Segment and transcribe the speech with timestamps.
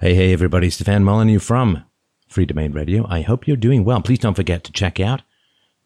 [0.00, 0.70] Hey, hey, everybody.
[0.70, 1.82] Stefan Molyneux from
[2.28, 3.04] Free Domain Radio.
[3.08, 4.00] I hope you're doing well.
[4.00, 5.22] Please don't forget to check out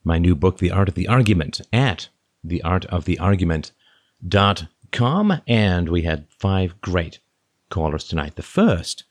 [0.05, 2.11] my new book, The Art of the Argument, at
[2.47, 5.43] theartoftheargument.com.
[5.47, 7.21] And we had five great
[7.71, 8.37] callers tonight.
[8.37, 9.05] The first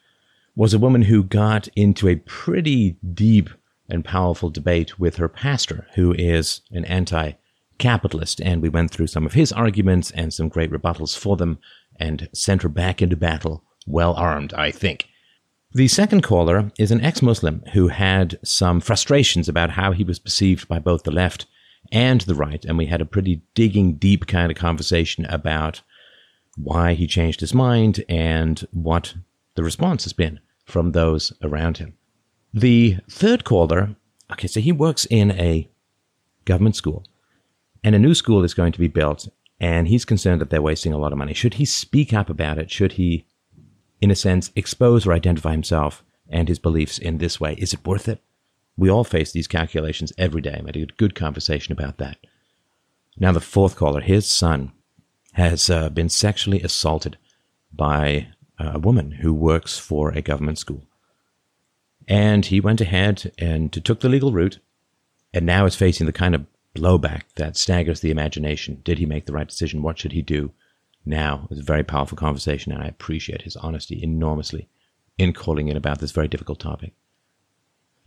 [0.55, 3.49] was a woman who got into a pretty deep
[3.89, 7.31] and powerful debate with her pastor, who is an anti
[7.79, 8.39] capitalist.
[8.39, 11.57] And we went through some of his arguments and some great rebuttals for them
[11.95, 15.07] and sent her back into battle well armed, I think.
[15.73, 20.20] The second caller is an ex Muslim who had some frustrations about how he was
[20.20, 21.45] perceived by both the left
[21.91, 25.81] and the right, and we had a pretty digging deep kind of conversation about
[26.57, 29.16] why he changed his mind and what
[29.55, 31.93] the response has been from those around him.
[32.54, 33.95] The third caller,
[34.32, 35.70] okay, so he works in a
[36.45, 37.05] government school,
[37.84, 39.27] and a new school is going to be built,
[39.59, 41.34] and he's concerned that they're wasting a lot of money.
[41.34, 42.71] Should he speak up about it?
[42.71, 43.26] Should he,
[44.02, 47.54] in a sense, expose or identify himself and his beliefs in this way?
[47.54, 48.22] Is it worth it?
[48.76, 50.60] We all face these calculations every day.
[50.60, 52.18] I had a good conversation about that.
[53.18, 54.71] Now, the fourth caller, his son
[55.34, 57.18] has uh, been sexually assaulted
[57.71, 58.27] by
[58.58, 60.84] a woman who works for a government school.
[62.08, 64.59] And he went ahead and took the legal route,
[65.34, 68.81] and now is facing the kind of blowback that staggers the imagination.
[68.84, 69.81] Did he make the right decision?
[69.81, 70.52] What should he do
[71.06, 71.41] now?
[71.46, 74.69] It was a very powerful conversation, and I appreciate his honesty enormously
[75.18, 76.94] in calling in about this very difficult topic.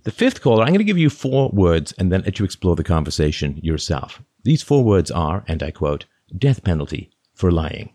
[0.05, 2.77] The fifth caller, I'm going to give you four words and then let you explore
[2.77, 4.23] the conversation yourself.
[4.43, 6.05] These four words are, and I quote,
[6.37, 7.91] death penalty for lying.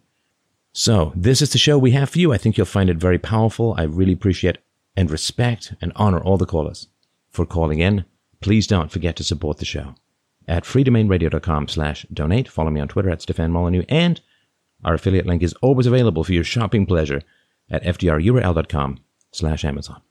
[0.73, 2.33] So, this is the show we have for you.
[2.33, 3.75] I think you'll find it very powerful.
[3.77, 4.57] I really appreciate
[4.95, 6.87] and respect and honor all the callers
[7.29, 8.05] for calling in.
[8.41, 9.95] Please don't forget to support the show
[10.47, 12.47] at freedomainradio.com slash donate.
[12.47, 14.19] Follow me on Twitter at Stefan Molyneux, and
[14.83, 17.21] our affiliate link is always available for your shopping pleasure
[17.69, 18.99] at fdrurl.com
[19.31, 20.01] slash Amazon.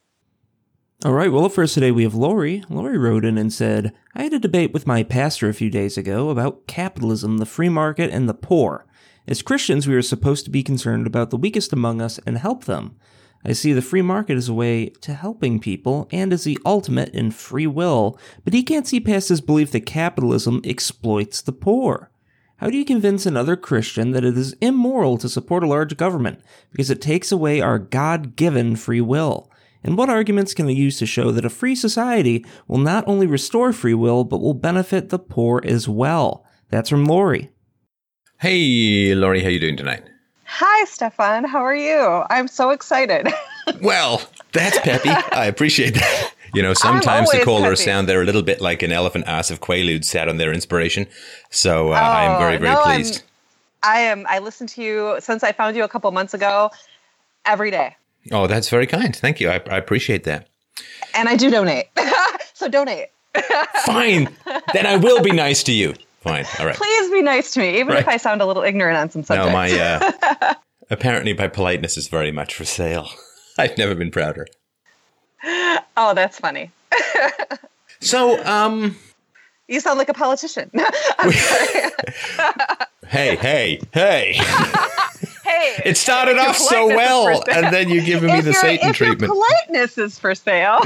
[1.04, 2.64] All right, well, first today we have Lori.
[2.68, 5.96] Lori wrote in and said, I had a debate with my pastor a few days
[5.96, 8.84] ago about capitalism, the free market, and the poor.
[9.28, 12.64] As Christians, we are supposed to be concerned about the weakest among us and help
[12.64, 12.96] them.
[13.44, 17.14] I see the free market as a way to helping people and as the ultimate
[17.14, 22.10] in free will, but he can't see past his belief that capitalism exploits the poor.
[22.58, 26.40] How do you convince another Christian that it is immoral to support a large government
[26.72, 29.48] because it takes away our God given free will?
[29.84, 33.28] And what arguments can I use to show that a free society will not only
[33.28, 36.44] restore free will, but will benefit the poor as well?
[36.68, 37.48] That's from Lori.
[38.40, 40.02] Hey, Lori, how you doing tonight?
[40.46, 41.44] Hi, Stefan.
[41.44, 42.24] How are you?
[42.28, 43.28] I'm so excited.
[43.80, 44.20] well,
[44.52, 45.10] that's peppy.
[45.10, 46.32] I appreciate that.
[46.54, 49.60] You know, sometimes the callers sound they're a little bit like an elephant ass of
[49.60, 51.06] Quaaludes sat on their inspiration.
[51.50, 53.22] So uh, oh, I am very, very no, pleased.
[53.82, 54.26] I'm, I am.
[54.28, 56.70] I listened to you since I found you a couple months ago
[57.44, 57.96] every day.
[58.32, 59.14] Oh, that's very kind.
[59.14, 59.50] Thank you.
[59.50, 60.48] I, I appreciate that.
[61.14, 61.86] And I do donate.
[62.54, 63.08] so donate.
[63.84, 64.28] Fine.
[64.72, 65.94] Then I will be nice to you.
[66.20, 66.44] Fine.
[66.58, 66.74] All right.
[66.74, 68.00] Please be nice to me, even right.
[68.00, 69.48] if I sound a little ignorant on some subjects.
[69.48, 70.54] No, my uh,
[70.90, 73.08] apparently my politeness is very much for sale.
[73.58, 74.46] I've never been prouder.
[75.96, 76.70] Oh, that's funny.
[78.00, 78.96] so, um,
[79.66, 80.70] you sound like a politician.
[83.06, 84.32] hey, hey, hey.
[85.44, 85.82] hey.
[85.84, 89.22] It started off so well, and then you're giving me the Satan if treatment.
[89.22, 90.78] Your politeness is for sale.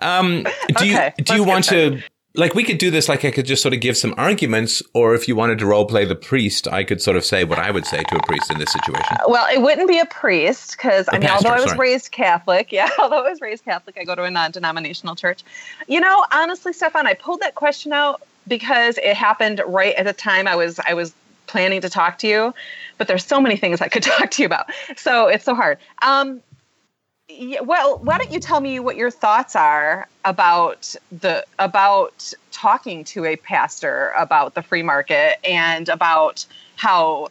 [0.00, 2.02] um, do okay, you do you want to
[2.34, 5.14] like we could do this like I could just sort of give some arguments, or
[5.14, 7.70] if you wanted to role play the priest, I could sort of say what I
[7.70, 9.18] would say to a priest in this situation.
[9.28, 11.90] Well, it wouldn't be a priest because I mean, pastor, although I was sorry.
[11.90, 15.42] raised Catholic, yeah, although I was raised Catholic, I go to a non-denominational church.
[15.88, 20.12] You know, honestly, Stefan, I pulled that question out because it happened right at the
[20.12, 21.12] time I was I was
[21.46, 22.54] planning to talk to you,
[22.96, 25.78] but there's so many things I could talk to you about, so it's so hard.
[26.00, 26.40] Um,
[27.38, 33.04] yeah, well, why don't you tell me what your thoughts are about the about talking
[33.04, 37.28] to a pastor about the free market and about how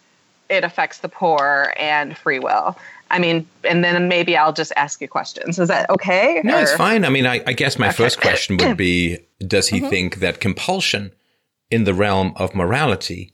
[0.50, 2.78] it affects the poor and free will.
[3.10, 5.60] I mean, and then maybe I'll just ask you questions.
[5.60, 6.42] Is that okay?
[6.44, 6.62] No, or?
[6.62, 7.04] it's fine.
[7.06, 7.98] I mean, I, I guess my okay.
[7.98, 9.90] first question would be Does he mm-hmm.
[9.90, 11.12] think that compulsion
[11.70, 13.34] in the realm of morality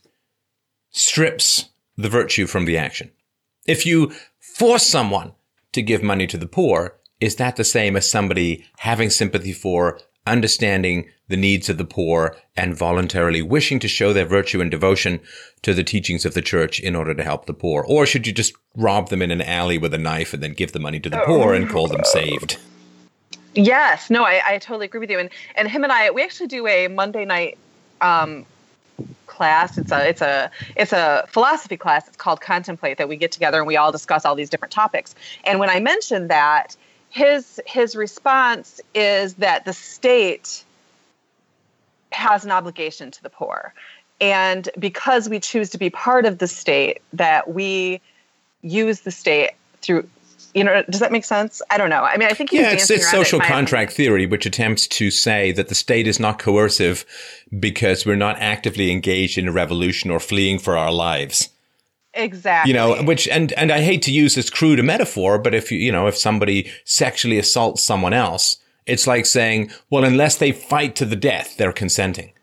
[0.92, 3.12] strips the virtue from the action?
[3.65, 5.33] If you force someone
[5.77, 10.00] to give money to the poor, is that the same as somebody having sympathy for,
[10.25, 15.19] understanding the needs of the poor, and voluntarily wishing to show their virtue and devotion
[15.62, 17.85] to the teachings of the church in order to help the poor?
[17.88, 20.71] Or should you just rob them in an alley with a knife and then give
[20.71, 22.57] the money to the poor and call them saved?
[23.56, 25.19] Yes, no, I, I totally agree with you.
[25.19, 27.57] And and him and I, we actually do a Monday night
[28.01, 28.45] um,
[29.27, 29.77] class.
[29.77, 32.07] It's a it's a it's a philosophy class.
[32.07, 35.13] It's called Contemplate that we get together and we all discuss all these different topics.
[35.45, 36.75] And when I mentioned that,
[37.09, 40.63] his his response is that the state
[42.11, 43.73] has an obligation to the poor.
[44.19, 48.01] And because we choose to be part of the state, that we
[48.63, 49.51] use the state
[49.81, 50.09] through
[50.57, 51.62] you know does that make sense?
[51.69, 52.04] I don't know.
[52.04, 55.51] I mean i think yeah it's, it's social it contract theory which attempts to say
[55.51, 57.06] that the state is not coercive
[57.59, 61.50] because we're not actively engaged in a revolution or fleeing for our lives.
[62.13, 65.71] Exactly you know which and and i hate to use this crude metaphor but if
[65.71, 68.56] you you know if somebody sexually assaults someone else
[68.88, 72.33] it's like saying well unless they fight to the death they're consenting.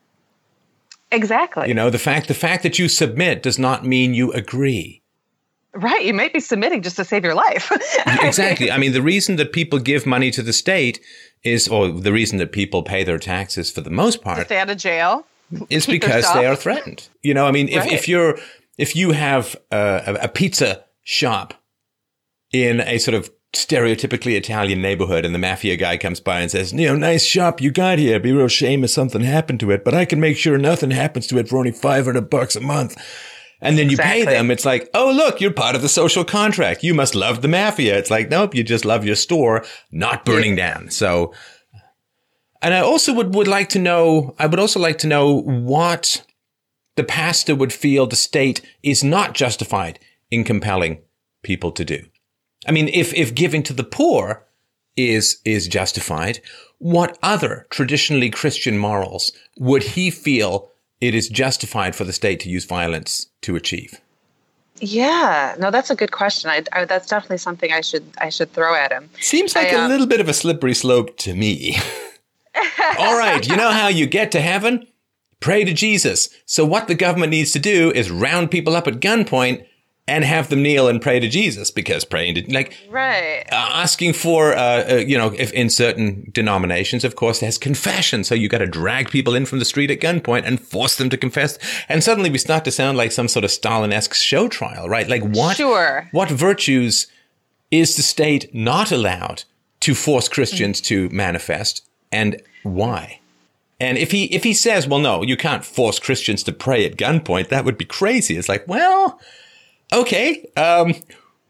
[1.11, 1.69] Exactly.
[1.69, 5.03] You know the fact the fact that you submit does not mean you agree
[5.75, 6.05] Right.
[6.05, 7.71] You might be submitting just to save your life.
[8.23, 8.71] exactly.
[8.71, 11.01] I mean, the reason that people give money to the state
[11.43, 14.59] is, or the reason that people pay their taxes for the most part, to stay
[14.59, 15.27] out of jail,
[15.71, 17.09] is because they are threatened.
[17.23, 17.93] You know, I mean, if, right.
[17.93, 18.39] if you're,
[18.79, 21.55] if you have a, a pizza shop
[22.53, 26.73] in a sort of stereotypically Italian neighborhood and the mafia guy comes by and says,
[26.73, 28.11] you know, nice shop you got here.
[28.11, 30.91] It'd be real shame if something happened to it, but I can make sure nothing
[30.91, 32.97] happens to it for only 500 bucks a month.
[33.65, 34.27] And then you exactly.
[34.27, 34.51] pay them.
[34.51, 36.83] It's like, oh, look, you're part of the social contract.
[36.83, 37.97] You must love the mafia.
[37.97, 40.75] It's like, nope, you just love your store not burning yeah.
[40.75, 40.91] down.
[40.91, 41.33] So,
[42.61, 46.25] and I also would, would like to know, I would also like to know what
[46.97, 49.99] the pastor would feel the state is not justified
[50.31, 51.01] in compelling
[51.43, 52.05] people to do.
[52.69, 54.47] I mean, if, if giving to the poor
[54.97, 56.41] is, is justified,
[56.79, 60.71] what other traditionally Christian morals would he feel
[61.01, 64.01] it is justified for the state to use violence to achieve?
[64.81, 66.51] Yeah, no, that's a good question.
[66.51, 69.09] I, I, that's definitely something I should I should throw at him.
[69.21, 71.77] Seems like I, um, a little bit of a slippery slope to me.
[72.99, 74.87] All right, you know how you get to heaven?
[75.41, 76.29] Pray to Jesus.
[76.47, 79.67] So what the government needs to do is round people up at gunpoint
[80.07, 83.45] and have them kneel and pray to Jesus because praying to like right.
[83.51, 88.23] uh, asking for uh, uh, you know if in certain denominations of course there's confession.
[88.23, 91.09] So you got to drag people in from the street at gunpoint and force them
[91.11, 91.59] to confess.
[91.89, 95.09] And suddenly we start to sound like some sort of Stalin-esque show trial right?
[95.09, 96.09] Like what sure.
[96.13, 97.07] what virtues
[97.71, 99.45] is the state not allowed
[99.81, 100.85] to force Christians mm.
[100.85, 103.21] to manifest and why?
[103.81, 106.99] And if he if he says well no you can't force Christians to pray at
[106.99, 108.37] gunpoint that would be crazy.
[108.37, 109.19] It's like well
[109.93, 110.49] okay.
[110.57, 110.95] Um,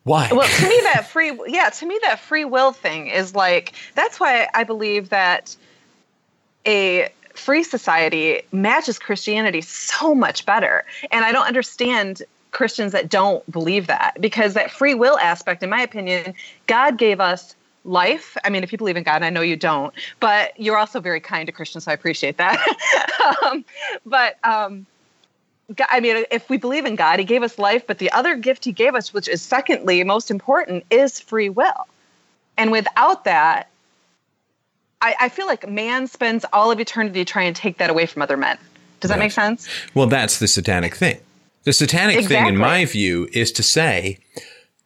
[0.04, 0.28] why?
[0.30, 4.20] Well, to me, that free, yeah, to me, that free will thing is like, that's
[4.20, 5.56] why I believe that
[6.66, 10.84] a free society matches Christianity so much better.
[11.10, 12.22] And I don't understand
[12.52, 16.34] Christians that don't believe that because that free will aspect, in my opinion,
[16.66, 18.36] God gave us life.
[18.44, 21.20] I mean, if you believe in God, I know you don't, but you're also very
[21.20, 22.58] kind to Christians, so I appreciate that.
[23.42, 23.64] um,
[24.06, 24.86] but um,
[25.88, 28.64] I mean, if we believe in God, He gave us life, but the other gift
[28.64, 31.86] He gave us, which is secondly most important, is free will.
[32.56, 33.68] And without that,
[35.00, 38.22] I, I feel like man spends all of eternity trying to take that away from
[38.22, 38.58] other men.
[39.00, 39.68] Does that make sense?
[39.94, 41.20] Well, that's the satanic thing.
[41.64, 42.36] The satanic exactly.
[42.36, 44.18] thing, in my view, is to say,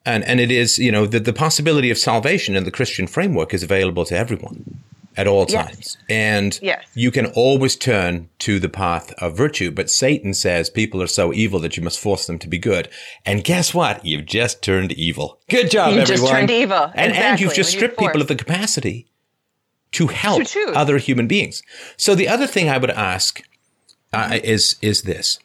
[0.05, 3.53] and, and it is, you know, that the possibility of salvation in the Christian framework
[3.53, 4.81] is available to everyone
[5.19, 5.77] at all times.
[5.79, 5.97] Yes.
[6.09, 6.87] And yes.
[6.95, 9.73] you can always turn to the path of virtue.
[9.73, 12.89] But Satan says people are so evil that you must force them to be good.
[13.27, 14.07] And guess what?
[14.07, 15.41] You've just turned evil.
[15.51, 16.07] Good job, you everyone.
[16.07, 16.93] just turned evil.
[16.95, 17.25] And, exactly.
[17.25, 19.09] and you've just stripped people of the capacity
[19.91, 21.63] to help to other human beings.
[21.97, 23.43] So the other thing I would ask
[24.13, 25.41] uh, is, is this.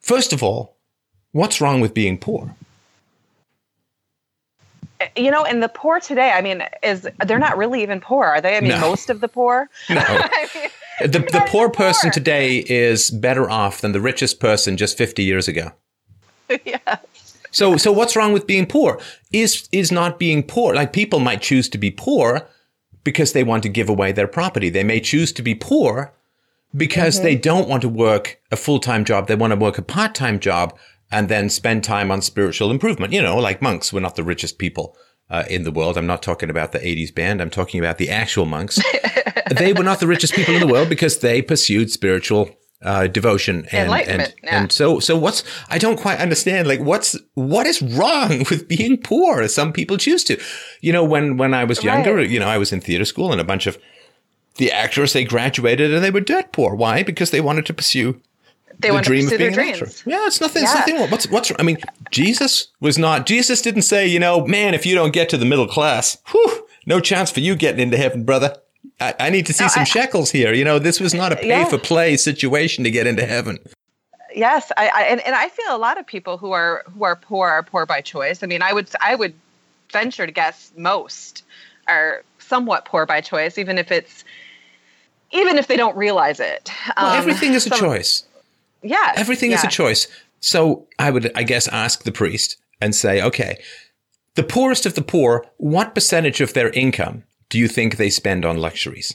[0.00, 0.74] First of all,
[1.30, 2.56] what's wrong with being poor?
[5.16, 8.40] You know, and the poor today, I mean, is they're not really even poor, are
[8.40, 8.56] they?
[8.56, 8.80] I mean, no.
[8.80, 9.68] most of the poor.
[9.88, 10.00] No.
[10.06, 12.14] I mean, the the poor person poor.
[12.14, 15.72] today is better off than the richest person just 50 years ago.
[16.64, 16.96] yeah.
[17.50, 19.00] So so what's wrong with being poor?
[19.32, 20.74] Is is not being poor.
[20.74, 22.46] Like people might choose to be poor
[23.04, 24.68] because they want to give away their property.
[24.68, 26.12] They may choose to be poor
[26.76, 27.24] because mm-hmm.
[27.24, 29.28] they don't want to work a full-time job.
[29.28, 30.76] They want to work a part-time job
[31.10, 33.12] and then spend time on spiritual improvement.
[33.12, 34.96] You know, like monks, we're not the richest people
[35.30, 35.96] uh, in the world.
[35.96, 37.40] I'm not talking about the 80s band.
[37.40, 38.78] I'm talking about the actual monks.
[39.50, 42.50] they were not the richest people in the world because they pursued spiritual
[42.82, 44.60] uh, devotion and and, yeah.
[44.60, 48.98] and so so what's I don't quite understand like what's what is wrong with being
[48.98, 50.40] poor as some people choose to
[50.80, 52.30] you know when when I was younger right.
[52.30, 53.78] you know I was in theater school and a bunch of
[54.58, 58.20] the actors they graduated and they were dirt poor why because they wanted to pursue
[58.80, 60.02] they the want dream to pursue their dreams.
[60.06, 60.62] Yeah, it's nothing.
[60.62, 60.78] Yeah.
[60.78, 61.10] It's nothing.
[61.10, 61.52] What's what's?
[61.58, 61.78] I mean,
[62.10, 63.26] Jesus was not.
[63.26, 66.66] Jesus didn't say, you know, man, if you don't get to the middle class, whew,
[66.86, 68.56] no chance for you getting into heaven, brother.
[69.00, 70.52] I, I need to see no, some I, shekels here.
[70.52, 71.64] You know, this was not a pay yeah.
[71.64, 73.58] for play situation to get into heaven.
[74.34, 77.16] Yes, I, I and, and I feel a lot of people who are who are
[77.16, 78.42] poor are poor by choice.
[78.42, 79.34] I mean, I would I would
[79.92, 81.44] venture to guess most
[81.86, 84.24] are somewhat poor by choice, even if it's
[85.30, 86.70] even if they don't realize it.
[86.96, 88.24] Well, um, everything is a some, choice.
[88.82, 89.58] Yeah, everything yeah.
[89.58, 90.06] is a choice.
[90.40, 93.58] So I would, I guess, ask the priest and say, okay,
[94.34, 98.44] the poorest of the poor, what percentage of their income do you think they spend
[98.44, 99.14] on luxuries?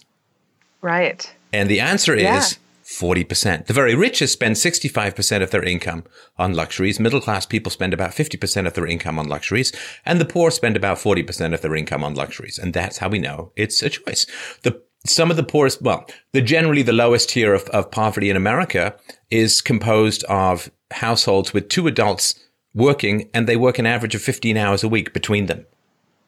[0.81, 1.33] Right.
[1.53, 2.39] And the answer yeah.
[2.39, 3.67] is 40%.
[3.67, 6.03] The very richest spend 65% of their income
[6.37, 6.99] on luxuries.
[6.99, 9.71] Middle class people spend about 50% of their income on luxuries.
[10.05, 12.59] And the poor spend about 40% of their income on luxuries.
[12.59, 14.25] And that's how we know it's a choice.
[14.63, 18.37] The some of the poorest, well, the generally the lowest tier of, of poverty in
[18.37, 18.95] America
[19.29, 22.39] is composed of households with two adults
[22.73, 25.65] working and they work an average of 15 hours a week between them.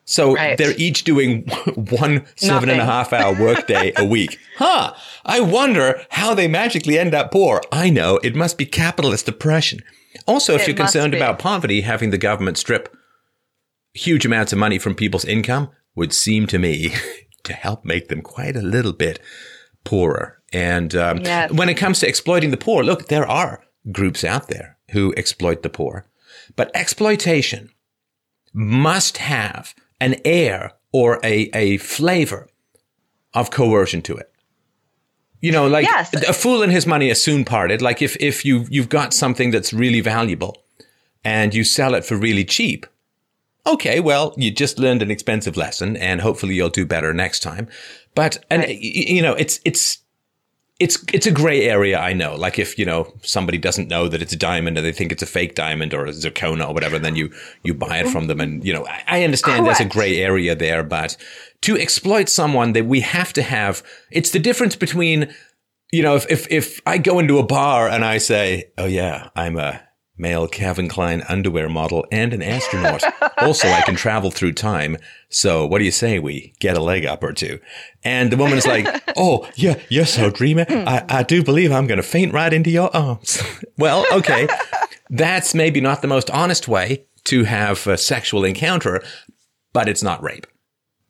[0.08, 0.58] So right.
[0.58, 1.41] they're each doing
[1.75, 4.39] one seven and a half hour workday a week.
[4.58, 4.94] Huh.
[5.25, 7.62] I wonder how they magically end up poor.
[7.74, 9.82] I know it must be capitalist oppression.
[10.27, 11.17] Also, if it you're concerned be.
[11.17, 12.96] about poverty, having the government strip
[13.96, 16.94] huge amounts of money from people's income would seem to me
[17.45, 19.19] to help make them quite a little bit
[19.83, 20.41] poorer.
[20.51, 21.51] And um, yes.
[21.51, 25.63] when it comes to exploiting the poor, look, there are groups out there who exploit
[25.63, 26.05] the poor,
[26.55, 27.71] but exploitation
[28.53, 32.47] must have an air or a, a flavor
[33.33, 34.31] of coercion to it.
[35.41, 36.13] You know, like yes.
[36.27, 37.81] a fool and his money are soon parted.
[37.81, 40.63] Like if, if you, you've got something that's really valuable
[41.23, 42.85] and you sell it for really cheap.
[43.67, 44.00] Okay.
[44.00, 47.67] Well, you just learned an expensive lesson and hopefully you'll do better next time.
[48.13, 48.77] But, and right.
[48.79, 50.00] you know, it's, it's,
[50.79, 52.36] it's it's a gray area, I know.
[52.36, 55.24] Like if you know somebody doesn't know that it's a diamond and they think it's
[55.24, 57.31] a fake diamond or a zirconia or whatever, then you
[57.63, 59.79] you buy it from them, and you know I, I understand Correct.
[59.79, 61.15] there's a gray area there, but
[61.62, 65.34] to exploit someone that we have to have, it's the difference between
[65.93, 69.29] you know if if if I go into a bar and I say, oh yeah,
[69.34, 69.81] I'm a
[70.17, 73.03] male Calvin Klein underwear model and an astronaut.
[73.38, 74.98] also, I can travel through time.
[75.29, 77.60] So what do you say we get a leg up or two?
[78.03, 80.63] And the woman is like, Oh, yeah, you're so dreamy.
[80.63, 80.88] Hmm.
[80.88, 83.41] I, I do believe I'm going to faint right into your arms.
[83.77, 84.48] well, okay.
[85.10, 89.03] That's maybe not the most honest way to have a sexual encounter,
[89.74, 90.48] but it's not rape.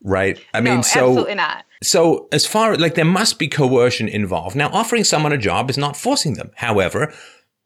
[0.04, 0.40] Right?
[0.54, 1.66] I mean, no, so absolutely not.
[1.82, 4.56] So as far like there must be coercion involved.
[4.56, 6.52] Now, offering someone a job is not forcing them.
[6.56, 7.14] However,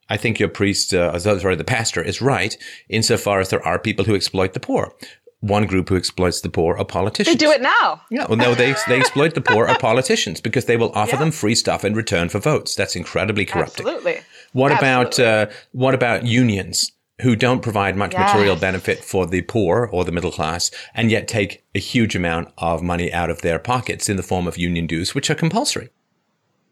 [0.10, 2.58] I think your priest, uh, sorry, the pastor is right
[2.90, 4.94] insofar as there are people who exploit the poor.
[5.42, 7.38] One group who exploits the poor are politicians.
[7.38, 8.02] They do it now.
[8.10, 11.20] Yeah, well, no, they they exploit the poor are politicians because they will offer yeah.
[11.20, 12.76] them free stuff in return for votes.
[12.76, 13.88] That's incredibly corrupting.
[13.88, 14.20] Absolutely.
[14.52, 15.24] What Absolutely.
[15.24, 18.34] about uh, what about unions who don't provide much yes.
[18.34, 22.50] material benefit for the poor or the middle class, and yet take a huge amount
[22.58, 25.90] of money out of their pockets in the form of union dues, which are compulsory?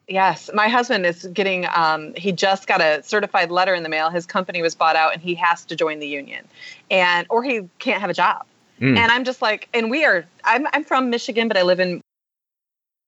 [0.08, 1.68] Yes, my husband is getting.
[1.76, 4.10] Um, he just got a certified letter in the mail.
[4.10, 6.48] His company was bought out, and he has to join the union,
[6.90, 8.46] and or he can't have a job.
[8.80, 8.98] Mm.
[8.98, 10.26] And I'm just like, and we are.
[10.46, 12.00] I'm I'm from Michigan, but I live in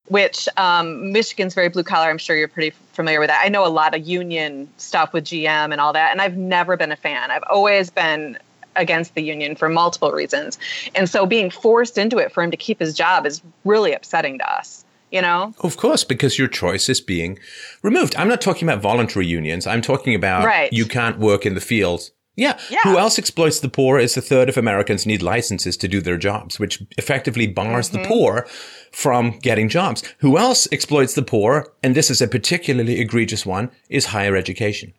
[0.10, 2.10] which um, Michigan's very blue collar.
[2.10, 3.42] I'm sure you're pretty familiar with that.
[3.46, 6.76] I know a lot of union stuff with GM and all that, and I've never
[6.76, 7.32] been a fan.
[7.32, 8.38] I've always been
[8.76, 10.60] against the union for multiple reasons,
[10.96, 14.38] and so being forced into it for him to keep his job is really upsetting
[14.40, 15.54] to us you know?
[15.60, 17.40] Of course, because your choice is being
[17.82, 18.16] removed.
[18.16, 19.68] I'm not talking about voluntary unions.
[19.68, 20.72] I'm talking about right.
[20.72, 22.12] you can't work in the fields.
[22.40, 22.58] Yeah.
[22.70, 22.80] yeah.
[22.84, 26.18] Who else exploits the poor is a third of Americans need licenses to do their
[26.18, 28.02] jobs, which effectively bars mm-hmm.
[28.02, 28.48] the poor
[28.92, 30.04] from getting jobs.
[30.20, 31.74] Who else exploits the poor?
[31.84, 34.94] And this is a particularly egregious one is higher education.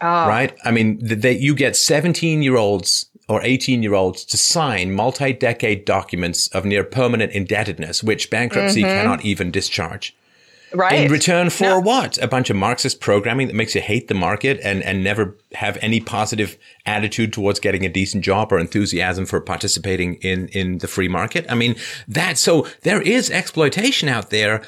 [0.00, 0.28] Oh.
[0.28, 0.56] Right?
[0.64, 5.32] I mean, they, you get 17 year olds or 18 year olds to sign multi
[5.32, 8.90] decade documents of near permanent indebtedness, which bankruptcy mm-hmm.
[8.90, 10.16] cannot even discharge.
[10.72, 11.04] Right.
[11.04, 11.80] In return for no.
[11.80, 12.18] what?
[12.18, 15.78] A bunch of Marxist programming that makes you hate the market and, and never have
[15.80, 20.88] any positive attitude towards getting a decent job or enthusiasm for participating in, in the
[20.88, 21.46] free market.
[21.48, 21.76] I mean,
[22.08, 24.62] that, so there is exploitation out there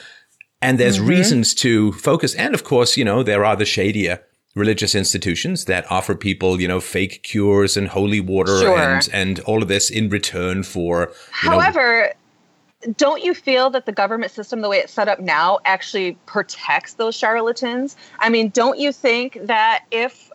[0.62, 1.08] and there's mm-hmm.
[1.08, 2.34] reasons to focus.
[2.36, 4.22] And of course, you know, there are the shadier
[4.58, 8.78] religious institutions that offer people, you know, fake cures and holy water sure.
[8.78, 11.12] and and all of this in return for.
[11.30, 12.12] However, know,
[12.96, 16.94] don't you feel that the government system, the way it's set up now, actually protects
[16.94, 17.96] those charlatans?
[18.20, 20.27] I mean, don't you think that if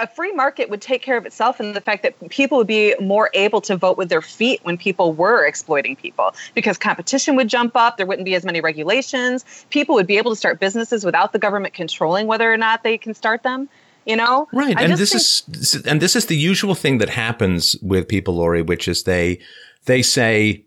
[0.00, 2.94] a free market would take care of itself and the fact that people would be
[3.00, 7.48] more able to vote with their feet when people were exploiting people because competition would
[7.48, 7.96] jump up.
[7.96, 9.44] There wouldn't be as many regulations.
[9.70, 12.98] People would be able to start businesses without the government controlling whether or not they
[12.98, 13.68] can start them
[14.06, 14.48] you know?
[14.52, 14.76] Right.
[14.76, 18.34] I and this think- is and this is the usual thing that happens with people
[18.34, 19.40] Lori which is they
[19.84, 20.64] they say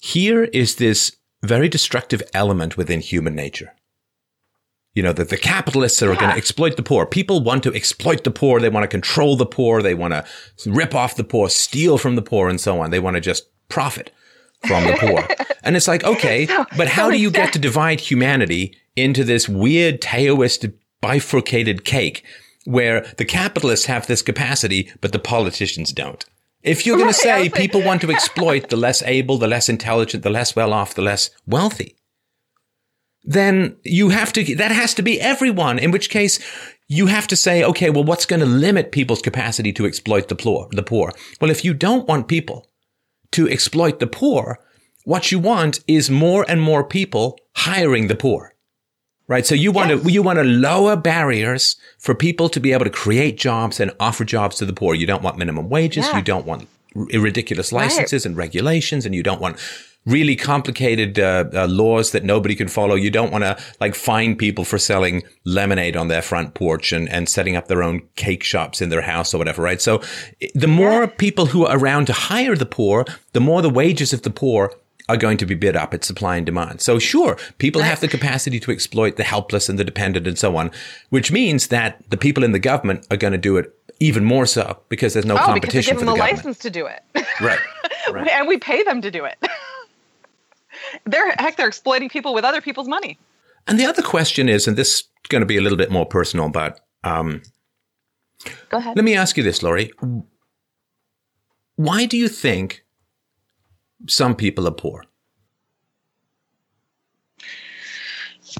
[0.00, 3.74] here is this very destructive element within human nature.
[4.96, 6.20] You know, that the capitalists are yeah.
[6.20, 7.06] going to exploit the poor.
[7.06, 8.60] People want to exploit the poor.
[8.60, 9.82] They want to control the poor.
[9.82, 10.24] They want to
[10.66, 12.90] rip off the poor, steal from the poor, and so on.
[12.90, 14.10] They want to just profit
[14.66, 15.28] from the poor.
[15.62, 20.00] and it's like, okay, but how do you get to divide humanity into this weird
[20.00, 20.66] Taoist
[21.00, 22.24] bifurcated cake
[22.64, 26.24] where the capitalists have this capacity, but the politicians don't?
[26.62, 29.68] If you're going right, to say people want to exploit the less able, the less
[29.68, 31.95] intelligent, the less well off, the less wealthy,
[33.26, 36.38] then you have to, that has to be everyone, in which case
[36.88, 40.36] you have to say, okay, well, what's going to limit people's capacity to exploit the
[40.36, 41.12] poor, the poor?
[41.40, 42.68] Well, if you don't want people
[43.32, 44.60] to exploit the poor,
[45.04, 48.56] what you want is more and more people hiring the poor
[49.28, 49.46] right?
[49.46, 50.02] So you want yes.
[50.02, 53.90] to you want to lower barriers for people to be able to create jobs and
[54.00, 54.94] offer jobs to the poor.
[54.94, 56.06] You don't want minimum wages.
[56.06, 56.18] Yeah.
[56.18, 58.26] You don't want ridiculous licenses right.
[58.26, 59.58] and regulations, and you don't want
[60.06, 62.94] really complicated uh, uh, laws that nobody can follow.
[62.94, 67.08] You don't want to like fine people for selling lemonade on their front porch and,
[67.08, 69.80] and setting up their own cake shops in their house or whatever, right?
[69.80, 70.00] So
[70.54, 74.22] the more people who are around to hire the poor, the more the wages of
[74.22, 74.72] the poor
[75.08, 75.94] are going to be bid up.
[75.94, 76.80] It's supply and demand.
[76.80, 80.56] So sure, people have the capacity to exploit the helpless and the dependent and so
[80.56, 80.70] on,
[81.10, 84.46] which means that the people in the government are going to do it even more
[84.46, 86.36] so because there's no oh, competition because they give them a government.
[86.36, 87.02] license to do it.
[87.40, 87.58] right.
[88.10, 88.28] right.
[88.28, 89.36] and we pay them to do it.
[91.04, 93.18] they're heck, they're exploiting people with other people's money.
[93.66, 96.06] And the other question is, and this is going to be a little bit more
[96.06, 97.42] personal, but um,
[98.68, 98.96] go ahead.
[98.96, 99.92] Let me ask you this, Lori.
[101.76, 102.84] Why do you think
[104.08, 105.04] some people are poor?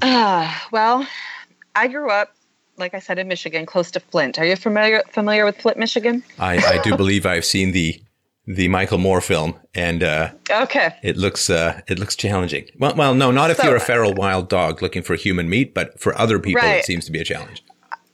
[0.01, 1.07] Uh, well,
[1.75, 2.35] I grew up,
[2.77, 4.37] like I said, in Michigan, close to Flint.
[4.37, 6.23] Are you familiar familiar with Flint, Michigan?
[6.37, 7.99] I, I do believe I've seen the
[8.47, 12.65] the Michael Moore film, and uh, okay, it looks uh, it looks challenging.
[12.79, 15.73] Well, well, no, not if so, you're a feral wild dog looking for human meat,
[15.73, 16.77] but for other people, right.
[16.77, 17.61] it seems to be a challenge.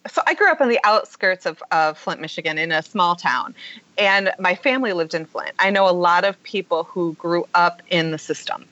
[0.10, 3.56] So I grew up on the outskirts of, of Flint, Michigan, in a small town,
[3.98, 5.52] and my family lived in Flint.
[5.60, 8.66] I know a lot of people who grew up in the system,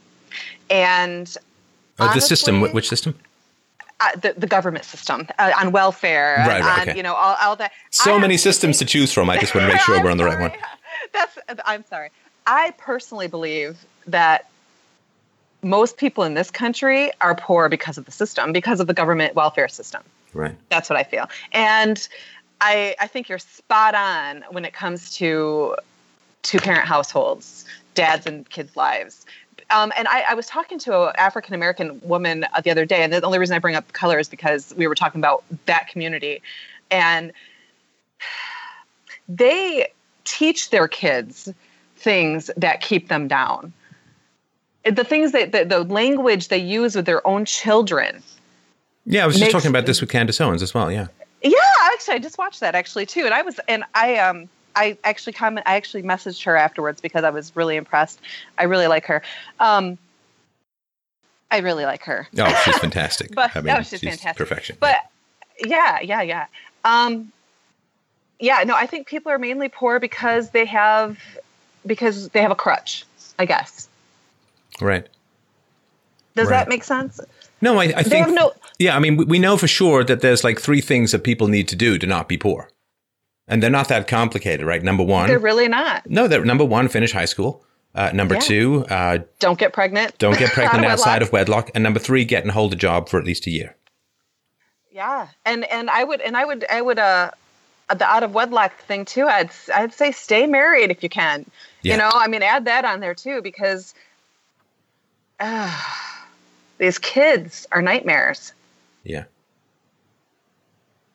[0.69, 1.37] and
[1.99, 3.15] honestly, the system, which system?
[3.99, 6.97] Uh, the, the government system uh, on welfare, right, right, on, okay.
[6.97, 7.71] you know, all, all that.
[7.91, 9.29] So many systems to choose from.
[9.29, 10.51] I just want to make sure we're on the right one.
[11.13, 11.37] That's.
[11.65, 12.09] I'm sorry.
[12.47, 14.49] I personally believe that
[15.63, 19.35] most people in this country are poor because of the system, because of the government
[19.35, 20.01] welfare system.
[20.33, 20.55] Right.
[20.69, 21.29] That's what I feel.
[21.51, 22.07] And
[22.61, 25.75] I, I think you're spot on when it comes to
[26.41, 29.25] two parent households, dads and kids' lives.
[29.69, 33.13] Um, and I, I, was talking to an African American woman the other day, and
[33.13, 36.41] the only reason I bring up color is because we were talking about that community,
[36.89, 37.31] and
[39.29, 39.87] they
[40.23, 41.49] teach their kids
[41.95, 43.73] things that keep them down.
[44.83, 48.23] The things that the, the language they use with their own children.
[49.05, 50.91] Yeah, I was just makes, talking about this with Candace Owens as well.
[50.91, 51.07] Yeah.
[51.43, 54.97] Yeah, actually, I just watched that actually too, and I was and I um I
[55.03, 55.67] actually comment.
[55.67, 58.19] I actually messaged her afterwards because I was really impressed.
[58.57, 59.21] I really like her.
[59.59, 59.97] Um,
[61.49, 62.27] I really like her.
[62.37, 63.31] Oh, she's fantastic.
[63.35, 64.37] but I mean, oh, she's, she's fantastic.
[64.37, 64.77] Perfection.
[64.79, 64.97] But
[65.65, 66.45] yeah, yeah, yeah.
[66.85, 67.31] Um,
[68.41, 71.17] yeah, no, I think people are mainly poor because they have
[71.85, 73.05] because they have a crutch.
[73.39, 73.87] I guess.
[74.79, 75.07] Right.
[76.35, 76.59] Does right.
[76.59, 77.19] that make sense?
[77.59, 78.29] No, I, I think.
[78.29, 81.47] No, yeah, I mean, we know for sure that there's like three things that people
[81.47, 82.69] need to do to not be poor.
[83.47, 84.81] And they're not that complicated, right?
[84.81, 86.09] Number one, they're really not.
[86.09, 87.65] No, they're number one, finish high school.
[87.93, 88.39] Uh, number yeah.
[88.39, 90.17] two, uh, don't get pregnant.
[90.17, 91.69] Don't get pregnant outside of wedlock.
[91.75, 93.75] And number three, get and hold a job for at least a year.
[94.91, 97.31] Yeah, and and I would and I would I would uh
[97.99, 99.27] the out of wedlock thing too.
[99.27, 101.45] I'd I'd say stay married if you can.
[101.81, 101.93] Yeah.
[101.93, 103.93] You know, I mean, add that on there too because
[105.39, 105.73] uh,
[106.77, 108.53] these kids are nightmares.
[109.03, 109.25] Yeah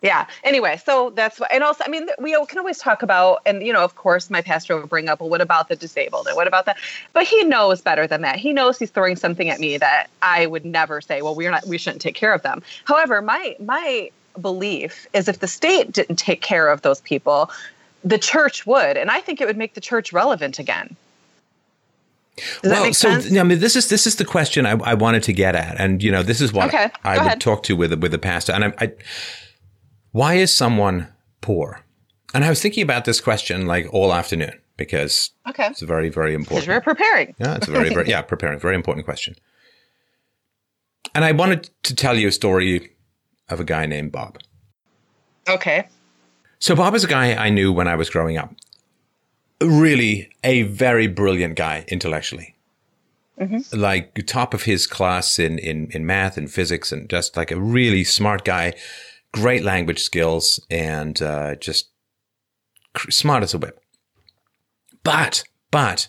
[0.02, 3.62] yeah anyway so that's what and also i mean we can always talk about and
[3.62, 6.36] you know of course my pastor will bring up well what about the disabled and
[6.36, 6.76] what about that
[7.12, 10.46] but he knows better than that he knows he's throwing something at me that i
[10.46, 14.10] would never say well we're not we shouldn't take care of them however my my
[14.40, 17.50] belief is if the state didn't take care of those people
[18.04, 20.96] the church would and i think it would make the church relevant again
[22.62, 23.08] does well, so
[23.40, 26.02] I mean, this is this is the question I, I, wanted to get at, and
[26.02, 27.40] you know, this is what okay, I would ahead.
[27.40, 28.92] talk to with with the pastor, and I, I
[30.12, 31.08] why is someone
[31.40, 31.82] poor?
[32.34, 35.68] And I was thinking about this question like all afternoon because okay.
[35.68, 36.68] it's very, very important.
[36.68, 37.34] We're preparing.
[37.38, 38.58] Yeah, it's a very, very, yeah, preparing.
[38.58, 39.36] Very important question.
[41.14, 42.90] And I wanted to tell you a story
[43.48, 44.38] of a guy named Bob.
[45.48, 45.88] Okay.
[46.58, 48.54] So Bob is a guy I knew when I was growing up.
[49.60, 52.56] Really a very brilliant guy intellectually.
[53.40, 53.78] mm-hmm.
[53.78, 57.60] like top of his class in, in, in math and physics and just like a
[57.60, 58.74] really smart guy,
[59.32, 61.88] great language skills and, uh, just
[63.10, 63.80] smart as a whip.
[65.02, 66.08] But, but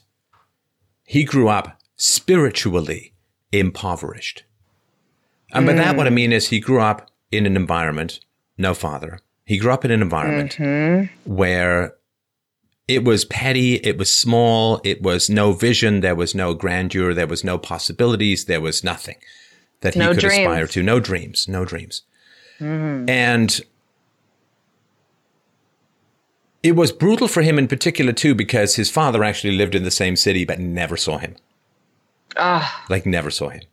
[1.03, 3.13] he grew up spiritually
[3.51, 4.43] impoverished.
[5.51, 5.77] And by mm.
[5.77, 8.19] that, what I mean is he grew up in an environment,
[8.57, 9.19] no father.
[9.45, 11.33] He grew up in an environment mm-hmm.
[11.33, 11.95] where
[12.87, 13.75] it was petty.
[13.75, 14.81] It was small.
[14.83, 16.01] It was no vision.
[16.01, 17.13] There was no grandeur.
[17.13, 18.45] There was no possibilities.
[18.45, 19.17] There was nothing
[19.81, 20.37] that he no could dreams.
[20.37, 20.83] aspire to.
[20.83, 21.47] No dreams.
[21.47, 22.03] No dreams.
[22.59, 23.09] Mm-hmm.
[23.09, 23.61] And
[26.63, 29.91] it was brutal for him in particular too, because his father actually lived in the
[29.91, 31.35] same city, but never saw him.
[32.35, 32.85] Ah.
[32.89, 33.63] Like never saw him.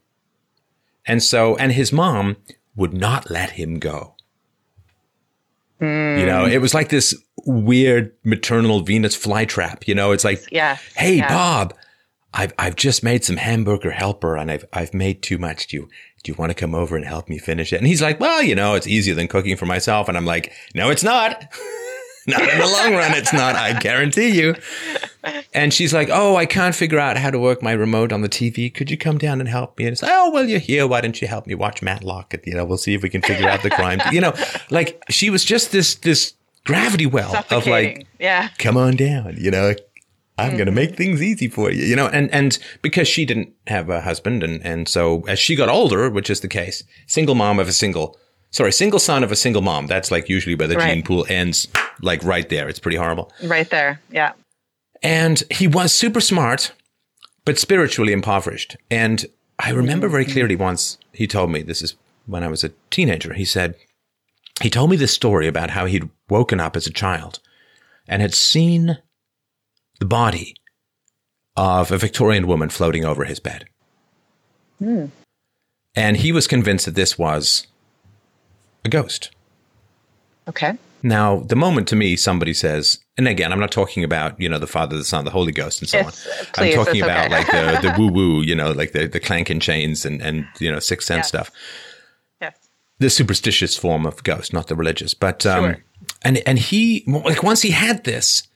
[1.06, 2.36] And so, and his mom
[2.76, 4.14] would not let him go.
[5.80, 6.20] Mm.
[6.20, 9.86] You know, it was like this weird maternal Venus flytrap.
[9.86, 11.28] You know, it's like, yeah, hey, yeah.
[11.28, 11.74] Bob,
[12.32, 15.68] I've, I've just made some hamburger helper and I've, I've made too much.
[15.68, 15.88] Do you,
[16.22, 17.76] do you want to come over and help me finish it?
[17.76, 20.08] And he's like, well, you know, it's easier than cooking for myself.
[20.08, 21.52] And I'm like, no, it's not.
[22.26, 23.12] not in the long run.
[23.14, 23.56] It's not.
[23.56, 24.54] I guarantee you.
[25.52, 28.28] And she's like, "Oh, I can't figure out how to work my remote on the
[28.28, 28.72] TV.
[28.72, 30.86] Could you come down and help me?" And it's like, "Oh, well, you're here.
[30.86, 32.34] Why don't you help me watch Matlock?
[32.44, 34.34] You know, we'll see if we can figure out the crime." You know,
[34.70, 36.34] like she was just this this
[36.64, 39.36] gravity well of like, yeah, come on down.
[39.38, 39.74] You know,
[40.36, 40.56] I'm mm-hmm.
[40.56, 43.88] going to make things easy for you, you know, and, and because she didn't have
[43.88, 44.42] a husband.
[44.42, 47.72] And, and so as she got older, which is the case, single mom of a
[47.72, 48.18] single
[48.54, 49.88] sorry, single son of a single mom.
[49.88, 50.94] That's like usually where the right.
[50.94, 51.68] gene pool ends,
[52.00, 52.68] like right there.
[52.68, 53.30] It's pretty horrible.
[53.42, 54.00] Right there.
[54.10, 54.32] Yeah.
[55.02, 56.72] And he was super smart,
[57.44, 58.76] but spiritually impoverished.
[58.90, 59.26] And
[59.58, 63.34] I remember very clearly once he told me, this is when I was a teenager,
[63.34, 63.74] he said,
[64.62, 67.40] he told me this story about how he'd woken up as a child
[68.06, 68.98] and had seen
[69.98, 70.54] the body
[71.56, 73.66] of a Victorian woman floating over his bed.
[74.78, 75.06] Hmm.
[75.96, 77.66] And he was convinced that this was
[78.84, 79.30] a ghost.
[80.48, 80.76] Okay.
[81.02, 84.58] Now, the moment to me somebody says, and again, I'm not talking about, you know,
[84.58, 86.46] the Father, the Son, the Holy Ghost, and so it's, on.
[86.54, 87.34] Please, I'm talking about okay.
[87.34, 90.72] like the, the woo woo, you know, like the, the clanking chains and, and, you
[90.72, 91.28] know, sixth sense yes.
[91.28, 91.50] stuff.
[92.40, 92.56] Yes.
[92.98, 95.12] The superstitious form of ghost, not the religious.
[95.12, 95.84] But, um, sure.
[96.22, 98.48] and, and he, like, once he had this,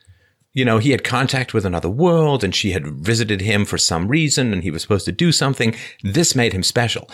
[0.54, 4.08] you know, he had contact with another world and she had visited him for some
[4.08, 5.74] reason and he was supposed to do something.
[6.02, 7.10] This made him special.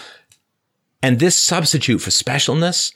[1.03, 2.93] And this substitute for specialness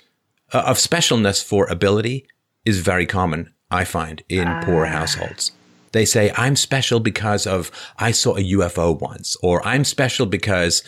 [0.52, 2.26] uh, of specialness for ability
[2.64, 4.90] is very common, I find, in poor ah.
[4.90, 5.52] households.
[5.92, 10.82] They say, I'm special because of I saw a UFO once, or I'm special because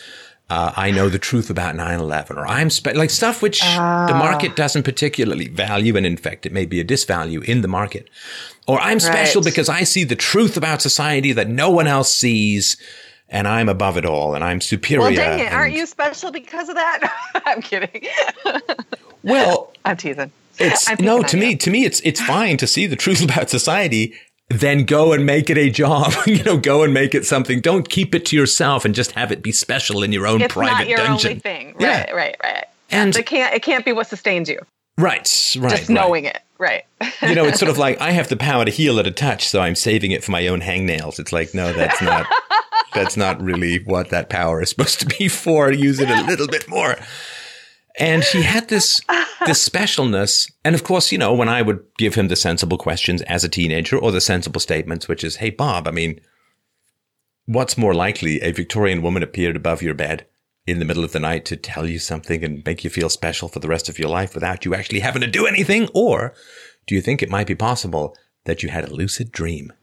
[0.49, 4.07] uh, I know the truth about 9-11, or I'm spe- like stuff which uh.
[4.07, 5.95] the market doesn't particularly value.
[5.95, 8.09] And in fact, it may be a disvalue in the market.
[8.67, 9.51] Or I'm special right.
[9.51, 12.77] because I see the truth about society that no one else sees
[13.31, 15.07] and I'm above it all and I'm superior.
[15.07, 15.51] Well, dang it.
[15.51, 17.11] Aren't you special because of that?
[17.45, 18.05] I'm kidding.
[19.23, 20.31] well, I'm teasing.
[20.59, 23.49] It's I'm no, to me, to me, it's, it's fine to see the truth about
[23.49, 24.13] society.
[24.49, 26.13] Then go and make it a job.
[26.27, 27.61] you know, go and make it something.
[27.61, 30.53] Don't keep it to yourself and just have it be special in your own it's
[30.53, 31.29] private not your dungeon.
[31.29, 31.67] Only thing.
[31.67, 32.11] Right, yeah.
[32.11, 32.65] right, right.
[32.89, 34.59] And it can't, it can't be what sustains you.
[34.97, 35.77] Right, right.
[35.77, 36.35] Just knowing right.
[36.35, 36.41] it.
[36.59, 36.83] Right.
[37.23, 39.47] you know, it's sort of like I have the power to heal at a touch,
[39.47, 41.17] so I'm saving it for my own hangnails.
[41.17, 42.27] It's like, no, that's not
[42.93, 45.71] that's not really what that power is supposed to be for.
[45.71, 46.97] Use it a little bit more.
[47.99, 49.01] And he had this
[49.45, 50.51] this specialness.
[50.63, 53.49] And of course, you know, when I would give him the sensible questions as a
[53.49, 56.21] teenager or the sensible statements, which is, hey Bob, I mean,
[57.45, 58.41] what's more likely?
[58.41, 60.25] A Victorian woman appeared above your bed
[60.67, 63.49] in the middle of the night to tell you something and make you feel special
[63.49, 65.89] for the rest of your life without you actually having to do anything?
[65.93, 66.33] Or
[66.87, 69.73] do you think it might be possible that you had a lucid dream?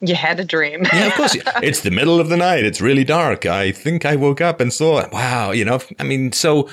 [0.00, 0.84] You had a dream.
[0.92, 1.36] yeah, of course.
[1.62, 2.64] It's the middle of the night.
[2.64, 3.44] It's really dark.
[3.44, 5.12] I think I woke up and saw it.
[5.12, 5.50] Wow.
[5.50, 6.68] You know, I mean, so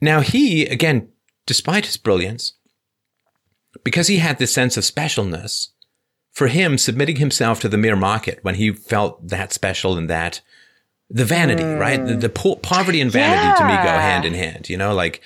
[0.00, 1.08] now he, again,
[1.46, 2.54] despite his brilliance,
[3.84, 5.68] because he had this sense of specialness,
[6.32, 10.40] for him, submitting himself to the mere market when he felt that special and that
[11.10, 11.80] the vanity, mm.
[11.80, 12.04] right?
[12.04, 13.54] The, the po- poverty and vanity yeah.
[13.54, 15.20] to me go hand in hand, you know, like,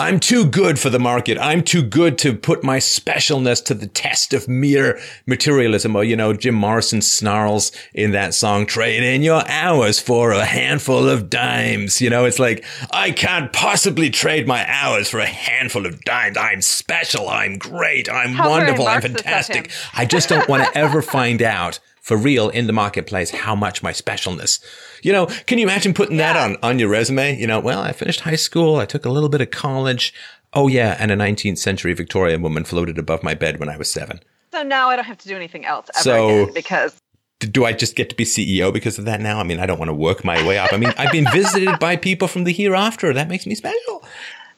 [0.00, 1.38] I'm too good for the market.
[1.38, 5.96] I'm too good to put my specialness to the test of mere materialism.
[5.96, 10.44] Or, you know, Jim Morrison snarls in that song, trade in your hours for a
[10.44, 12.00] handful of dimes.
[12.00, 16.36] You know, it's like, I can't possibly trade my hours for a handful of dimes.
[16.36, 17.28] I'm special.
[17.28, 18.08] I'm great.
[18.08, 18.86] I'm How wonderful.
[18.86, 19.72] I'm fantastic.
[19.94, 23.82] I just don't want to ever find out for real in the marketplace how much
[23.82, 24.64] my specialness.
[25.02, 26.32] You know, can you imagine putting yeah.
[26.32, 27.38] that on, on your resume?
[27.38, 28.76] You know, well, I finished high school.
[28.76, 30.14] I took a little bit of college.
[30.54, 30.96] Oh yeah.
[30.98, 34.20] And a 19th century Victorian woman floated above my bed when I was seven.
[34.52, 36.98] So now I don't have to do anything else ever so, again because
[37.40, 39.38] do I just get to be CEO because of that now?
[39.38, 40.72] I mean, I don't want to work my way up.
[40.72, 43.12] I mean, I've been visited by people from the hereafter.
[43.12, 44.02] That makes me special.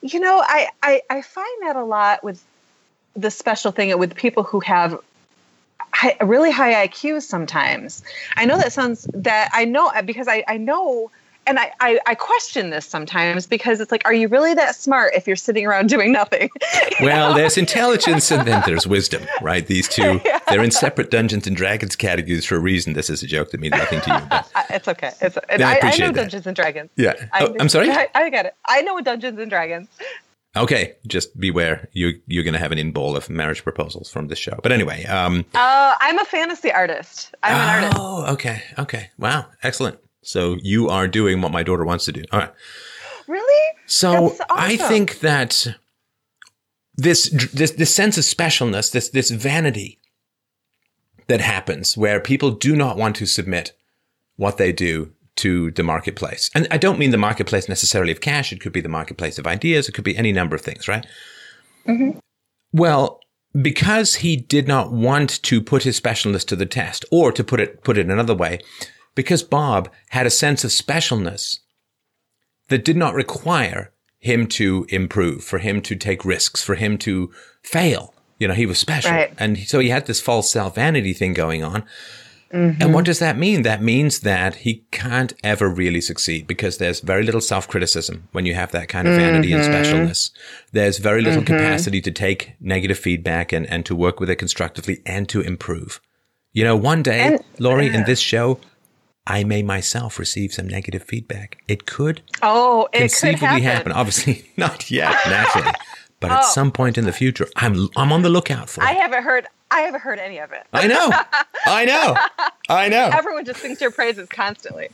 [0.02, 2.42] You know, I, I, I find that a lot with
[3.14, 4.98] the special thing with people who have
[5.92, 8.02] high, really high IQs sometimes.
[8.36, 11.10] I know that sounds that I know because I, I know
[11.46, 15.14] and I, I, I, question this sometimes because it's like, are you really that smart
[15.14, 16.50] if you're sitting around doing nothing?
[17.00, 19.66] well, there's intelligence and then there's wisdom, right?
[19.66, 20.38] These two, yeah.
[20.48, 22.92] they're in separate Dungeons and Dragons categories for a reason.
[22.92, 24.26] This is a joke that means nothing to you.
[24.28, 25.12] But it's okay.
[25.20, 26.14] It's, I, I, I, know that.
[26.14, 26.90] Dungeons and Dragons.
[26.96, 27.14] Yeah.
[27.34, 27.90] Oh, I'm sorry?
[27.90, 28.54] I, I get it.
[28.66, 29.88] I know Dungeons and Dragons.
[30.56, 31.88] Okay, just beware.
[31.92, 34.58] You you're going to have an in bowl of marriage proposals from this show.
[34.62, 37.34] But anyway, um, uh, I'm a fantasy artist.
[37.42, 38.00] I'm oh, an artist.
[38.00, 39.98] Oh, okay, okay, wow, excellent.
[40.22, 42.24] So you are doing what my daughter wants to do.
[42.32, 42.52] All right.
[43.28, 43.76] Really?
[43.86, 44.46] So awesome.
[44.50, 45.68] I think that
[46.96, 50.00] this this this sense of specialness, this this vanity
[51.28, 53.72] that happens where people do not want to submit
[54.36, 56.50] what they do to the marketplace.
[56.54, 58.52] And I don't mean the marketplace necessarily of cash.
[58.52, 59.88] It could be the marketplace of ideas.
[59.88, 61.06] It could be any number of things, right?
[61.86, 62.18] Mm-hmm.
[62.72, 63.20] Well,
[63.60, 67.60] because he did not want to put his specialness to the test, or to put
[67.60, 68.60] it put it another way,
[69.14, 71.58] because Bob had a sense of specialness
[72.68, 77.32] that did not require him to improve, for him to take risks, for him to
[77.62, 78.14] fail.
[78.38, 79.12] You know, he was special.
[79.12, 79.34] Right.
[79.38, 81.84] And so he had this false self vanity thing going on.
[82.52, 82.82] Mm-hmm.
[82.82, 83.62] And what does that mean?
[83.62, 88.44] That means that he can't ever really succeed because there's very little self criticism when
[88.44, 89.60] you have that kind of vanity mm-hmm.
[89.60, 90.30] and specialness.
[90.72, 91.54] There's very little mm-hmm.
[91.54, 96.00] capacity to take negative feedback and, and to work with it constructively and to improve.
[96.52, 98.58] You know, one day, and, Lori, uh, in this show,
[99.26, 101.62] I may myself receive some negative feedback.
[101.68, 103.62] It could oh, it conceivably could happen.
[103.62, 103.92] happen.
[103.92, 105.70] Obviously, not yet, naturally,
[106.18, 106.34] but oh.
[106.34, 108.82] at some point in the future, I'm I'm on the lookout for.
[108.82, 109.46] I haven't heard.
[109.70, 110.66] I haven't heard any of it.
[110.72, 111.10] I know.
[111.66, 112.16] I know.
[112.68, 113.10] I know.
[113.12, 114.88] Everyone just sings your praises constantly.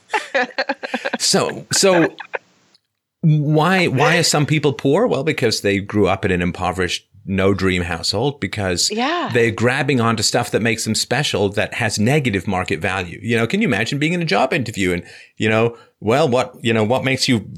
[1.18, 2.14] so so
[3.22, 5.06] why why are some people poor?
[5.06, 9.30] Well, because they grew up in an impoverished no dream household because yeah.
[9.32, 13.18] they're grabbing onto stuff that makes them special that has negative market value.
[13.22, 15.02] You know, can you imagine being in a job interview and,
[15.36, 17.52] you know, well, what, you know, what makes you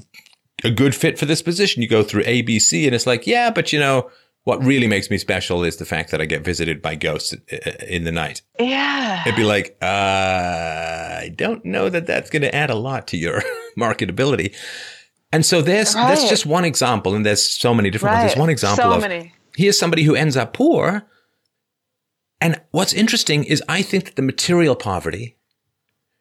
[0.65, 1.83] a good fit for this position?
[1.83, 4.11] You go through ABC and it's like, yeah, but you know,
[4.49, 7.35] what really makes me special is the fact that I get visited by ghosts
[7.87, 8.41] in the night.
[8.59, 9.21] Yeah.
[9.23, 13.19] It'd be like, uh, I don't know that that's going to add a lot to
[13.19, 13.43] your
[13.79, 14.55] marketability.
[15.33, 16.09] And so there's right.
[16.09, 18.21] that's just one example, and there's so many different right.
[18.23, 18.33] ones.
[18.33, 21.07] There's one example so of many here's somebody who ends up poor.
[22.41, 25.37] And what's interesting is I think that the material poverty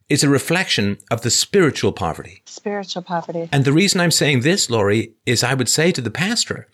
[0.10, 2.42] is a reflection of the spiritual poverty.
[2.46, 3.48] Spiritual poverty.
[3.52, 6.68] And the reason I'm saying this, Lori, is I would say to the pastor,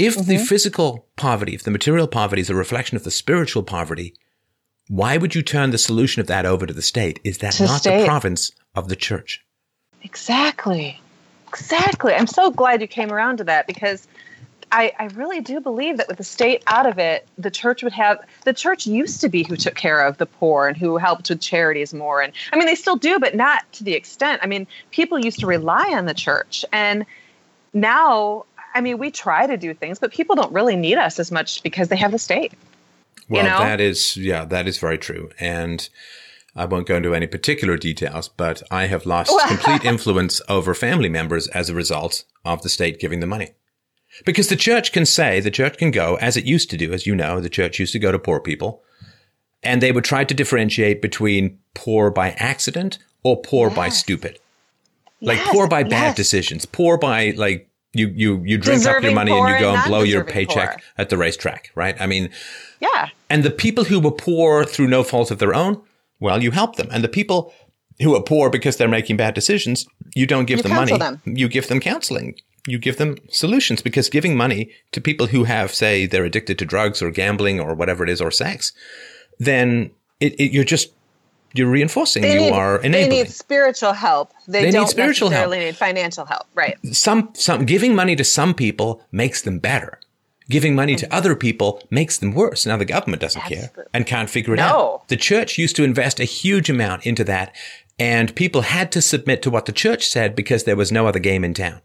[0.00, 0.28] if mm-hmm.
[0.28, 4.14] the physical poverty, if the material poverty is a reflection of the spiritual poverty,
[4.88, 7.20] why would you turn the solution of that over to the state?
[7.22, 8.00] Is that to not state.
[8.00, 9.44] the province of the church?
[10.02, 11.00] Exactly.
[11.48, 12.14] Exactly.
[12.14, 14.08] I'm so glad you came around to that because
[14.72, 17.92] I, I really do believe that with the state out of it, the church would
[17.92, 21.28] have the church used to be who took care of the poor and who helped
[21.28, 22.22] with charities more.
[22.22, 24.40] And I mean, they still do, but not to the extent.
[24.42, 26.64] I mean, people used to rely on the church.
[26.72, 27.04] And
[27.72, 31.30] now, I mean, we try to do things, but people don't really need us as
[31.30, 32.52] much because they have the state.
[33.28, 33.58] Well, you know?
[33.58, 35.30] that is, yeah, that is very true.
[35.38, 35.88] And
[36.56, 41.08] I won't go into any particular details, but I have lost complete influence over family
[41.08, 43.50] members as a result of the state giving the money.
[44.24, 47.06] Because the church can say, the church can go, as it used to do, as
[47.06, 48.82] you know, the church used to go to poor people,
[49.62, 53.76] and they would try to differentiate between poor by accident or poor yes.
[53.76, 54.40] by stupid.
[55.20, 55.48] Like yes.
[55.52, 56.16] poor by bad yes.
[56.16, 59.70] decisions, poor by like you you you drink Deserving up your money and you go
[59.70, 60.82] and, and blow your paycheck poor.
[60.98, 62.00] at the racetrack, right?
[62.00, 62.30] I mean,
[62.80, 63.08] yeah.
[63.28, 65.82] And the people who were poor through no fault of their own,
[66.20, 66.88] well, you help them.
[66.90, 67.52] And the people
[68.00, 70.96] who are poor because they're making bad decisions, you don't give you them money.
[70.96, 71.20] Them.
[71.24, 75.72] You give them counseling you give them solutions because giving money to people who have,
[75.72, 78.72] say, they're addicted to drugs or gambling or whatever it is or sex,
[79.38, 80.92] then it, it, you're just
[81.52, 82.22] you're reinforcing.
[82.22, 83.10] They you need, are enabling.
[83.10, 84.32] They need spiritual help.
[84.46, 85.68] They, they don't need spiritual necessarily help.
[85.68, 86.46] need financial help.
[86.54, 86.78] Right.
[86.94, 89.98] Some some giving money to some people makes them better.
[90.48, 92.66] Giving money to other people makes them worse.
[92.66, 94.64] Now the government doesn't care and can't figure it no.
[94.64, 95.08] out.
[95.08, 97.54] The church used to invest a huge amount into that,
[98.00, 101.20] and people had to submit to what the church said because there was no other
[101.20, 101.80] game in town.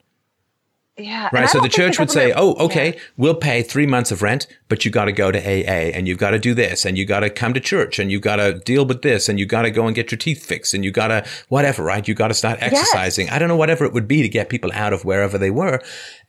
[0.97, 1.29] Yeah.
[1.33, 1.49] Right.
[1.49, 2.99] So the church would say, oh, okay, yeah.
[3.17, 6.17] we'll pay three months of rent, but you got to go to AA and you've
[6.17, 8.59] got to do this and you got to come to church and you got to
[8.59, 10.91] deal with this and you got to go and get your teeth fixed and you
[10.91, 12.07] got to whatever, right?
[12.07, 13.27] You got to start exercising.
[13.27, 13.35] Yes.
[13.35, 15.81] I don't know, whatever it would be to get people out of wherever they were.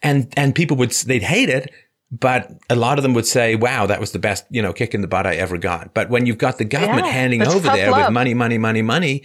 [0.03, 1.73] And, and people would, they'd hate it
[2.13, 4.95] but a lot of them would say, wow, that was the best, you know, kick
[4.95, 5.93] in the butt I ever got.
[5.93, 8.07] But when you've got the government Yeah, handing over there love.
[8.07, 9.23] with money, money, money, money,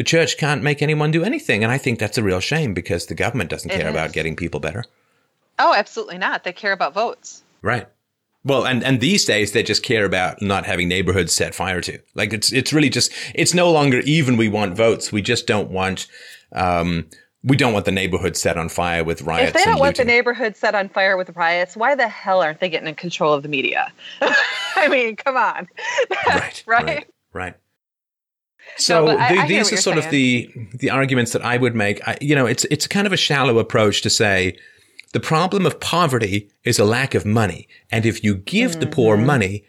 [0.00, 1.62] the church can't make anyone do anything.
[1.62, 4.34] And I think that's a real shame because the government doesn't It care about getting
[4.34, 4.86] people better.
[5.58, 6.42] Oh, absolutely not.
[6.42, 7.42] They care about votes.
[7.60, 7.86] Right.
[8.42, 11.98] Well, and, and these days they just care about not having neighborhoods set fire to.
[12.14, 15.12] Like it's it's really just it's no longer even we want votes.
[15.12, 16.06] We just don't want
[16.52, 17.04] um
[17.44, 19.48] we don't want the neighborhood set on fire with riots.
[19.48, 22.40] If they don't and want the neighborhood set on fire with riots, why the hell
[22.40, 23.92] aren't they getting in control of the media?
[24.76, 25.68] I mean, come on.
[26.26, 26.84] right, right?
[26.86, 27.54] right, right.
[28.76, 31.74] So but I- the- I these are sort of the the arguments that I would
[31.74, 32.00] make.
[32.08, 34.56] I, you know, it's it's kind of a shallow approach to say
[35.12, 39.16] the problem of poverty is a lack of money, and if you give the poor
[39.16, 39.26] Mm-hmm.
[39.26, 39.64] money,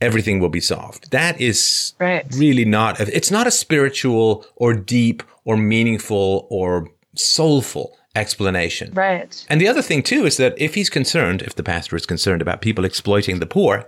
[0.00, 1.10] everything will be solved.
[1.10, 2.26] That is Right.
[2.36, 3.00] really not.
[3.00, 8.92] A, it's not a spiritual or deep or meaningful or soulful explanation.
[8.94, 9.44] Right.
[9.48, 12.42] And the other thing too is that if he's concerned, if the pastor is concerned
[12.42, 13.86] about people exploiting the poor,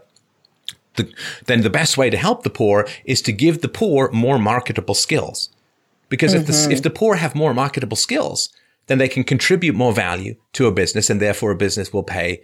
[0.99, 1.11] the,
[1.47, 4.95] then the best way to help the poor is to give the poor more marketable
[4.95, 5.49] skills.
[6.11, 8.51] Because if the if the poor have more marketable skills,
[8.87, 12.43] then they can contribute more value to a business, and therefore a business will pay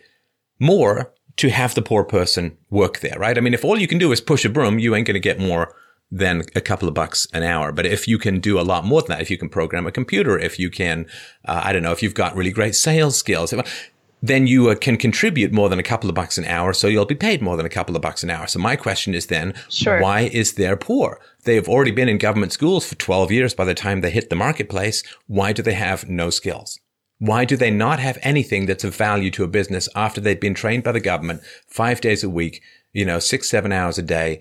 [0.58, 3.36] more to have the poor person work there, right?
[3.36, 5.20] I mean, if all you can do is push a broom, you ain't going to
[5.20, 5.74] get more
[6.10, 7.72] than a couple of bucks an hour.
[7.72, 9.90] But if you can do a lot more than that, if you can program a
[9.90, 11.06] computer, if you can,
[11.44, 13.90] uh, I don't know, if you've got really great sales skills, if,
[14.26, 16.72] then you uh, can contribute more than a couple of bucks an hour.
[16.72, 18.46] So you'll be paid more than a couple of bucks an hour.
[18.46, 20.00] So my question is then, Sure.
[20.00, 21.20] why is there poor?
[21.44, 24.30] They have already been in government schools for 12 years by the time they hit
[24.30, 25.02] the marketplace.
[25.26, 26.80] Why do they have no skills?
[27.18, 30.54] Why do they not have anything that's of value to a business after they've been
[30.54, 32.62] trained by the government five days a week,
[32.94, 34.40] you know, six, seven hours a day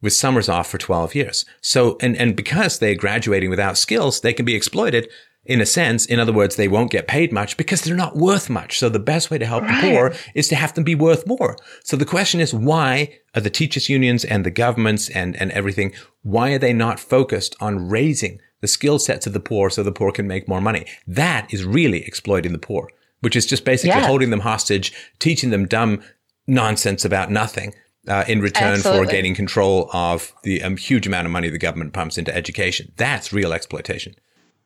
[0.00, 1.44] with summers off for 12 years?
[1.60, 5.08] So, and, and because they're graduating without skills, they can be exploited
[5.44, 6.06] in a sense.
[6.06, 8.78] In other words, they won't get paid much because they're not worth much.
[8.78, 11.56] So the best way to help the poor is to have them be worth more.
[11.82, 15.92] So the question is, why are the teachers unions and the governments and, and everything,
[16.22, 19.90] why are they not focused on raising the skill sets of the poor so the
[19.90, 20.86] poor can make more money?
[21.08, 22.88] That is really exploiting the poor,
[23.20, 24.06] which is just basically Yes.
[24.06, 26.02] holding them hostage, teaching them dumb
[26.46, 27.74] nonsense about nothing.
[28.08, 31.92] Uh, in return for gaining control of the um, huge amount of money the government
[31.92, 32.90] pumps into education.
[32.96, 34.16] That's real exploitation.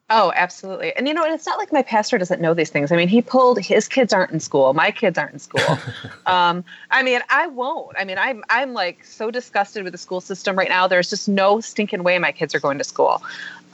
[0.08, 0.94] Oh, absolutely.
[0.94, 2.92] And you know, and it's not like my pastor doesn't know these things.
[2.92, 4.72] I mean, he pulled his kids aren't in school.
[4.72, 5.78] My kids aren't in school.
[6.26, 7.96] um, I mean, I won't.
[7.98, 10.86] I mean, I'm I'm like so disgusted with the school system right now.
[10.86, 13.22] There's just no stinking way my kids are going to school.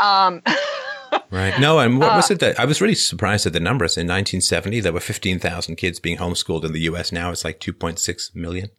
[0.00, 0.42] Um,
[1.30, 1.60] Right.
[1.60, 3.98] No, and what Uh, was it that I was really surprised at the numbers.
[3.98, 7.12] In 1970, there were 15,000 kids being homeschooled in the U.S.
[7.12, 8.70] Now it's like 2.6 million.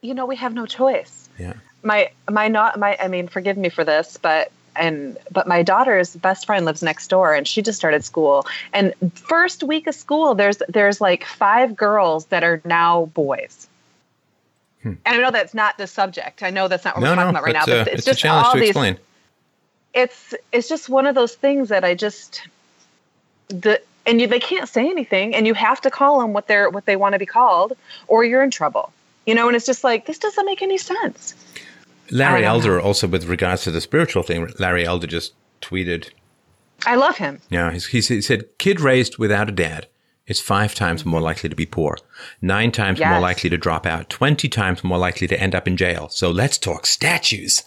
[0.00, 1.28] you know, we have no choice.
[1.36, 1.54] Yeah.
[1.82, 6.16] my my not my i mean forgive me for this but and but my daughter's
[6.16, 8.46] best friend lives next door and she just started school.
[8.72, 13.68] And first week of school there's there's like five girls that are now boys.
[14.84, 16.42] And i know that's not the subject.
[16.42, 17.04] I know that's not what Hmm.
[17.04, 18.52] No, we're talking no, about right now but, uh, it's, it's a just challenge all
[18.54, 18.98] to these explain.
[19.92, 22.46] it's it's just one of those things that i just
[23.48, 26.70] the and you, they can't say anything and you have to call them what they're
[26.70, 27.74] what they want to be called
[28.06, 28.92] or you're in trouble.
[29.26, 31.34] You know and it's just like this doesn't make any sense
[32.10, 36.10] Larry Elder, also with regards to the spiritual thing, Larry Elder just tweeted,
[36.86, 39.88] i love him yeah, he said, kid raised without a dad
[40.28, 41.96] is five times more likely to be poor,
[42.42, 45.76] nine times more likely to drop out, 20 times more likely to end up in
[45.76, 46.08] jail.
[46.10, 47.62] So let's talk statues.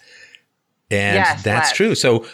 [0.91, 1.73] And Yes, that's let's.
[1.77, 1.95] true.
[1.95, 2.25] So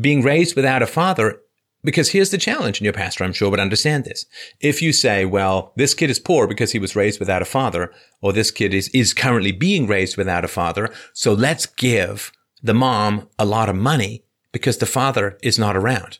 [0.00, 1.40] being raised without a father,
[1.86, 4.26] because here's the challenge, and your pastor, I'm sure, would understand this.
[4.60, 7.92] If you say, well, this kid is poor because he was raised without a father,
[8.20, 12.74] or this kid is, is currently being raised without a father, so let's give the
[12.74, 16.18] mom a lot of money because the father is not around.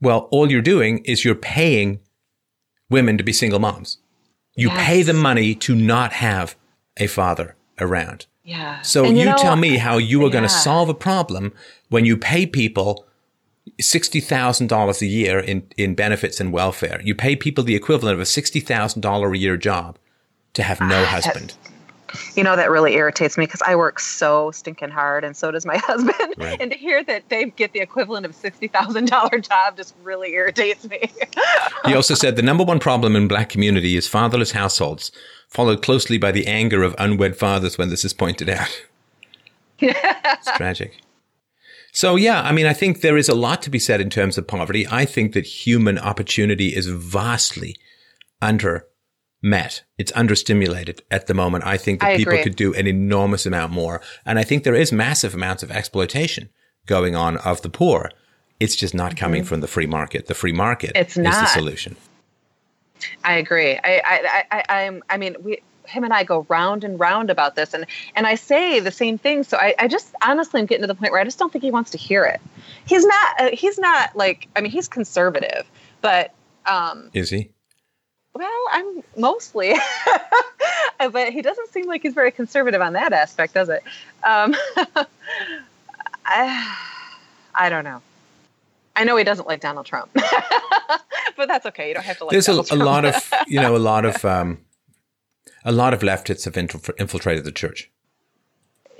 [0.00, 2.00] Well, all you're doing is you're paying
[2.90, 3.98] women to be single moms.
[4.56, 4.86] You Yes.
[4.86, 6.56] pay them money to not have
[6.96, 8.26] a father around.
[8.42, 8.82] Yeah.
[8.82, 11.52] So And you, know, tell me how you are going to solve a problem
[11.88, 13.06] when you pay people
[13.80, 17.00] sixty thousand dollars a year in, in benefits and welfare.
[17.04, 19.98] You pay people the equivalent of a sixty thousand dollar a year job
[20.54, 21.54] to have no ah, husband.
[22.34, 25.64] You know that really irritates me because I work so stinking hard, and so does
[25.64, 26.34] my husband.
[26.36, 26.60] Right.
[26.60, 30.32] And to hear that they get the equivalent of sixty thousand dollar job just really
[30.34, 31.10] irritates me.
[31.84, 35.10] He also said the number one problem in black community is fatherless households,
[35.48, 38.68] followed closely by the anger of unwed fathers when this is pointed out.
[39.80, 41.00] it's tragic.
[41.92, 44.38] So yeah, I mean, I think there is a lot to be said in terms
[44.38, 44.86] of poverty.
[44.90, 47.76] I think that human opportunity is vastly
[48.40, 48.86] under
[49.42, 49.82] met.
[49.98, 51.66] It's understimulated at the moment.
[51.66, 52.44] I think that I people agree.
[52.44, 54.00] could do an enormous amount more.
[54.24, 56.48] And I think there is massive amounts of exploitation
[56.86, 58.10] going on of the poor.
[58.58, 60.26] It's just not coming from the free market.
[60.26, 61.00] The free market Mm-hmm.
[61.00, 61.96] It's is the solution.
[63.24, 63.76] I agree.
[63.76, 65.02] I, I, I, I, am.
[65.10, 65.60] I mean, we,
[65.92, 67.86] him and I go round and round about this, and
[68.16, 69.44] and I say the same thing.
[69.44, 71.62] So I, I just honestly am getting to the point where I just don't think
[71.62, 72.40] he wants to hear it.
[72.86, 73.40] He's not.
[73.40, 74.48] Uh, he's not like.
[74.56, 75.66] I mean, he's conservative,
[76.00, 76.32] but
[76.66, 77.50] um, is he?
[78.34, 79.74] Well, I'm mostly,
[80.98, 83.82] but he doesn't seem like he's very conservative on that aspect, does it?
[84.22, 84.56] Um,
[86.24, 86.76] I,
[87.54, 88.00] I don't know.
[88.96, 90.10] I know he doesn't like Donald Trump,
[91.36, 91.88] but that's okay.
[91.88, 92.32] You don't have to like.
[92.32, 93.14] There's a, a, lot of
[93.46, 94.58] you know a lot of um,
[95.64, 97.90] a lot of leftists have infiltrated the church.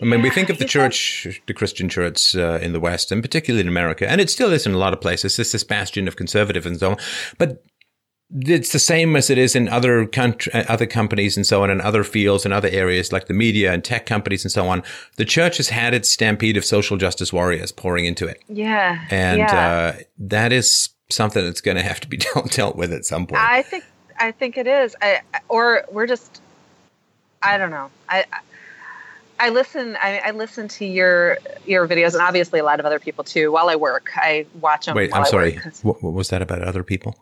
[0.00, 3.22] I mean, we think of the church, the Christian church uh, in the West, and
[3.22, 5.38] particularly in America, and it still is in a lot of places.
[5.38, 6.96] It's this bastion of conservative and so on.
[7.38, 7.62] But
[8.34, 11.70] it's the same as it is in other country, uh, other companies and so on,
[11.70, 14.82] in other fields and other areas like the media and tech companies and so on.
[15.16, 18.42] The church has had its stampede of social justice warriors pouring into it.
[18.48, 19.94] Yeah, and yeah.
[19.96, 23.26] Uh, that is something that's going to have to be dealt, dealt with at some
[23.26, 23.40] point.
[23.40, 23.84] I think,
[24.18, 24.96] I think it is.
[25.00, 26.41] I, or we're just,
[27.42, 27.90] I don't know.
[28.08, 28.24] I,
[29.38, 29.96] I listen.
[30.00, 33.50] I, I, listen to your your videos, and obviously a lot of other people too.
[33.50, 34.94] While I work, I watch them.
[34.94, 35.58] Wait, I'm sorry.
[35.82, 37.16] What, what was that about other people?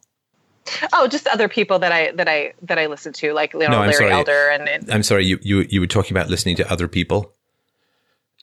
[0.93, 3.68] Oh, just other people that I that I that I listen to, like you know,
[3.68, 4.12] no, Larry sorry.
[4.12, 7.33] Elder, and, and, I'm sorry, you, you you were talking about listening to other people.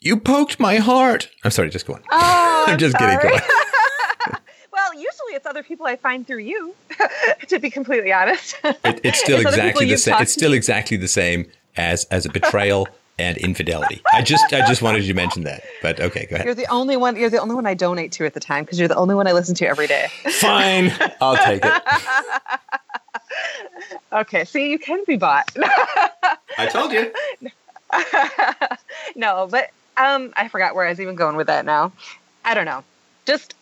[0.02, 1.30] You poked my heart.
[1.44, 2.04] I'm sorry, just go on.
[2.12, 3.18] Oh, I'm, just sorry.
[3.18, 3.30] kidding.
[3.30, 4.38] Go on.
[4.74, 6.76] well, usually it's other people I find through you.
[7.48, 10.22] to be completely honest, it, it's still it's exactly the same.
[10.22, 12.88] It's still exactly the same as as a betrayal
[13.20, 14.02] and infidelity.
[14.14, 15.64] I just I just wanted you to mention that.
[15.82, 16.46] But okay, go ahead.
[16.46, 17.16] You're the only one.
[17.16, 19.28] You're the only one I donate to at the time because you're the only one
[19.28, 20.08] I listen to every day.
[20.40, 21.74] Fine, I'll take it.
[24.14, 25.50] okay, see, you can be bought.
[26.58, 27.12] I told you.
[29.16, 31.66] no, but um, I forgot where I was even going with that.
[31.66, 31.92] Now,
[32.46, 32.84] I don't know.
[33.26, 33.56] Just.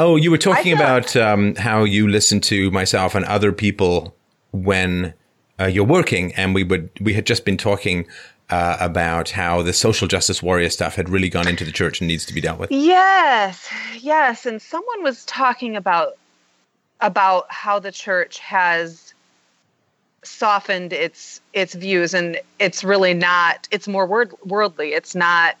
[0.00, 4.14] Oh, you were talking about um, how you listen to myself and other people
[4.52, 5.12] when
[5.60, 8.06] uh, you're working, and we would we had just been talking
[8.50, 12.08] uh, about how the social justice warrior stuff had really gone into the church and
[12.08, 12.70] needs to be dealt with.
[12.70, 16.16] Yes, yes, and someone was talking about
[17.00, 19.14] about how the church has
[20.22, 25.56] softened its its views and it's really not it's more word, worldly it's not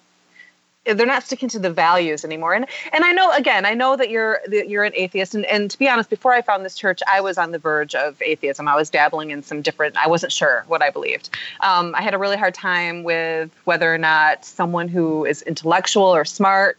[0.84, 2.54] they're not sticking to the values anymore.
[2.54, 5.34] And and I know again, I know that you're that you're an atheist.
[5.34, 7.94] And, and to be honest, before I found this church, I was on the verge
[7.94, 8.68] of atheism.
[8.68, 9.96] I was dabbling in some different.
[9.96, 11.30] I wasn't sure what I believed.
[11.60, 16.04] Um, I had a really hard time with whether or not someone who is intellectual
[16.04, 16.78] or smart.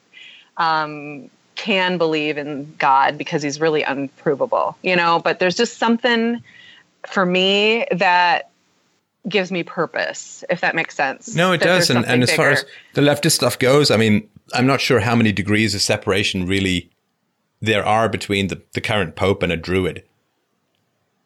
[0.57, 6.41] Um, can believe in God because he's really unprovable, you know, but there's just something
[7.05, 8.49] for me that
[9.27, 11.35] gives me purpose, if that makes sense.
[11.35, 11.89] No, it does.
[11.89, 12.41] And, and as bigger.
[12.41, 15.81] far as the leftist stuff goes, I mean, I'm not sure how many degrees of
[15.81, 16.89] separation really
[17.61, 20.03] there are between the, the current pope and a druid.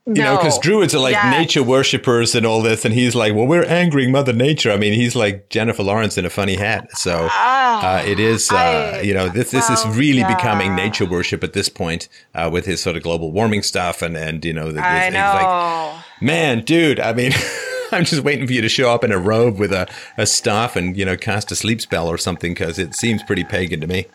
[0.06, 0.24] You no.
[0.24, 1.32] know, because druids are like yes.
[1.32, 4.92] nature worshippers and all this, and he's like, "Well, we're angering Mother Nature." I mean,
[4.92, 6.98] he's like Jennifer Lawrence in a funny hat.
[6.98, 10.36] So ah, uh, it is, uh, you know, this this is really yeah.
[10.36, 14.18] becoming nature worship at this point uh, with his sort of global warming stuff, and
[14.18, 15.94] and you know, the, I know.
[15.96, 17.32] like, man, dude, I mean.
[17.98, 19.88] I'm just waiting for you to show up in a robe with a,
[20.18, 23.44] a staff and, you know, cast a sleep spell or something because it seems pretty
[23.44, 24.08] pagan to me.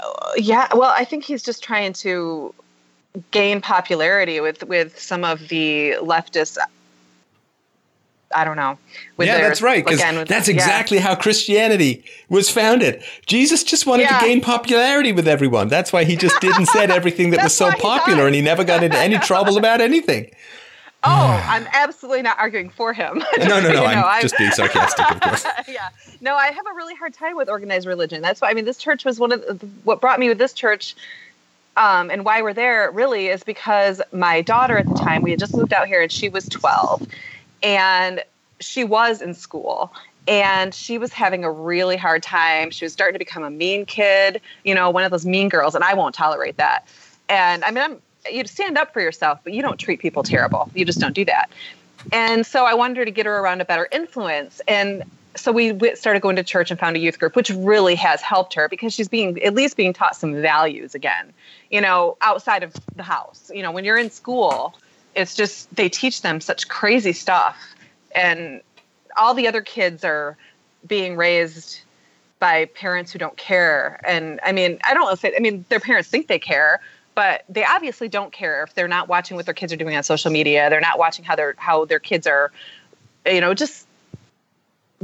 [0.00, 2.54] Uh, yeah, well, I think he's just trying to
[3.30, 6.58] gain popularity with with some of the leftists.
[8.34, 8.76] I don't know.
[9.18, 9.84] yeah, their, that's right.
[9.84, 11.04] Because that's exactly yeah.
[11.04, 13.02] how Christianity was founded.
[13.26, 14.18] Jesus just wanted yeah.
[14.18, 15.68] to gain popularity with everyone.
[15.68, 18.64] That's why he just did and said everything that was so popular, and he never
[18.64, 20.30] got into any trouble about anything.
[21.06, 23.18] Oh, I'm absolutely not arguing for him.
[23.38, 23.84] no, no, no.
[23.84, 25.44] I'm, I'm just being sarcastic, of course.
[25.68, 25.88] yeah.
[26.20, 28.22] No, I have a really hard time with organized religion.
[28.22, 30.52] That's why I mean, this church was one of the, what brought me with this
[30.52, 30.94] church.
[31.76, 35.38] Um, and why we're there really is because my daughter at the time, we had
[35.38, 37.06] just moved out here and she was 12
[37.62, 38.24] and
[38.60, 39.92] she was in school
[40.28, 42.70] and she was having a really hard time.
[42.70, 45.74] She was starting to become a mean kid, you know, one of those mean girls,
[45.74, 46.86] and I won't tolerate that.
[47.28, 50.70] And I mean, I'm you stand up for yourself, but you don't treat people terrible.
[50.74, 51.50] You just don't do that.
[52.12, 54.60] And so I wanted her to get her around a better influence.
[54.68, 55.02] And
[55.34, 58.54] so we started going to church and found a youth group, which really has helped
[58.54, 61.32] her because she's being at least being taught some values again,
[61.70, 63.50] you know, outside of the house.
[63.52, 64.74] You know, when you're in school,
[65.14, 67.74] it's just they teach them such crazy stuff.
[68.14, 68.62] And
[69.16, 70.36] all the other kids are
[70.86, 71.80] being raised
[72.38, 74.00] by parents who don't care.
[74.06, 76.80] And I mean, I don't it, I mean, their parents think they care,
[77.16, 80.04] but they obviously don't care if they're not watching what their kids are doing on
[80.04, 80.70] social media.
[80.70, 82.52] They're not watching how their how their kids are,
[83.24, 83.88] you know, just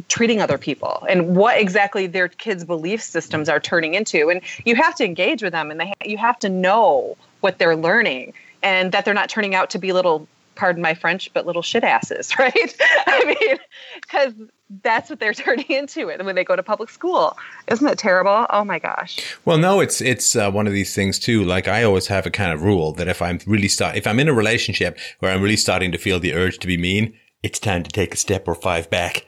[0.09, 4.31] treating other people and what exactly their kids' belief systems are turning into.
[4.31, 7.77] And you have to engage with them, and they you have to know what they're
[7.77, 11.62] learning and that they're not turning out to be little pardon my French, but little
[11.62, 12.76] shit asses, right?
[13.07, 13.59] I mean,
[14.00, 14.34] because
[14.82, 17.36] that's what they're turning into it when they go to public school.
[17.68, 18.46] Isn't it terrible?
[18.50, 19.36] Oh my gosh.
[19.44, 21.44] Well, no, it's it's uh, one of these things too.
[21.44, 24.20] Like I always have a kind of rule that if I'm really start if I'm
[24.20, 27.59] in a relationship where I'm really starting to feel the urge to be mean, it's
[27.59, 29.26] time to take a step or five back.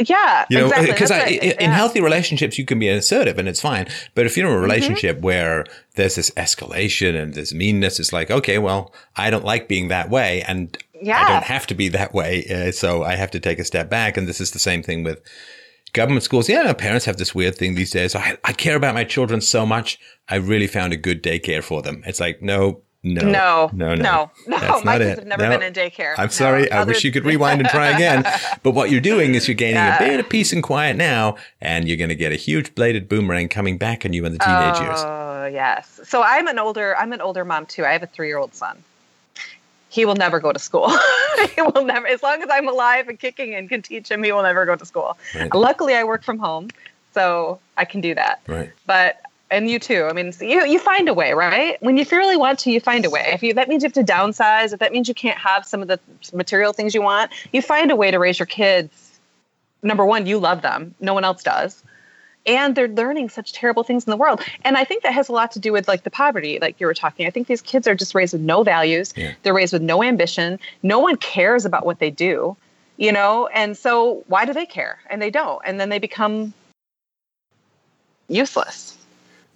[0.00, 1.42] Yeah, you know, because right.
[1.42, 1.74] in yeah.
[1.74, 3.86] healthy relationships you can be assertive and it's fine.
[4.14, 4.62] But if you're in a mm-hmm.
[4.62, 5.24] relationship mm-hmm.
[5.24, 9.88] where there's this escalation and this meanness, it's like, okay, well, I don't like being
[9.88, 11.24] that way, and yeah.
[11.24, 13.88] I don't have to be that way, uh, so I have to take a step
[13.88, 14.16] back.
[14.16, 15.22] And this is the same thing with
[15.92, 16.48] government schools.
[16.48, 18.14] Yeah, parents have this weird thing these days.
[18.14, 19.98] I, I care about my children so much.
[20.28, 22.02] I really found a good daycare for them.
[22.06, 24.80] It's like, no, no, no, no, no, no.
[24.84, 25.18] My kids it.
[25.18, 25.50] have never no.
[25.50, 26.14] been in daycare.
[26.18, 26.70] I'm sorry.
[26.70, 28.24] I wish you could rewind and try again.
[28.62, 29.96] but what you're doing is you're gaining yeah.
[29.96, 33.08] a bit of peace and quiet now, and you're going to get a huge bladed
[33.08, 35.00] boomerang coming back on you in the teenage oh, years.
[35.00, 36.00] Oh yes.
[36.04, 36.96] So I'm an older.
[36.96, 37.84] I'm an older mom too.
[37.84, 38.82] I have a three year old son.
[39.88, 40.90] He will never go to school.
[41.54, 44.32] he will never, as long as I'm alive and kicking and can teach him, he
[44.32, 45.16] will never go to school.
[45.34, 45.54] Right.
[45.54, 46.68] Luckily, I work from home,
[47.14, 48.40] so I can do that.
[48.46, 48.72] Right.
[48.84, 49.20] But
[49.50, 50.06] and you too.
[50.08, 51.80] I mean, you you find a way, right?
[51.82, 53.30] When you really want to, you find a way.
[53.32, 55.82] If you that means you have to downsize, if that means you can't have some
[55.82, 56.00] of the
[56.32, 59.18] material things you want, you find a way to raise your kids.
[59.82, 60.94] Number one, you love them.
[61.00, 61.82] No one else does.
[62.44, 64.40] And they're learning such terrible things in the world.
[64.62, 66.86] And I think that has a lot to do with like the poverty, like you
[66.86, 67.26] were talking.
[67.26, 69.12] I think these kids are just raised with no values.
[69.16, 69.32] Yeah.
[69.42, 70.60] They're raised with no ambition.
[70.82, 72.56] No one cares about what they do,
[72.96, 73.48] you know?
[73.48, 74.98] And so why do they care?
[75.10, 75.60] And they don't.
[75.64, 76.54] And then they become
[78.28, 78.96] useless.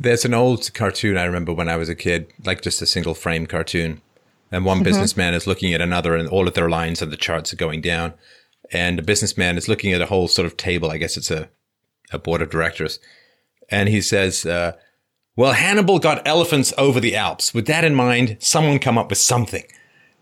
[0.01, 3.13] There's an old cartoon I remember when I was a kid, like just a single
[3.13, 4.01] frame cartoon.
[4.51, 4.85] And one mm-hmm.
[4.85, 7.83] businessman is looking at another, and all of their lines and the charts are going
[7.83, 8.15] down.
[8.73, 10.91] And the businessman is looking at a whole sort of table.
[10.91, 11.51] I guess it's a,
[12.13, 12.99] a board of directors.
[13.69, 14.73] And he says, uh,
[15.37, 17.53] Well, Hannibal got elephants over the Alps.
[17.53, 19.65] With that in mind, someone come up with something.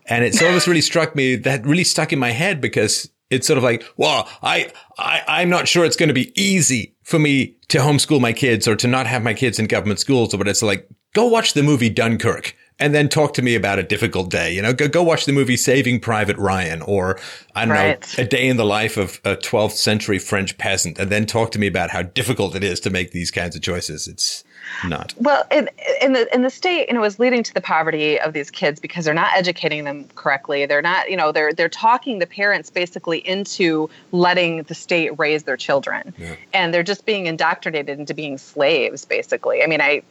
[0.07, 3.57] And it's always really struck me that really stuck in my head because it's sort
[3.57, 7.55] of like, well, I, I, I'm not sure it's going to be easy for me
[7.69, 10.35] to homeschool my kids or to not have my kids in government schools.
[10.35, 13.83] But it's like, go watch the movie Dunkirk and then talk to me about a
[13.83, 14.53] difficult day.
[14.53, 17.19] You know, go, go watch the movie Saving Private Ryan or
[17.55, 18.17] I don't right.
[18.17, 21.51] know, a day in the life of a 12th century French peasant and then talk
[21.51, 24.07] to me about how difficult it is to make these kinds of choices.
[24.07, 24.43] It's,
[24.85, 25.13] not.
[25.17, 25.69] Well, in,
[26.01, 28.79] in the in the state, you know, is leading to the poverty of these kids
[28.79, 30.65] because they're not educating them correctly.
[30.65, 35.43] They're not, you know, they're they're talking the parents basically into letting the state raise
[35.43, 36.35] their children, yeah.
[36.53, 39.63] and they're just being indoctrinated into being slaves, basically.
[39.63, 40.01] I mean, I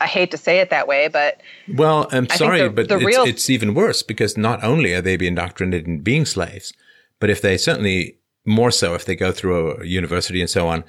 [0.00, 1.40] I hate to say it that way, but
[1.74, 3.24] well, I'm sorry, the, but the it's, real...
[3.24, 6.72] it's even worse because not only are they being indoctrinated in being slaves,
[7.18, 10.84] but if they certainly more so if they go through a university and so on,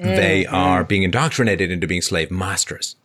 [0.00, 2.96] Mm, they are being indoctrinated into being slave masters.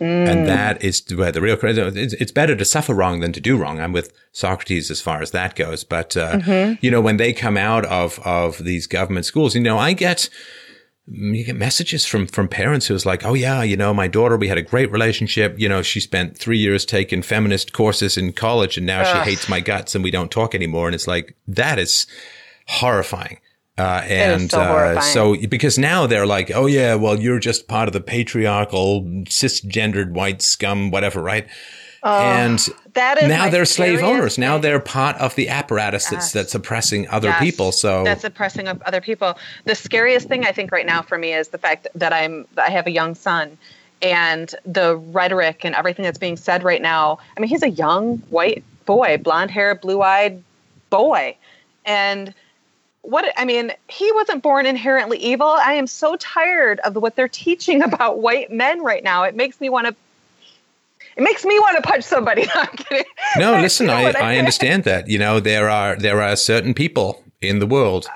[0.00, 0.28] Mm.
[0.28, 3.58] And that is where the real it's, it's better to suffer wrong than to do
[3.58, 3.80] wrong.
[3.80, 5.84] I'm with Socrates as far as that goes.
[5.84, 6.74] But, uh, mm-hmm.
[6.80, 10.30] you know, when they come out of, of these government schools, you know, I get,
[11.06, 14.48] you get messages from, from parents who's like, Oh yeah, you know, my daughter, we
[14.48, 15.58] had a great relationship.
[15.58, 19.24] You know, she spent three years taking feminist courses in college and now Ugh.
[19.24, 20.88] she hates my guts and we don't talk anymore.
[20.88, 22.06] And it's like, that is
[22.68, 23.38] horrifying.
[23.80, 27.88] Uh, and so, uh, so, because now they're like, oh yeah, well, you're just part
[27.88, 31.48] of the patriarchal, cisgendered white scum, whatever, right?
[32.02, 34.36] Oh, and now they're slave owners.
[34.36, 34.42] Thing.
[34.42, 36.10] Now they're part of the apparatus yes.
[36.10, 37.72] that's that's oppressing other people.
[37.72, 39.36] So that's oppressing other people.
[39.66, 42.70] The scariest thing I think right now for me is the fact that I'm I
[42.70, 43.58] have a young son,
[44.00, 47.18] and the rhetoric and everything that's being said right now.
[47.36, 50.42] I mean, he's a young white boy, blonde hair, blue eyed
[50.88, 51.36] boy,
[51.84, 52.32] and
[53.02, 55.46] what I mean, he wasn't born inherently evil.
[55.46, 59.24] I am so tired of what they're teaching about white men right now.
[59.24, 59.96] It makes me want to.
[61.16, 62.46] It makes me want to punch somebody.
[63.36, 65.08] No, no listen, I, I, I understand that.
[65.08, 68.06] You know, there are there are certain people in the world,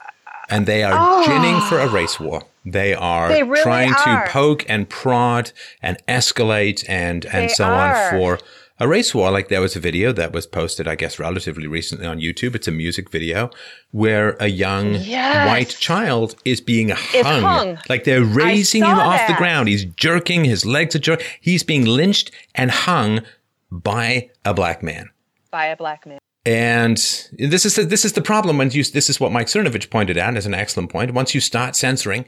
[0.50, 1.24] and they are oh.
[1.24, 2.42] ginning for a race war.
[2.64, 4.24] They are they really trying are.
[4.24, 7.94] to poke and prod and escalate and and they so are.
[7.94, 8.38] on for
[8.80, 9.30] a race war.
[9.30, 12.54] Like there was a video that was posted, I guess, relatively recently on YouTube.
[12.54, 13.50] It's a music video
[13.92, 15.48] where a young yes.
[15.48, 17.42] white child is being hung.
[17.42, 17.78] hung.
[17.88, 19.28] Like they're raising him off that.
[19.28, 19.68] the ground.
[19.68, 20.44] He's jerking.
[20.44, 21.26] His legs are jerking.
[21.40, 23.20] He's being lynched and hung
[23.70, 25.10] by a black man.
[25.50, 26.18] By a black man.
[26.46, 26.98] And
[27.32, 30.18] this is the, this is the problem when you this is what Mike Cernovich pointed
[30.18, 31.14] out as an excellent point.
[31.14, 32.26] Once you start censoring,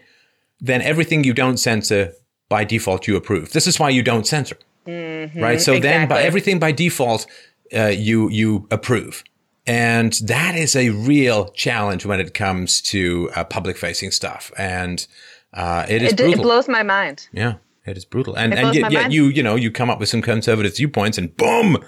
[0.58, 2.14] then everything you don't censor
[2.48, 3.52] by default you approve.
[3.52, 4.56] This is why you don't censor.
[4.86, 5.60] Mm-hmm, right.
[5.60, 5.80] So exactly.
[5.80, 7.26] then by everything by default,
[7.74, 9.24] uh, you, you approve.
[9.66, 14.52] And that is a real challenge when it comes to uh, public facing stuff.
[14.56, 15.06] And,
[15.52, 16.40] uh, it is it, brutal.
[16.40, 17.28] it blows my mind.
[17.32, 17.54] Yeah.
[17.84, 18.36] It is brutal.
[18.36, 21.34] And, and yet, yet you, you know, you come up with some conservative viewpoints and
[21.36, 21.78] boom.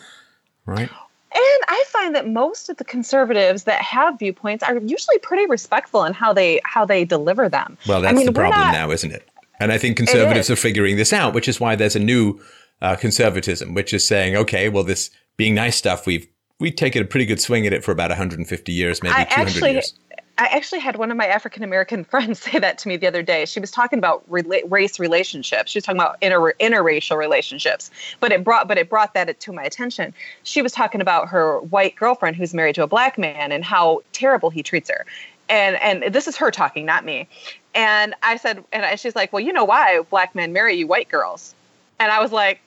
[0.64, 0.88] Right.
[1.30, 6.04] And I find that most of the conservatives that have viewpoints are usually pretty respectful
[6.04, 7.76] in how they how they deliver them.
[7.86, 9.28] Well, that's I mean, the problem not, now, isn't it?
[9.60, 12.40] And I think conservatives are figuring this out, which is why there's a new
[12.80, 16.26] uh, conservatism, which is saying, okay, well, this being nice stuff, we've
[16.60, 19.48] we've taken a pretty good swing at it for about 150 years, maybe I 200
[19.48, 19.94] actually, years.
[20.38, 23.22] I actually had one of my African American friends say that to me the other
[23.22, 23.44] day.
[23.44, 25.72] She was talking about rela- race relationships.
[25.72, 29.52] She was talking about inter- interracial relationships, but it brought but it brought that to
[29.52, 30.14] my attention.
[30.44, 34.02] She was talking about her white girlfriend who's married to a black man and how
[34.12, 35.04] terrible he treats her.
[35.48, 37.28] And and this is her talking, not me.
[37.74, 40.86] And I said, and I, she's like, well, you know why black men marry you
[40.86, 41.54] white girls?
[42.00, 42.60] And I was like,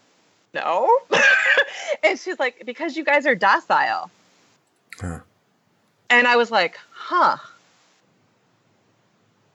[0.53, 0.89] no.
[2.03, 4.09] and she's like, because you guys are docile.
[4.99, 5.19] Huh.
[6.09, 7.37] And I was like, huh.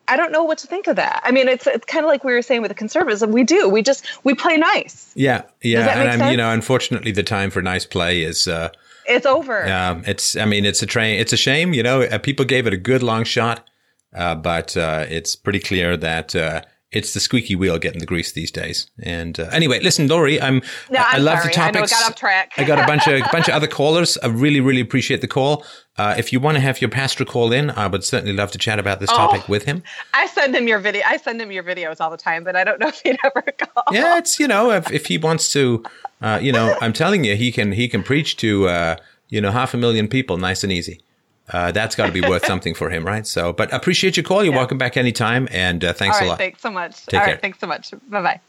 [0.08, 1.20] I don't know what to think of that.
[1.24, 3.32] I mean, it's it's kind of like we were saying with the conservatism.
[3.32, 3.68] We do.
[3.68, 5.12] We just we play nice.
[5.16, 5.88] Yeah, yeah.
[5.88, 8.46] and I'm, you know, unfortunately, the time for nice play is.
[8.46, 8.70] Uh,
[9.08, 9.64] it's over.
[9.66, 10.36] Yeah, it's.
[10.36, 11.18] I mean, it's a train.
[11.18, 11.74] It's a shame.
[11.74, 13.68] You know, uh, people gave it a good long shot,
[14.14, 16.62] uh, but uh, it's pretty clear that uh,
[16.92, 18.88] it's the squeaky wheel getting the grease these days.
[19.00, 21.48] And uh, anyway, listen, Lori, I'm, no, I, I'm love sorry.
[21.48, 21.76] the topics.
[21.76, 22.52] I, know, got off track.
[22.56, 24.16] I got a bunch of bunch of other callers.
[24.18, 25.64] I really, really appreciate the call.
[25.98, 28.58] Uh, if you want to have your pastor call in, I would certainly love to
[28.58, 29.82] chat about this oh, topic with him.
[30.14, 31.02] I send him your video.
[31.06, 33.42] I send him your videos all the time, but I don't know if he'd ever
[33.58, 33.84] call.
[33.90, 35.82] Yeah, it's you know if, if he wants to,
[36.22, 38.96] uh, you know, I'm telling you, he can he can preach to uh,
[39.28, 41.00] you know half a million people, nice and easy
[41.52, 43.26] uh, that's got to be worth something for him, right?
[43.26, 44.42] So, but appreciate your call.
[44.42, 44.58] You're yeah.
[44.58, 46.38] welcome back anytime, and uh, thanks a lot.
[46.38, 47.06] Thanks so much.
[47.06, 47.34] Take All care.
[47.34, 47.92] right, thanks so much.
[48.08, 48.40] Bye bye.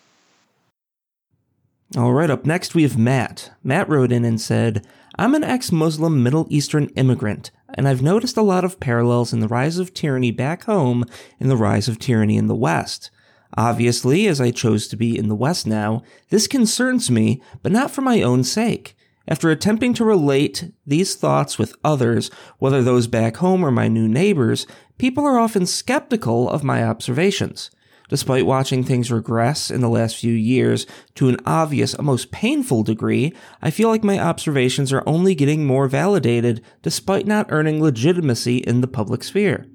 [1.96, 3.52] All right, up next we have Matt.
[3.64, 4.86] Matt wrote in and said,
[5.18, 9.40] I'm an ex Muslim Middle Eastern immigrant, and I've noticed a lot of parallels in
[9.40, 11.06] the rise of tyranny back home
[11.40, 13.10] and the rise of tyranny in the West.
[13.56, 17.92] Obviously, as I chose to be in the West now, this concerns me, but not
[17.92, 18.97] for my own sake.
[19.28, 24.08] After attempting to relate these thoughts with others, whether those back home or my new
[24.08, 24.66] neighbors,
[24.98, 27.70] people are often skeptical of my observations.
[28.10, 33.34] Despite watching things regress in the last few years to an obvious, almost painful degree,
[33.62, 38.80] I feel like my observations are only getting more validated despite not earning legitimacy in
[38.80, 39.68] the public sphere.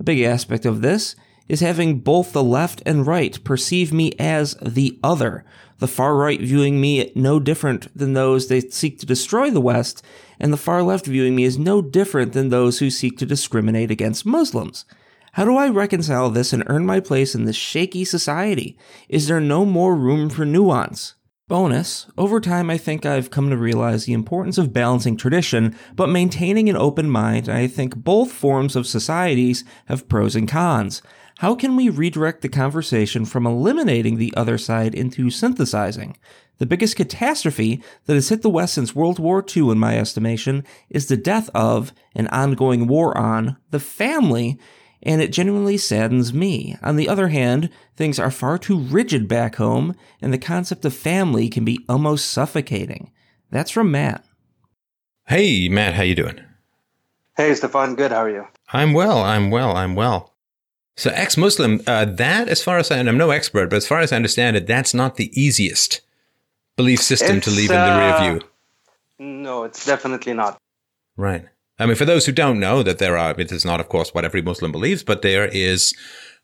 [0.00, 1.14] A big aspect of this
[1.48, 5.44] is having both the left and right perceive me as the other,
[5.78, 10.04] the far right viewing me no different than those that seek to destroy the West,
[10.38, 13.90] and the far left viewing me as no different than those who seek to discriminate
[13.90, 14.84] against Muslims.
[15.32, 18.76] How do I reconcile this and earn my place in this shaky society?
[19.08, 21.14] Is there no more room for nuance?
[21.48, 26.10] Bonus, over time I think I've come to realize the importance of balancing tradition, but
[26.10, 31.00] maintaining an open mind, I think both forms of societies have pros and cons.
[31.38, 36.16] How can we redirect the conversation from eliminating the other side into synthesizing?
[36.58, 40.64] The biggest catastrophe that has hit the West since World War II, in my estimation,
[40.90, 44.58] is the death of, an ongoing war on, the family,
[45.00, 46.76] and it genuinely saddens me.
[46.82, 50.92] On the other hand, things are far too rigid back home, and the concept of
[50.92, 53.12] family can be almost suffocating.
[53.52, 54.24] That's from Matt.
[55.28, 56.40] Hey, Matt, how you doing?
[57.36, 57.94] Hey, Stefan.
[57.94, 58.10] Good.
[58.10, 58.48] How are you?
[58.72, 59.22] I'm well.
[59.22, 59.76] I'm well.
[59.76, 60.34] I'm well.
[60.98, 64.00] So ex-Muslim, uh, that, as far as I, and I'm no expert, but as far
[64.00, 66.00] as I understand it, that's not the easiest
[66.76, 68.40] belief system it's, to leave in the rear uh, view.
[69.20, 70.58] No, it's definitely not.
[71.16, 71.46] Right.
[71.78, 74.12] I mean, for those who don't know that there are, it is not, of course,
[74.12, 75.94] what every Muslim believes, but there is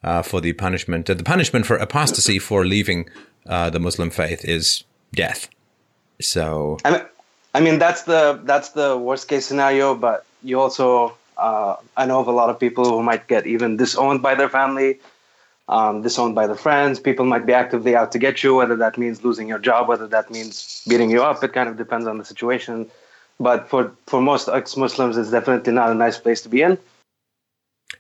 [0.05, 3.11] uh, for the punishment, uh, the punishment for apostasy for leaving
[3.47, 5.49] uh, the Muslim faith is death.
[6.21, 7.03] So, I mean,
[7.55, 12.21] I mean, that's the that's the worst case scenario, but you also uh, I know
[12.21, 14.99] of a lot of people who might get even disowned by their family,
[15.69, 17.01] um, disowned by their friends.
[17.01, 20.07] People might be actively out to get you, whether that means losing your job, whether
[20.09, 21.43] that means beating you up.
[21.43, 22.91] It kind of depends on the situation.
[23.41, 26.79] But for, for most ex Muslims, it's definitely not a nice place to be in.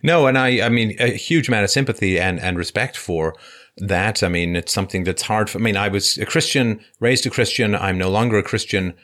[0.02, 3.34] No, and I, I mean, a huge amount of sympathy and, and respect for
[3.78, 4.22] that.
[4.22, 7.30] I mean, it's something that's hard for, I mean, I was a Christian, raised a
[7.30, 7.74] Christian.
[7.74, 8.94] I'm no longer a Christian.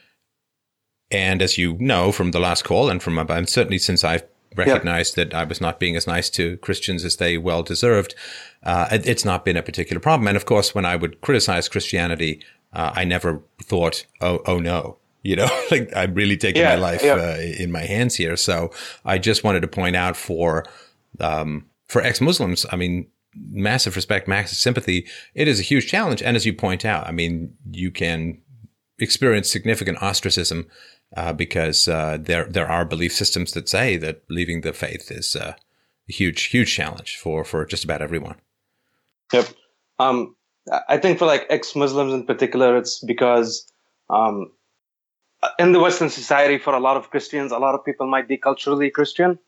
[1.11, 4.25] And as you know from the last call and from, and certainly since I've
[4.57, 5.31] recognized yep.
[5.31, 8.15] that I was not being as nice to Christians as they well deserved,
[8.63, 10.29] uh, it, it's not been a particular problem.
[10.29, 12.43] And of course, when I would criticize Christianity,
[12.73, 16.81] uh, I never thought, oh, oh no, you know, like I'm really taking yeah, my
[16.81, 17.15] life yeah.
[17.15, 18.37] uh, in my hands here.
[18.37, 18.71] So
[19.05, 20.65] I just wanted to point out for,
[21.19, 25.07] um, for ex-Muslims, I mean, massive respect, massive sympathy.
[25.35, 26.23] It is a huge challenge.
[26.23, 28.39] And as you point out, I mean, you can
[28.99, 30.67] experience significant ostracism
[31.17, 35.37] uh, because uh, there there are belief systems that say that leaving the faith is
[35.37, 35.55] uh,
[36.09, 38.37] a huge huge challenge for for just about everyone.
[39.33, 39.49] Yep.
[39.99, 40.37] Um,
[40.89, 43.71] I think for like ex Muslims in particular, it's because
[44.09, 44.53] um,
[45.59, 48.37] in the Western society, for a lot of Christians, a lot of people might be
[48.37, 49.39] culturally Christian.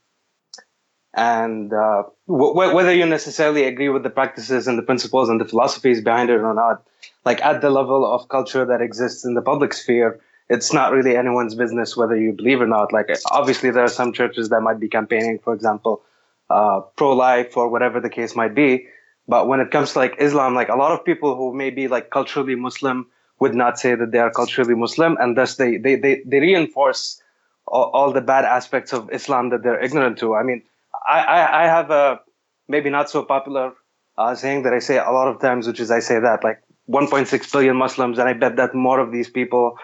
[1.14, 5.44] And uh, w- whether you necessarily agree with the practices and the principles and the
[5.44, 6.82] philosophies behind it or not,
[7.26, 11.16] like at the level of culture that exists in the public sphere, it's not really
[11.16, 12.92] anyone's business whether you believe or not.
[12.92, 16.02] Like, obviously, there are some churches that might be campaigning, for example,
[16.50, 18.86] uh, pro life or whatever the case might be.
[19.28, 21.88] But when it comes to like Islam, like a lot of people who may be
[21.88, 23.06] like culturally Muslim
[23.38, 27.22] would not say that they are culturally Muslim, and thus they they they, they reinforce
[27.66, 30.34] all, all the bad aspects of Islam that they're ignorant to.
[30.34, 30.62] I mean,
[31.08, 32.20] I I, I have a
[32.68, 33.72] maybe not so popular
[34.18, 36.60] uh, saying that I say a lot of times, which is I say that like
[36.90, 39.78] 1.6 billion Muslims, and I bet that more of these people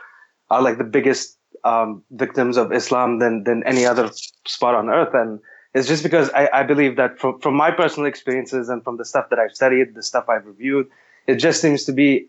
[0.50, 4.10] are like the biggest um, victims of Islam than than any other
[4.46, 5.40] spot on earth, and
[5.74, 9.04] it's just because I, I believe that from, from my personal experiences and from the
[9.04, 10.88] stuff that I've studied, the stuff I've reviewed,
[11.26, 12.28] it just seems to be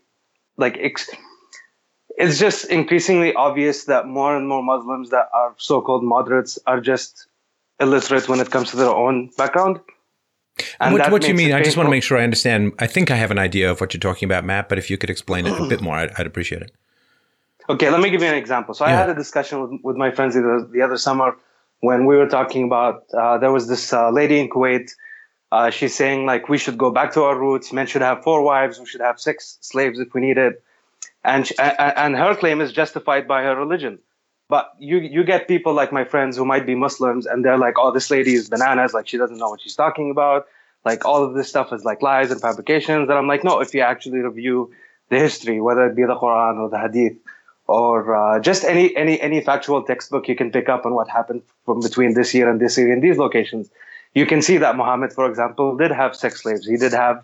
[0.56, 1.10] like ex-
[2.18, 7.26] it's just increasingly obvious that more and more Muslims that are so-called moderates are just
[7.80, 9.80] illiterate when it comes to their own background.
[10.78, 11.52] And what, what do you mean?
[11.52, 12.72] I just want to make sure I understand.
[12.78, 14.68] I think I have an idea of what you're talking about, Matt.
[14.68, 16.72] But if you could explain it a bit more, I'd, I'd appreciate it.
[17.70, 18.74] Okay, let me give you an example.
[18.74, 18.94] So yeah.
[18.94, 21.36] I had a discussion with, with my friends the, the other summer
[21.80, 24.90] when we were talking about uh, there was this uh, lady in Kuwait.
[25.52, 27.72] Uh, she's saying like we should go back to our roots.
[27.72, 28.80] Men should have four wives.
[28.80, 30.64] We should have six slaves if we need it.
[31.22, 34.00] And she, and her claim is justified by her religion.
[34.48, 37.74] But you you get people like my friends who might be Muslims and they're like,
[37.78, 38.94] oh, this lady is bananas.
[38.94, 40.46] Like she doesn't know what she's talking about.
[40.84, 43.08] Like all of this stuff is like lies and fabrications.
[43.08, 43.60] And I'm like, no.
[43.60, 44.72] If you actually review
[45.08, 47.16] the history, whether it be the Quran or the Hadith,
[47.70, 51.42] or uh, just any any any factual textbook you can pick up on what happened
[51.64, 53.70] from between this year and this year in these locations,
[54.14, 56.66] you can see that Muhammad, for example, did have sex slaves.
[56.66, 57.22] He did have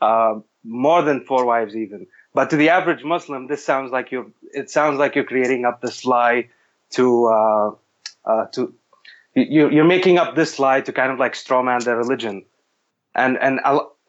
[0.00, 2.06] uh, more than four wives, even.
[2.32, 4.30] But to the average Muslim, this sounds like you're.
[4.54, 6.48] It sounds like you're creating up this lie
[6.90, 7.70] to uh,
[8.24, 8.72] uh to
[9.34, 12.44] you, you're making up this lie to kind of like strawman their religion,
[13.16, 13.58] and and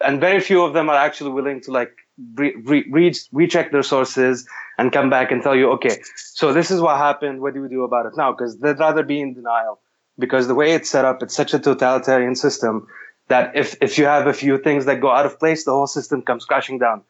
[0.05, 1.93] and very few of them are actually willing to like
[2.35, 4.47] re- re- recheck their sources
[4.79, 7.41] and come back and tell you, okay, so this is what happened.
[7.41, 8.31] What do we do about it now?
[8.31, 9.81] Because they'd rather be in denial
[10.17, 12.87] because the way it's set up, it's such a totalitarian system
[13.27, 15.85] that if, if you have a few things that go out of place, the whole
[15.85, 17.01] system comes crashing down.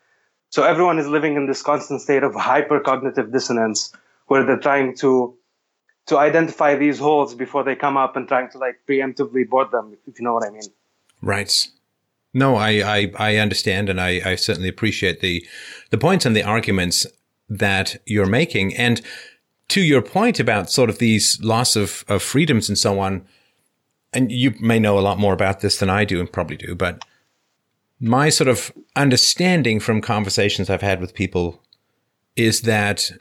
[0.50, 3.94] So everyone is living in this constant state of hypercognitive dissonance
[4.26, 5.36] where they're trying to
[6.08, 9.96] to identify these holes before they come up and trying to like preemptively board them,
[10.08, 10.64] if you know what I mean.
[11.22, 11.68] Right.
[12.34, 15.46] No, I, I, I understand and I, I certainly appreciate the
[15.92, 17.06] the points and the arguments
[17.50, 18.76] that you're making.
[18.76, 19.02] And
[19.70, 23.26] to your point about sort of these loss of, of freedoms and so on,
[24.14, 26.76] and you may know a lot more about this than I do and probably do,
[26.76, 27.04] but
[28.00, 31.62] my sort of understanding from conversations I've had with people
[32.36, 33.12] is that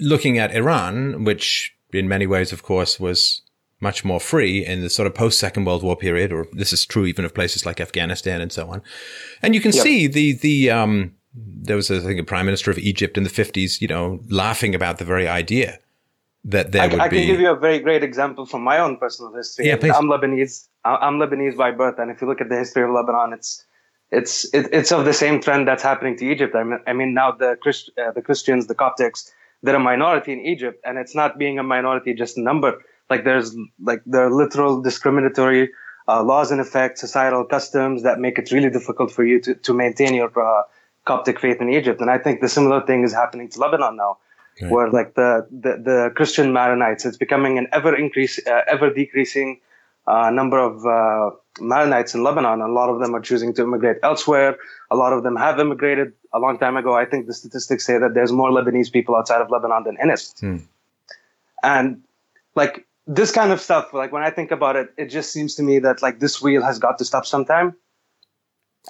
[0.00, 3.42] looking at Iran, which in many ways, of course, was
[3.80, 6.86] much more free in the sort of post Second World War period, or this is
[6.86, 8.82] true even of places like Afghanistan and so on.
[9.42, 9.82] And you can yep.
[9.82, 13.30] see the the um, there was, I think, a prime minister of Egypt in the
[13.30, 15.78] 50s, you know, laughing about the very idea
[16.44, 17.18] that there I, would I be.
[17.18, 19.66] I can give you a very great example from my own personal history.
[19.66, 19.94] Yeah, please.
[19.94, 20.68] I'm Lebanese.
[20.84, 23.64] I'm Lebanese by birth, and if you look at the history of Lebanon, it's
[24.10, 26.54] it's it, it's of the same trend that's happening to Egypt.
[26.54, 29.32] I mean, I mean now the Christ, uh, the Christians, the Coptics,
[29.62, 32.78] they're a minority in Egypt, and it's not being a minority just a number.
[33.08, 35.70] Like there's like there are literal discriminatory
[36.06, 39.72] uh, laws in effect, societal customs that make it really difficult for you to to
[39.72, 40.62] maintain your uh,
[41.04, 42.00] Coptic faith in Egypt.
[42.00, 44.18] And I think the similar thing is happening to Lebanon now,
[44.56, 44.72] okay.
[44.72, 49.60] where like the, the, the, Christian Maronites, it's becoming an ever increase, uh, ever decreasing
[50.06, 52.60] uh, number of uh, Maronites in Lebanon.
[52.60, 54.56] A lot of them are choosing to immigrate elsewhere.
[54.90, 56.94] A lot of them have immigrated a long time ago.
[56.94, 60.10] I think the statistics say that there's more Lebanese people outside of Lebanon than in
[60.10, 60.32] it.
[60.40, 60.56] Hmm.
[61.62, 62.02] And
[62.54, 65.62] like this kind of stuff, like when I think about it, it just seems to
[65.62, 67.74] me that like this wheel has got to stop sometime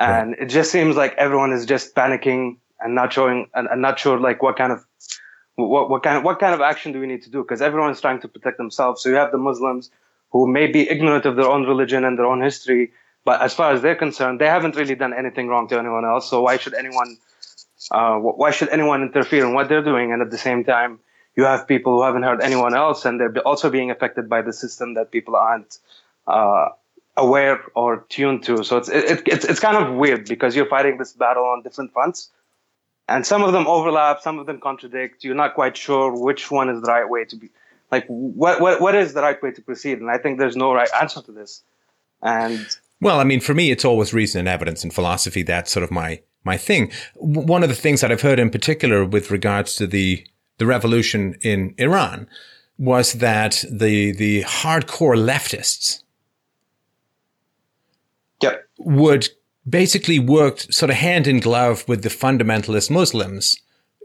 [0.01, 3.99] and it just seems like everyone is just panicking and not showing and, and not
[3.99, 4.85] sure like what kind of
[5.57, 7.43] what, what kind of what kind of action do we need to do?
[7.43, 9.03] Because everyone's trying to protect themselves.
[9.03, 9.91] So you have the muslims
[10.31, 12.93] who may be ignorant of their own religion and their own history
[13.25, 16.29] but as far as they're concerned they haven't really done anything wrong to anyone else.
[16.29, 17.17] So why should anyone
[17.91, 20.13] uh, why should anyone interfere in what they're doing?
[20.13, 21.01] And at the same time
[21.37, 24.53] you have people who haven't heard anyone else and they're also being affected by the
[24.53, 25.79] system that people aren't
[26.27, 26.69] uh,
[27.17, 28.65] aware or tuned to.
[28.65, 31.93] So it's it, it's it's kind of weird because you're fighting this battle on different
[31.93, 32.31] fronts,
[33.09, 35.25] and some of them overlap, some of them contradict.
[35.25, 37.51] You're not quite sure which one is the right way to be.
[37.91, 40.01] Like what what what is the right way to proceed?
[40.01, 41.63] And I think there's no right answer to this.
[42.23, 42.67] And
[43.01, 45.43] well, I mean, for me, it's always reason and evidence and philosophy.
[45.43, 46.91] That's sort of my my thing.
[47.17, 50.27] One of the things that I've heard in particular with regards to the
[50.59, 52.29] the revolution in Iran
[52.79, 56.04] was that the the hardcore leftists.
[58.85, 59.29] Would
[59.69, 63.61] basically work sort of hand in glove with the fundamentalist Muslims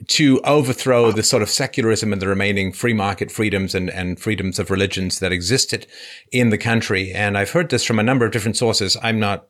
[0.07, 4.57] to overthrow the sort of secularism and the remaining free market freedoms and, and freedoms
[4.57, 5.85] of religions that existed
[6.31, 7.11] in the country.
[7.11, 8.95] And I've heard this from a number of different sources.
[9.03, 9.47] I'm not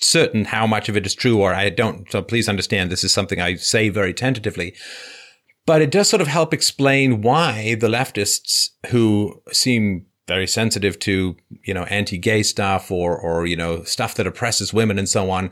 [0.00, 2.10] certain how much of it is true or I don't.
[2.10, 4.74] So please understand this is something I say very tentatively.
[5.66, 11.36] But it does sort of help explain why the leftists who seem very sensitive to,
[11.64, 15.50] you know, anti-gay stuff or, or, you know, stuff that oppresses women and so on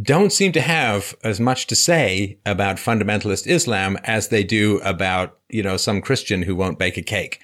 [0.00, 5.38] don't seem to have as much to say about fundamentalist Islam as they do about,
[5.48, 7.40] you know, some Christian who won't bake a cake.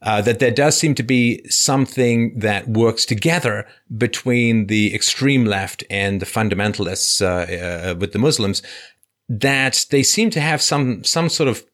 [0.00, 5.84] Uh, that there does seem to be something that works together between the extreme left
[5.90, 8.62] and the fundamentalists uh, uh, with the Muslims.
[9.28, 11.64] That they seem to have some some sort of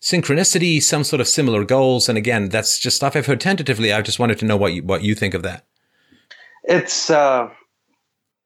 [0.00, 2.08] synchronicity, some sort of similar goals.
[2.08, 3.92] And again, that's just stuff I've heard tentatively.
[3.92, 5.66] I just wanted to know what you, what you think of that.
[6.64, 7.48] It's uh,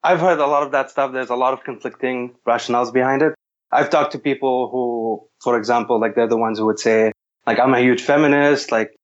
[0.04, 1.12] I've heard a lot of that stuff.
[1.12, 3.34] There's a lot of conflicting rationales behind it.
[3.70, 7.12] I've talked to people who, for example, like they're the ones who would say,
[7.46, 8.94] like, I'm a huge feminist, like,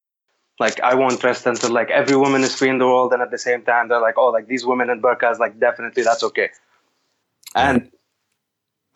[0.60, 3.30] like I won't rest until like every woman is free in the world, and at
[3.30, 6.50] the same time, they're like, oh, like these women in burqas, like definitely that's okay.
[7.54, 7.90] And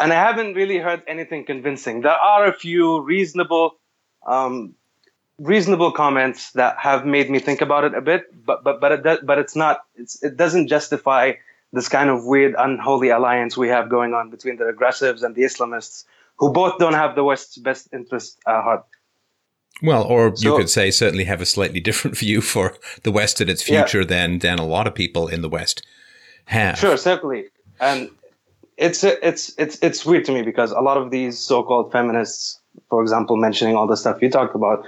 [0.03, 2.03] and I haven't really heard anything convincing.
[2.03, 3.77] There are a few reasonable,
[4.27, 4.75] um,
[5.39, 9.27] reasonable comments that have made me think about it a bit, but but but it
[9.27, 9.81] but it's not.
[9.95, 11.33] It's, it doesn't justify
[11.73, 15.43] this kind of weird, unholy alliance we have going on between the aggressives and the
[15.43, 16.05] Islamists,
[16.37, 18.85] who both don't have the West's best interest at heart.
[19.83, 23.41] Well, or so, you could say certainly have a slightly different view for the West
[23.41, 24.07] and its future yeah.
[24.07, 25.87] than than a lot of people in the West
[26.47, 26.79] have.
[26.79, 27.47] Sure, certainly,
[27.81, 28.11] and
[28.83, 33.01] it's it's it's it's weird to me because a lot of these so-called feminists, for
[33.03, 34.85] example, mentioning all the stuff you talked about,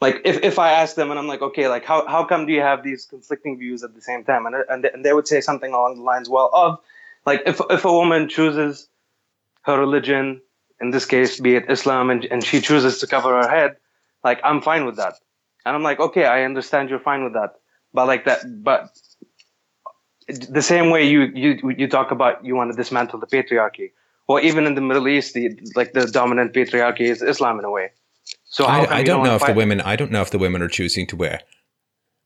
[0.00, 2.52] like if, if I ask them and I'm like, okay, like how, how come do
[2.52, 4.46] you have these conflicting views at the same time?
[4.46, 6.78] And, and, and they would say something along the lines, well, of
[7.26, 8.88] like if, if a woman chooses
[9.62, 10.40] her religion,
[10.80, 13.76] in this case, be it Islam, and, and she chooses to cover her head,
[14.22, 15.14] like I'm fine with that.
[15.66, 17.54] And I'm like, okay, I understand you're fine with that.
[17.92, 18.96] But like that, but
[20.28, 23.92] the same way you, you, you talk about you want to dismantle the patriarchy.
[24.28, 27.70] Well, even in the Middle East, the, like the dominant patriarchy is Islam in a
[27.70, 27.90] way.
[28.44, 30.68] So I, I don't know if the women I don't know if the women are
[30.68, 31.40] choosing to wear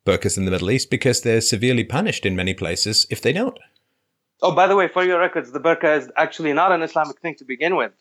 [0.04, 3.58] burqas in the Middle East because they're severely punished in many places if they don't.
[4.40, 7.36] Oh, by the way, for your records, the burqa is actually not an Islamic thing
[7.36, 7.92] to begin with.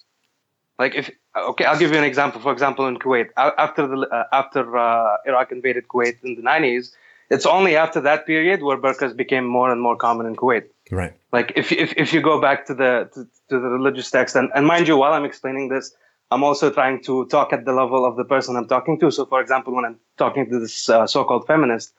[0.79, 2.41] Like if okay, I'll give you an example.
[2.41, 6.91] For example, in Kuwait, after the uh, after uh, Iraq invaded Kuwait in the 90s,
[7.35, 10.65] it's only after that period where burqas became more and more common in Kuwait.
[10.99, 11.13] Right.
[11.37, 13.19] Like if if, if you go back to the to,
[13.49, 15.85] to the religious text, and, and mind you, while I'm explaining this,
[16.31, 19.11] I'm also trying to talk at the level of the person I'm talking to.
[19.11, 21.93] So, for example, when I'm talking to this uh, so-called feminist,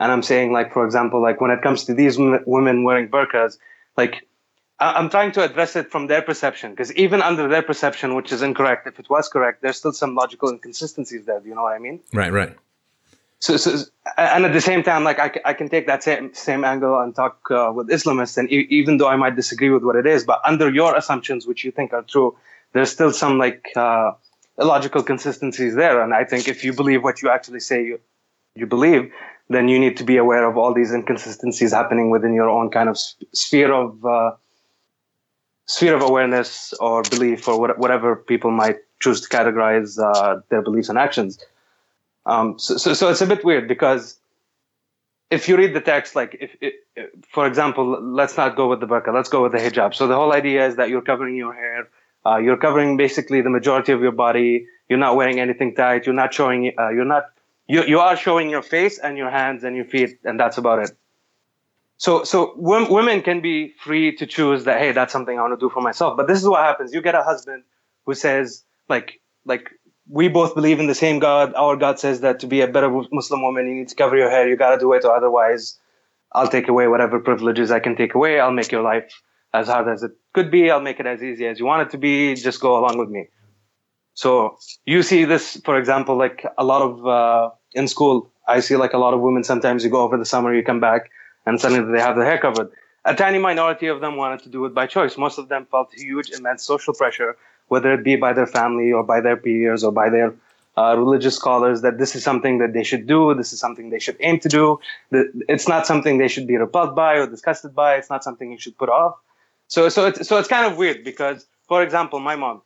[0.00, 3.08] and I'm saying, like, for example, like when it comes to these m- women wearing
[3.08, 3.58] burqas,
[3.96, 4.14] like
[4.80, 8.32] I- am trying to address it from their perception, because even under their perception, which
[8.32, 11.40] is incorrect, if it was correct, there's still some logical inconsistencies there.
[11.40, 12.00] Do you know what I mean?
[12.12, 12.56] Right, right.
[13.42, 13.70] So, so
[14.16, 17.12] and at the same time, like I, I can take that same same angle and
[17.12, 20.22] talk uh, with Islamists, and e- even though I might disagree with what it is,
[20.22, 22.36] but under your assumptions, which you think are true,
[22.72, 24.12] there's still some like uh,
[24.60, 26.00] illogical consistencies there.
[26.00, 27.98] And I think if you believe what you actually say you,
[28.54, 29.10] you believe,
[29.48, 32.88] then you need to be aware of all these inconsistencies happening within your own kind
[32.88, 32.96] of
[33.32, 34.30] sphere of uh,
[35.66, 40.62] sphere of awareness or belief or what, whatever people might choose to categorize uh, their
[40.62, 41.44] beliefs and actions.
[42.24, 44.18] Um, so, so, so, it's a bit weird because
[45.30, 48.86] if you read the text, like if, if, for example, let's not go with the
[48.86, 49.94] burqa, let's go with the hijab.
[49.94, 51.88] So the whole idea is that you're covering your hair
[52.24, 54.66] uh, you're covering basically the majority of your body.
[54.88, 56.06] You're not wearing anything tight.
[56.06, 56.72] You're not showing.
[56.78, 57.24] Uh, you're not.
[57.66, 60.78] You you are showing your face and your hands and your feet, and that's about
[60.80, 60.92] it.
[61.96, 64.78] So so women can be free to choose that.
[64.78, 66.16] Hey, that's something I want to do for myself.
[66.16, 66.92] But this is what happens.
[66.92, 67.64] You get a husband
[68.06, 69.70] who says like like
[70.12, 71.54] we both believe in the same God.
[71.54, 74.28] Our God says that to be a better Muslim woman, you need to cover your
[74.28, 74.46] hair.
[74.46, 75.78] You got to do it, or otherwise,
[76.32, 78.38] I'll take away whatever privileges I can take away.
[78.38, 79.10] I'll make your life
[79.54, 80.70] as hard as it could be.
[80.70, 82.34] I'll make it as easy as you want it to be.
[82.34, 83.28] Just go along with me.
[84.12, 88.30] So you see this, for example, like a lot of uh, in school.
[88.46, 89.44] I see like a lot of women.
[89.44, 91.10] Sometimes you go over the summer, you come back,
[91.46, 92.68] and suddenly they have their hair covered.
[93.06, 95.16] A tiny minority of them wanted to do it by choice.
[95.16, 97.36] Most of them felt huge, immense social pressure,
[97.72, 100.34] whether it be by their family or by their peers or by their
[100.76, 103.34] uh, religious scholars, that this is something that they should do.
[103.34, 104.78] This is something they should aim to do.
[105.54, 107.94] It's not something they should be repelled by or disgusted by.
[107.94, 109.14] It's not something you should put off.
[109.68, 112.60] So so it's so it's kind of weird because, for example, my mom,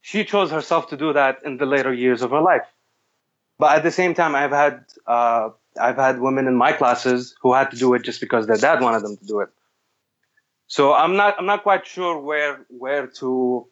[0.00, 2.68] she chose herself to do that in the later years of her life.
[3.58, 4.74] But at the same time, I've had
[5.16, 5.48] uh,
[5.86, 8.80] I've had women in my classes who had to do it just because their dad
[8.86, 9.50] wanted them to do it.
[10.76, 12.54] So I'm not I'm not quite sure where
[12.84, 13.66] where to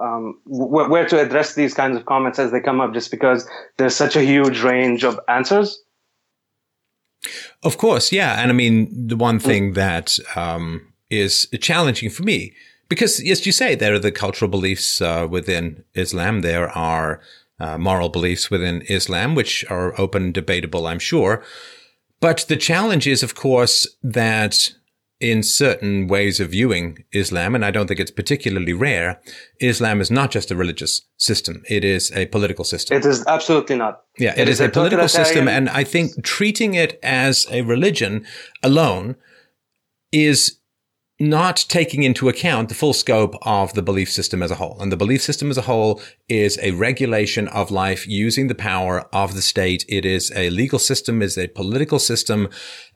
[0.00, 3.48] um, wh- where to address these kinds of comments as they come up, just because
[3.76, 5.82] there's such a huge range of answers.
[7.62, 12.54] Of course, yeah, and I mean the one thing that um, is challenging for me
[12.88, 16.40] because, as you say, there are the cultural beliefs uh, within Islam.
[16.40, 17.20] There are
[17.60, 21.42] uh, moral beliefs within Islam, which are open, debatable, I'm sure.
[22.20, 24.72] But the challenge is, of course, that
[25.20, 29.20] in certain ways of viewing Islam, and I don't think it's particularly rare,
[29.60, 31.62] Islam is not just a religious system.
[31.68, 32.96] It is a political system.
[32.96, 34.02] It is absolutely not.
[34.16, 35.48] Yeah, it, it is, is, a, political system.
[35.48, 38.26] And I think treating it as a religion
[38.62, 39.16] alone
[40.12, 40.57] is
[41.20, 44.76] not taking into account the full scope of the belief system as a whole.
[44.80, 49.08] And the belief system as a whole is a regulation of life using the power
[49.12, 49.84] of the state.
[49.88, 52.48] It is a legal system, is a political system,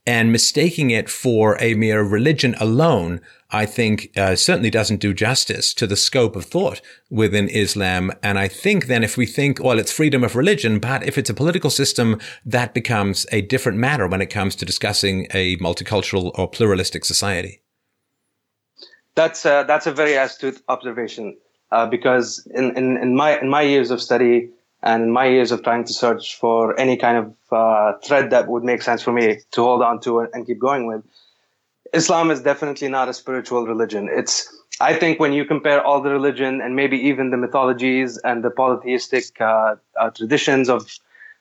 [0.06, 3.20] and mistaking it for a mere religion alone,
[3.50, 8.12] I think uh, certainly doesn't do justice to the scope of thought within Islam.
[8.22, 11.30] And I think then if we think, well, it's freedom of religion, but if it's
[11.30, 16.36] a political system, that becomes a different matter when it comes to discussing a multicultural
[16.36, 17.61] or pluralistic society.
[19.14, 21.36] That's uh, that's a very astute observation
[21.70, 24.50] uh, because in, in, in my in my years of study
[24.82, 28.48] and in my years of trying to search for any kind of uh, thread that
[28.48, 31.02] would make sense for me to hold on to and keep going with,
[31.92, 34.08] Islam is definitely not a spiritual religion.
[34.10, 34.48] It's
[34.80, 38.50] I think when you compare all the religion and maybe even the mythologies and the
[38.50, 40.90] polytheistic uh, uh, traditions of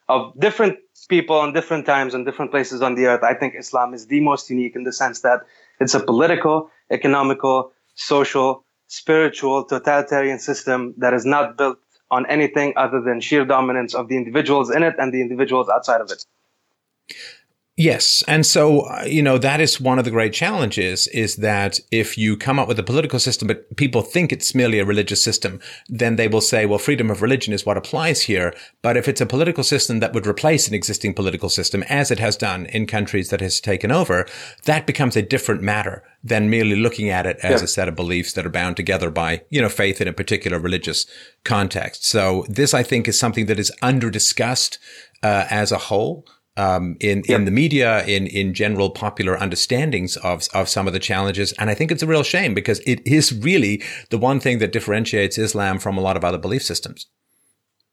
[0.10, 3.94] of different people in different times and different places on the earth, I think Islam
[3.94, 5.42] is the most unique in the sense that
[5.80, 11.78] it's a political, economical, social, spiritual, totalitarian system that is not built
[12.12, 16.02] on anything other than sheer dominance of the individuals in it and the individuals outside
[16.02, 16.26] of it.
[17.78, 18.22] Yes.
[18.28, 22.18] And so, uh, you know, that is one of the great challenges is that if
[22.18, 25.62] you come up with a political system, but people think it's merely a religious system,
[25.88, 28.54] then they will say, well, freedom of religion is what applies here.
[28.82, 32.20] But if it's a political system that would replace an existing political system, as it
[32.20, 34.28] has done in countries that has taken over,
[34.66, 37.66] that becomes a different matter than merely looking at it as yeah.
[37.66, 40.60] a set of beliefs that are bound together by, you know, faith in a particular
[40.60, 41.06] religious
[41.46, 42.06] context.
[42.06, 44.78] So this, I think, is something that is under discussed
[45.24, 46.26] uh, as a whole
[46.58, 51.00] um, in in the media, in in general popular understandings of of some of the
[51.00, 54.60] challenges, and I think it's a real shame because it is really the one thing
[54.60, 57.08] that differentiates Islam from a lot of other belief systems.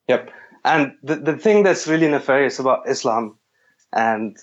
[0.09, 0.31] Yep,
[0.65, 3.39] and the the thing that's really nefarious about Islam,
[3.93, 4.37] and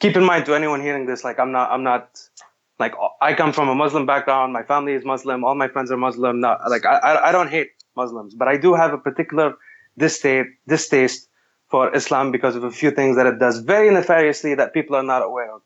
[0.00, 2.18] keep in mind to anyone hearing this, like I'm not I'm not
[2.78, 5.98] like I come from a Muslim background, my family is Muslim, all my friends are
[5.98, 6.40] Muslim.
[6.40, 9.56] Not like I I don't hate Muslims, but I do have a particular
[9.98, 11.27] distaste distaste
[11.68, 15.02] for Islam because of a few things that it does very nefariously that people are
[15.02, 15.60] not aware of.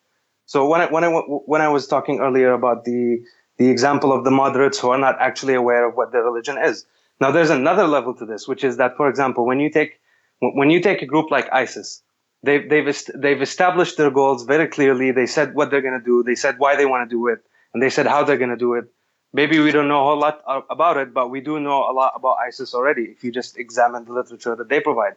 [0.46, 3.22] So when I, when I, when I was talking earlier about the,
[3.58, 6.84] the example of the moderates who are not actually aware of what their religion is.
[7.20, 10.00] Now there's another level to this, which is that, for example, when you take,
[10.40, 12.02] when you take a group like ISIS,
[12.42, 15.12] they've, they've, they've established their goals very clearly.
[15.12, 16.24] They said what they're going to do.
[16.24, 17.38] They said why they want to do it
[17.72, 18.86] and they said how they're going to do it.
[19.32, 22.12] Maybe we don't know a whole lot about it, but we do know a lot
[22.16, 25.14] about ISIS already if you just examine the literature that they provide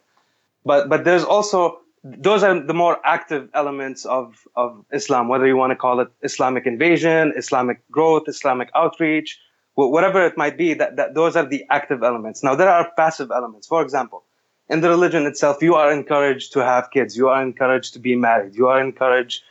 [0.65, 5.57] but but there's also those are the more active elements of of Islam, whether you
[5.57, 9.39] want to call it Islamic invasion, Islamic growth, Islamic outreach,
[9.75, 10.73] whatever it might be.
[10.73, 12.43] That, that those are the active elements.
[12.43, 13.67] Now there are passive elements.
[13.67, 14.23] For example,
[14.69, 17.15] in the religion itself, you are encouraged to have kids.
[17.15, 18.55] You are encouraged to be married.
[18.55, 19.43] You are encouraged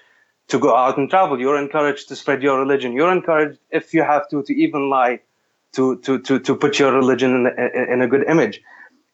[0.48, 1.40] to go out and travel.
[1.40, 2.92] You're encouraged to spread your religion.
[2.92, 5.20] You're encouraged, if you have to, to even lie,
[5.72, 8.60] to to to to put your religion in, in a good image.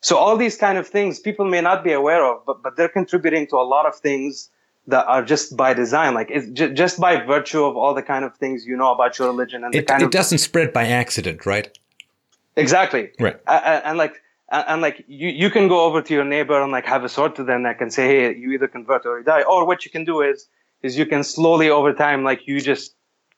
[0.00, 2.88] So all these kind of things people may not be aware of, but, but they're
[2.88, 4.50] contributing to a lot of things
[4.86, 8.24] that are just by design, like it's j- just by virtue of all the kind
[8.24, 10.86] of things you know about your religion and it, kind it of, doesn't spread by
[10.86, 11.78] accident, right?
[12.56, 13.10] Exactly.
[13.20, 13.36] Right.
[13.46, 16.86] And, and like, and like you, you can go over to your neighbor and like
[16.86, 19.42] have a sword to their neck and say, Hey, you either convert or you die.
[19.42, 20.48] Or what you can do is,
[20.82, 22.94] is you can slowly over time, like you just,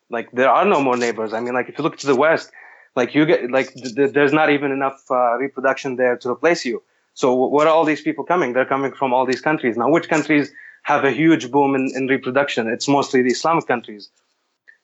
[0.08, 1.32] like there are no more neighbors.
[1.32, 2.50] I mean, like if you look to the West,
[2.96, 6.64] like you get like th- th- there's not even enough uh, reproduction there to replace
[6.64, 6.82] you.
[7.14, 8.52] So where are all these people coming?
[8.52, 9.76] They're coming from all these countries.
[9.76, 10.50] Now, which countries
[10.82, 12.68] have a huge boom in, in reproduction?
[12.68, 14.10] It's mostly the Islamic countries.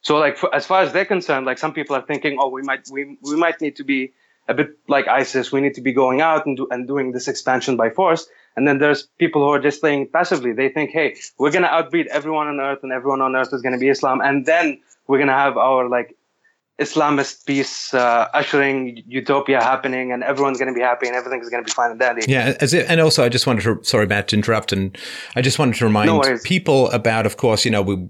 [0.03, 2.63] So like for, as far as they're concerned, like some people are thinking, oh, we
[2.63, 4.13] might we we might need to be
[4.49, 5.53] a bit like ISIS.
[5.53, 8.29] We need to be going out and do, and doing this expansion by force.
[8.57, 10.53] And then there's people who are just playing passively.
[10.53, 13.79] They think, hey, we're gonna outbreed everyone on earth, and everyone on earth is gonna
[13.79, 16.17] be Islam, and then we're gonna have our like
[16.81, 21.63] Islamist peace uh, ushering utopia happening, and everyone's going to be happy, and everything's going
[21.63, 22.25] to be fine and dandy.
[22.29, 24.97] Yeah, as it, and also I just wanted to sorry, Matt, to interrupt, and
[25.35, 28.07] I just wanted to remind no people about, of course, you know, we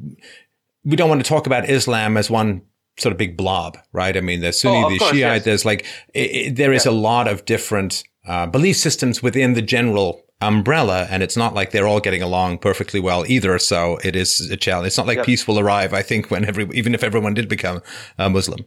[0.85, 2.63] we don't want to talk about Islam as one
[2.99, 4.17] sort of big blob, right?
[4.17, 5.45] I mean, there's Sunni, oh, there's Shiite, yes.
[5.45, 6.93] there's like it, it, there is yeah.
[6.93, 11.73] a lot of different uh, belief systems within the general umbrella and it's not like
[11.73, 14.87] they're all getting along perfectly well either so it is a challenge.
[14.89, 15.27] It's not like yep.
[15.27, 17.83] peace will arrive i think when every even if everyone did become
[18.19, 18.65] a muslim.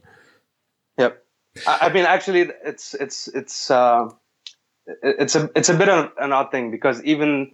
[0.98, 1.24] Yep.
[1.66, 4.08] I, mean actually it's it's it's uh,
[5.02, 7.52] it's a it's a bit of an odd thing because even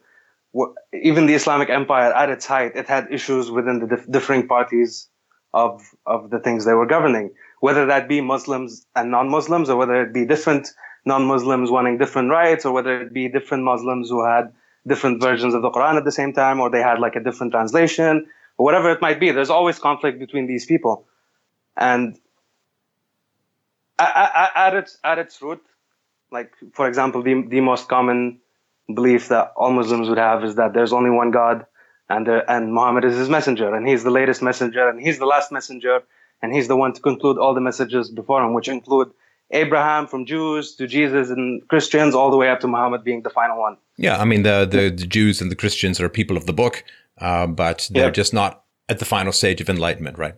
[0.92, 5.08] even the islamic empire at its height it had issues within the dif- differing parties
[5.54, 7.30] of of the things they were governing.
[7.60, 10.68] Whether that be muslims and non-muslims or whether it be different
[11.08, 14.52] non-Muslims wanting different rights, or whether it be different Muslims who had
[14.86, 17.52] different versions of the Quran at the same time, or they had like a different
[17.52, 19.30] translation, or whatever it might be.
[19.32, 20.94] There's always conflict between these people,
[21.76, 22.18] and
[23.98, 25.62] at its at its root,
[26.30, 28.38] like for example, the the most common
[28.94, 31.66] belief that all Muslims would have is that there's only one God,
[32.08, 35.26] and there, and Muhammad is his messenger, and he's the latest messenger, and he's the
[35.26, 36.02] last messenger,
[36.42, 39.10] and he's the one to conclude all the messages before him, which include
[39.50, 43.30] Abraham from Jews to Jesus and Christians, all the way up to Muhammad being the
[43.30, 43.76] final one.
[43.96, 46.84] Yeah, I mean the the, the Jews and the Christians are people of the book,
[47.18, 50.34] uh, but they're just not at the final stage of enlightenment, right?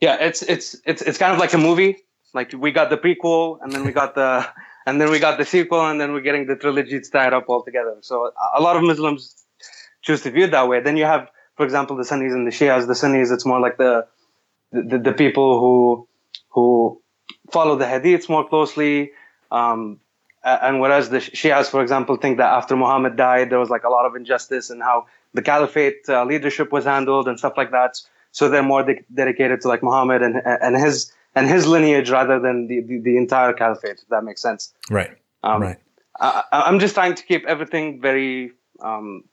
[0.00, 1.96] Yeah, it's it's it's it's kind of like a movie.
[2.34, 4.46] Like we got the prequel, and then we got the
[4.86, 7.62] and then we got the sequel, and then we're getting the trilogy tied up all
[7.62, 7.96] together.
[8.00, 9.34] So a lot of Muslims
[10.02, 10.80] choose to view it that way.
[10.80, 12.86] Then you have, for example, the Sunnis and the Shias.
[12.86, 14.06] The Sunnis, it's more like the
[14.72, 16.08] the, the people who
[16.50, 17.00] who
[17.50, 19.12] follow the hadiths more closely.
[19.50, 20.00] Um,
[20.44, 23.88] and whereas the Shias, for example, think that after Muhammad died, there was like a
[23.88, 28.00] lot of injustice and how the caliphate uh, leadership was handled and stuff like that.
[28.30, 32.38] So they're more de- dedicated to like Muhammad and and his and his lineage rather
[32.38, 34.00] than the, the, the entire caliphate.
[34.02, 34.72] If that makes sense.
[34.90, 35.10] Right.
[35.42, 35.78] Um, right.
[36.20, 39.24] I, am just trying to keep everything very um,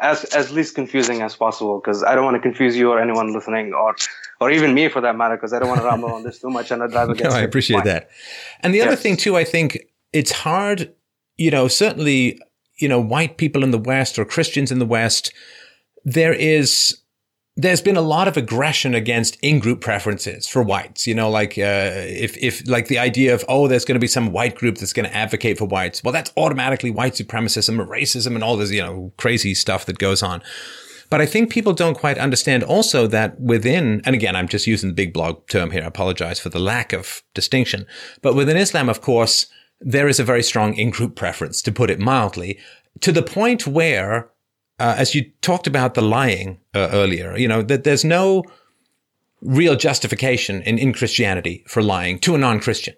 [0.00, 3.32] as as least confusing as possible because I don't want to confuse you or anyone
[3.32, 3.96] listening or
[4.40, 6.50] or even me for that matter because I don't want to ramble on this too
[6.50, 7.30] much and I'd rather get.
[7.30, 8.10] no, I appreciate that.
[8.60, 8.88] And the yes.
[8.88, 10.92] other thing too, I think it's hard.
[11.38, 12.38] You know, certainly,
[12.76, 15.32] you know, white people in the West or Christians in the West,
[16.04, 16.98] there is
[17.58, 21.06] there's been a lot of aggression against in-group preferences for whites.
[21.06, 24.06] You know, like uh, if if like the idea of oh, there's going to be
[24.06, 26.04] some white group that's going to advocate for whites.
[26.04, 29.98] Well, that's automatically white supremacism and racism and all this you know crazy stuff that
[29.98, 30.42] goes on.
[31.08, 34.90] But I think people don't quite understand also that within, and again, I'm just using
[34.90, 35.82] the big blog term here.
[35.82, 37.86] I apologize for the lack of distinction.
[38.22, 39.46] But within Islam, of course,
[39.80, 42.58] there is a very strong in-group preference, to put it mildly,
[43.02, 44.30] to the point where
[44.78, 48.44] uh, as you talked about the lying uh, earlier, you know, that there's no
[49.40, 52.94] real justification in, in Christianity for lying to a non-Christian.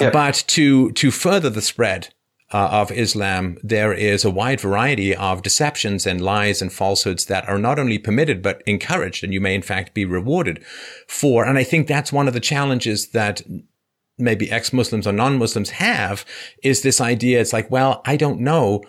[0.00, 0.10] Yeah.
[0.10, 2.14] But to, to further the spread
[2.52, 7.48] uh, of Islam, there is a wide variety of deceptions and lies and falsehoods that
[7.48, 9.22] are not only permitted, but encouraged.
[9.24, 10.64] And you may in fact be rewarded
[11.06, 11.44] for.
[11.44, 13.42] And I think that's one of the challenges that
[14.16, 16.24] maybe ex-Muslims or non-Muslims have
[16.62, 17.40] is this idea.
[17.40, 18.82] It's like, well, I don't know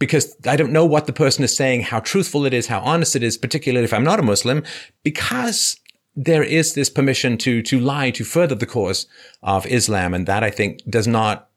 [0.00, 3.14] because I don't know what the person is saying, how truthful it is, how honest
[3.14, 4.64] it is, particularly if I'm not a Muslim,
[5.04, 5.78] because
[6.16, 9.06] there is this permission to, to lie to further the cause
[9.42, 10.14] of Islam.
[10.14, 11.48] And that I think does not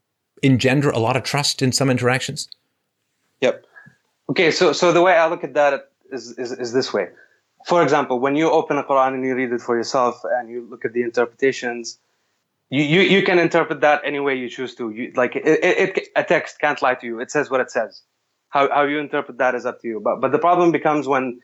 [0.44, 2.50] engender a lot of trust in some interactions.
[3.42, 3.66] Yep.
[4.30, 4.52] Okay.
[4.52, 7.08] So, so the way I look at that is, is, is this way.
[7.66, 10.68] For example, when you open a Quran and you read it for yourself and you
[10.70, 11.98] look at the interpretations,
[12.70, 14.90] you, you, you can interpret that any way you choose to.
[14.90, 17.22] You, like it, it, it, a text can't lie to you.
[17.22, 18.02] It says what it says
[18.54, 20.00] how, how you interpret that is up to you.
[20.00, 21.42] But, but the problem becomes when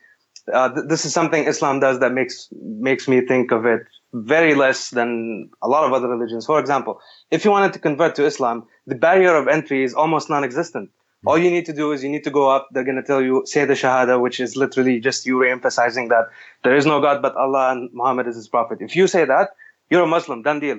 [0.52, 3.82] uh, th- this is something Islam does that makes, makes me think of it
[4.12, 6.46] very less than a lot of other religions.
[6.46, 7.00] For example,
[7.32, 10.88] if you wanted to convert to Islam, the barrier of entry is almost non-existent.
[10.88, 11.28] Mm-hmm.
[11.28, 12.68] All you need to do is you need to go up.
[12.70, 16.26] They're going to tell you, say the Shahada, which is literally just you re-emphasizing that
[16.62, 18.78] there is no God but Allah and Muhammad is his prophet.
[18.80, 19.50] If you say that,
[19.90, 20.78] you're a Muslim, done deal.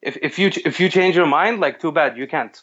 [0.00, 2.58] If, if you, if you change your mind, like too bad, you can't.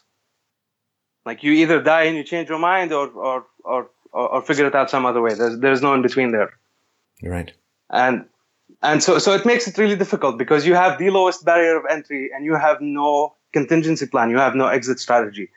[1.28, 4.74] Like you either die and you change your mind, or or or or, figure it
[4.74, 5.34] out some other way.
[5.34, 6.50] There's there's no in between there.
[7.20, 7.52] You're right.
[7.90, 8.24] And
[8.82, 11.84] and so so it makes it really difficult because you have the lowest barrier of
[11.96, 14.30] entry and you have no contingency plan.
[14.30, 15.50] You have no exit strategy.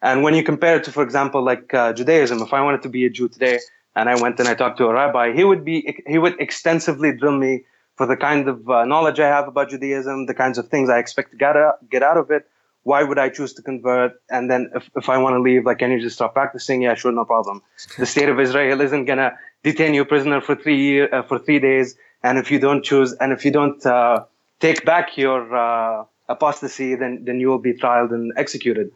[0.00, 2.88] And when you compare it to, for example, like uh, Judaism, if I wanted to
[2.88, 3.58] be a Jew today
[3.94, 5.76] and I went and I talked to a rabbi, he would be
[6.06, 7.64] he would extensively drill me
[7.96, 10.98] for the kind of uh, knowledge I have about Judaism, the kinds of things I
[10.98, 12.48] expect to get out, get out of it,
[12.84, 14.12] why would I choose to convert?
[14.30, 16.82] And then if, if I want to leave, like, can you just stop practicing?
[16.82, 17.62] Yeah, sure, no problem.
[17.98, 21.58] The state of Israel isn't gonna detain you prisoner for three year, uh, for three
[21.58, 21.96] days.
[22.22, 24.24] And if you don't choose, and if you don't uh,
[24.60, 28.92] take back your uh, apostasy, then then you will be trialed and executed.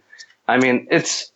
[0.46, 1.32] I mean, it's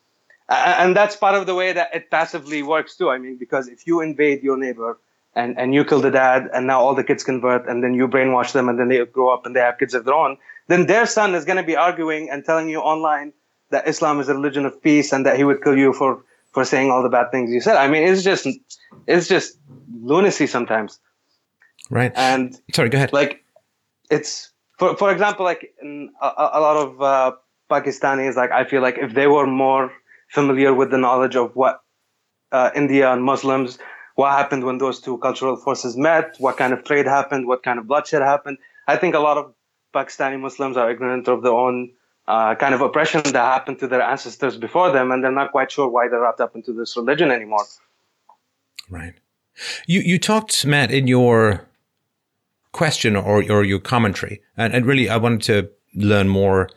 [0.48, 3.10] and that's part of the way that it passively works too.
[3.10, 4.98] I mean, because if you invade your neighbor
[5.34, 8.08] and, and you kill the dad and now all the kids convert and then you
[8.08, 10.38] brainwash them and then they grow up and they have kids of their own,
[10.68, 13.32] then their son is going to be arguing and telling you online
[13.70, 16.22] that Islam is a religion of peace and that he would kill you for,
[16.52, 17.76] for saying all the bad things you said.
[17.76, 18.46] I mean, it's just,
[19.06, 19.58] it's just
[20.00, 21.00] lunacy sometimes.
[21.90, 22.12] Right.
[22.14, 23.12] And sorry, go ahead.
[23.12, 23.44] Like
[24.10, 27.32] it's, for, for example, like a, a, lot of, uh,
[27.70, 29.92] Pakistanis, like I feel like if they were more
[30.28, 31.82] familiar with the knowledge of what
[32.52, 33.78] uh, India and Muslims,
[34.14, 37.78] what happened when those two cultural forces met, what kind of trade happened, what kind
[37.78, 38.58] of bloodshed happened.
[38.86, 39.52] I think a lot of
[39.94, 41.90] Pakistani Muslims are ignorant of their own
[42.26, 45.70] uh, kind of oppression that happened to their ancestors before them, and they're not quite
[45.72, 47.64] sure why they're wrapped up into this religion anymore.
[48.90, 49.14] Right.
[49.86, 51.66] You you talked, Matt, in your
[52.72, 56.68] question or, or your commentary, and, and really I wanted to learn more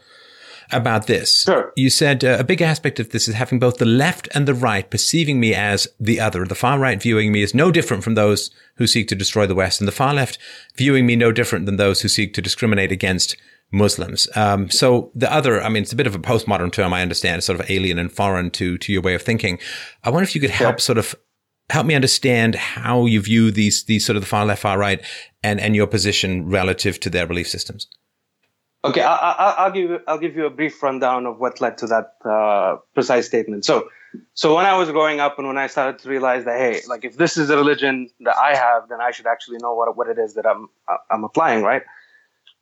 [0.71, 1.41] about this.
[1.43, 1.71] Sure.
[1.75, 4.53] You said uh, a big aspect of this is having both the left and the
[4.53, 6.45] right perceiving me as the other.
[6.45, 9.55] The far right viewing me as no different from those who seek to destroy the
[9.55, 10.37] West, and the far left
[10.75, 13.35] viewing me no different than those who seek to discriminate against
[13.71, 14.27] Muslims.
[14.35, 16.93] Um, so the other, I mean, it's a bit of a postmodern term.
[16.93, 19.59] I understand, it's sort of alien and foreign to to your way of thinking.
[20.03, 21.15] I wonder if you could help sort of
[21.69, 25.01] help me understand how you view these these sort of the far left, far right,
[25.41, 27.87] and and your position relative to their belief systems.
[28.83, 32.15] Okay, I, will give I'll give you a brief rundown of what led to that
[32.25, 33.63] uh, precise statement.
[33.63, 33.89] So,
[34.33, 37.05] so when I was growing up and when I started to realize that hey, like
[37.05, 40.07] if this is a religion that I have, then I should actually know what what
[40.07, 40.67] it is that I'm
[41.11, 41.83] I'm applying, right?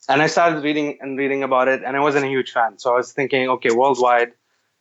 [0.10, 2.80] And I started reading and reading about it, and I wasn't a huge fan.
[2.80, 4.34] So I was thinking, okay, worldwide,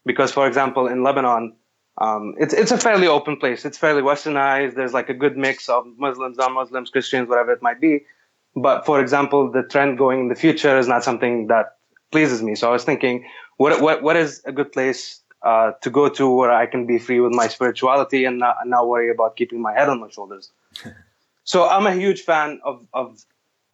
[0.05, 1.55] because for example, in Lebanon,
[1.99, 3.65] um, it's it's a fairly open place.
[3.65, 4.75] It's fairly westernized.
[4.75, 8.07] There's like a good mix of Muslims, non-Muslims, Christians, whatever it might be.
[8.63, 11.77] But for example, the trend going in the future is not something that
[12.11, 12.55] pleases me.
[12.55, 13.25] So I was thinking,
[13.57, 16.99] what what what is a good place uh, to go to where I can be
[16.99, 20.09] free with my spirituality and not, and not worry about keeping my head on my
[20.09, 20.51] shoulders.
[21.45, 23.25] so I'm a huge fan of of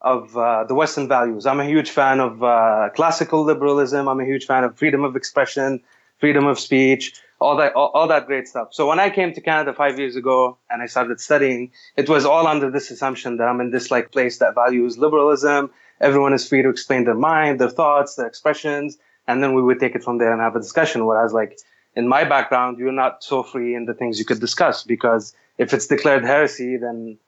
[0.01, 1.47] of uh, the Western values.
[1.47, 4.07] I'm a huge fan of uh, classical liberalism.
[4.07, 5.81] I'm a huge fan of freedom of expression,
[6.19, 8.69] freedom of speech all that all, all, that great stuff.
[8.73, 12.25] So when I came to Canada five years ago and I started studying, it was
[12.25, 15.71] all under this assumption that I'm in this like place that values liberalism.
[16.01, 19.79] Everyone is free to explain their mind, their thoughts, their expressions, and then we would
[19.79, 21.07] take it from there and have a discussion.
[21.07, 21.59] Whereas like
[21.95, 25.73] in my background, you're not so free in the things you could discuss because if
[25.75, 27.19] it's declared heresy, then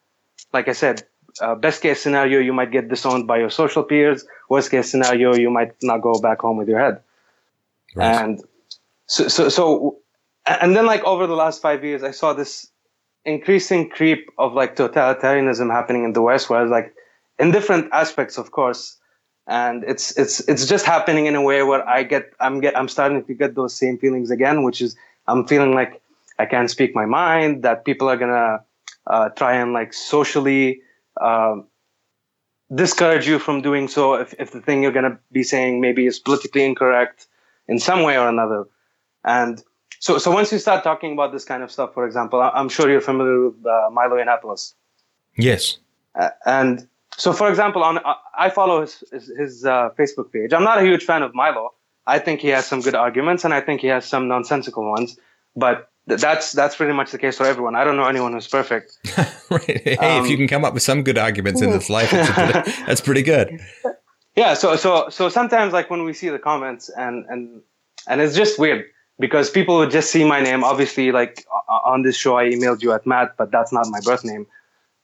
[0.52, 1.04] like I said,
[1.40, 4.24] uh, best case scenario, you might get disowned by your social peers.
[4.48, 7.00] Worst case scenario, you might not go back home with your head.
[7.94, 8.22] Right.
[8.22, 8.42] And
[9.06, 9.98] so, so, so,
[10.46, 12.66] and then like over the last five years, I saw this
[13.24, 16.94] increasing creep of like totalitarianism happening in the West, whereas like
[17.38, 18.96] in different aspects, of course,
[19.46, 22.88] and it's it's it's just happening in a way where I get I'm get I'm
[22.88, 24.96] starting to get those same feelings again, which is
[25.26, 26.00] I'm feeling like
[26.38, 28.64] I can't speak my mind, that people are gonna
[29.06, 30.80] uh, try and like socially
[31.20, 31.56] uh,
[32.74, 36.18] discourage you from doing so if, if the thing you're gonna be saying maybe is
[36.18, 37.28] politically incorrect
[37.68, 38.66] in some way or another.
[39.26, 39.62] And
[39.98, 42.88] so, so once you start talking about this kind of stuff, for example, I'm sure
[42.88, 44.74] you're familiar with uh, Milo Yiannopoulos.
[45.36, 45.78] Yes.
[46.14, 46.86] Uh, and
[47.16, 50.52] so, for example, on uh, I follow his his, his uh, Facebook page.
[50.52, 51.74] I'm not a huge fan of Milo.
[52.06, 55.18] I think he has some good arguments, and I think he has some nonsensical ones.
[55.56, 57.74] But th- that's that's pretty much the case for everyone.
[57.74, 58.98] I don't know anyone who's perfect.
[59.50, 59.62] right.
[59.64, 62.10] Hey, um, if you um, can come up with some good arguments in this life,
[62.10, 63.60] pretty, that's pretty good.
[64.36, 64.54] Yeah.
[64.54, 67.62] So so so sometimes, like when we see the comments, and and
[68.06, 68.84] and it's just weird
[69.18, 70.64] because people would just see my name.
[70.64, 74.24] Obviously, like on this show, I emailed you at Matt, but that's not my birth
[74.24, 74.46] name.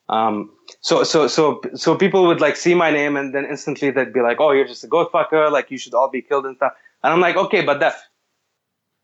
[0.09, 4.13] Um, so, so, so, so people would like see my name and then instantly they'd
[4.13, 5.51] be like, "Oh, you're just a goat fucker.
[5.51, 6.73] Like you should all be killed and stuff."
[7.03, 7.95] And I'm like, "Okay, but that."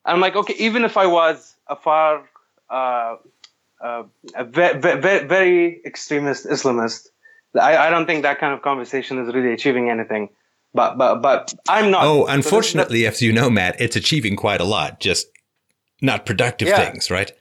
[0.04, 2.28] I'm like, "Okay, even if I was a far,
[2.68, 3.16] uh,
[3.80, 4.02] uh,
[4.34, 7.08] a very, very, very extremist Islamist,
[7.58, 10.28] I, I don't think that kind of conversation is really achieving anything."
[10.74, 12.04] But but but I'm not.
[12.04, 15.26] Oh, unfortunately, so as you know, Matt, it's achieving quite a lot, just
[16.00, 16.84] not productive yeah.
[16.84, 17.32] things, right?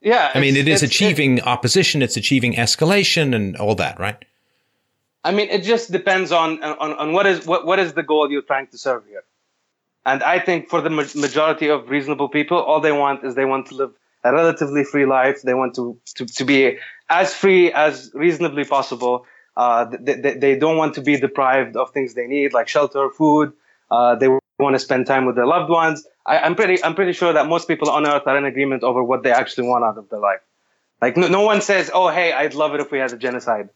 [0.00, 0.30] Yeah.
[0.34, 4.22] I mean, it is achieving it, opposition, it's achieving escalation and all that, right?
[5.24, 8.30] I mean, it just depends on on, on what is what, what is the goal
[8.30, 9.24] you're trying to serve here.
[10.06, 13.66] And I think for the majority of reasonable people, all they want is they want
[13.68, 13.92] to live
[14.22, 15.40] a relatively free life.
[15.42, 16.78] They want to, to, to be
[17.08, 19.26] as free as reasonably possible.
[19.56, 23.08] Uh, they, they, they, don't want to be deprived of things they need, like shelter,
[23.10, 23.52] food.
[23.90, 24.28] Uh, they
[24.58, 26.04] want to spend time with their loved ones.
[26.26, 29.02] I, am pretty I'm pretty sure that most people on earth are in agreement over
[29.02, 30.40] what they actually want out of their life.
[31.00, 33.68] Like no, no one says, "Oh, hey, I'd love it if we had a genocide."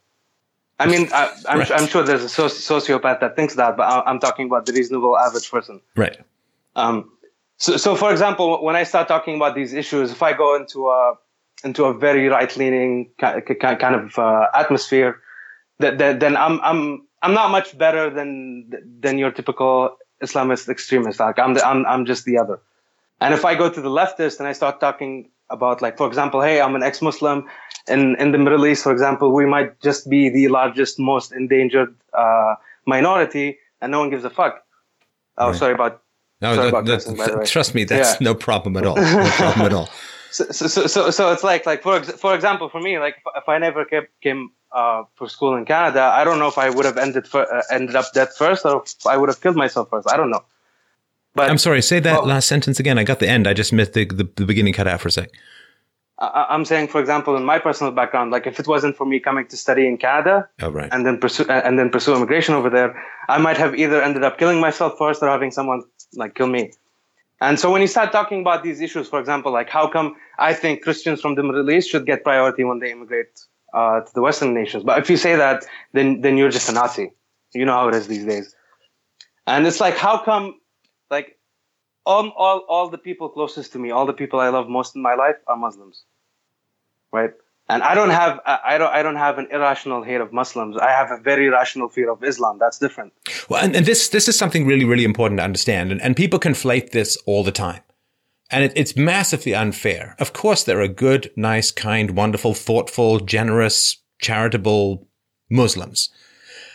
[0.81, 1.71] I mean, I, am right.
[1.73, 5.51] I'm sure there's a sociopath that thinks that, but I'm talking about the reasonable average
[5.51, 5.81] person.
[5.97, 6.19] Right.
[6.77, 7.11] Um,
[7.57, 10.89] so, so for example, when I start talking about these issues, if I go into
[10.89, 11.15] a
[11.65, 15.21] into a very right leaning kind of uh, atmosphere,
[15.79, 21.21] that, that, then I'm I'm I'm not much better than than your typical Islamist extremist.
[21.21, 22.61] Like I'm the, I'm I'm just the other.
[23.21, 26.41] And if I go to the leftist and I start talking about like, for example,
[26.41, 27.49] hey, I'm an ex-Muslim
[27.89, 31.95] in in the Middle East, for example, we might just be the largest, most endangered
[32.13, 32.55] uh,
[32.87, 34.65] minority, and no one gives a fuck.
[35.39, 35.57] Oh, right.
[35.57, 36.03] sorry about.
[36.41, 38.25] No, sorry about cussing, trust me, that's yeah.
[38.25, 38.97] no problem at all.
[38.97, 39.91] No problem at all.
[40.31, 43.49] So, so, so, so it's like, like for for example, for me, like if, if
[43.49, 43.87] I never
[44.21, 47.43] came uh, for school in Canada, I don't know if I would have ended for,
[47.53, 50.11] uh, ended up dead first, or if I would have killed myself first.
[50.11, 50.45] I don't know.
[51.35, 51.83] But I'm sorry.
[51.83, 52.99] Say that well, last sentence again.
[52.99, 53.47] I got the end.
[53.47, 54.73] I just missed the, the, the beginning.
[54.73, 55.31] Cut out for a sec.
[56.21, 59.47] I'm saying, for example, in my personal background, like if it wasn't for me coming
[59.47, 60.89] to study in Canada, oh, right.
[60.91, 64.37] and then pursue and then pursue immigration over there, I might have either ended up
[64.37, 65.85] killing myself first or having someone
[66.15, 66.73] like kill me.
[67.41, 70.55] And so when you start talking about these issues, for example, like how come I
[70.55, 73.41] think Christians from the Middle East should get priority when they immigrate
[73.75, 76.73] uh, to the Western nations, but if you say that, then then you're just a
[76.73, 77.13] Nazi.
[77.55, 78.55] You know how it is these days.
[79.47, 80.61] And it's like, how come,
[81.11, 81.39] like,
[82.05, 85.03] all all all the people closest to me, all the people I love most in
[85.03, 86.05] my life are Muslims,
[87.13, 87.33] right?
[87.71, 90.77] And I don't have I don't I don't have an irrational hate of Muslims.
[90.77, 92.59] I have a very rational fear of Islam.
[92.59, 93.13] That's different.
[93.51, 96.39] Well, and, and this this is something really really important to understand, and, and people
[96.39, 97.83] conflate this all the time.
[98.51, 100.17] And it, it's massively unfair.
[100.19, 105.07] Of course, there are good, nice, kind, wonderful, thoughtful, generous, charitable
[105.51, 106.11] Muslims.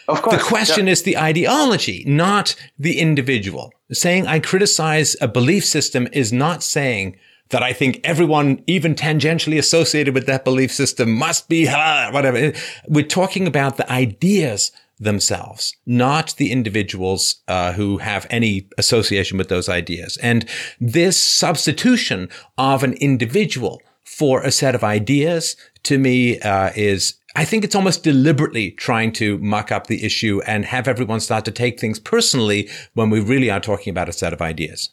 [0.08, 0.38] Of course.
[0.38, 0.94] The question yeah.
[0.94, 3.72] is the ideology, not the individual.
[3.92, 7.18] Saying I criticize a belief system is not saying
[7.50, 12.54] that I think everyone, even tangentially associated with that belief system, must be whatever.
[12.88, 19.50] We're talking about the ideas themselves, not the individuals uh, who have any association with
[19.50, 20.18] those ideas.
[20.18, 20.46] And
[20.80, 27.46] this substitution of an individual for a set of ideas to me uh, is I
[27.46, 31.52] think it's almost deliberately trying to muck up the issue and have everyone start to
[31.52, 34.92] take things personally when we really are talking about a set of ideas.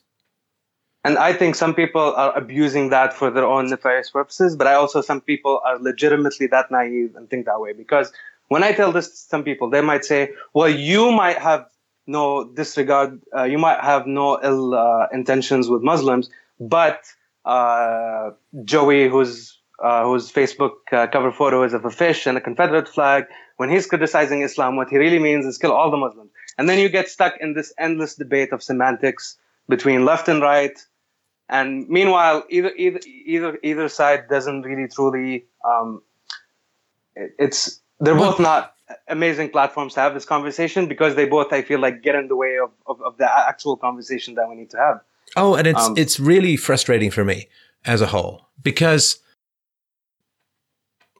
[1.05, 4.74] And I think some people are abusing that for their own nefarious purposes, but I
[4.74, 8.12] also some people are legitimately that naive and think that way because
[8.51, 11.66] when I tell this to some people, they might say, well, you might have
[12.09, 16.28] no disregard, uh, you might have no ill uh, intentions with Muslims,
[16.59, 17.01] but
[17.44, 18.31] uh,
[18.64, 22.89] Joey, whose uh, whose Facebook uh, cover photo is of a fish and a Confederate
[22.89, 23.24] flag,
[23.56, 26.31] when he's criticizing Islam, what he really means is kill all the Muslims.
[26.59, 30.77] And then you get stuck in this endless debate of semantics between left and right.
[31.48, 35.44] And meanwhile, either either either either side doesn't really truly.
[35.64, 36.02] Um,
[37.14, 38.74] it, it's they're both not
[39.09, 42.36] amazing platforms to have this conversation because they both I feel like get in the
[42.36, 45.01] way of, of, of the actual conversation that we need to have.
[45.36, 47.48] Oh, and it's um, it's really frustrating for me
[47.85, 49.20] as a whole because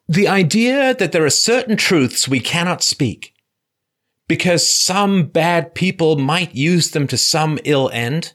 [0.09, 3.33] the idea that there are certain truths we cannot speak
[4.27, 8.33] because some bad people might use them to some ill end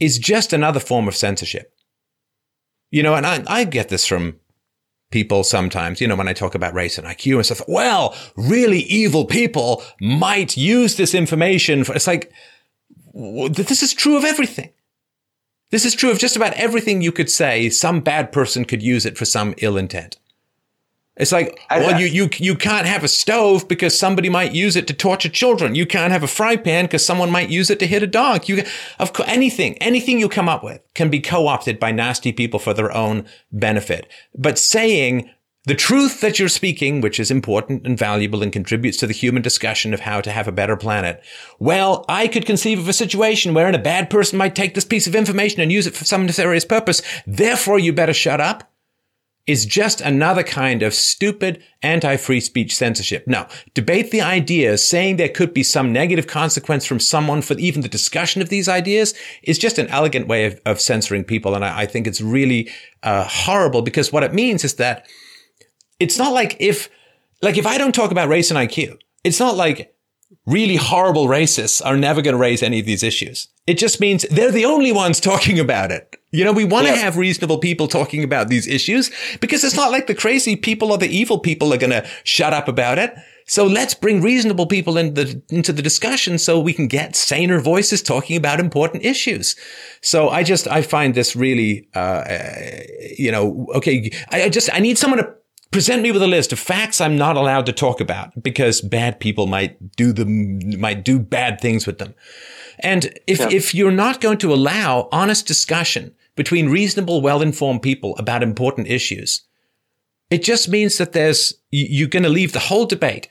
[0.00, 1.74] is just another form of censorship.
[2.90, 4.40] You know, and I, I get this from
[5.10, 8.80] people sometimes, you know, when I talk about race and IQ and stuff, well, really
[8.80, 12.32] evil people might use this information for, it's like,
[13.14, 14.70] this is true of everything.
[15.70, 17.68] This is true of just about everything you could say.
[17.68, 20.18] Some bad person could use it for some ill intent.
[21.18, 24.86] It's like, well, you, you, you can't have a stove because somebody might use it
[24.86, 25.74] to torture children.
[25.74, 28.48] You can't have a fry pan because someone might use it to hit a dog.
[28.48, 28.62] You,
[29.00, 32.72] of course, anything, anything you come up with can be co-opted by nasty people for
[32.72, 34.08] their own benefit.
[34.36, 35.28] But saying
[35.64, 39.42] the truth that you're speaking, which is important and valuable and contributes to the human
[39.42, 41.22] discussion of how to have a better planet.
[41.58, 45.06] Well, I could conceive of a situation wherein a bad person might take this piece
[45.06, 47.02] of information and use it for some nefarious purpose.
[47.26, 48.70] Therefore, you better shut up
[49.48, 53.26] is just another kind of stupid anti-free speech censorship.
[53.26, 57.80] Now, debate the ideas, saying there could be some negative consequence from someone for even
[57.80, 61.54] the discussion of these ideas is just an elegant way of, of censoring people.
[61.54, 62.70] And I, I think it's really
[63.02, 65.08] uh, horrible because what it means is that
[65.98, 66.90] it's not like if,
[67.40, 69.94] like if I don't talk about race and IQ, it's not like
[70.44, 73.48] really horrible racists are never going to raise any of these issues.
[73.66, 76.17] It just means they're the only ones talking about it.
[76.30, 79.10] You know, we want to have reasonable people talking about these issues
[79.40, 82.52] because it's not like the crazy people or the evil people are going to shut
[82.52, 83.14] up about it.
[83.46, 87.60] So let's bring reasonable people into the, into the discussion so we can get saner
[87.60, 89.56] voices talking about important issues.
[90.02, 92.24] So I just, I find this really, uh,
[93.16, 95.34] you know, okay, I, I just, I need someone to
[95.70, 99.18] present me with a list of facts I'm not allowed to talk about because bad
[99.18, 102.14] people might do them, might do bad things with them.
[102.80, 103.48] And if, yeah.
[103.50, 109.42] if you're not going to allow honest discussion between reasonable, well-informed people about important issues,
[110.30, 113.28] it just means that there's, you're going to leave the whole debate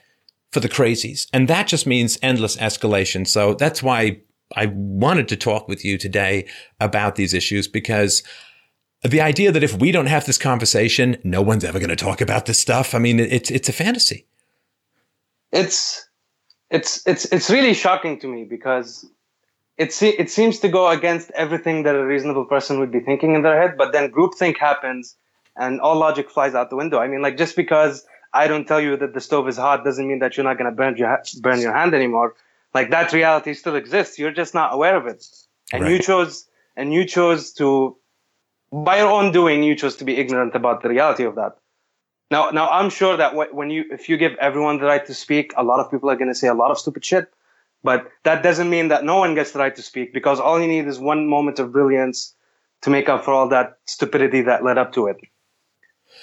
[0.52, 1.28] for the crazies.
[1.32, 3.28] And that just means endless escalation.
[3.28, 4.22] So that's why
[4.56, 6.48] I wanted to talk with you today
[6.80, 8.24] about these issues because
[9.04, 12.22] the idea that if we don't have this conversation, no one's ever going to talk
[12.22, 12.96] about this stuff.
[12.96, 14.26] I mean, it's, it's a fantasy.
[15.52, 16.08] It's,
[16.70, 19.06] it's, it's, it's really shocking to me because
[19.78, 23.36] it, se- it seems to go against everything that a reasonable person would be thinking
[23.36, 25.16] in their head, but then groupthink happens
[25.56, 27.00] and all logic flies out the window.
[27.00, 30.08] I mean, like just because I don't tell you that the stove is hot doesn't
[30.08, 32.36] mean that you're not going to burn your burn your hand anymore.
[32.74, 34.20] Like that reality still exists.
[34.20, 35.26] You're just not aware of it,
[35.74, 35.92] and right.
[35.92, 37.98] you chose and you chose to,
[38.72, 41.58] by your own doing, you chose to be ignorant about the reality of that.
[42.30, 45.54] Now, now I'm sure that when you if you give everyone the right to speak,
[45.56, 47.34] a lot of people are going to say a lot of stupid shit.
[47.84, 50.68] But that doesn't mean that no one gets the right to speak because all you
[50.68, 52.34] need is one moment of brilliance
[52.82, 55.18] to make up for all that stupidity that led up to it.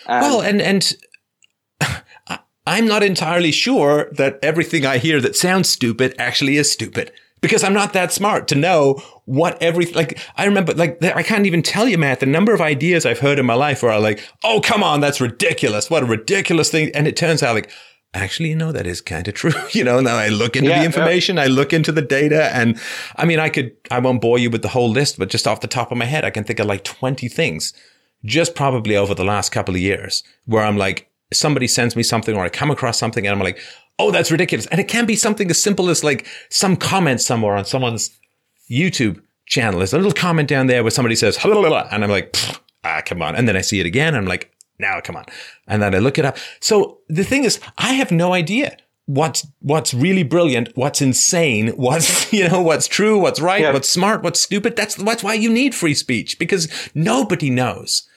[0.07, 0.95] And well, and and
[2.67, 7.13] I'm not entirely sure that everything I hear that sounds stupid actually is stupid
[7.45, 11.45] because I'm not that smart to know what every like I remember like I can't
[11.45, 13.99] even tell you Matt the number of ideas I've heard in my life where I
[13.99, 17.71] like oh come on that's ridiculous what a ridiculous thing and it turns out like
[18.15, 20.79] actually you know that is kind of true you know now I look into yeah,
[20.79, 21.43] the information yeah.
[21.43, 22.81] I look into the data and
[23.17, 25.61] I mean I could I won't bore you with the whole list but just off
[25.61, 27.75] the top of my head I can think of like 20 things
[28.25, 32.37] just probably over the last couple of years where I'm like somebody sends me something
[32.37, 33.59] or I come across something and I'm like,
[33.99, 34.67] oh, that's ridiculous.
[34.67, 38.19] And it can be something as simple as like some comment somewhere on someone's
[38.71, 39.79] YouTube channel.
[39.79, 42.37] There's a little comment down there where somebody says, and I'm like,
[42.85, 43.37] ah, come on.
[43.37, 44.15] And then I see it again.
[44.15, 45.25] I'm like, now come on.
[45.67, 46.37] And then I look it up.
[46.61, 48.77] So the thing is, I have no idea
[49.07, 53.73] what's, what's really brilliant, what's insane, what's, you know, what's true, what's right, yeah.
[53.73, 54.77] what's smart, what's stupid.
[54.77, 58.09] That's, that's why you need free speech because nobody knows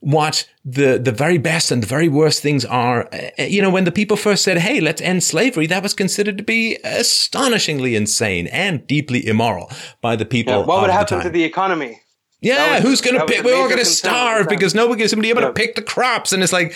[0.00, 3.08] what the the very best and the very worst things are.
[3.12, 6.38] Uh, you know, when the people first said, "Hey, let's end slavery," that was considered
[6.38, 9.70] to be astonishingly insane and deeply immoral
[10.00, 10.60] by the people.
[10.60, 12.02] Yeah, what would happen to the economy?
[12.40, 13.44] Yeah, was, who's going to pick?
[13.44, 15.48] We're all going to starve because nobody's going to be able yeah.
[15.48, 16.74] to pick the crops, and it's like.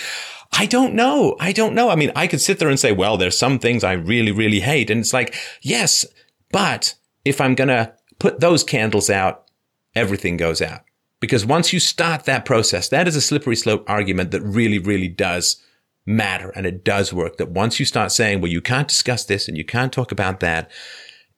[0.55, 1.35] I don't know.
[1.41, 1.89] I don't know.
[1.89, 4.61] I mean, I could sit there and say, well, there's some things I really, really
[4.61, 4.91] hate.
[4.91, 6.05] And it's like, yes,
[6.51, 6.95] but
[7.25, 9.47] if I'm going to put those candles out,
[9.95, 10.83] everything goes out.
[11.21, 15.09] Because once you start that process, that is a slippery slope argument that really, really
[15.09, 15.63] does
[16.05, 17.37] matter and it does work.
[17.39, 20.41] That once you start saying, well, you can't discuss this and you can't talk about
[20.41, 20.71] that,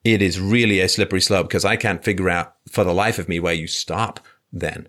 [0.05, 3.27] it is really a slippery slope because I can't figure out for the life of
[3.27, 4.19] me where you stop
[4.53, 4.87] then.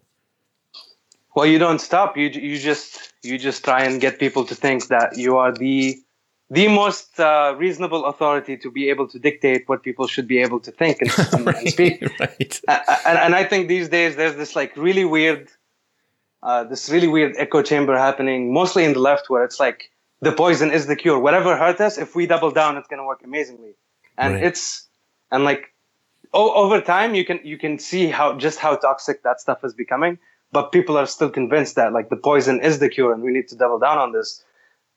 [1.34, 2.16] Well, you don't stop.
[2.16, 5.96] You you just you just try and get people to think that you are the
[6.48, 10.60] the most uh, reasonable authority to be able to dictate what people should be able
[10.60, 12.02] to think and, and, right, and speak.
[12.20, 12.60] Right.
[12.68, 15.48] And, and, I think these days there's this like really weird,
[16.44, 19.90] uh, this really weird echo chamber happening, mostly in the left, where it's like
[20.20, 21.18] the poison is the cure.
[21.18, 23.74] Whatever hurt us, if we double down, it's going to work amazingly.
[24.16, 24.44] And right.
[24.44, 24.85] it's
[25.30, 25.72] and like
[26.32, 29.74] o- over time, you can you can see how just how toxic that stuff is
[29.74, 30.18] becoming.
[30.52, 33.48] But people are still convinced that like the poison is the cure, and we need
[33.48, 34.44] to double down on this.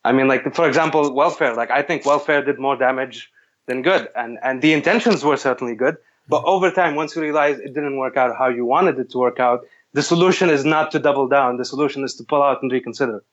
[0.03, 1.55] I mean, like for example, welfare.
[1.55, 3.31] Like I think welfare did more damage
[3.65, 5.97] than good, and and the intentions were certainly good.
[6.27, 9.17] But over time, once you realize it didn't work out how you wanted it to
[9.17, 11.57] work out, the solution is not to double down.
[11.57, 13.23] The solution is to pull out and reconsider.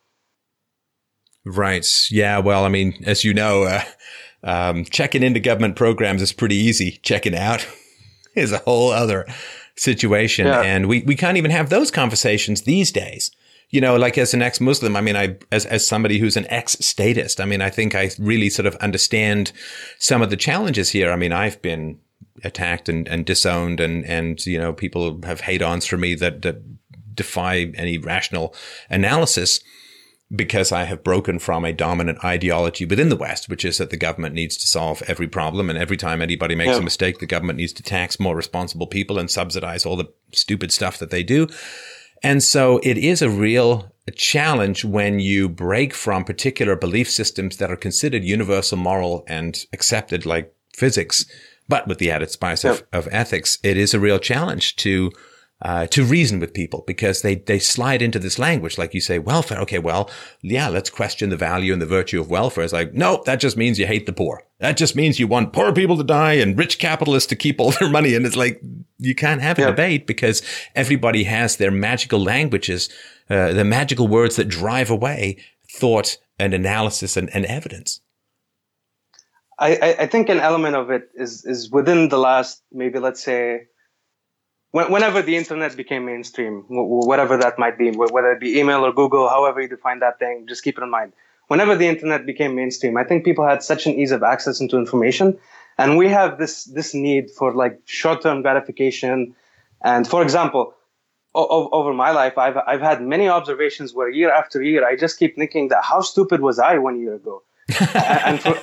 [1.44, 1.86] Right.
[2.10, 2.38] Yeah.
[2.38, 3.82] Well, I mean, as you know, uh,
[4.46, 6.98] um, checking into government programs is pretty easy.
[7.02, 7.66] Checking out
[8.34, 9.26] is a whole other
[9.76, 10.62] situation, yeah.
[10.62, 13.30] and we we can't even have those conversations these days
[13.70, 17.40] you know, like as an ex-Muslim, I mean, I, as, as somebody who's an ex-statist,
[17.40, 19.52] I mean, I think I really sort of understand
[19.98, 21.10] some of the challenges here.
[21.10, 21.98] I mean, I've been
[22.44, 26.42] attacked and, and disowned and, and, you know, people have hate ons for me that,
[26.42, 26.62] that
[27.14, 28.54] defy any rational
[28.88, 29.60] analysis
[30.34, 33.96] because I have broken from a dominant ideology within the West, which is that the
[33.96, 35.70] government needs to solve every problem.
[35.70, 36.78] And every time anybody makes yeah.
[36.78, 40.72] a mistake, the government needs to tax more responsible people and subsidize all the stupid
[40.72, 41.46] stuff that they do.
[42.22, 47.70] And so it is a real challenge when you break from particular belief systems that
[47.70, 51.26] are considered universal moral and accepted like physics,
[51.68, 53.58] but with the added spice of, of ethics.
[53.62, 55.12] It is a real challenge to
[55.62, 58.76] uh, to reason with people because they, they slide into this language.
[58.76, 59.58] Like you say, welfare.
[59.60, 60.10] Okay, well,
[60.42, 62.64] yeah, let's question the value and the virtue of welfare.
[62.64, 64.42] It's like, no, that just means you hate the poor.
[64.60, 67.70] That just means you want poor people to die and rich capitalists to keep all
[67.80, 68.14] their money.
[68.14, 68.60] And it's like,
[68.98, 69.66] you can't have a yeah.
[69.68, 70.42] debate because
[70.74, 72.90] everybody has their magical languages,
[73.30, 75.38] uh, the magical words that drive away
[75.70, 78.00] thought and analysis and, and evidence.
[79.58, 83.68] I, I think an element of it is, is within the last, maybe let's say,
[84.72, 89.28] whenever the internet became mainstream, whatever that might be, whether it be email or Google,
[89.28, 91.12] however you define that thing, just keep it in mind.
[91.48, 94.76] Whenever the internet became mainstream, I think people had such an ease of access into
[94.76, 95.38] information,
[95.78, 99.34] and we have this this need for like short term gratification.
[99.82, 100.74] And for example,
[101.36, 105.18] o- over my life, I've I've had many observations where year after year, I just
[105.20, 107.42] keep thinking that how stupid was I one year ago,
[108.24, 108.54] and for,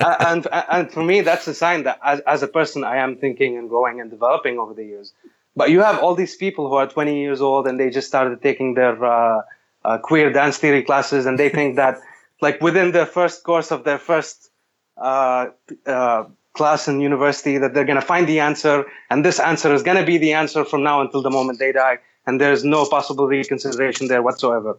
[0.00, 3.58] and, and for me, that's a sign that as, as a person, I am thinking
[3.58, 5.12] and growing and developing over the years.
[5.56, 8.40] But you have all these people who are 20 years old and they just started
[8.42, 9.42] taking their uh,
[9.84, 11.98] uh, queer dance theory classes, and they think that,
[12.40, 14.50] like, within the first course of their first
[14.96, 15.46] uh,
[15.86, 19.82] uh class in university, that they're going to find the answer, and this answer is
[19.82, 22.84] going to be the answer from now until the moment they die, and there's no
[22.86, 24.76] possible reconsideration there whatsoever.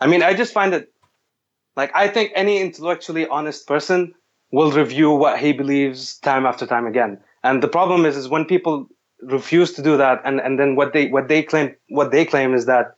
[0.00, 0.92] I mean, I just find it
[1.76, 4.14] like I think any intellectually honest person
[4.50, 7.20] will review what he believes time after time again.
[7.44, 8.88] And the problem is, is when people
[9.22, 12.54] refuse to do that, and, and then what they what they claim what they claim
[12.54, 12.96] is that,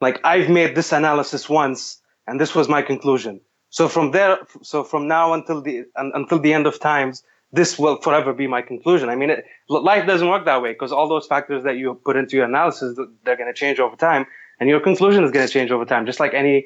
[0.00, 3.40] like I've made this analysis once, and this was my conclusion.
[3.70, 8.00] So from there, so from now until the until the end of times, this will
[8.00, 9.08] forever be my conclusion.
[9.08, 12.16] I mean, it, life doesn't work that way because all those factors that you put
[12.16, 14.26] into your analysis, they're going to change over time,
[14.60, 16.64] and your conclusion is going to change over time, just like any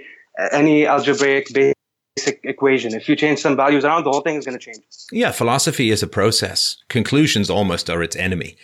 [0.53, 1.49] any algebraic
[2.17, 2.95] basic equation.
[2.95, 4.85] If you change some values around, the whole thing is going to change.
[5.13, 6.77] Yeah, philosophy is a process.
[6.89, 8.57] Conclusions almost are its enemy.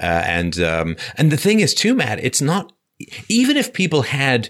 [0.00, 2.72] Uh, and um, and the thing is too, Matt, it's not
[3.28, 4.48] even if people had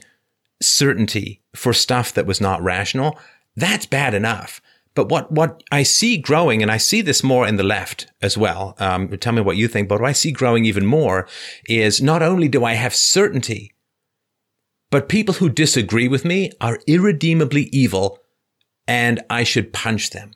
[0.62, 3.18] certainty for stuff that was not rational,
[3.56, 4.60] that's bad enough.
[4.94, 8.38] But what what I see growing, and I see this more in the left as
[8.38, 8.74] well.
[8.78, 9.88] Um, tell me what you think.
[9.88, 11.26] But what I see growing even more
[11.68, 13.74] is not only do I have certainty,
[14.90, 18.20] but people who disagree with me are irredeemably evil
[18.86, 20.32] and I should punch them.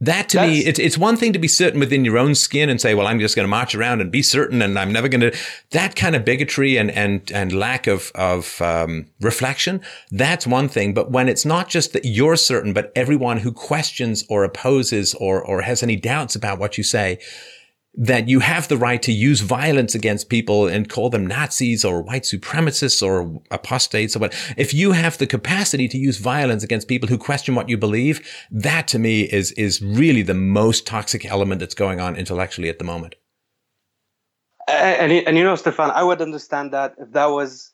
[0.00, 2.70] That to That's, me, it's, it's one thing to be certain within your own skin
[2.70, 5.08] and say, well, I'm just going to march around and be certain and I'm never
[5.08, 5.36] going to,
[5.72, 9.80] that kind of bigotry and, and, and lack of, of, um, reflection.
[10.12, 10.94] That's one thing.
[10.94, 15.42] But when it's not just that you're certain, but everyone who questions or opposes or,
[15.42, 17.18] or has any doubts about what you say,
[18.00, 22.00] that you have the right to use violence against people and call them Nazis or
[22.00, 24.54] white supremacists or apostates or what.
[24.56, 28.24] If you have the capacity to use violence against people who question what you believe,
[28.52, 32.78] that to me is, is really the most toxic element that's going on intellectually at
[32.78, 33.16] the moment.
[34.68, 37.72] And, and you know, Stefan, I would understand that if that was,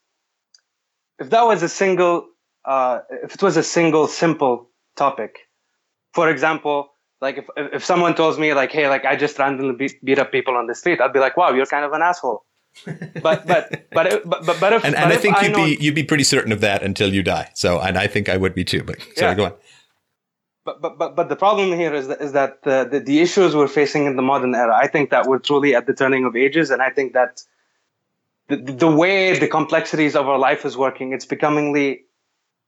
[1.19, 2.29] if that was a single,
[2.65, 5.37] uh, if it was a single simple topic.
[6.15, 10.05] For example, like if if someone tells me like, hey, like I just randomly beat,
[10.05, 12.45] beat up people on the street, I'd be like, wow, you're kind of an asshole.
[13.23, 15.65] but but but but but, but if and, and but I think you'd I know,
[15.65, 17.51] be you'd be pretty certain of that until you die.
[17.55, 18.83] So and I think I would be too.
[18.83, 19.35] But sorry, yeah.
[19.35, 19.53] go on.
[20.65, 23.55] But, but but but the problem here is that, is that the, the, the issues
[23.55, 24.75] we're facing in the modern era.
[24.75, 27.43] I think that we're truly at the turning of ages, and I think that
[28.49, 32.05] the, the way the complexities of our life is working, it's becomingly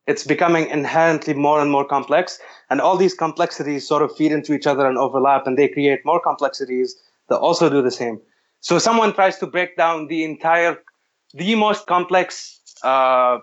[0.06, 2.38] it's becoming inherently more and more complex.
[2.70, 6.04] And all these complexities sort of feed into each other and overlap, and they create
[6.04, 6.96] more complexities
[7.28, 8.20] that also do the same.
[8.60, 10.78] So someone tries to break down the entire,
[11.34, 13.38] the most complex uh,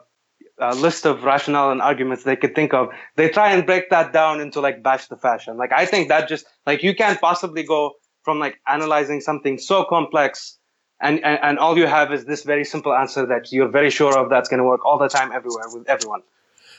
[0.62, 2.90] uh, list of rationale and arguments they could think of.
[3.16, 5.58] They try and break that down into like bash the fashion.
[5.58, 9.84] Like I think that just like you can't possibly go from like analyzing something so
[9.84, 10.58] complex
[11.02, 14.18] and, and, and all you have is this very simple answer that you're very sure
[14.18, 16.22] of that's going to work all the time everywhere with everyone.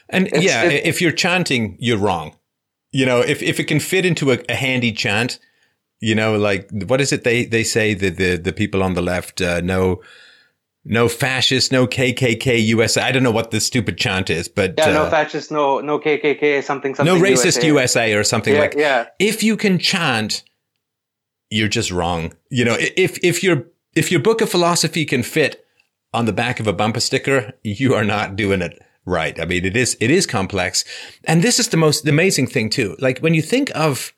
[0.08, 2.36] And it's, yeah, if you're chanting, you're wrong.
[2.92, 5.38] You know, if, if it can fit into a, a, handy chant,
[6.00, 9.02] you know, like what is it they, they say that the, the people on the
[9.02, 10.00] left, uh, no,
[10.84, 13.02] no fascist, no KKK USA.
[13.02, 15.98] I don't know what the stupid chant is, but yeah, no uh, fascist, no no
[15.98, 17.14] KKK, something something.
[17.14, 18.74] No racist USA, USA or something yeah, like.
[18.76, 19.06] Yeah.
[19.18, 20.44] If you can chant,
[21.48, 22.34] you're just wrong.
[22.50, 23.64] You know, if if your
[23.96, 25.64] if your book of philosophy can fit
[26.12, 29.38] on the back of a bumper sticker, you are not doing it right.
[29.40, 30.84] I mean, it is, it is complex.
[31.24, 32.96] And this is the most amazing thing too.
[32.98, 34.12] Like when you think of,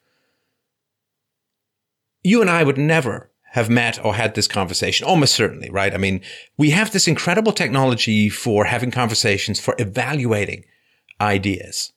[2.23, 5.93] you and I would never have met or had this conversation, almost certainly, right?
[5.93, 6.21] I mean,
[6.57, 10.65] we have this incredible technology for having conversations, for evaluating
[11.21, 11.93] ideas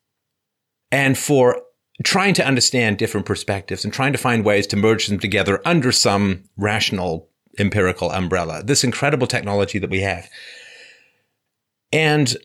[0.92, 1.62] and for
[2.02, 5.92] trying to understand different perspectives and trying to find ways to merge them together under
[5.92, 10.28] some rational empirical umbrella, this incredible technology that we have.
[11.92, 12.36] And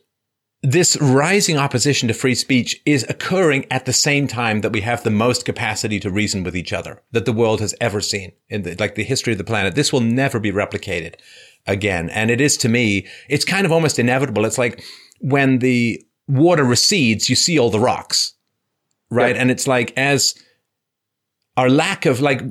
[0.65, 5.03] this rising opposition to free speech is occurring at the same time that we have
[5.03, 8.63] the most capacity to reason with each other that the world has ever seen in
[8.63, 9.75] the, like the history of the planet.
[9.75, 11.15] This will never be replicated
[11.67, 12.09] again.
[12.09, 14.43] And it is to me, it's kind of almost inevitable.
[14.43, 14.83] It's like
[15.19, 18.33] when the water recedes, you see all the rocks,
[19.11, 19.37] right?
[19.37, 20.33] And it's like as
[21.57, 22.41] our lack of like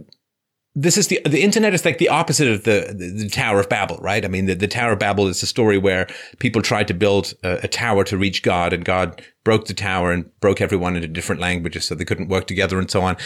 [0.75, 3.69] this is the the internet is like the opposite of the, the, the Tower of
[3.69, 4.25] Babel, right?
[4.25, 7.35] I mean, the, the Tower of Babel is a story where people tried to build
[7.45, 11.07] a, a, tower to reach God, and God broke the tower and broke everyone into
[11.07, 13.17] different languages, so they couldn't work together and so on.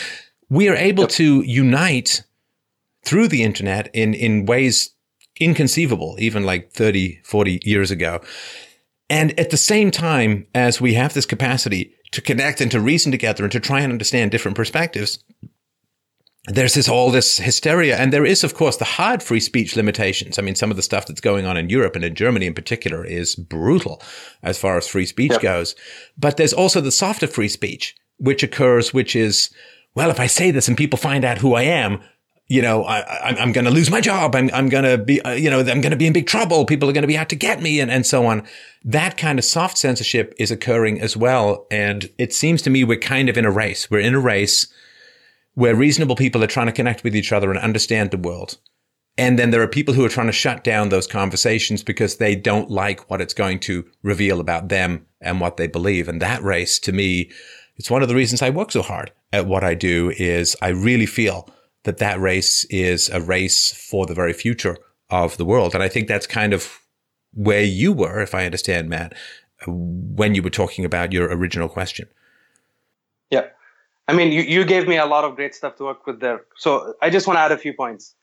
[0.50, 1.10] We are able yep.
[1.12, 2.22] to unite
[3.04, 4.94] through the internet in in ways
[5.40, 8.20] inconceivable, even like 30, 40 years ago.
[9.08, 13.12] And at the same time as we have this capacity to connect and to reason
[13.12, 15.22] together and to try and understand different perspectives,
[16.48, 20.38] there's this all this hysteria and there is of course the hard free speech limitations.
[20.38, 22.54] I mean some of the stuff that's going on in europe and in germany in
[22.54, 24.02] particular is brutal
[24.42, 25.40] as far as free speech yep.
[25.40, 25.74] goes.
[26.16, 29.50] But there's also the softer free speech which occurs which is
[29.94, 32.00] well if i say this and people find out who i am
[32.48, 34.34] you know I, am going to lose my job.
[34.34, 36.64] I'm, I'm going to be uh, you know i'm going to be in big trouble.
[36.64, 38.42] People are going to be out to get me and, and so on.
[38.84, 41.66] That kind of soft censorship is occurring as well.
[41.70, 43.90] And it seems to me we're kind of in a race.
[43.90, 44.66] We're in a race
[45.58, 48.58] where reasonable people are trying to connect with each other and understand the world.
[49.16, 52.36] And then there are people who are trying to shut down those conversations because they
[52.36, 56.06] don't like what it's going to reveal about them and what they believe.
[56.06, 57.32] And that race to me,
[57.74, 60.68] it's one of the reasons I work so hard at what I do is I
[60.68, 61.50] really feel
[61.82, 64.76] that that race is a race for the very future
[65.10, 65.74] of the world.
[65.74, 66.78] And I think that's kind of
[67.34, 69.12] where you were, if I understand, Matt,
[69.66, 72.06] when you were talking about your original question.
[73.28, 73.48] Yeah.
[74.08, 76.40] I mean, you, you gave me a lot of great stuff to work with there.
[76.56, 78.14] So I just want to add a few points.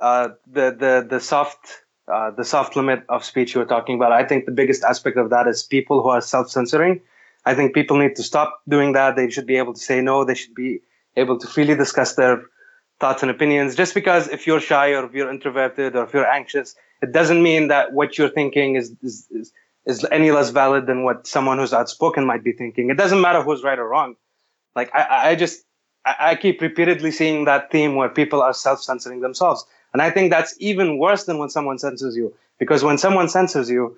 [0.00, 4.12] Uh, the the the soft uh, the soft limit of speech you were talking about.
[4.12, 7.00] I think the biggest aspect of that is people who are self censoring.
[7.44, 9.16] I think people need to stop doing that.
[9.16, 10.24] They should be able to say no.
[10.24, 10.80] They should be
[11.16, 12.42] able to freely discuss their
[13.00, 13.76] thoughts and opinions.
[13.76, 17.42] Just because if you're shy or if you're introverted or if you're anxious, it doesn't
[17.42, 19.52] mean that what you're thinking is is, is,
[19.84, 22.88] is any less valid than what someone who's outspoken might be thinking.
[22.88, 24.16] It doesn't matter who's right or wrong
[24.74, 25.64] like I, I just
[26.04, 29.66] I keep repeatedly seeing that theme where people are self-censoring themselves.
[29.92, 32.34] And I think that's even worse than when someone censors you.
[32.58, 33.96] Because when someone censors you,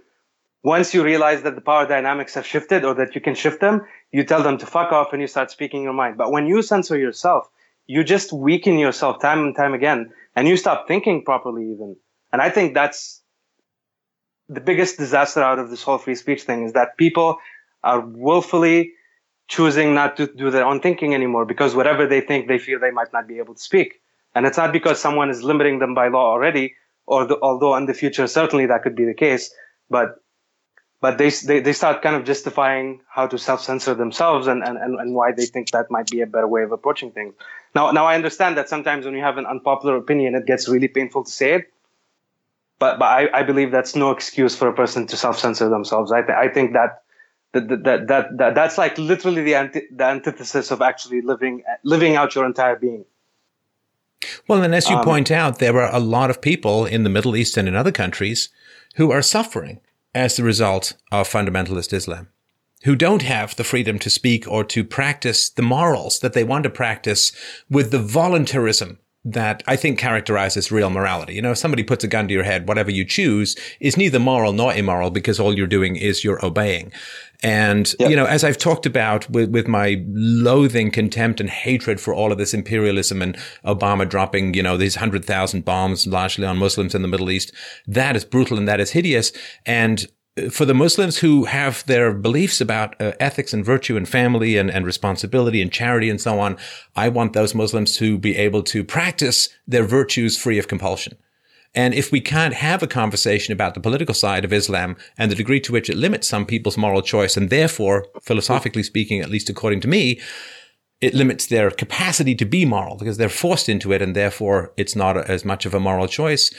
[0.62, 3.82] once you realize that the power dynamics have shifted or that you can shift them,
[4.12, 6.16] you tell them to fuck off and you start speaking your mind.
[6.16, 7.48] But when you censor yourself,
[7.86, 11.97] you just weaken yourself time and time again and you stop thinking properly even.
[12.32, 13.22] And I think that's
[14.48, 17.38] the biggest disaster out of this whole free speech thing is that people
[17.82, 18.92] are willfully
[19.51, 22.93] choosing not to do their own thinking anymore because whatever they think, they feel they
[22.93, 24.01] might not be able to speak.
[24.35, 27.86] And it's not because someone is limiting them by law already, or the, although in
[27.86, 29.52] the future certainly that could be the case,
[29.90, 30.22] but
[31.01, 35.14] but they, they, they start kind of justifying how to self-censor themselves and, and, and
[35.14, 37.32] why they think that might be a better way of approaching things.
[37.74, 40.89] Now, now I understand that sometimes when you have an unpopular opinion, it gets really
[40.89, 41.72] painful to say it.
[42.78, 46.12] But, but I, I believe that's no excuse for a person to self-censor themselves.
[46.12, 47.02] I, th- I think that
[47.52, 52.16] that, that, that, that, that's like literally the, anti- the antithesis of actually living, living
[52.16, 53.05] out your entire being.
[54.47, 57.10] Well, and as you um, point out, there are a lot of people in the
[57.10, 58.51] Middle East and in other countries
[58.97, 59.81] who are suffering
[60.14, 62.28] as the result of fundamentalist Islam,
[62.85, 66.64] who don't have the freedom to speak or to practice the morals that they want
[66.64, 67.32] to practice
[67.68, 71.35] with the voluntarism that I think characterizes real morality.
[71.35, 74.18] You know, if somebody puts a gun to your head, whatever you choose is neither
[74.18, 76.90] moral nor immoral because all you're doing is you're obeying.
[77.43, 78.11] And, yep.
[78.11, 82.33] you know, as I've talked about with, with my loathing, contempt and hatred for all
[82.33, 86.95] of this imperialism and Obama dropping, you know, these hundred thousand bombs largely on Muslims
[86.95, 87.53] in the Middle East,
[87.87, 89.33] that is brutal and that is hideous.
[89.65, 90.07] And
[90.51, 94.71] for the Muslims who have their beliefs about uh, ethics and virtue and family and,
[94.71, 96.57] and responsibility and charity and so on,
[96.95, 101.17] I want those Muslims to be able to practice their virtues free of compulsion.
[101.74, 105.36] And if we can't have a conversation about the political side of Islam and the
[105.36, 109.48] degree to which it limits some people's moral choice, and therefore, philosophically speaking, at least
[109.48, 110.20] according to me,
[111.01, 114.97] it limits their capacity to be moral because they're forced into it and therefore it's
[114.97, 116.52] not as much of a moral choice.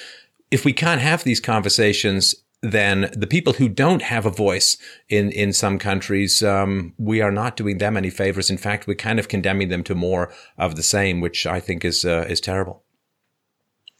[0.49, 4.77] If we can't have these conversations, then the people who don't have a voice
[5.09, 8.49] in, in some countries, um, we are not doing them any favors.
[8.49, 11.83] In fact, we're kind of condemning them to more of the same, which I think
[11.85, 12.83] is, uh, is terrible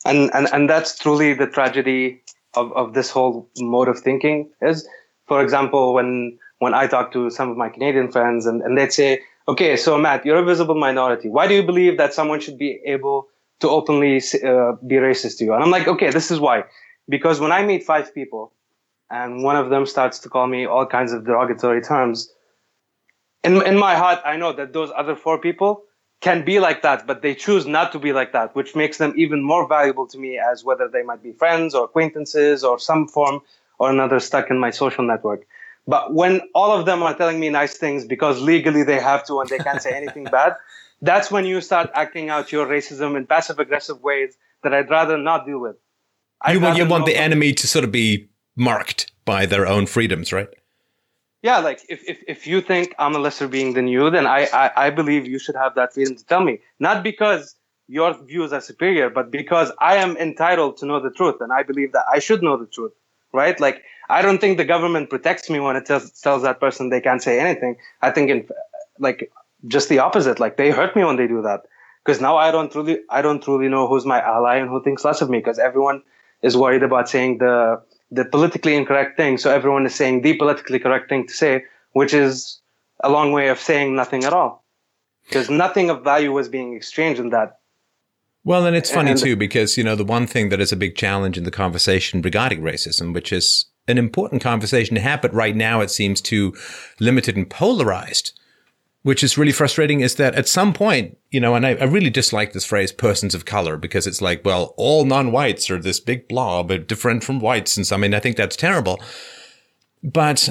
[0.06, 2.22] and and and that's truly the tragedy
[2.56, 4.88] of of this whole mode of thinking is
[5.28, 8.94] for example when when i talk to some of my canadian friends and, and they'd
[8.94, 12.58] say okay so matt you're a visible minority why do you believe that someone should
[12.58, 13.28] be able
[13.62, 15.54] to openly uh, be racist to you.
[15.54, 16.66] And I'm like, okay, this is why.
[17.08, 18.52] Because when I meet five people
[19.10, 22.32] and one of them starts to call me all kinds of derogatory terms,
[23.44, 25.84] in, in my heart, I know that those other four people
[26.22, 29.14] can be like that, but they choose not to be like that, which makes them
[29.18, 33.08] even more valuable to me as whether they might be friends or acquaintances or some
[33.08, 33.42] form
[33.80, 35.48] or another stuck in my social network.
[35.88, 39.40] But when all of them are telling me nice things because legally they have to
[39.40, 40.54] and they can't say anything bad,
[41.02, 45.18] that's when you start acting out your racism in passive aggressive ways that I'd rather
[45.18, 45.76] not deal with.
[46.44, 49.88] I'd you want, you want the enemy to sort of be marked by their own
[49.88, 50.50] freedoms, right?
[51.42, 54.48] Yeah, like if, if, if you think I'm a lesser being than you, then I,
[54.54, 56.60] I, I believe you should have that freedom to tell me.
[56.80, 57.56] Not because
[57.88, 61.64] your views are superior, but because I am entitled to know the truth and I
[61.64, 62.92] believe that I should know the truth,
[63.34, 63.60] right?
[63.60, 67.02] Like, I don't think the government protects me when it tells, tells that person they
[67.02, 67.78] can't say anything.
[68.02, 68.48] I think in,
[69.00, 69.32] like,
[69.68, 70.40] just the opposite.
[70.40, 71.62] Like, they hurt me when they do that.
[72.06, 75.04] Because now I don't truly, I don't truly know who's my ally and who thinks
[75.04, 76.04] less of me because everyone
[76.44, 77.82] is worried about saying the,
[78.12, 79.38] the politically incorrect thing.
[79.38, 81.64] So everyone is saying the politically correct thing to say,
[81.94, 82.60] which is
[83.04, 84.64] a long way of saying nothing at all.
[85.28, 87.60] Because nothing of value was being exchanged in that.
[88.44, 90.76] Well, and it's funny and, too, because, you know, the one thing that is a
[90.76, 95.34] big challenge in the conversation regarding racism, which is an important conversation to have, but
[95.34, 96.56] right now it seems too
[97.00, 98.38] limited and polarized
[99.04, 102.12] which is really frustrating is that at some point, you know, and I, I, really
[102.12, 106.28] dislike this phrase persons of color because it's like, well, all non-whites are this big
[106.28, 107.78] blob, different from whites.
[107.78, 109.02] And so, I mean, I think that's terrible.
[110.04, 110.50] But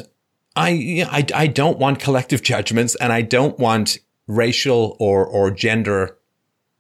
[0.57, 6.17] I, I, I don't want collective judgments and I don't want racial or, or gender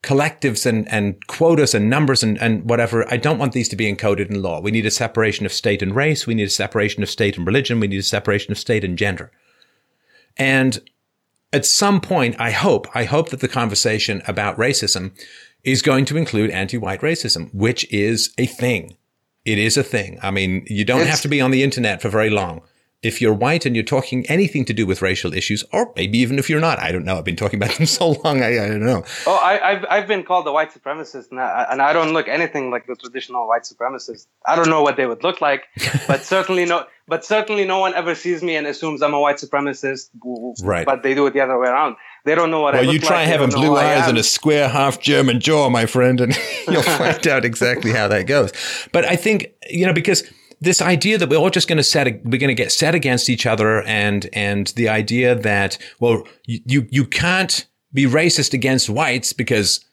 [0.03, 3.09] collectives and, and quotas and numbers and, and whatever.
[3.13, 4.61] I don't want these to be encoded in law.
[4.61, 6.27] We need a separation of state and race.
[6.27, 7.79] We need a separation of state and religion.
[7.79, 9.31] We need a separation of state and gender.
[10.37, 10.81] And
[11.53, 15.13] at some point, I hope, I hope that the conversation about racism
[15.65, 18.97] is going to include anti-white racism, which is a thing.
[19.45, 20.19] It is a thing.
[20.23, 22.63] I mean, you don't it's, have to be on the internet for very long
[23.03, 26.39] if you're white and you're talking anything to do with racial issues, or maybe even
[26.39, 27.17] if you're not, I don't know.
[27.17, 29.05] I've been talking about them so long, I, I don't know.
[29.27, 32.29] Oh, I, have I've been called a white supremacist, and I, and I don't look
[32.29, 34.27] anything like the traditional white supremacist.
[34.47, 35.65] I don't know what they would look like,
[36.07, 39.37] but certainly no, but certainly no one ever sees me and assumes I'm a white
[39.37, 40.11] supremacist.
[40.63, 40.85] Right.
[40.85, 41.97] But they do it the other way around.
[42.27, 43.29] They don't know what well, I you try like.
[43.29, 47.47] having blue eyes and a square half German jaw, my friend, and you'll find out
[47.47, 48.53] exactly how that goes.
[48.93, 50.23] But I think, you know, because
[50.61, 53.29] this idea that we're all just going to set, we're going to get set against
[53.29, 59.33] each other and, and the idea that, well, you, you can't be racist against whites
[59.33, 59.85] because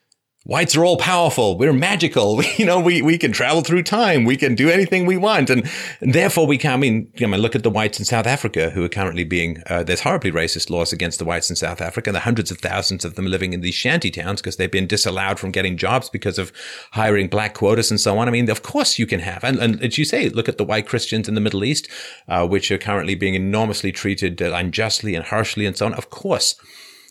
[0.47, 1.57] whites are all powerful.
[1.57, 2.41] We're magical.
[2.57, 4.23] you know, we, we can travel through time.
[4.23, 5.49] We can do anything we want.
[5.49, 5.69] And,
[5.99, 8.83] therefore we can, I mean, you know, look at the whites in South Africa who
[8.83, 12.13] are currently being, uh, there's horribly racist laws against the whites in South Africa.
[12.13, 15.37] The hundreds of thousands of them living in these shanty towns because they've been disallowed
[15.37, 16.53] from getting jobs because of
[16.93, 18.29] hiring black quotas and so on.
[18.29, 19.43] I mean, of course you can have.
[19.43, 21.89] And, and as you say, look at the white Christians in the Middle East,
[22.29, 25.93] uh, which are currently being enormously treated uh, unjustly and harshly and so on.
[25.95, 26.55] Of course,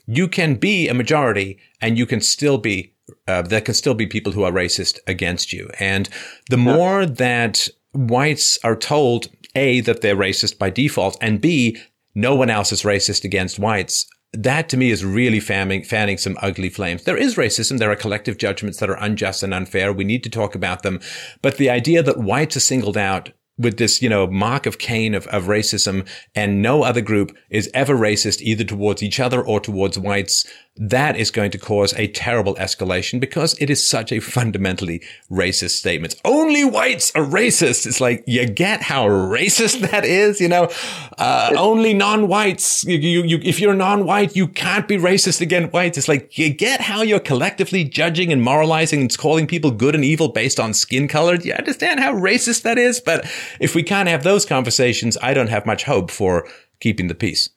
[0.06, 2.94] you can be a majority and you can still be
[3.26, 5.70] uh, there can still be people who are racist against you.
[5.78, 6.08] And
[6.50, 11.78] the more that whites are told, A, that they're racist by default, and B,
[12.14, 16.36] no one else is racist against whites, that to me is really fanning, fanning some
[16.42, 17.04] ugly flames.
[17.04, 17.78] There is racism.
[17.78, 19.92] There are collective judgments that are unjust and unfair.
[19.92, 21.00] We need to talk about them.
[21.42, 25.14] But the idea that whites are singled out with this, you know, mark of Cain
[25.14, 29.60] of, of racism and no other group is ever racist either towards each other or
[29.60, 30.46] towards whites
[30.78, 35.70] that is going to cause a terrible escalation because it is such a fundamentally racist
[35.70, 36.14] statement.
[36.24, 37.86] Only whites are racist.
[37.86, 40.70] It's like, you get how racist that is, you know?
[41.18, 45.96] Uh, only non-whites, you, you, you, if you're non-white, you can't be racist against whites.
[45.96, 50.04] It's like, you get how you're collectively judging and moralizing and calling people good and
[50.04, 51.36] evil based on skin color.
[51.36, 53.00] Do you understand how racist that is?
[53.00, 53.24] But
[53.60, 56.46] if we can't have those conversations, I don't have much hope for
[56.80, 57.48] keeping the peace.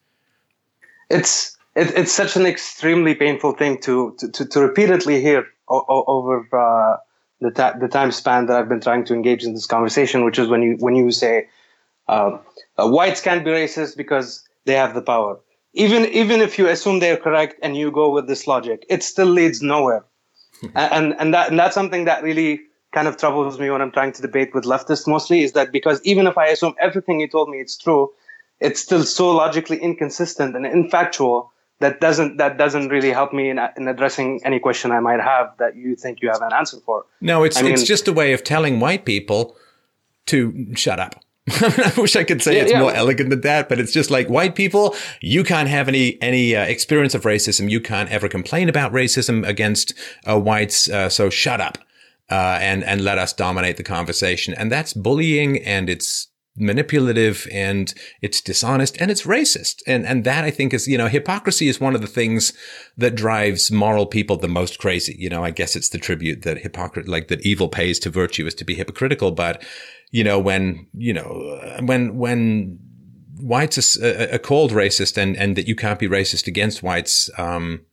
[1.09, 6.06] It's, it, it's such an extremely painful thing to to, to repeatedly hear o- o-
[6.07, 6.97] over uh,
[7.41, 10.39] the ta- the time span that I've been trying to engage in this conversation, which
[10.39, 11.47] is when you when you say
[12.07, 12.38] uh,
[12.77, 15.39] uh, whites can't be racist because they have the power.
[15.73, 19.27] Even even if you assume they're correct and you go with this logic, it still
[19.27, 20.03] leads nowhere.
[20.76, 22.61] and and that and that's something that really
[22.91, 26.01] kind of troubles me when I'm trying to debate with leftists mostly is that because
[26.03, 28.11] even if I assume everything you told me it's true,
[28.60, 31.49] it's still so logically inconsistent and infactual
[31.80, 35.56] that doesn't that doesn't really help me in, in addressing any question I might have
[35.60, 37.06] that you think you have an answer for.
[37.22, 39.56] No, it's I mean, it's just a way of telling white people
[40.27, 41.23] to shut up.
[41.61, 42.80] I wish I could say yeah, it's yeah.
[42.80, 46.56] more elegant than that, but it's just like white people, you can't have any any
[46.56, 47.69] uh, experience of racism.
[47.69, 49.93] You can't ever complain about racism against
[50.27, 50.89] uh, whites.
[50.89, 51.77] Uh, so shut up
[52.30, 54.53] uh, and and let us dominate the conversation.
[54.53, 56.27] And that's bullying, and it's
[56.57, 59.81] manipulative and it's dishonest and it's racist.
[59.88, 62.53] And, and that I think is, you know, hypocrisy is one of the things
[62.97, 65.15] that drives moral people the most crazy.
[65.17, 68.45] You know, I guess it's the tribute that hypocrisy, like that evil pays to virtue
[68.45, 69.31] is to be hypocritical.
[69.31, 69.63] But,
[70.11, 72.80] you know, when, you know, when, when
[73.39, 77.85] whites are, are called racist and, and that you can't be racist against whites, um,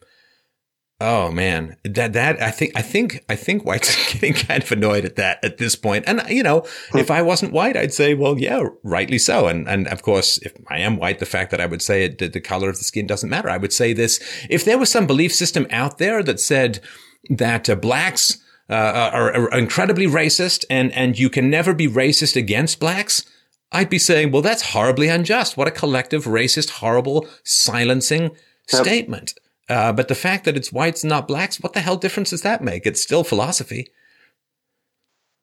[0.98, 4.72] Oh man, that that I think I think I think whites are getting kind of
[4.72, 6.04] annoyed at that at this point.
[6.06, 6.64] And you know,
[6.94, 9.46] if I wasn't white, I'd say, well, yeah, rightly so.
[9.46, 12.16] And and of course, if I am white, the fact that I would say it,
[12.16, 13.50] the, the color of the skin doesn't matter.
[13.50, 16.80] I would say this: if there was some belief system out there that said
[17.28, 22.36] that uh, blacks uh, are, are incredibly racist and and you can never be racist
[22.36, 23.22] against blacks.
[23.70, 25.56] I'd be saying, well, that's horribly unjust.
[25.56, 28.30] What a collective, racist, horrible, silencing
[28.72, 28.82] yep.
[28.82, 29.34] statement.
[29.68, 32.42] Uh, but the fact that it's whites and not blacks, what the hell difference does
[32.42, 32.86] that make?
[32.86, 33.88] It's still philosophy.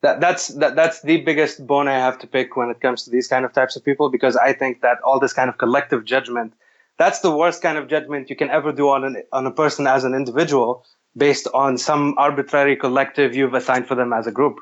[0.01, 3.09] That, that's that, that's the biggest bone I have to pick when it comes to
[3.09, 6.03] these kind of types of people because I think that all this kind of collective
[6.03, 6.53] judgment
[6.97, 9.87] that's the worst kind of judgment you can ever do on an, on a person
[9.87, 10.85] as an individual
[11.15, 14.59] based on some arbitrary collective you've assigned for them as a group.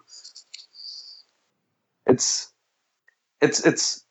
[2.05, 2.51] It's
[3.41, 4.05] it's it's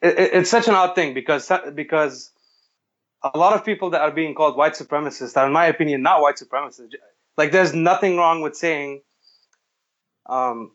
[0.00, 2.30] it, it's such an odd thing because because
[3.24, 6.20] a lot of people that are being called white supremacists are, in my opinion, not
[6.20, 6.92] white supremacists.
[7.36, 9.02] Like, there's nothing wrong with saying,
[10.26, 10.72] um,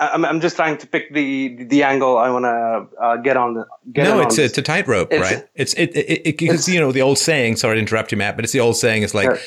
[0.00, 3.54] I'm, I'm just trying to pick the the angle I want to uh, get on
[3.54, 3.66] the.
[3.92, 5.44] Get no, it's, it's a tightrope, right?
[5.56, 7.56] It's it, it, it because you know the old saying.
[7.56, 9.02] Sorry to interrupt you, Matt, but it's the old saying.
[9.02, 9.38] It's like sure.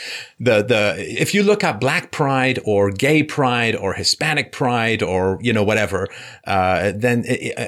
[0.42, 5.38] The the if you look up Black Pride or Gay Pride or Hispanic Pride or
[5.42, 6.08] you know whatever,
[6.46, 7.20] uh, then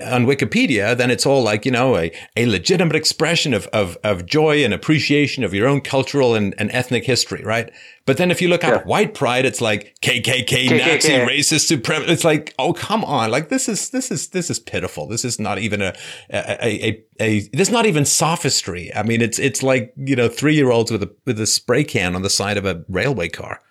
[0.08, 4.26] on Wikipedia, then it's all like you know a, a legitimate expression of, of of
[4.26, 7.72] joy and appreciation of your own cultural and, and ethnic history, right?
[8.06, 8.84] But then if you look up yeah.
[8.84, 12.10] white pride, it's like KKK, KKK, Nazi, racist, supremacist.
[12.10, 13.32] It's like, oh, come on.
[13.32, 15.08] Like this is, this is, this is pitiful.
[15.08, 15.96] This is not even a,
[16.30, 18.94] a, a, a, this is not even sophistry.
[18.94, 21.86] I mean, it's, it's like, you know, three year olds with a, with a spray
[21.86, 23.62] can on the side of a railway car.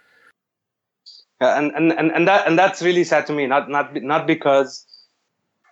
[1.40, 3.47] Yeah, and, and, and, and that, and that's really sad to me.
[3.47, 4.86] Not, not, not because,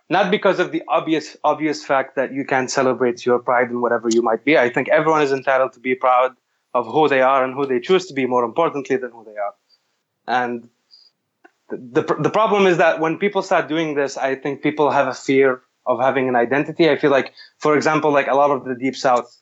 [0.09, 4.09] not because of the obvious, obvious fact that you can celebrate your pride in whatever
[4.11, 4.59] you might be.
[4.59, 6.33] I think everyone is entitled to be proud
[6.75, 9.37] of who they are and who they choose to be more importantly than who they
[9.37, 9.55] are.
[10.27, 10.69] And
[11.69, 15.15] the, the problem is that when people start doing this, I think people have a
[15.15, 16.91] fear of having an identity.
[16.91, 19.40] I feel like, for example, like a lot of the deep south,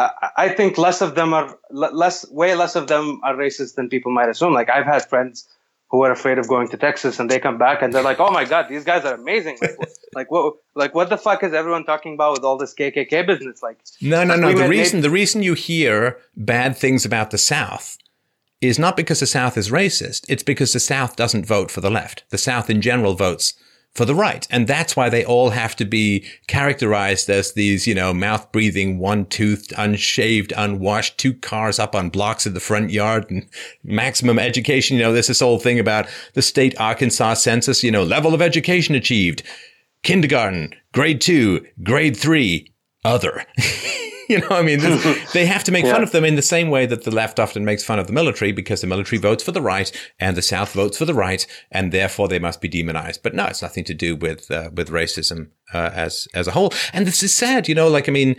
[0.00, 3.88] I, I think less of them are less, way less of them are racist than
[3.88, 4.54] people might assume.
[4.54, 5.46] Like I've had friends
[5.90, 8.30] who are afraid of going to Texas and they come back and they're like, "Oh
[8.30, 9.78] my god, these guys are amazing!" Like,
[10.14, 13.62] like what, like what the fuck is everyone talking about with all this KKK business?
[13.62, 14.52] Like, no, no, no.
[14.52, 17.98] The reason the reason you hear bad things about the South
[18.60, 20.24] is not because the South is racist.
[20.28, 22.24] It's because the South doesn't vote for the left.
[22.30, 23.54] The South in general votes
[23.94, 24.46] for the right.
[24.50, 28.98] And that's why they all have to be characterized as these, you know, mouth breathing,
[28.98, 33.46] one toothed, unshaved, unwashed, two cars up on blocks in the front yard and
[33.82, 34.96] maximum education.
[34.96, 38.42] You know, there's this whole thing about the state Arkansas census, you know, level of
[38.42, 39.42] education achieved,
[40.02, 42.72] kindergarten, grade two, grade three,
[43.04, 43.44] other.
[44.34, 44.78] you know, I mean,
[45.32, 45.92] they have to make yeah.
[45.92, 48.12] fun of them in the same way that the left often makes fun of the
[48.12, 49.90] military because the military votes for the right
[50.20, 53.24] and the South votes for the right, and therefore they must be demonized.
[53.24, 56.72] But no, it's nothing to do with uh, with racism uh, as as a whole.
[56.92, 57.88] And this is sad, you know.
[57.88, 58.36] Like, I mean.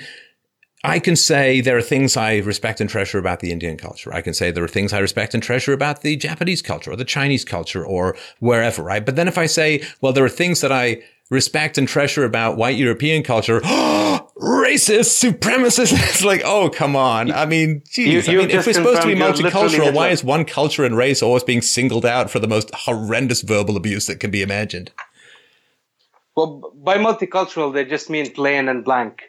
[0.84, 4.12] I can say there are things I respect and treasure about the Indian culture.
[4.12, 6.96] I can say there are things I respect and treasure about the Japanese culture or
[6.96, 9.06] the Chinese culture or wherever, right?
[9.06, 12.58] But then if I say, well, there are things that I respect and treasure about
[12.58, 13.62] white European culture.
[14.42, 15.94] Racist, supremacist.
[16.10, 17.32] It's like, oh, come on.
[17.32, 18.28] I mean, geez.
[18.28, 21.22] You, I mean, if we're supposed to be multicultural, why is one culture and race
[21.22, 24.92] always being singled out for the most horrendous verbal abuse that can be imagined?
[26.36, 29.22] Well, by multicultural, they just mean plain and blank.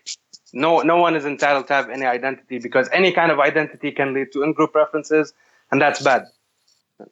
[0.54, 4.14] No, no one is entitled to have any identity because any kind of identity can
[4.14, 5.34] lead to in-group preferences,
[5.70, 6.24] and that's bad.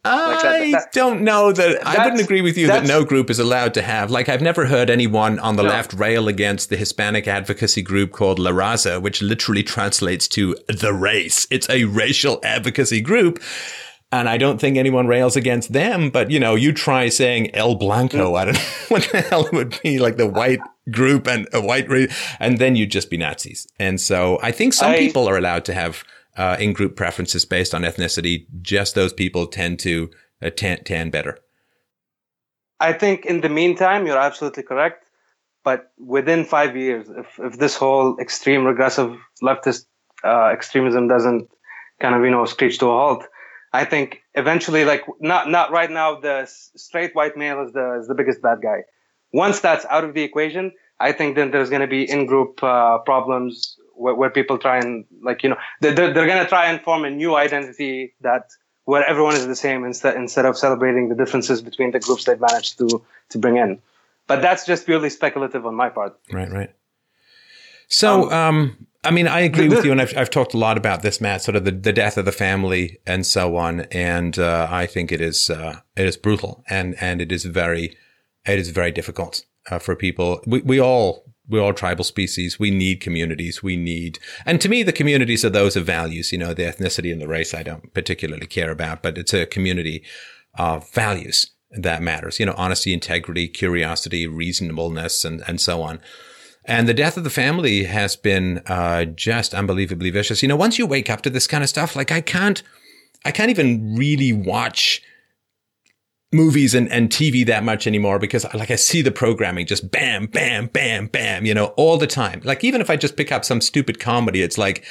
[0.05, 3.75] I that, don't know that I wouldn't agree with you that no group is allowed
[3.75, 4.11] to have.
[4.11, 5.69] Like, I've never heard anyone on the no.
[5.69, 10.93] left rail against the Hispanic advocacy group called La Raza, which literally translates to the
[10.93, 11.47] race.
[11.51, 13.43] It's a racial advocacy group.
[14.13, 17.77] And I don't think anyone rails against them, but you know, you try saying El
[17.77, 18.33] Blanco.
[18.33, 18.39] Mm.
[18.39, 21.61] I don't know what the hell it would be like the white group and a
[21.61, 23.69] white race, and then you'd just be Nazis.
[23.79, 26.03] And so I think some I, people are allowed to have
[26.37, 30.11] uh, in group preferences based on ethnicity, just those people tend to
[30.43, 31.39] uh, tan, tan better.
[32.79, 35.07] I think in the meantime, you're absolutely correct.
[35.63, 39.85] But within five years, if, if this whole extreme regressive leftist
[40.25, 41.51] uh, extremism doesn't
[42.01, 43.27] kind of, you know, screech to a halt,
[43.73, 48.09] I think eventually, like not not right now, the straight white male is the is
[48.09, 48.85] the biggest bad guy.
[49.33, 52.63] Once that's out of the equation, I think then there's going to be in group
[52.63, 56.67] uh, problems where, where, people try and like you know they're, they're going to try
[56.71, 58.51] and form a new identity that
[58.85, 62.41] where everyone is the same instead instead of celebrating the differences between the groups they've
[62.41, 63.81] managed to to bring in.
[64.27, 66.19] But that's just purely speculative on my part.
[66.33, 66.71] Right, right.
[67.89, 70.77] So, um, um, I mean, I agree with you, and I've, I've talked a lot
[70.77, 71.43] about this, Matt.
[71.43, 75.11] Sort of the, the death of the family and so on, and uh, I think
[75.11, 77.97] it is uh, it is brutal, and and it is very
[78.47, 80.41] it is very difficult uh, for people.
[80.47, 82.59] We we all we're all tribal species.
[82.59, 83.63] We need communities.
[83.63, 86.33] We need, and to me, the communities are those of values.
[86.33, 89.47] You know, the ethnicity and the race I don't particularly care about, but it's a
[89.47, 90.03] community
[90.59, 92.41] of values that matters.
[92.41, 96.01] You know, honesty, integrity, curiosity, reasonableness, and and so on.
[96.65, 100.43] And the death of the family has been uh, just unbelievably vicious.
[100.43, 102.63] You know, once you wake up to this kind of stuff, like I can't,
[103.25, 105.03] I can't even really watch
[106.33, 110.27] movies and, and TV that much anymore because like I see the programming just bam,
[110.27, 112.41] bam, bam, bam, you know, all the time.
[112.45, 114.85] Like even if I just pick up some stupid comedy, it's like,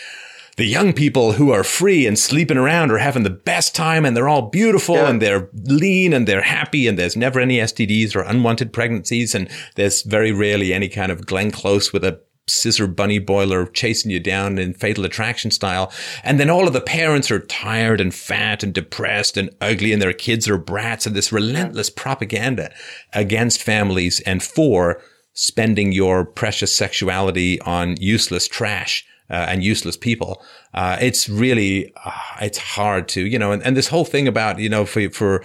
[0.57, 4.15] the young people who are free and sleeping around are having the best time and
[4.15, 5.09] they're all beautiful yeah.
[5.09, 9.49] and they're lean and they're happy and there's never any STDs or unwanted pregnancies and
[9.75, 12.19] there's very rarely any kind of Glenn Close with a
[12.49, 15.91] scissor bunny boiler chasing you down in fatal attraction style.
[16.23, 20.01] And then all of the parents are tired and fat and depressed and ugly and
[20.01, 22.71] their kids are brats and this relentless propaganda
[23.13, 25.01] against families and for
[25.33, 30.43] spending your precious sexuality on useless trash uh, and useless people.
[30.73, 32.11] Uh, it's really, uh,
[32.41, 35.43] it's hard to, you know, and, and this whole thing about, you know, for, for,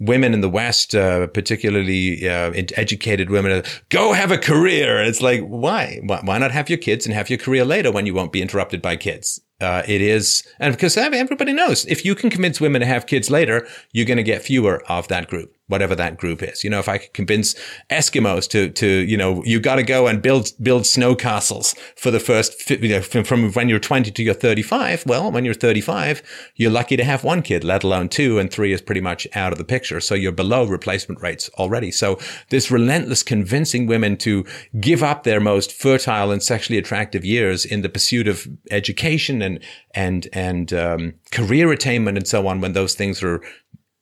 [0.00, 5.02] women in the West, uh, particularly uh, educated women, go have a career.
[5.02, 6.00] It's like, why?
[6.02, 8.82] Why not have your kids and have your career later when you won't be interrupted
[8.82, 9.40] by kids?
[9.60, 13.30] Uh, it is, and because everybody knows, if you can convince women to have kids
[13.30, 16.64] later, you're going to get fewer of that group whatever that group is.
[16.64, 17.54] You know, if I could convince
[17.90, 22.10] Eskimos to, to, you know, you got to go and build, build snow castles for
[22.10, 25.04] the first, you know, from, from when you're 20 to you're 35.
[25.06, 26.22] Well, when you're 35,
[26.56, 29.52] you're lucky to have one kid, let alone two and three is pretty much out
[29.52, 30.00] of the picture.
[30.00, 31.90] So you're below replacement rates already.
[31.92, 32.18] So
[32.50, 34.44] this relentless convincing women to
[34.80, 39.60] give up their most fertile and sexually attractive years in the pursuit of education and,
[39.94, 43.40] and, and, um, career attainment and so on when those things are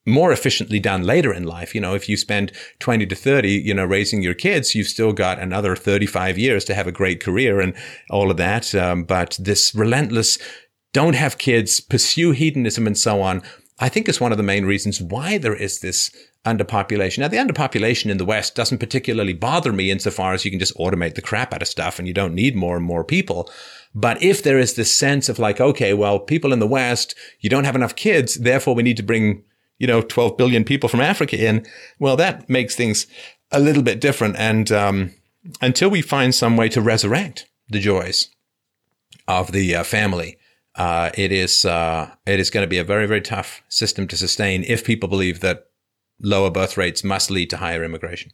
[0.08, 1.74] more efficiently done later in life.
[1.74, 5.12] You know, if you spend 20 to 30, you know, raising your kids, you've still
[5.12, 7.74] got another 35 years to have a great career and
[8.10, 8.74] all of that.
[8.74, 10.38] Um, but this relentless,
[10.92, 13.42] don't have kids, pursue hedonism and so on,
[13.80, 16.10] I think is one of the main reasons why there is this
[16.44, 17.18] underpopulation.
[17.18, 20.76] Now, the underpopulation in the West doesn't particularly bother me insofar as you can just
[20.76, 23.50] automate the crap out of stuff and you don't need more and more people.
[23.94, 27.48] But if there is this sense of like, okay, well, people in the West, you
[27.48, 29.44] don't have enough kids, therefore we need to bring
[29.78, 31.66] you know, 12 billion people from Africa in,
[31.98, 33.06] well, that makes things
[33.50, 34.36] a little bit different.
[34.36, 35.14] And um,
[35.60, 38.28] until we find some way to resurrect the joys
[39.26, 40.38] of the uh, family,
[40.74, 44.16] uh, it is uh, it is going to be a very very tough system to
[44.16, 45.66] sustain if people believe that
[46.20, 48.30] lower birth rates must lead to higher immigration.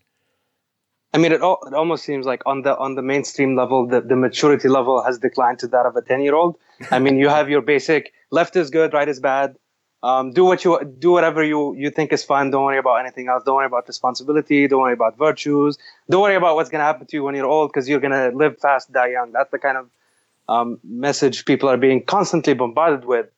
[1.15, 4.01] I mean, it, all, it almost seems like on the on the mainstream level, the,
[4.01, 6.57] the maturity level has declined to that of a ten year old.
[6.91, 9.57] I mean, you have your basic left is good, right is bad.
[10.05, 12.51] Um, do what you do, whatever you you think is fun.
[12.51, 13.43] Don't worry about anything else.
[13.43, 14.68] Don't worry about responsibility.
[14.68, 15.78] Don't worry about virtues.
[16.10, 18.59] Don't worry about what's gonna happen to you when you're old because you're gonna live
[18.59, 19.32] fast, die young.
[19.32, 19.89] That's the kind of
[20.47, 23.31] um, message people are being constantly bombarded with,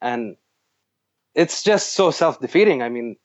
[0.00, 0.36] and
[1.34, 2.80] it's just so self defeating.
[2.80, 3.16] I mean,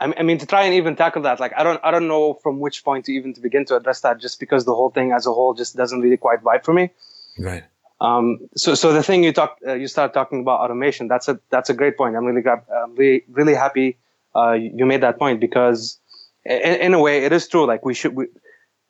[0.00, 2.58] I mean to try and even tackle that, like I don't I don't know from
[2.58, 5.24] which point to even to begin to address that, just because the whole thing as
[5.24, 6.90] a whole just doesn't really quite vibe for me.
[7.38, 7.62] Right.
[8.00, 11.06] Um, so, so the thing you talk, uh, you start talking about automation.
[11.06, 12.16] That's a that's a great point.
[12.16, 13.98] I'm really I'm really really happy
[14.34, 15.98] uh, you made that point because
[16.44, 17.66] in, in, a way it is true.
[17.66, 18.26] Like we should we,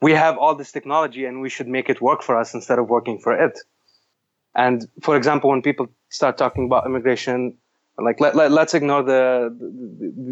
[0.01, 2.89] we have all this technology and we should make it work for us instead of
[2.89, 3.59] working for it.
[4.55, 7.57] And for example, when people start talking about immigration,
[7.99, 9.55] like let, let us ignore the,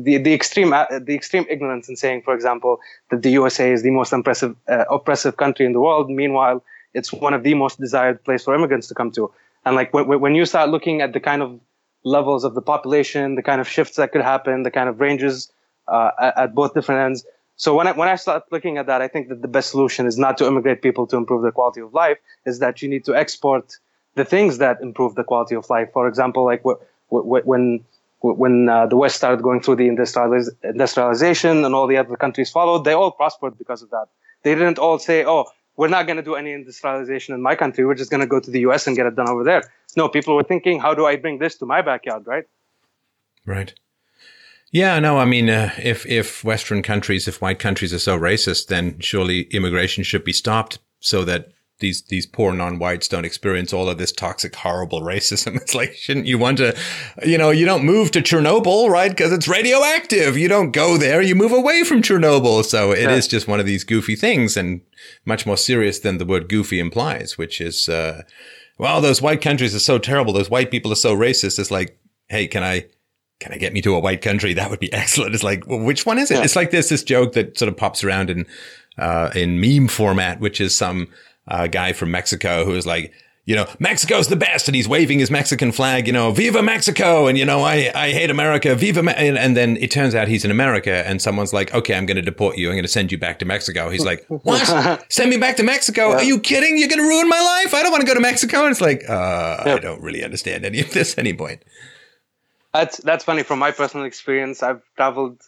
[0.04, 2.80] the the extreme uh, the extreme ignorance in saying, for example,
[3.10, 6.10] that the USA is the most oppressive uh, oppressive country in the world.
[6.10, 6.62] Meanwhile
[6.98, 9.32] it's one of the most desired place for immigrants to come to.
[9.64, 11.60] And like when, when you start looking at the kind of
[12.04, 15.50] levels of the population, the kind of shifts that could happen, the kind of ranges
[15.88, 17.24] uh, at, at, both different ends.
[17.56, 20.06] So when I, when I start looking at that, I think that the best solution
[20.06, 23.04] is not to immigrate people to improve their quality of life, is that you need
[23.06, 23.76] to export
[24.14, 25.88] the things that improve the quality of life.
[25.92, 26.62] For example, like
[27.10, 27.84] when
[28.20, 32.50] when uh, the West started going through the industrializ- industrialization and all the other countries
[32.50, 34.06] followed, they all prospered because of that.
[34.42, 35.46] They didn't all say, "Oh,
[35.78, 37.86] we're not going to do any industrialization in my country.
[37.86, 38.86] We're just going to go to the U.S.
[38.86, 39.62] and get it done over there."
[39.96, 42.44] No, people were thinking, "How do I bring this to my backyard?" Right?
[43.46, 43.72] Right.
[44.70, 48.66] Yeah, no, I mean, uh, if if Western countries, if white countries are so racist,
[48.66, 53.88] then surely immigration should be stopped so that these these poor non-whites don't experience all
[53.88, 55.56] of this toxic, horrible racism.
[55.68, 56.76] It's like, shouldn't you want to,
[57.24, 59.10] you know, you don't move to Chernobyl, right?
[59.10, 60.36] Because it's radioactive.
[60.36, 61.20] You don't go there.
[61.20, 62.64] You move away from Chernobyl.
[62.64, 63.14] So it yeah.
[63.14, 64.80] is just one of these goofy things, and
[65.24, 68.22] much more serious than the word goofy implies, which is, uh,
[68.78, 70.32] well, those white countries are so terrible.
[70.32, 71.58] Those white people are so racist.
[71.58, 71.98] It's like,
[72.28, 72.86] hey, can I?
[73.40, 74.52] Can I get me to a white country?
[74.52, 75.32] That would be excellent.
[75.32, 76.38] It's like, well, which one is it?
[76.38, 76.42] Yeah.
[76.42, 78.46] It's like there's this joke that sort of pops around in,
[78.98, 81.06] uh, in meme format, which is some,
[81.48, 83.12] a guy from Mexico who is like,
[83.48, 84.68] you know, Mexico's the best.
[84.68, 87.28] And he's waving his Mexican flag, you know, Viva Mexico.
[87.28, 88.74] And, you know, I, I hate America.
[88.74, 89.02] Viva.
[89.02, 89.14] Me-.
[89.16, 92.16] And, and then it turns out he's in America and someone's like, okay, I'm going
[92.16, 92.68] to deport you.
[92.68, 93.88] I'm going to send you back to Mexico.
[93.88, 95.10] He's like, what?
[95.10, 96.10] send me back to Mexico?
[96.10, 96.16] Yeah.
[96.16, 96.76] Are you kidding?
[96.76, 97.72] You're going to ruin my life?
[97.72, 98.64] I don't want to go to Mexico.
[98.64, 101.62] And it's like, uh, I don't really understand any of this at any point.
[102.74, 103.44] That's, that's funny.
[103.44, 105.40] From my personal experience, I've traveled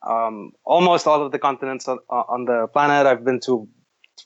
[0.00, 3.06] um, almost all of the continents on, on the planet.
[3.06, 3.68] I've been to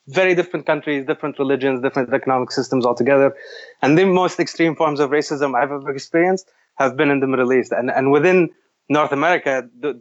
[0.08, 3.34] very different countries, different religions, different economic systems altogether.
[3.82, 7.52] And the most extreme forms of racism I've ever experienced have been in the Middle
[7.52, 7.72] East.
[7.72, 8.50] And, and within
[8.88, 10.00] North America, the,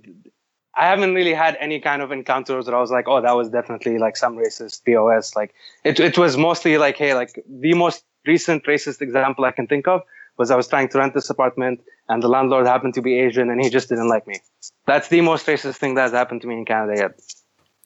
[0.75, 3.49] I haven't really had any kind of encounters where I was like, oh, that was
[3.49, 5.35] definitely like some racist POS.
[5.35, 5.53] Like
[5.83, 9.87] it, it was mostly like, hey, like the most recent racist example I can think
[9.87, 10.01] of
[10.37, 13.49] was I was trying to rent this apartment and the landlord happened to be Asian
[13.49, 14.39] and he just didn't like me.
[14.85, 17.19] That's the most racist thing that's happened to me in Canada yet.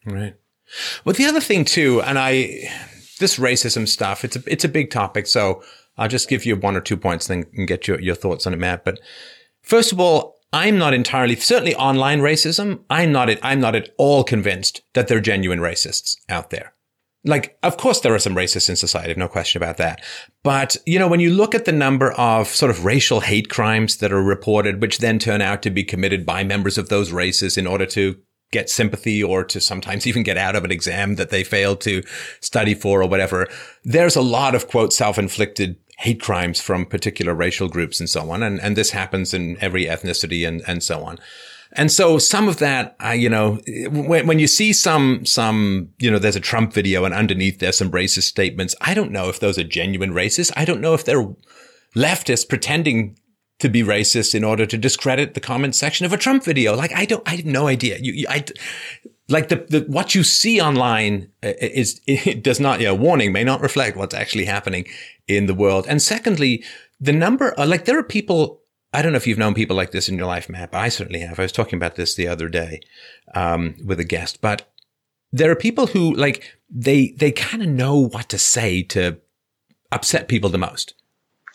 [0.05, 0.35] Right.
[1.05, 2.69] Well, the other thing too, and I,
[3.19, 5.27] this racism stuff, it's a, it's a big topic.
[5.27, 5.63] So
[5.97, 8.53] I'll just give you one or two points and then get your, your thoughts on
[8.53, 8.85] it, Matt.
[8.85, 8.99] But
[9.61, 12.83] first of all, I'm not entirely, certainly online racism.
[12.89, 16.73] I'm not, I'm not at all convinced that there are genuine racists out there.
[17.25, 20.01] Like, of course, there are some racists in society, no question about that.
[20.41, 23.97] But, you know, when you look at the number of sort of racial hate crimes
[23.97, 27.57] that are reported, which then turn out to be committed by members of those races
[27.57, 28.17] in order to
[28.51, 32.03] get sympathy or to sometimes even get out of an exam that they failed to
[32.41, 33.47] study for or whatever.
[33.83, 38.41] There's a lot of quote self-inflicted hate crimes from particular racial groups and so on.
[38.41, 41.19] And, and this happens in every ethnicity and, and so on.
[41.73, 43.59] And so some of that, you know,
[43.91, 47.77] when, when you see some, some, you know, there's a Trump video and underneath there's
[47.77, 48.75] some racist statements.
[48.81, 50.51] I don't know if those are genuine racists.
[50.55, 51.27] I don't know if they're
[51.95, 53.17] leftists pretending
[53.59, 56.75] to be racist in order to discredit the comment section of a Trump video.
[56.75, 57.97] Like, I don't, I have no idea.
[57.99, 58.45] You, you I,
[59.27, 63.43] like the, the, what you see online uh, is, it does not, yeah, warning may
[63.43, 64.85] not reflect what's actually happening
[65.27, 65.85] in the world.
[65.87, 66.63] And secondly,
[66.99, 68.61] the number, uh, like there are people,
[68.93, 70.89] I don't know if you've known people like this in your life, Matt, but I
[70.89, 71.37] certainly have.
[71.37, 72.79] I was talking about this the other day,
[73.35, 74.73] um, with a guest, but
[75.31, 79.19] there are people who like, they, they kind of know what to say to
[79.91, 80.93] upset people the most.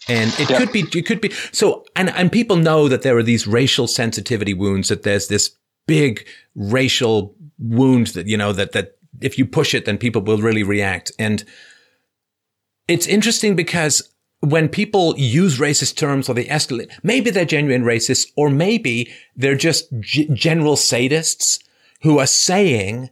[0.09, 0.59] And it yeah.
[0.59, 3.87] could be, it could be, so, and, and people know that there are these racial
[3.87, 5.57] sensitivity wounds, that there's this
[5.87, 10.39] big racial wound that, you know, that, that if you push it, then people will
[10.39, 11.11] really react.
[11.19, 11.45] And
[12.87, 14.11] it's interesting because
[14.41, 19.57] when people use racist terms or they escalate, maybe they're genuine racists or maybe they're
[19.57, 21.63] just g- general sadists
[22.03, 23.09] who are saying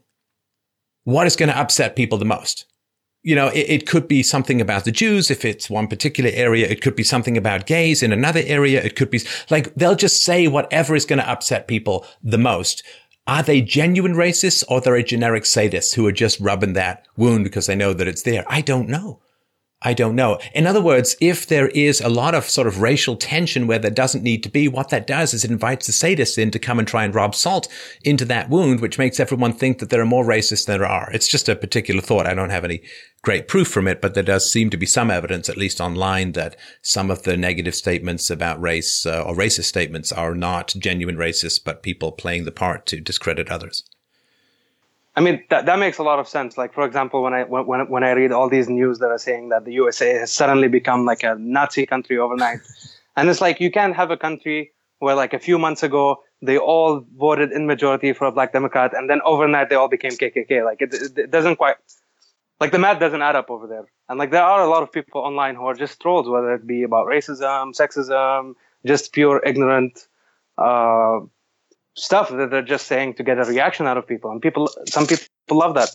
[1.05, 2.67] what is going to upset people the most
[3.23, 6.67] you know, it, it, could be something about the Jews if it's one particular area.
[6.67, 8.83] It could be something about gays in another area.
[8.83, 9.21] It could be
[9.51, 12.83] like they'll just say whatever is going to upset people the most.
[13.27, 17.45] Are they genuine racists or they're a generic sadists who are just rubbing that wound
[17.45, 18.45] because they know that it's there?
[18.49, 19.21] I don't know.
[19.85, 20.39] I don't know.
[20.55, 23.91] In other words, if there is a lot of sort of racial tension where there
[23.91, 26.79] doesn't need to be, what that does is it invites the sadists in to come
[26.79, 27.67] and try and rob salt
[28.05, 31.11] into that wound, which makes everyone think that there are more racists than there are.
[31.13, 32.27] It's just a particular thought.
[32.27, 32.83] I don't have any
[33.23, 36.33] great proof from it, but there does seem to be some evidence, at least online,
[36.33, 41.17] that some of the negative statements about race uh, or racist statements are not genuine
[41.17, 43.85] racists, but people playing the part to discredit others.
[45.15, 46.57] I mean that that makes a lot of sense.
[46.57, 49.51] Like for example, when I when when I read all these news that are saying
[49.51, 52.61] that the USA has suddenly become like a Nazi country overnight,
[53.17, 56.57] and it's like you can't have a country where like a few months ago they
[56.57, 60.65] all voted in majority for a black Democrat, and then overnight they all became KKK.
[60.65, 61.77] Like it, it, doesn't quite
[62.59, 63.85] like the math doesn't add up over there.
[64.09, 66.67] And like there are a lot of people online who are just trolls, whether it
[66.67, 68.55] be about racism, sexism,
[68.87, 70.07] just pure ignorant.
[70.57, 71.21] Uh,
[71.95, 74.31] stuff that they're just saying to get a reaction out of people.
[74.31, 75.91] And people, some people love that.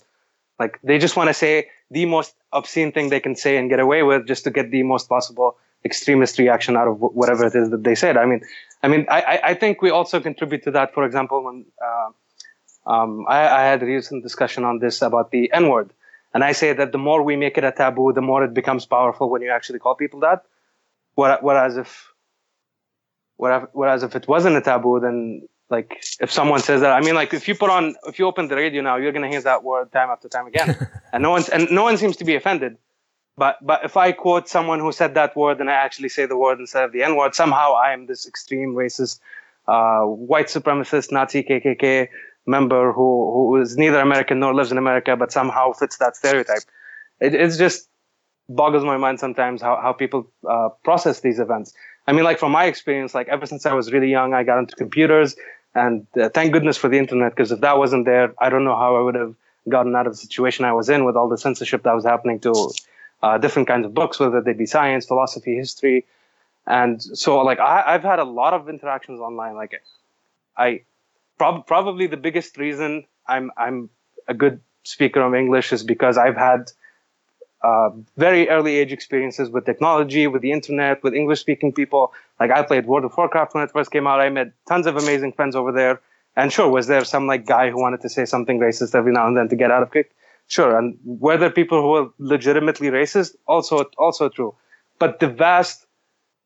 [0.60, 3.80] Like they just want to say the most obscene thing they can say and get
[3.80, 7.70] away with just to get the most possible extremist reaction out of whatever it is
[7.70, 8.18] that they said.
[8.18, 8.42] I mean,
[8.84, 10.94] I mean, I, I think we also contribute to that.
[10.94, 15.52] For example, when uh, um, I, I, had a recent discussion on this about the
[15.54, 15.92] N word,
[16.34, 18.86] and I say that the more we make it a taboo, the more it becomes
[18.86, 20.46] powerful when you actually call people that.
[21.16, 22.14] Whereas if
[23.38, 27.34] whereas if it wasn't a taboo, then like if someone says that, I mean, like
[27.34, 29.92] if you put on, if you open the radio now, you're gonna hear that word
[29.92, 30.76] time after time again,
[31.14, 32.78] and no one's and no one seems to be offended.
[33.38, 36.38] But but if I quote someone who said that word and I actually say the
[36.38, 39.20] word instead of the N word, somehow I am this extreme racist,
[39.68, 42.08] uh, white supremacist, Nazi KKK
[42.46, 46.64] member who who is neither American nor lives in America, but somehow fits that stereotype.
[47.20, 47.90] It it's just
[48.50, 51.74] boggles my mind sometimes how how people uh, process these events.
[52.08, 54.60] I mean, like from my experience, like ever since I was really young, I got
[54.60, 55.36] into computers,
[55.78, 58.76] and uh, thank goodness for the internet because if that wasn't there, I don't know
[58.76, 59.36] how I would have
[59.70, 62.40] gotten out of the situation I was in with all the censorship that was happening
[62.42, 62.72] to
[63.22, 66.06] uh, different kinds of books, whether they be science, philosophy, history.
[66.66, 69.56] And so, like, I, have had a lot of interactions online.
[69.56, 69.82] Like,
[70.58, 70.82] I
[71.38, 73.90] prob- probably the biggest reason I'm I'm
[74.28, 76.72] a good speaker of English is because I've had
[77.64, 82.14] uh, very early age experiences with technology, with the internet, with English speaking people.
[82.40, 84.20] Like I played World of Warcraft when it first came out.
[84.20, 86.02] I met tons of amazing friends over there.
[86.36, 89.28] And sure, was there some like guy who wanted to say something racist every now
[89.28, 90.12] and then to get out of kick?
[90.48, 90.78] Sure.
[90.78, 93.36] And were there people who were legitimately racist?
[93.48, 94.56] Also, also true.
[95.00, 95.86] But the vast,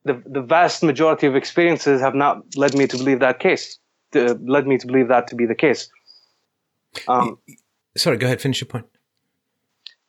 [0.06, 3.78] the, the vast majority of experiences have not led me to believe that case,
[4.14, 5.90] to, led me to believe that to be the case.
[7.08, 7.38] Um,
[7.98, 8.42] Sorry, go ahead.
[8.42, 8.86] Finish your point.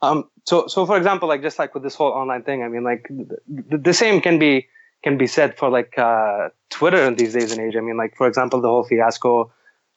[0.01, 2.85] Um, so, so for example, like just like with this whole online thing, I mean,
[2.85, 4.69] like the, the same can be
[5.03, 7.77] can be said for like uh, Twitter in these days and age.
[7.77, 9.53] I mean, like for example, the whole fiasco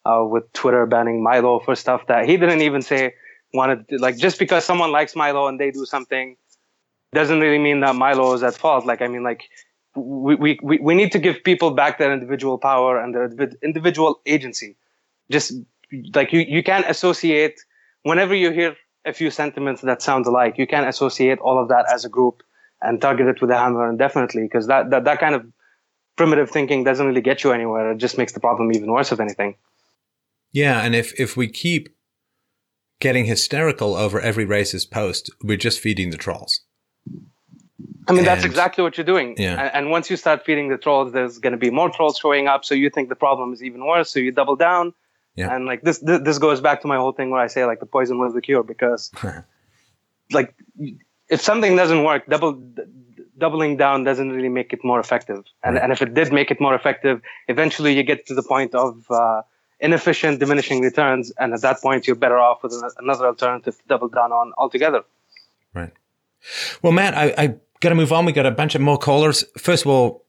[0.06, 3.16] uh, with Twitter banning Milo for stuff that he didn't even say
[3.54, 6.38] wanted to, like just because someone likes Milo and they do something
[7.14, 8.86] doesn't really mean that Milo is at fault.
[8.86, 9.50] Like I mean, like
[9.96, 13.32] we we we need to give people back their individual power and their
[13.64, 14.76] individual agency.
[15.32, 15.54] Just
[16.14, 17.60] like you you can't associate
[18.04, 21.86] whenever you hear a few sentiments that sound alike, you can't associate all of that
[21.91, 22.41] as a group
[22.82, 25.45] and target it with a hammer indefinitely because that, that that kind of
[26.15, 27.91] primitive thinking doesn't really get you anywhere.
[27.91, 29.56] It just makes the problem even worse, if anything.
[30.52, 31.90] Yeah, and if if we keep
[32.99, 36.61] getting hysterical over every racist post, we're just feeding the trolls.
[38.07, 39.36] I mean, and, that's exactly what you're doing.
[39.38, 39.60] Yeah.
[39.60, 42.48] And, and once you start feeding the trolls, there's going to be more trolls showing
[42.48, 42.64] up.
[42.64, 44.11] So you think the problem is even worse.
[44.11, 44.94] So you double down.
[45.36, 45.53] Yeah.
[45.53, 47.80] And like this, this, this goes back to my whole thing where I say like
[47.80, 49.12] the poison was the cure because,
[50.32, 50.56] like,
[51.30, 52.62] if something doesn't work, double
[53.38, 55.44] doubling down doesn't really make it more effective.
[55.64, 55.84] And right.
[55.84, 59.06] and if it did make it more effective, eventually you get to the point of
[59.10, 59.41] uh,
[59.80, 64.07] inefficient, diminishing returns, and at that point you're better off with another alternative to double
[64.07, 65.03] down on altogether.
[65.74, 65.91] Right.
[66.82, 67.48] Well, Matt, I, I
[67.82, 68.26] got to move on.
[68.26, 69.44] We got a bunch of more callers.
[69.57, 70.24] First of all,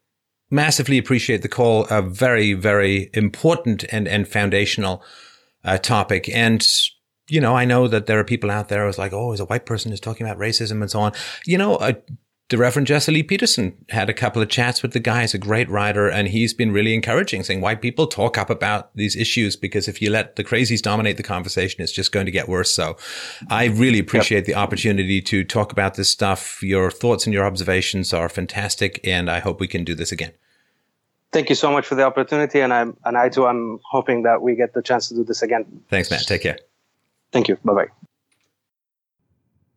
[0.50, 1.86] massively appreciate the call.
[1.86, 5.02] A very, very important and, and foundational
[5.64, 6.28] uh, topic.
[6.28, 6.66] And,
[7.28, 9.46] you know, I know that there are people out there who's like, oh, is a
[9.46, 11.12] white person is talking about racism and so on.
[11.44, 11.94] You know, uh,
[12.48, 15.22] the Reverend Jesse Lee Peterson had a couple of chats with the guy.
[15.22, 18.94] He's a great writer and he's been really encouraging saying white people talk up about
[18.94, 22.30] these issues because if you let the crazies dominate the conversation, it's just going to
[22.30, 22.72] get worse.
[22.72, 22.96] So
[23.50, 24.46] I really appreciate yep.
[24.46, 26.62] the opportunity to talk about this stuff.
[26.62, 29.00] Your thoughts and your observations are fantastic.
[29.02, 30.32] And I hope we can do this again.
[31.32, 32.60] Thank you so much for the opportunity.
[32.60, 35.42] And I'm, and I too, I'm hoping that we get the chance to do this
[35.42, 35.64] again.
[35.90, 36.22] Thanks, Matt.
[36.22, 36.58] Take care.
[37.32, 37.56] Thank you.
[37.64, 38.05] Bye bye.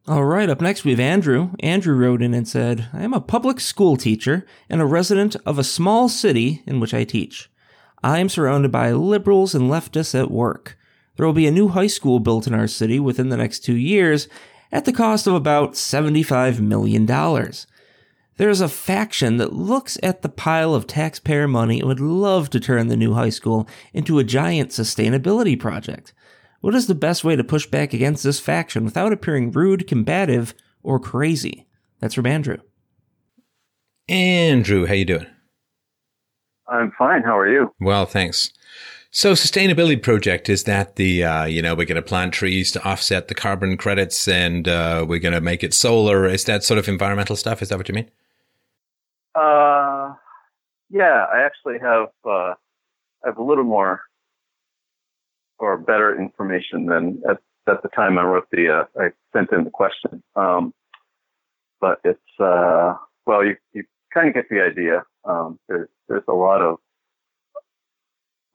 [0.07, 1.51] All right, up next we have Andrew.
[1.59, 5.59] Andrew wrote in and said, I am a public school teacher and a resident of
[5.59, 7.51] a small city in which I teach.
[8.01, 10.77] I am surrounded by liberals and leftists at work.
[11.15, 13.76] There will be a new high school built in our city within the next two
[13.76, 14.27] years
[14.71, 17.05] at the cost of about $75 million.
[17.05, 22.49] There is a faction that looks at the pile of taxpayer money and would love
[22.51, 26.13] to turn the new high school into a giant sustainability project.
[26.61, 30.53] What is the best way to push back against this faction without appearing rude, combative,
[30.84, 31.68] or crazy?
[31.99, 32.57] That's from Andrew.
[34.10, 35.27] Andrew, how you doing?
[36.68, 37.23] I'm fine.
[37.23, 37.73] How are you?
[37.80, 38.52] Well, thanks.
[39.11, 42.84] So, sustainability project is that the uh, you know we're going to plant trees to
[42.84, 46.27] offset the carbon credits, and uh, we're going to make it solar.
[46.27, 47.61] Is that sort of environmental stuff?
[47.61, 48.11] Is that what you mean?
[49.34, 50.14] Uh,
[50.90, 51.26] yeah.
[51.34, 52.53] I actually have uh,
[53.23, 54.02] I have a little more
[55.60, 57.38] or better information than at,
[57.68, 60.23] at the time I wrote the, uh, I sent in the question.
[60.36, 60.73] Um,
[61.81, 62.95] but it's, uh,
[63.26, 63.84] well, you, you
[64.14, 65.03] kind of get the idea.
[65.26, 66.77] Um, there's, there's a lot of,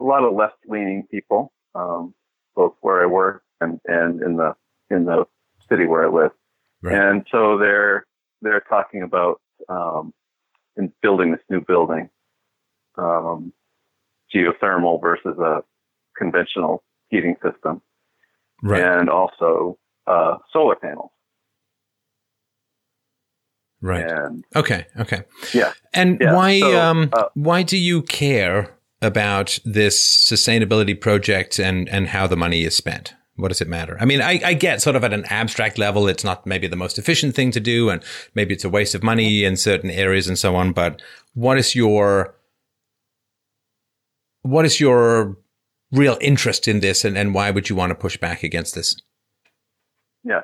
[0.01, 2.15] a lot of left leaning people, um,
[2.57, 4.55] both where I work and, and in the,
[4.91, 5.27] in the
[5.69, 6.33] city where I live.
[6.83, 6.99] Right.
[6.99, 8.07] And so they're,
[8.43, 10.13] they're talking about, um,
[10.77, 12.11] in building this new building,
[12.99, 13.53] um,
[14.35, 15.63] geothermal versus a
[16.19, 16.83] conventional
[17.15, 17.81] heating system,
[18.63, 18.83] right.
[18.83, 21.11] and also uh, solar panels.
[23.81, 24.11] Right.
[24.11, 24.87] And, okay.
[24.99, 25.25] Okay.
[25.53, 25.73] Yeah.
[25.93, 29.97] And yeah, why so, um uh, why do you care about this
[30.33, 33.15] sustainability project and and how the money is spent?
[33.37, 33.99] What does it matter?
[34.01, 36.77] I mean, I, I get sort of at an abstract level, it's not maybe the
[36.77, 38.03] most efficient thing to do, and
[38.35, 40.73] maybe it's a waste of money in certain areas and so on.
[40.73, 41.03] But
[41.35, 42.35] what is your
[44.43, 45.37] what is your
[45.93, 48.97] real interest in this, and, and why would you want to push back against this?
[50.25, 50.43] Yeah,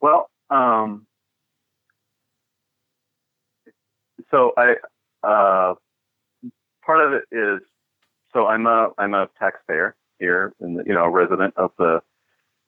[0.00, 1.06] well, um,
[4.30, 4.74] so I
[5.22, 5.74] uh,
[6.84, 7.60] part of it is
[8.32, 12.00] so I'm a I'm a taxpayer here, and you know, a resident of the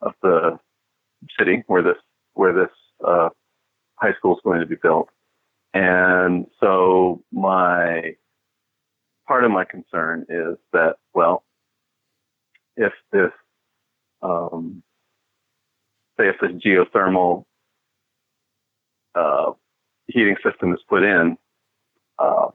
[0.00, 0.58] of the
[1.38, 1.96] city where this
[2.34, 2.70] where this
[3.06, 3.28] uh,
[3.96, 5.08] high school is going to be built.
[5.74, 8.14] And so my
[9.26, 11.44] part of my concern is that well,
[12.76, 13.30] if this
[14.22, 14.82] um,
[16.18, 17.44] say if this geothermal
[19.14, 19.52] uh,
[20.06, 21.36] heating system is put in,
[22.18, 22.48] uh,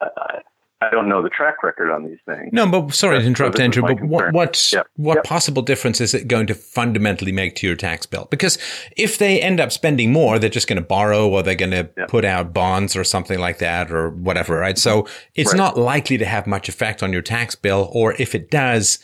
[0.00, 0.40] I,
[0.80, 2.50] I don't know the track record on these things.
[2.52, 3.82] No, but sorry to interrupt, Andrew.
[3.82, 4.86] But what what, yep.
[4.94, 5.24] what yep.
[5.24, 8.28] possible difference is it going to fundamentally make to your tax bill?
[8.30, 8.58] Because
[8.96, 11.90] if they end up spending more, they're just going to borrow, or they're going to
[11.96, 12.08] yep.
[12.08, 14.78] put out bonds or something like that, or whatever, right?
[14.78, 15.12] So mm-hmm.
[15.34, 15.58] it's right.
[15.58, 19.00] not likely to have much effect on your tax bill, or if it does,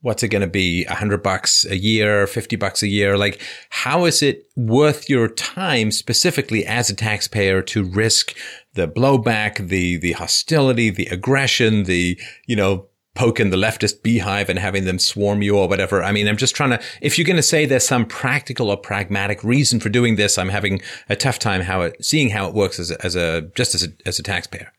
[0.00, 0.86] what's it going to be?
[0.86, 3.18] A hundred bucks a year, fifty bucks a year?
[3.18, 8.34] Like, how is it worth your time specifically as a taxpayer to risk
[8.80, 14.58] the blowback, the the hostility, the aggression, the you know poking the leftist beehive and
[14.58, 16.02] having them swarm you or whatever.
[16.02, 16.80] I mean, I'm just trying to.
[17.02, 20.48] If you're going to say there's some practical or pragmatic reason for doing this, I'm
[20.48, 23.74] having a tough time how it seeing how it works as a, as a just
[23.74, 24.72] as a as a taxpayer.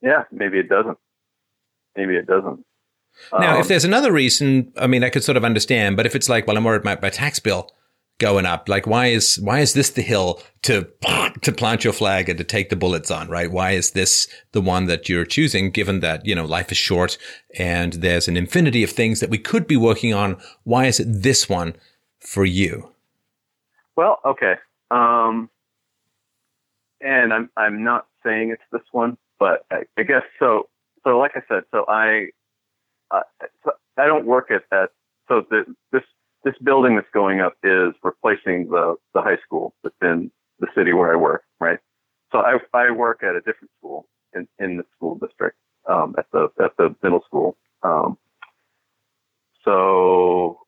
[0.00, 0.96] Yeah, maybe it doesn't.
[1.96, 2.64] Maybe it doesn't.
[3.32, 5.98] Now, um, if there's another reason, I mean, I could sort of understand.
[5.98, 7.70] But if it's like, well, I'm worried my, my tax bill
[8.20, 8.68] going up.
[8.68, 10.88] Like, why is why is this the hill to
[11.42, 13.28] to plant your flag and to take the bullets on?
[13.28, 13.50] Right?
[13.50, 15.70] Why is this the one that you're choosing?
[15.70, 17.18] Given that you know life is short
[17.58, 20.36] and there's an infinity of things that we could be working on.
[20.62, 21.74] Why is it this one
[22.20, 22.92] for you?
[23.96, 24.54] Well, okay,
[24.90, 25.50] um,
[27.00, 30.68] and I'm I'm not saying it's this one, but I, I guess so.
[31.02, 32.28] So, like I said, so I
[33.10, 33.22] uh,
[33.64, 34.90] so I don't work at, at
[35.28, 36.02] so the, this
[36.44, 40.92] this building that's going up is replacing the, the high school that's in the city
[40.92, 41.78] where I work, right?
[42.32, 45.56] So I, I work at a different school in, in the school district,
[45.88, 47.56] um, at the, at the middle school.
[47.82, 48.16] Um,
[49.64, 50.60] so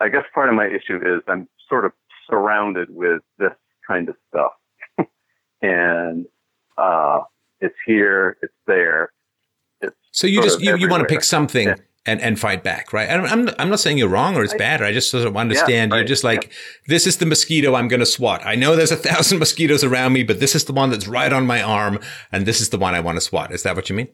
[0.00, 1.92] I guess part of my issue is I'm sort of
[2.28, 3.52] surrounded with this
[3.86, 4.52] kind of stuff
[5.62, 6.26] and,
[6.76, 7.20] uh,
[7.60, 9.12] it's here, it's there.
[9.80, 11.76] It's so you just, you, you want to pick something Yeah.
[12.04, 13.08] And, and fight back, right?
[13.08, 14.80] And I'm, I'm not saying you're wrong or it's I- bad.
[14.80, 15.92] Or I just sort of understand.
[15.92, 16.50] right, You're just like,
[16.88, 18.44] this is the mosquito I'm going to swat.
[18.44, 21.32] I know there's a thousand mosquitoes around me, but this is the one that's right
[21.32, 22.00] on my arm.
[22.32, 23.52] And this is the one I want to swat.
[23.52, 24.08] Is that what you mean?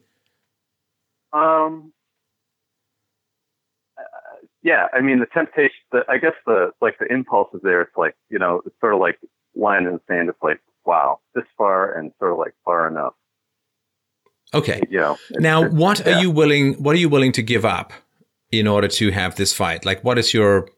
[1.33, 1.93] Um,
[3.97, 4.01] uh,
[4.63, 5.75] yeah, I mean the temptation.
[5.91, 7.81] The, I guess the like the impulse is there.
[7.81, 9.19] It's like you know, it's sort of like
[9.55, 10.29] line in the sand.
[10.29, 13.13] It's like wow, this far and sort of like far enough.
[14.53, 14.81] Okay.
[14.89, 15.17] You know.
[15.31, 16.17] Now, what yeah.
[16.17, 17.93] are you willing, what are you willing to give up
[18.51, 19.85] in order to have this fight?
[19.85, 20.69] Like, what is your,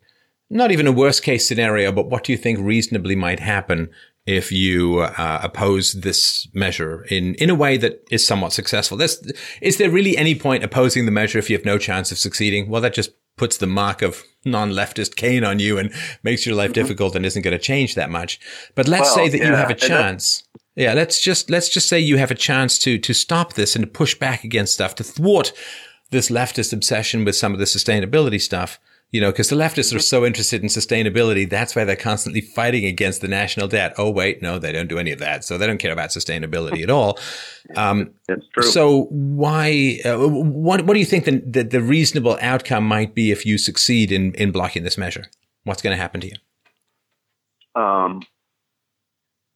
[0.49, 3.89] not even a worst case scenario, but what do you think reasonably might happen
[4.25, 8.97] if you uh, oppose this measure in, in a way that is somewhat successful?
[8.97, 9.31] There's,
[9.61, 12.69] is there really any point opposing the measure if you have no chance of succeeding?
[12.69, 15.91] Well, that just puts the mark of non-leftist Cain on you and
[16.21, 18.39] makes your life difficult and isn't going to change that much.
[18.75, 19.19] But let's Mm-hmm.
[19.19, 20.43] Well, say that you have a chance.
[20.75, 23.83] Yeah, let's just let's just say you have a chance to to stop this and
[23.85, 25.51] to push back against stuff to thwart
[26.11, 28.79] this leftist obsession with some of the sustainability stuff.
[29.13, 32.85] You know, because the leftists are so interested in sustainability, that's why they're constantly fighting
[32.85, 33.93] against the national debt.
[33.97, 36.81] Oh wait, no, they don't do any of that, so they don't care about sustainability
[36.81, 37.19] at all.
[37.75, 38.63] Um, It's true.
[38.63, 39.99] so why?
[40.05, 43.57] Uh, what what do you think the, the the reasonable outcome might be if you
[43.57, 45.25] succeed in in blocking this measure?
[45.65, 46.35] What's going to happen to you?
[47.75, 48.21] um,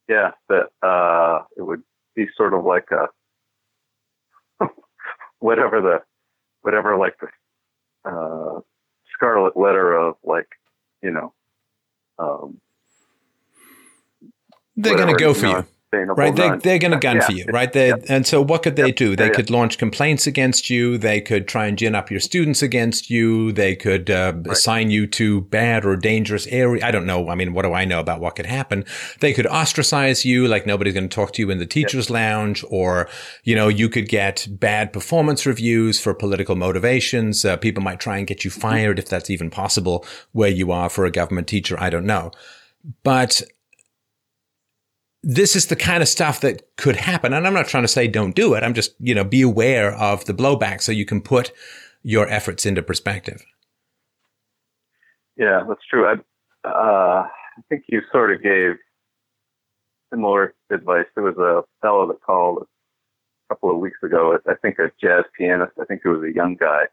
[0.07, 1.84] yeah, that uh, it would
[2.15, 3.07] be sort of like a
[5.40, 6.02] whatever the
[6.61, 8.60] whatever like the uh,
[9.14, 10.48] scarlet letter of like
[11.02, 11.34] you know
[12.19, 12.60] um,
[14.76, 15.65] They're going to go for you.
[15.96, 16.16] Sustainable.
[16.16, 17.72] Right, they, they're going to gun yeah, for you, right?
[17.72, 17.96] They, yeah.
[18.08, 18.96] And so, what could they yep.
[18.96, 19.16] do?
[19.16, 20.98] They yeah, could launch complaints against you.
[20.98, 23.52] They could try and gin up your students against you.
[23.52, 24.48] They could uh, right.
[24.48, 26.86] assign you to bad or dangerous area.
[26.86, 27.30] I don't know.
[27.30, 28.86] I mean, what do I know about what could happen?
[29.20, 32.14] They could ostracize you, like nobody's going to talk to you in the teachers' yep.
[32.14, 33.10] lounge, or
[33.44, 37.46] you know, you could get bad performance reviews for political motivations.
[37.46, 38.62] Uh, people might try and get you mm-hmm.
[38.62, 41.78] fired if that's even possible where you are for a government teacher.
[41.80, 42.32] I don't know,
[43.04, 43.42] but
[45.27, 47.34] this is the kind of stuff that could happen.
[47.34, 48.64] And I'm not trying to say don't do it.
[48.64, 51.52] I'm just, you know, be aware of the blowback so you can put
[52.03, 53.43] your efforts into perspective.
[55.35, 56.06] Yeah, that's true.
[56.06, 56.14] I,
[56.68, 57.23] uh,
[57.57, 58.76] I think you sort of gave
[60.14, 61.06] similar advice.
[61.15, 64.38] There was a fellow that called a couple of weeks ago.
[64.47, 65.73] I think a jazz pianist.
[65.81, 66.84] I think he was a young guy,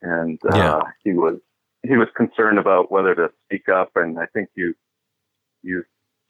[0.00, 0.80] and uh, yeah.
[1.02, 1.40] he was
[1.82, 3.90] he was concerned about whether to speak up.
[3.96, 4.74] And I think you
[5.62, 5.84] you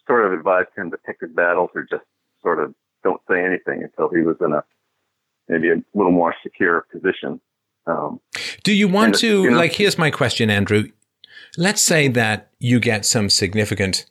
[0.06, 2.04] sort of advised him to pick his battles or just
[2.42, 2.74] sort of
[3.04, 4.64] don't say anything until he was in a
[5.48, 7.40] maybe a little more secure position.
[7.86, 8.20] Um,
[8.62, 10.84] Do you want to, you know, like, here's my question, Andrew.
[11.58, 14.06] Let's say that you get some significant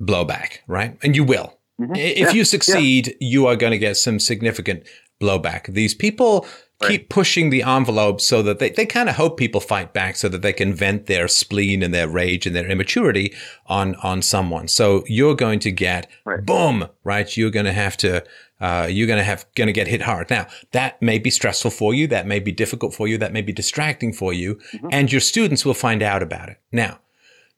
[0.00, 0.98] blowback, right?
[1.02, 1.58] And you will.
[1.80, 1.94] Mm-hmm.
[1.94, 2.30] If yeah.
[2.32, 3.14] you succeed, yeah.
[3.20, 4.84] you are going to get some significant
[5.20, 5.72] blowback.
[5.72, 6.46] These people
[6.82, 6.90] right.
[6.90, 10.28] keep pushing the envelope so that they, they kind of hope people fight back so
[10.28, 13.34] that they can vent their spleen and their rage and their immaturity
[13.66, 14.68] on, on someone.
[14.68, 16.44] So you're going to get right.
[16.44, 17.36] boom, right?
[17.36, 18.24] You're going to have to,
[18.60, 20.30] uh, you're going to have, going to get hit hard.
[20.30, 22.06] Now that may be stressful for you.
[22.06, 23.18] That may be difficult for you.
[23.18, 24.88] That may be distracting for you mm-hmm.
[24.90, 26.58] and your students will find out about it.
[26.70, 27.00] Now,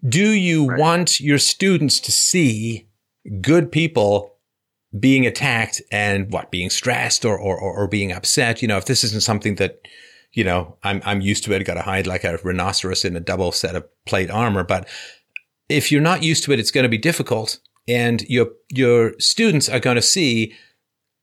[0.07, 0.79] do you right.
[0.79, 2.87] want your students to see
[3.41, 4.34] good people
[4.99, 8.62] being attacked and what being stressed or, or, or being upset.
[8.62, 9.81] You know, if this isn't something that,
[10.33, 11.65] you know, I'm, I'm used to it.
[11.65, 14.65] Got to hide like a rhinoceros in a double set of plate armor.
[14.65, 14.89] But
[15.69, 19.69] if you're not used to it, it's going to be difficult and your, your students
[19.69, 20.55] are going to see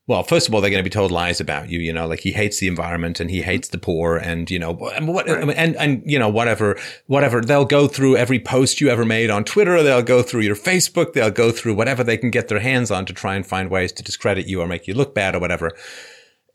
[0.07, 1.79] well, first of all, they're going to be told lies about you.
[1.79, 3.49] You know, like he hates the environment and he mm-hmm.
[3.49, 7.41] hates the poor, and you know, what, and and you know, whatever, whatever.
[7.41, 9.81] They'll go through every post you ever made on Twitter.
[9.83, 11.13] They'll go through your Facebook.
[11.13, 13.91] They'll go through whatever they can get their hands on to try and find ways
[13.93, 15.71] to discredit you or make you look bad or whatever.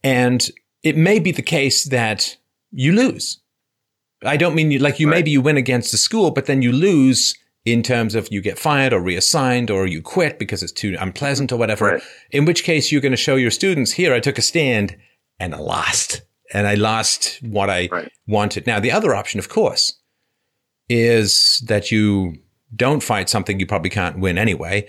[0.02, 0.48] And
[0.82, 2.36] it may be the case that
[2.72, 3.40] you lose.
[4.24, 5.08] I don't mean you like you.
[5.08, 5.16] Right.
[5.16, 7.34] Maybe you win against the school, but then you lose
[7.66, 11.50] in terms of you get fired or reassigned or you quit because it's too unpleasant
[11.50, 11.86] or whatever.
[11.86, 12.02] Right.
[12.30, 14.96] In which case you're going to show your students here, I took a stand
[15.40, 16.22] and I lost
[16.54, 18.10] and I lost what I right.
[18.28, 18.68] wanted.
[18.68, 20.00] Now, the other option, of course,
[20.88, 22.36] is that you
[22.74, 24.86] don't fight something you probably can't win anyway.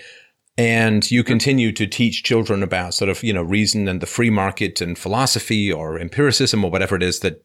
[0.60, 4.30] And you continue to teach children about sort of, you know, reason and the free
[4.30, 7.44] market and philosophy or empiricism or whatever it is that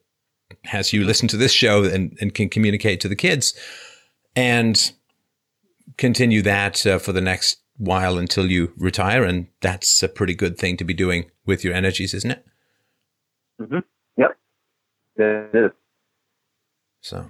[0.65, 3.55] has you listen to this show and, and can communicate to the kids.
[4.35, 4.93] And
[5.97, 10.59] continue that uh, for the next while until you retire, and that's a pretty good
[10.59, 12.47] thing to be doing with your energies, isn't it?
[13.61, 13.79] Mm-hmm.
[14.17, 14.39] Yep,
[15.17, 15.71] it is.
[17.01, 17.29] So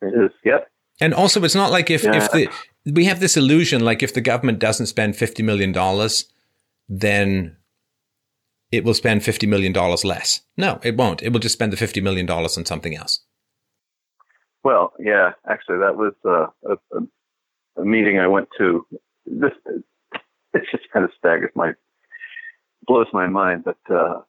[0.00, 0.30] it is.
[0.44, 0.70] Yep.
[1.00, 2.16] And also, it's not like if yeah.
[2.16, 2.48] if the
[2.86, 6.26] we have this illusion, like if the government doesn't spend fifty million dollars,
[6.88, 7.56] then
[8.70, 10.42] it will spend fifty million dollars less.
[10.56, 11.22] No, it won't.
[11.22, 13.20] It will just spend the fifty million dollars on something else.
[14.62, 17.06] Well, yeah, actually, that was uh, a, a
[17.76, 18.86] a meeting I went to.
[19.26, 19.52] This
[20.54, 21.72] it just kind of staggers my
[22.86, 23.64] blows my mind.
[23.64, 24.20] But uh,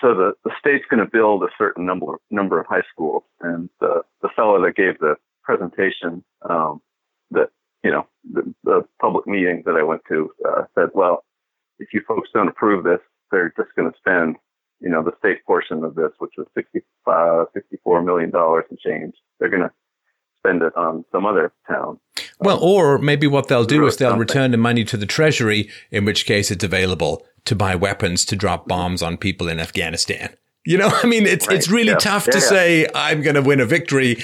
[0.00, 3.68] so the the state's going to build a certain number number of high schools, and
[3.80, 6.80] the the fellow that gave the presentation um,
[7.30, 7.50] that
[7.82, 11.24] you know the, the public meeting that I went to uh, said, well,
[11.78, 13.00] if you folks don't approve this,
[13.30, 14.36] they're just going to spend
[14.80, 19.14] you know the state portion of this, which was 65, 64 million dollars and change.
[19.38, 19.72] They're going to
[20.44, 21.98] spend it on some other town.
[22.38, 24.20] Well, or maybe what they'll do is they'll something.
[24.20, 28.36] return the money to the treasury, in which case it's available to buy weapons to
[28.36, 28.68] drop mm-hmm.
[28.68, 30.34] bombs on people in Afghanistan.
[30.64, 31.56] You know, I mean, it's right.
[31.56, 31.96] it's really yeah.
[31.96, 32.48] tough yeah, to yeah.
[32.48, 34.22] say I'm going to win a victory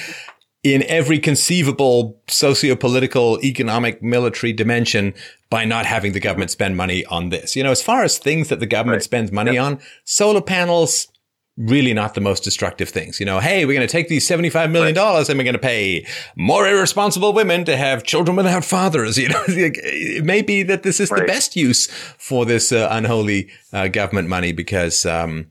[0.63, 5.15] in every conceivable socio-political, economic, military dimension
[5.49, 7.57] by not having the government spend money on this.
[7.57, 9.03] You know, as far as things that the government right.
[9.03, 9.65] spends money yep.
[9.65, 11.09] on, solar panels,
[11.57, 13.21] really not the most destructive things.
[13.21, 15.29] You know, hey, we're going to take these $75 million right.
[15.29, 16.07] and we're going to pay
[16.37, 19.19] more irresponsible women to have children without fathers.
[19.21, 21.21] You know, it may be that this is right.
[21.21, 25.49] the best use for this uh, unholy uh, government money because, um,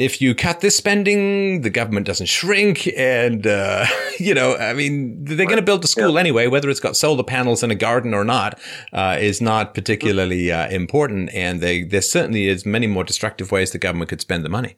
[0.00, 2.88] if you cut this spending, the government doesn't shrink.
[2.96, 3.84] And, uh,
[4.18, 6.20] you know, I mean, they're going to build a school yeah.
[6.20, 8.58] anyway, whether it's got solar panels and a garden or not,
[8.94, 11.28] uh, is not particularly uh, important.
[11.34, 14.76] And they, there certainly is many more destructive ways the government could spend the money.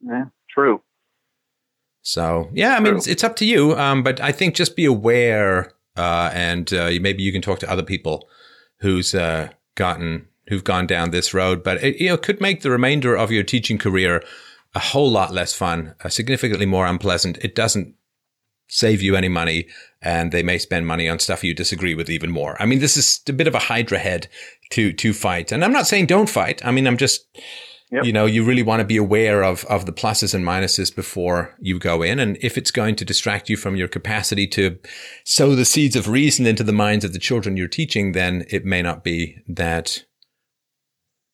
[0.00, 0.82] Yeah, true.
[2.02, 3.76] So yeah, I mean, it's, it's, up to you.
[3.76, 7.70] Um, but I think just be aware, uh, and uh, maybe you can talk to
[7.70, 8.28] other people
[8.78, 12.70] who's uh, gotten who've gone down this road, but it you know could make the
[12.70, 14.22] remainder of your teaching career
[14.74, 17.38] a whole lot less fun, uh, significantly more unpleasant.
[17.42, 17.94] It doesn't
[18.68, 19.68] save you any money,
[20.02, 22.60] and they may spend money on stuff you disagree with even more.
[22.60, 24.28] I mean, this is a bit of a hydra head
[24.70, 26.64] to to fight, and I'm not saying don't fight.
[26.64, 27.26] I mean, I'm just
[27.92, 28.04] Yep.
[28.04, 31.54] You know, you really want to be aware of, of the pluses and minuses before
[31.60, 32.18] you go in.
[32.18, 34.78] And if it's going to distract you from your capacity to
[35.22, 38.64] sow the seeds of reason into the minds of the children you're teaching, then it
[38.64, 40.04] may not be that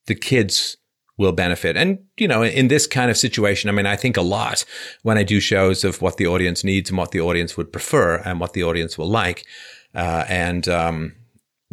[0.07, 0.77] the kids
[1.17, 1.77] will benefit.
[1.77, 4.65] And, you know, in this kind of situation, I mean, I think a lot
[5.03, 8.17] when I do shows of what the audience needs and what the audience would prefer
[8.17, 9.45] and what the audience will like.
[9.93, 11.13] Uh, and, um,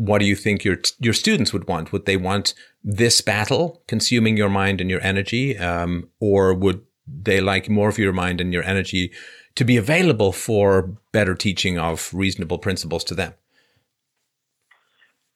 [0.01, 1.93] what do you think your your students would want?
[1.93, 7.40] Would they want this battle consuming your mind and your energy, um, or would they
[7.40, 9.12] like more of your mind and your energy
[9.57, 13.35] to be available for better teaching of reasonable principles to them?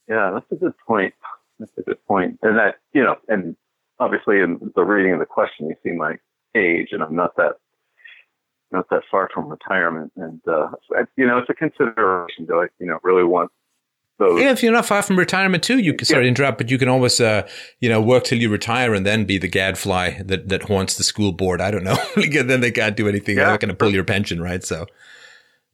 [0.08, 1.14] Yeah, that's a good point.
[1.58, 2.38] That's this point.
[2.42, 3.56] And that you know, and
[3.98, 6.16] obviously in the reading of the question, you see my
[6.54, 7.56] age, and I'm not that
[8.72, 10.12] not that far from retirement.
[10.16, 10.68] And uh,
[11.16, 12.46] you know, it's a consideration.
[12.46, 13.50] Do I, you know, really want
[14.18, 16.28] so, yeah, if you're not far from retirement too, you can start yeah.
[16.28, 17.48] interrupt, but you can always, uh,
[17.80, 21.02] you know, work till you retire and then be the gadfly that, that haunts the
[21.02, 21.60] school board.
[21.60, 21.96] I don't know.
[22.44, 23.36] then they can't do anything.
[23.36, 23.44] Yeah.
[23.44, 24.62] They're not going to pull your pension, right?
[24.62, 24.86] So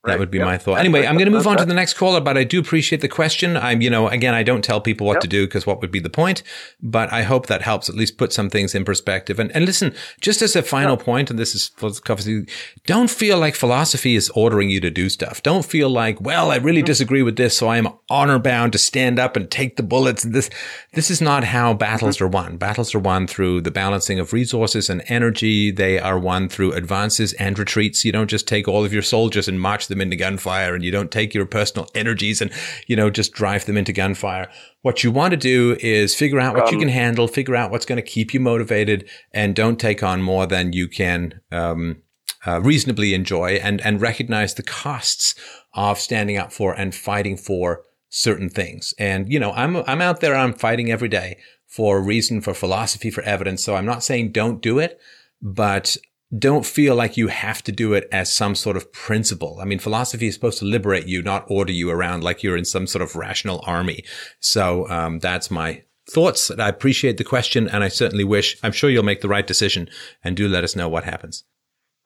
[0.04, 0.46] that would be yep.
[0.46, 0.78] my thought.
[0.78, 3.08] Anyway, I'm going to move on to the next caller, but I do appreciate the
[3.08, 3.58] question.
[3.58, 5.22] I'm, you know, again, I don't tell people what yep.
[5.22, 6.42] to do because what would be the point?
[6.82, 9.38] But I hope that helps at least put some things in perspective.
[9.38, 11.04] And, and listen, just as a final yep.
[11.04, 12.46] point, and this is obviously,
[12.86, 15.42] don't feel like philosophy is ordering you to do stuff.
[15.42, 18.78] Don't feel like, well, I really disagree with this, so I am honor bound to
[18.78, 20.22] stand up and take the bullets.
[20.22, 20.48] This,
[20.94, 22.24] this is not how battles mm-hmm.
[22.24, 22.56] are won.
[22.56, 25.70] Battles are won through the balancing of resources and energy.
[25.70, 28.02] They are won through advances and retreats.
[28.02, 30.90] You don't just take all of your soldiers and march them into gunfire and you
[30.90, 32.50] don't take your personal energies and,
[32.86, 34.48] you know, just drive them into gunfire.
[34.80, 37.70] What you want to do is figure out what um, you can handle, figure out
[37.70, 42.02] what's going to keep you motivated and don't take on more than you can, um,
[42.46, 45.34] uh, reasonably enjoy and, and recognize the costs
[45.74, 48.94] of standing up for and fighting for certain things.
[48.98, 53.10] And, you know, I'm, I'm out there, I'm fighting every day for reason, for philosophy,
[53.10, 53.62] for evidence.
[53.62, 54.98] So I'm not saying don't do it,
[55.40, 55.96] but
[56.36, 59.58] don't feel like you have to do it as some sort of principle.
[59.60, 62.64] I mean, philosophy is supposed to liberate you, not order you around like you're in
[62.64, 64.04] some sort of rational army.
[64.38, 66.50] So um, that's my thoughts.
[66.50, 68.56] I appreciate the question, and I certainly wish.
[68.62, 69.88] I'm sure you'll make the right decision,
[70.22, 71.44] and do let us know what happens.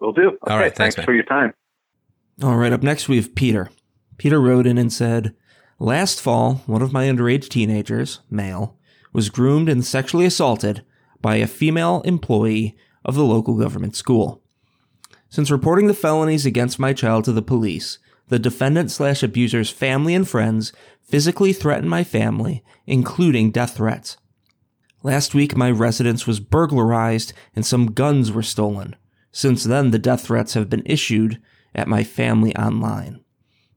[0.01, 0.28] Will do.
[0.28, 0.74] Okay, All right.
[0.74, 1.52] Thanks, thanks for your time.
[2.42, 2.72] All right.
[2.72, 3.70] Up next, we have Peter.
[4.16, 5.34] Peter wrote in and said,
[5.78, 8.78] "Last fall, one of my underage teenagers, male,
[9.12, 10.82] was groomed and sexually assaulted
[11.20, 12.74] by a female employee."
[13.05, 14.43] Of the local government school.
[15.28, 17.98] Since reporting the felonies against my child to the police,
[18.28, 20.72] the defendant slash abuser's family and friends
[21.02, 24.16] physically threatened my family, including death threats.
[25.02, 28.97] Last week, my residence was burglarized and some guns were stolen.
[29.32, 31.43] Since then, the death threats have been issued
[31.74, 33.20] at my family online.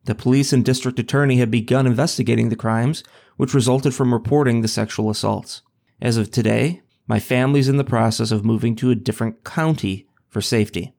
[0.06, 3.04] The police and district attorney have begun investigating the crimes,
[3.36, 5.64] which resulted from reporting the sexual assaults.
[6.00, 10.42] As of today, my family's in the process of moving to a different county for
[10.42, 10.94] safety.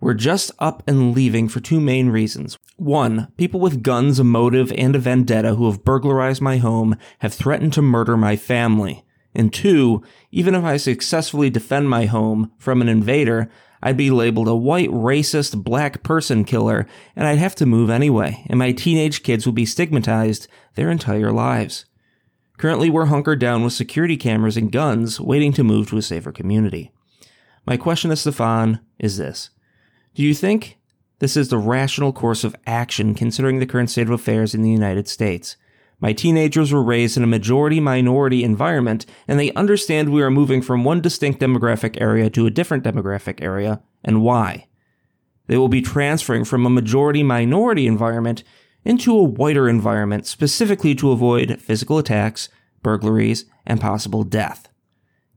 [0.00, 2.58] We're just up and leaving for two main reasons.
[2.76, 7.32] One, people with guns, a motive, and a vendetta who have burglarized my home have
[7.32, 9.04] threatened to murder my family.
[9.34, 13.50] And two, even if I successfully defend my home from an invader,
[13.82, 16.86] I'd be labeled a white racist black person killer
[17.16, 21.32] and I'd have to move anyway, and my teenage kids would be stigmatized their entire
[21.32, 21.84] lives.
[22.56, 26.32] Currently, we're hunkered down with security cameras and guns, waiting to move to a safer
[26.32, 26.92] community.
[27.66, 29.50] My question to Stefan is this
[30.14, 30.78] Do you think
[31.18, 34.70] this is the rational course of action considering the current state of affairs in the
[34.70, 35.56] United States?
[36.00, 40.60] My teenagers were raised in a majority minority environment, and they understand we are moving
[40.60, 44.66] from one distinct demographic area to a different demographic area, and why.
[45.46, 48.44] They will be transferring from a majority minority environment
[48.84, 52.48] into a whiter environment specifically to avoid physical attacks,
[52.82, 54.68] burglaries, and possible death.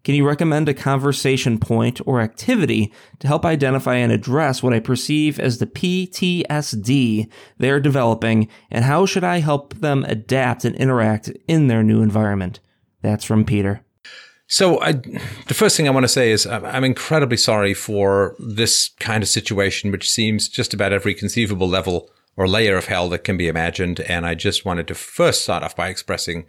[0.03, 4.79] Can you recommend a conversation point or activity to help identify and address what I
[4.79, 11.29] perceive as the PTSD they're developing, and how should I help them adapt and interact
[11.47, 12.61] in their new environment?
[13.01, 13.81] That's from Peter.
[14.49, 18.91] So, I, the first thing I want to say is I'm incredibly sorry for this
[19.01, 23.23] kind of situation, which seems just about every conceivable level or layer of hell that
[23.23, 23.99] can be imagined.
[24.01, 26.45] And I just wanted to first start off by expressing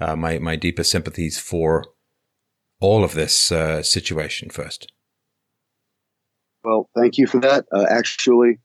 [0.00, 1.86] uh, my my deepest sympathies for
[2.80, 4.92] all of this uh, situation first.
[6.62, 7.66] Well, thank you for that.
[7.72, 8.58] Uh, actually,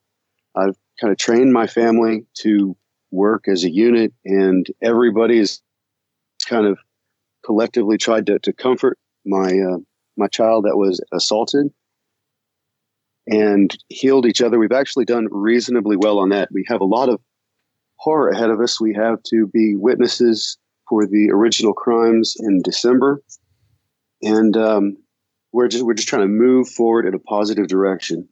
[0.56, 2.76] I've kind of trained my family to
[3.12, 5.62] work as a unit, and everybody is
[6.48, 6.80] kind of
[7.46, 9.78] collectively tried to, to comfort my uh,
[10.18, 11.72] my child that was assaulted
[13.28, 14.60] and healed each other.
[14.60, 16.50] We've actually done reasonably well on that.
[16.52, 17.22] We have a lot of
[17.96, 18.82] horror ahead of us.
[18.82, 20.58] We have to be witnesses
[20.90, 23.22] for the original crimes in December,
[24.22, 24.98] and um,
[25.52, 28.28] we're just we're just trying to move forward in a positive direction.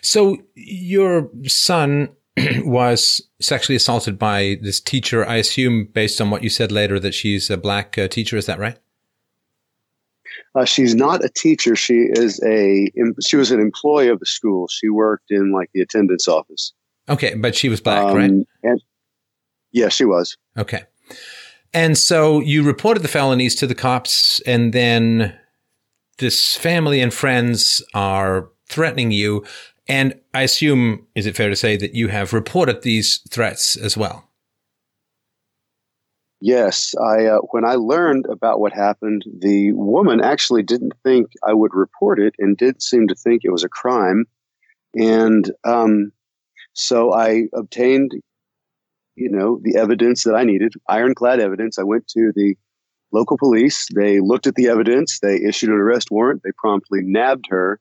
[0.00, 2.10] So your son
[2.58, 5.26] was sexually assaulted by this teacher.
[5.26, 8.36] I assume, based on what you said later, that she's a black uh, teacher.
[8.36, 8.78] Is that right?
[10.54, 11.74] Uh, she's not a teacher.
[11.74, 12.90] She is a.
[13.26, 14.68] She was an employee of the school.
[14.68, 16.72] She worked in like the attendance office.
[17.08, 18.30] Okay, but she was black, um, right?
[18.62, 18.82] And
[19.72, 20.36] yeah, she was.
[20.58, 20.82] Okay,
[21.72, 25.34] and so you reported the felonies to the cops, and then
[26.18, 29.44] this family and friends are threatening you.
[29.88, 33.96] And I assume, is it fair to say that you have reported these threats as
[33.96, 34.28] well?
[36.44, 41.52] Yes, I uh, when I learned about what happened, the woman actually didn't think I
[41.52, 44.24] would report it, and did seem to think it was a crime,
[44.92, 46.10] and um,
[46.72, 48.10] so I obtained,
[49.14, 51.78] you know, the evidence that I needed, ironclad evidence.
[51.78, 52.56] I went to the
[53.12, 53.86] local police.
[53.94, 55.20] They looked at the evidence.
[55.20, 56.42] They issued an arrest warrant.
[56.42, 57.78] They promptly nabbed her.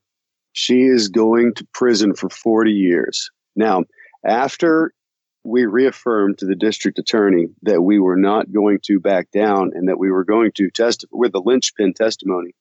[0.53, 3.27] She is going to prison for 40 years.
[3.55, 3.85] Now,
[4.23, 4.93] after
[5.43, 9.87] we reaffirmed to the district attorney that we were not going to back down and
[9.89, 12.53] that we were going to test with the linchpin testimony.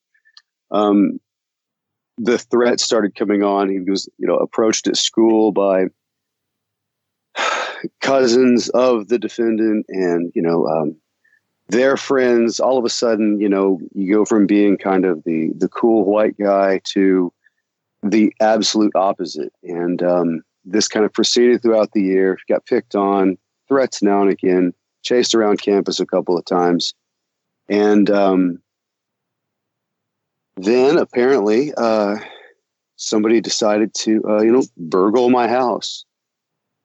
[0.71, 1.19] Um,
[2.17, 3.69] the threat started coming on.
[3.69, 5.85] He was, you know, approached at school by
[8.01, 10.95] cousins of the defendant and, you know, um,
[11.67, 12.59] their friends.
[12.59, 16.03] All of a sudden, you know, you go from being kind of the the cool
[16.03, 17.31] white guy to
[18.03, 19.53] the absolute opposite.
[19.63, 24.31] And um, this kind of proceeded throughout the year, got picked on, threats now and
[24.31, 24.73] again,
[25.03, 26.93] chased around campus a couple of times.
[27.69, 28.59] And um,
[30.57, 32.17] then apparently uh,
[32.97, 36.05] somebody decided to, uh, you know, burgle my house.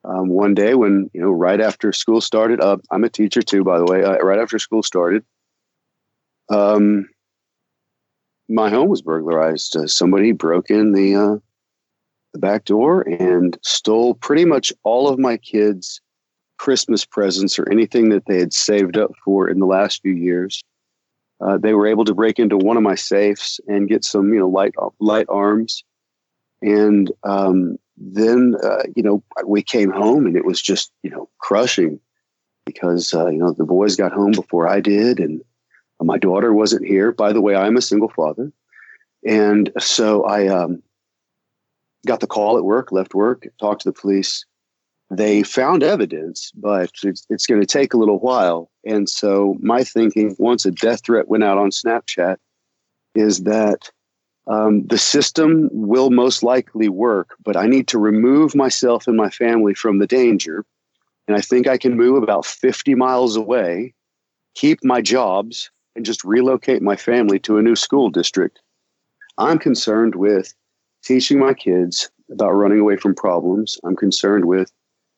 [0.04, 3.64] Um, one day when, you know, right after school started, uh, I'm a teacher too,
[3.64, 5.24] by the way, uh, right after school started,
[6.48, 7.08] um,
[8.48, 9.76] my home was burglarized.
[9.76, 11.36] Uh, somebody broke in the uh,
[12.36, 16.02] the back door and stole pretty much all of my kids'
[16.58, 20.62] Christmas presents or anything that they had saved up for in the last few years.
[21.40, 24.38] Uh, they were able to break into one of my safes and get some, you
[24.38, 25.84] know, light light arms,
[26.62, 31.28] and um, then uh, you know we came home and it was just you know
[31.38, 32.00] crushing
[32.64, 35.42] because uh, you know the boys got home before I did and
[36.00, 37.12] my daughter wasn't here.
[37.12, 38.50] By the way, I'm a single father,
[39.26, 40.82] and so I um,
[42.06, 44.44] got the call at work, left work, talked to the police.
[45.10, 48.70] They found evidence, but it's, it's going to take a little while.
[48.84, 52.36] And so, my thinking once a death threat went out on Snapchat
[53.14, 53.90] is that
[54.48, 59.30] um, the system will most likely work, but I need to remove myself and my
[59.30, 60.64] family from the danger.
[61.26, 63.94] And I think I can move about 50 miles away,
[64.54, 68.60] keep my jobs, and just relocate my family to a new school district.
[69.38, 70.54] I'm concerned with
[71.06, 73.78] teaching my kids about running away from problems.
[73.84, 74.70] I'm concerned with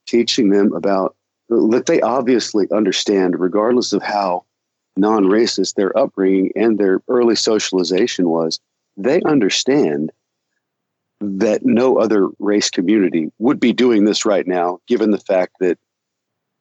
[0.07, 1.17] teaching them about
[1.49, 4.44] that they obviously understand, regardless of how
[4.97, 8.60] non racist their upbringing and their early socialization was,
[8.97, 10.12] they understand
[11.20, 15.78] that no other race community would be doing this right now, given the fact that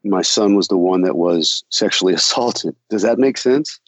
[0.04, 2.76] my son was the one that was sexually assaulted.
[2.90, 3.80] Does that make sense?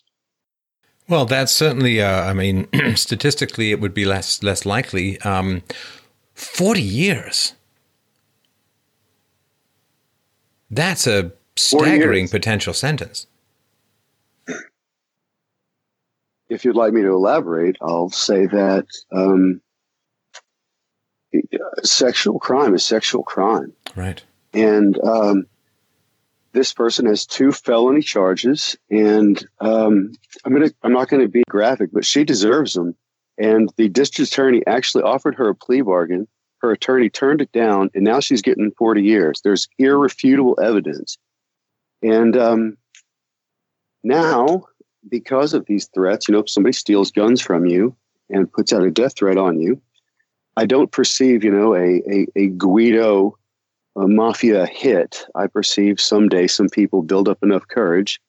[1.10, 2.02] Well, that's certainly.
[2.02, 5.20] Uh, I mean, statistically, it would be less less likely.
[5.22, 5.64] Um,
[6.36, 7.54] Forty years.
[10.72, 13.28] That's a staggering potential sentence.
[16.48, 19.62] If you'd like me to elaborate, I'll say that um,
[21.84, 23.74] sexual crime is sexual crime.
[23.96, 24.24] Right.
[24.54, 25.48] And um,
[26.52, 30.12] this person has two felony charges, and um,
[30.46, 32.96] I'm gonna I'm not going to be graphic, but she deserves them.
[33.38, 36.28] And the district attorney actually offered her a plea bargain.
[36.62, 39.42] Her attorney turned it down, and now she's getting 40 years.
[39.44, 41.18] There's irrefutable evidence,
[42.02, 42.78] and um,
[44.04, 44.66] now
[45.10, 47.96] because of these threats, you know, if somebody steals guns from you
[48.30, 49.82] and puts out a death threat on you,
[50.58, 53.39] I don't perceive, you know, a a, a Guido
[54.00, 58.20] a mafia hit, I perceive someday some people build up enough courage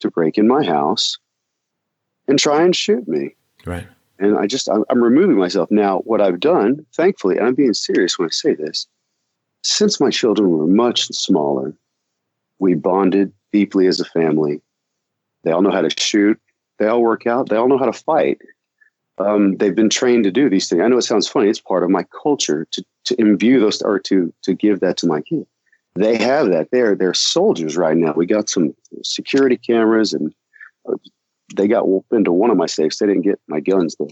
[0.00, 1.18] to break in my house
[2.28, 3.34] and try and shoot me.
[3.64, 3.86] Right.
[4.18, 5.70] And I just, I'm, I'm removing myself.
[5.70, 8.86] Now, what I've done, thankfully, and I'm being serious when I say this,
[9.62, 11.74] since my children were much smaller,
[12.58, 14.60] we bonded deeply as a family.
[15.42, 16.38] They all know how to shoot.
[16.78, 17.48] They all work out.
[17.48, 18.38] They all know how to fight.
[19.18, 20.82] Um, they've been trained to do these things.
[20.82, 21.48] I know it sounds funny.
[21.48, 25.06] It's part of my culture to, to imbue those or to to give that to
[25.06, 25.46] my kids.
[25.96, 26.68] They have that.
[26.72, 28.12] They're they're soldiers right now.
[28.14, 30.34] We got some security cameras, and
[30.88, 30.96] uh,
[31.54, 32.98] they got into one of my safes.
[32.98, 34.08] They didn't get my guns though.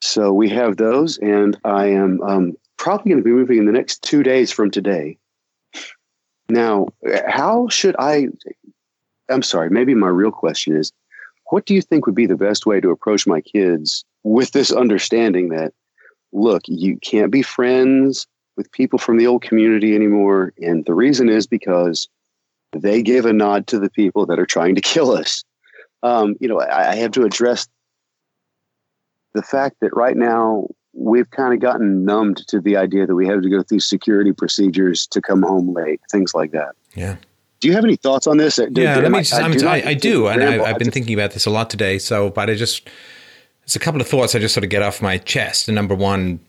[0.00, 3.72] So we have those, and I am um, probably going to be moving in the
[3.72, 5.16] next two days from today.
[6.48, 6.88] Now,
[7.28, 8.28] how should I?
[9.28, 9.70] I'm sorry.
[9.70, 10.92] Maybe my real question is
[11.52, 14.72] what do you think would be the best way to approach my kids with this
[14.72, 15.72] understanding that,
[16.32, 20.52] look, you can't be friends with people from the old community anymore?
[20.60, 22.08] And the reason is because
[22.72, 25.44] they gave a nod to the people that are trying to kill us.
[26.02, 27.68] Um, you know, I, I have to address
[29.34, 33.26] the fact that right now we've kind of gotten numbed to the idea that we
[33.26, 36.74] have to go through security procedures to come home late, things like that.
[36.94, 37.16] Yeah.
[37.60, 38.58] Do you have any thoughts on this?
[38.58, 41.30] yeah, let me just, I, do, I, I do and I, have been thinking about
[41.30, 41.98] this a lot today.
[41.98, 42.88] So, but I just,
[43.64, 45.68] it's a couple of thoughts I just sort of get off my chest.
[45.68, 46.40] And number one,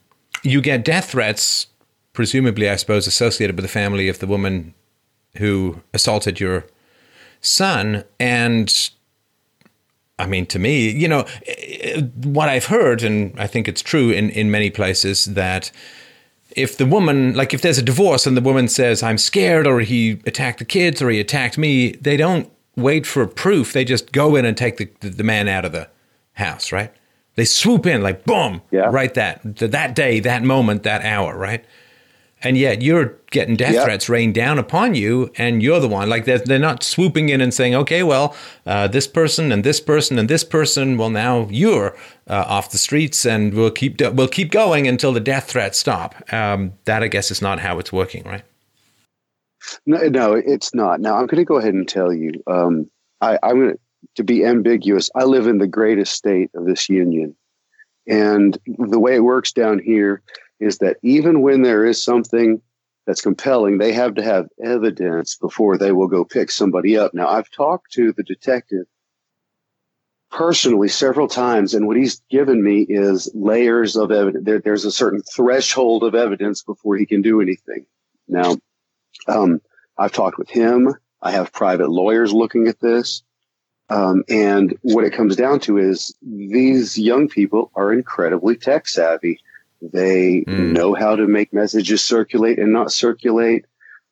[0.43, 1.67] you get death threats,
[2.13, 4.73] presumably, I suppose, associated with the family of the woman
[5.37, 6.65] who assaulted your
[7.41, 8.03] son.
[8.19, 8.89] And
[10.19, 11.25] I mean, to me, you know,
[12.23, 15.71] what I've heard, and I think it's true in, in many places, that
[16.55, 19.79] if the woman, like if there's a divorce and the woman says, I'm scared, or
[19.79, 23.73] he attacked the kids, or he attacked me, they don't wait for proof.
[23.73, 25.89] They just go in and take the, the man out of the
[26.33, 26.91] house, right?
[27.35, 28.89] They swoop in like boom, yeah.
[28.91, 31.65] right that that day, that moment, that hour, right?
[32.43, 33.85] and yet you're getting death yep.
[33.85, 37.41] threats rained down upon you and you're the one like they're, they're not swooping in
[37.41, 41.47] and saying okay well uh, this person and this person and this person well now
[41.49, 41.95] you're
[42.27, 46.15] uh, off the streets and we'll keep we'll keep going until the death threats stop
[46.33, 48.43] um, that i guess is not how it's working right
[49.85, 52.89] no, no it's not now i'm going to go ahead and tell you um,
[53.21, 53.79] I, i'm going to
[54.21, 57.35] be ambiguous i live in the greatest state of this union
[58.07, 60.21] and the way it works down here
[60.59, 62.61] is that even when there is something
[63.05, 67.13] that's compelling, they have to have evidence before they will go pick somebody up.
[67.13, 68.85] Now, I've talked to the detective
[70.31, 74.45] personally several times, and what he's given me is layers of evidence.
[74.45, 77.85] There, there's a certain threshold of evidence before he can do anything.
[78.27, 78.57] Now,
[79.27, 79.61] um,
[79.97, 80.93] I've talked with him.
[81.21, 83.23] I have private lawyers looking at this.
[83.93, 89.39] Um, and what it comes down to is these young people are incredibly tech savvy.
[89.83, 90.71] They mm.
[90.71, 93.65] know how to make messages circulate and not circulate.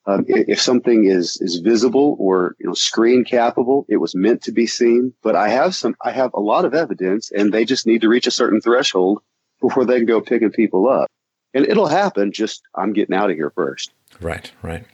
[0.06, 4.52] Um, if something is is visible or you know screen capable, it was meant to
[4.52, 5.14] be seen.
[5.24, 8.10] But I have some, I have a lot of evidence, and they just need to
[8.10, 9.24] reach a certain threshold
[9.62, 11.10] before they can go picking people up.
[11.56, 12.32] And it'll happen.
[12.32, 13.94] Just I'm getting out of here first.
[14.20, 14.86] Right, right.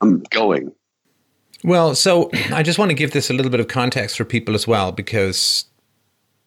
[0.00, 0.72] I'm going.
[1.64, 4.54] Well, so I just want to give this a little bit of context for people
[4.54, 5.64] as well, because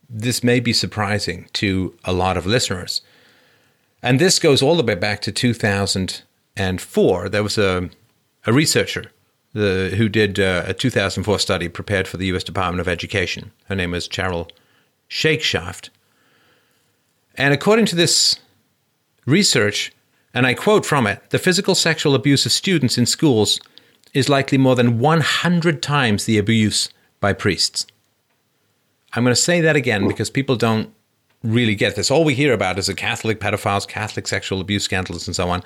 [0.10, 3.02] this may be surprising to a lot of listeners.
[4.04, 7.30] And this goes all the way back to 2004.
[7.30, 7.90] There was a,
[8.46, 9.12] a researcher
[9.54, 12.44] the, who did uh, a 2004 study prepared for the U.S.
[12.44, 13.52] Department of Education.
[13.66, 14.50] Her name was Cheryl
[15.10, 15.90] Shakeshaft.
[17.36, 18.40] And according to this
[19.26, 19.92] research,
[20.34, 23.60] and I quote from it the physical sexual abuse of students in schools
[24.14, 27.86] is likely more than 100 times the abuse by priests.
[29.14, 30.94] I'm going to say that again because people don't
[31.44, 32.12] really get this.
[32.12, 35.64] All we hear about is the Catholic pedophiles, Catholic sexual abuse scandals, and so on.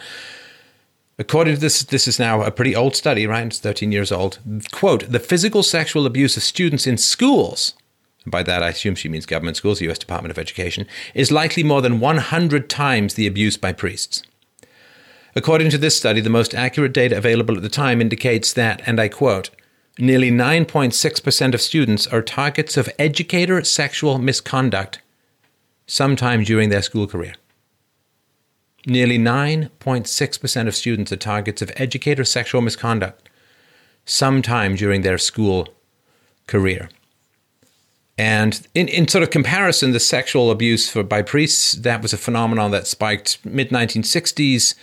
[1.18, 3.46] According to this, this is now a pretty old study, right?
[3.46, 4.40] It's 13 years old.
[4.72, 7.74] Quote, the physical sexual abuse of students in schools,
[8.26, 11.64] by that I assume she means government schools, the US Department of Education, is likely
[11.64, 14.24] more than 100 times the abuse by priests.
[15.36, 19.00] According to this study, the most accurate data available at the time indicates that, and
[19.00, 19.50] I quote,
[20.00, 25.02] nearly 9.6% of students are targets of educator sexual misconduct
[25.88, 27.36] sometime during their school career.
[28.88, 33.30] Nearly 9.6% of students are targets of educator sexual misconduct
[34.06, 35.68] sometime during their school
[36.48, 36.90] career.
[38.18, 42.18] And in, in sort of comparison, the sexual abuse for, by priests, that was a
[42.18, 44.76] phenomenon that spiked mid 1960s,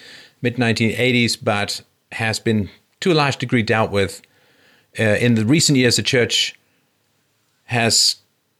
[0.42, 2.68] mid 1980s, but has been
[3.00, 4.20] to a large degree dealt with.
[4.98, 6.58] Uh, in the recent years, the church
[7.64, 8.16] has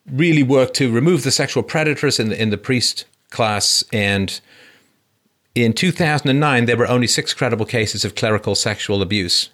[0.07, 3.85] really worked to remove the sexual predators in the, in the priest class.
[3.93, 4.41] And
[5.55, 9.51] in 2009, there were only six credible cases of clerical sexual abuse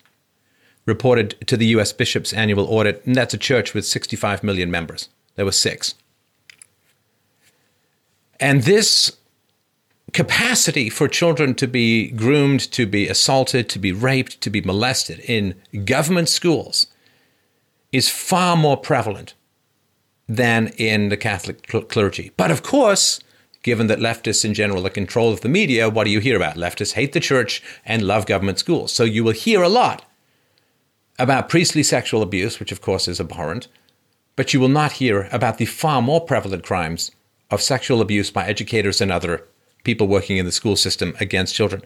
[0.87, 1.93] reported to the U.S.
[1.93, 5.09] Bishop's annual audit, and that's a church with 65 million members.
[5.35, 5.95] There were six.
[8.41, 9.18] And this
[10.13, 15.21] capacity for children to be groomed, to be assaulted, to be raped, to be molested
[15.21, 15.55] in
[15.85, 16.87] government schools
[17.93, 19.35] is far more prevalent
[20.29, 22.33] than in the Catholic clergy.
[22.37, 23.21] But of course,
[23.63, 26.57] given that leftists in general are control of the media, what do you hear about?
[26.57, 28.93] Leftists hate the church and love government schools.
[28.93, 30.05] So you will hear a lot
[31.19, 33.69] about priestly sexual abuse, which of course is abhorrent,
[34.37, 37.11] but you will not hear about the far more prevalent crimes
[37.51, 39.49] of sexual abuse by educators and other
[39.85, 41.83] people working in the school system against children.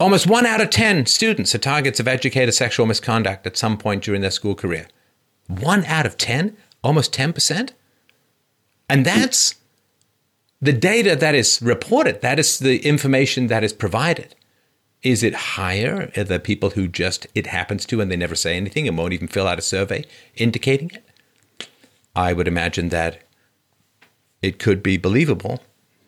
[0.00, 4.04] Almost one out of 10 students are targets of educator sexual misconduct at some point
[4.04, 4.86] during their school career.
[5.48, 6.56] One out of 10?
[6.84, 7.70] Almost 10%?
[8.88, 9.56] And that's
[10.60, 14.34] the data that is reported, that is the information that is provided.
[15.02, 18.56] Is it higher Are the people who just it happens to and they never say
[18.56, 20.04] anything and won't even fill out a survey
[20.34, 21.04] indicating it?
[22.16, 23.22] I would imagine that
[24.42, 25.62] it could be believable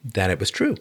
[0.05, 0.77] that it was true.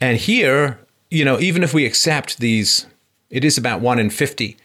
[0.00, 0.78] And here,
[1.10, 2.86] you know, even if we accept these,
[3.30, 4.56] it is about one in 50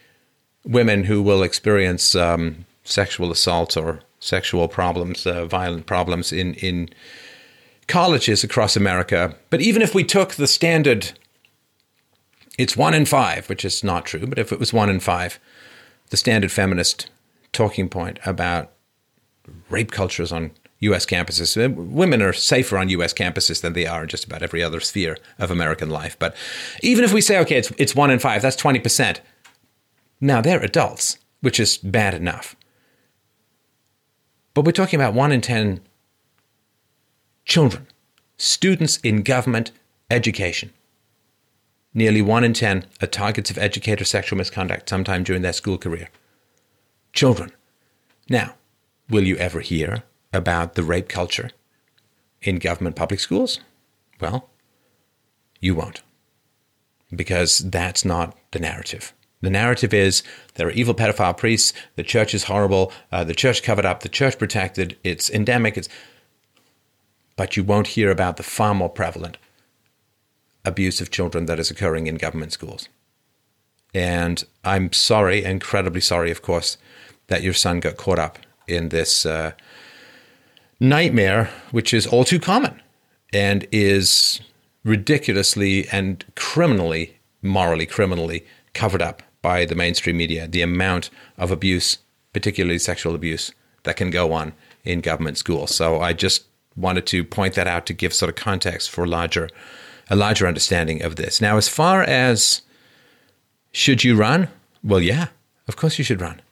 [0.64, 6.88] women who will experience um, sexual assault or sexual problems, uh, violent problems in, in
[7.88, 9.34] colleges across America.
[9.50, 11.12] But even if we took the standard,
[12.56, 15.38] it's one in five, which is not true, but if it was one in five,
[16.10, 17.10] the standard feminist
[17.52, 18.70] talking point about
[19.68, 20.52] rape cultures on
[20.84, 21.06] U.S.
[21.06, 21.56] campuses.
[21.56, 23.12] Uh, women are safer on U.S.
[23.12, 26.18] campuses than they are in just about every other sphere of American life.
[26.18, 26.34] But
[26.82, 29.20] even if we say, okay, it's, it's one in five, that's 20%.
[30.20, 32.56] Now they're adults, which is bad enough.
[34.54, 35.80] But we're talking about one in 10
[37.44, 37.86] children,
[38.36, 39.72] students in government
[40.10, 40.72] education.
[41.92, 46.08] Nearly one in 10 are targets of educator sexual misconduct sometime during their school career.
[47.12, 47.52] Children.
[48.28, 48.54] Now,
[49.08, 50.02] will you ever hear
[50.34, 51.50] about the rape culture
[52.42, 53.60] in government public schools?
[54.20, 54.50] Well,
[55.60, 56.02] you won't.
[57.14, 59.12] Because that's not the narrative.
[59.40, 60.22] The narrative is
[60.54, 64.08] there are evil pedophile priests, the church is horrible, uh, the church covered up, the
[64.08, 65.88] church protected, it's endemic, it's
[67.36, 69.36] but you won't hear about the far more prevalent
[70.64, 72.88] abuse of children that is occurring in government schools.
[73.92, 76.78] And I'm sorry, incredibly sorry, of course,
[77.26, 79.52] that your son got caught up in this uh,
[80.88, 82.80] nightmare, which is all too common
[83.32, 84.40] and is
[84.84, 90.46] ridiculously and criminally, morally, criminally covered up by the mainstream media.
[90.46, 91.98] The amount of abuse,
[92.32, 94.52] particularly sexual abuse, that can go on
[94.84, 95.74] in government schools.
[95.74, 96.44] So I just
[96.76, 99.48] wanted to point that out to give sort of context for larger
[100.10, 101.40] a larger understanding of this.
[101.40, 102.60] Now, as far as
[103.72, 104.48] should you run?
[104.82, 105.28] Well, yeah,
[105.66, 106.42] of course you should run.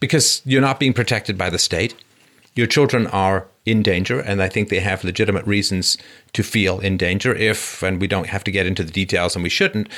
[0.00, 1.94] Because you're not being protected by the state
[2.54, 5.98] your children are in danger, and I think they have legitimate reasons
[6.34, 7.34] to feel in danger.
[7.34, 9.88] If, and we don't have to get into the details, and we shouldn't,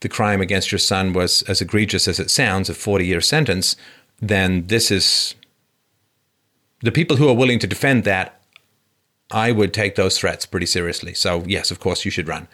[0.00, 3.76] the crime against your son was as egregious as it sounds, a 40 year sentence,
[4.20, 5.34] then this is
[6.82, 8.36] the people who are willing to defend that.
[9.32, 11.14] I would take those threats pretty seriously.
[11.14, 12.48] So, yes, of course, you should run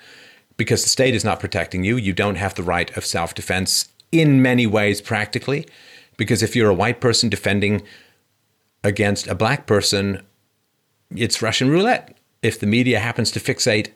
[0.58, 1.96] because the state is not protecting you.
[1.96, 5.66] You don't have the right of self defense in many ways, practically.
[6.16, 7.82] Because if you're a white person defending
[8.86, 10.22] against a black person,
[11.14, 12.16] it's Russian roulette.
[12.42, 13.88] If the media happens to fixate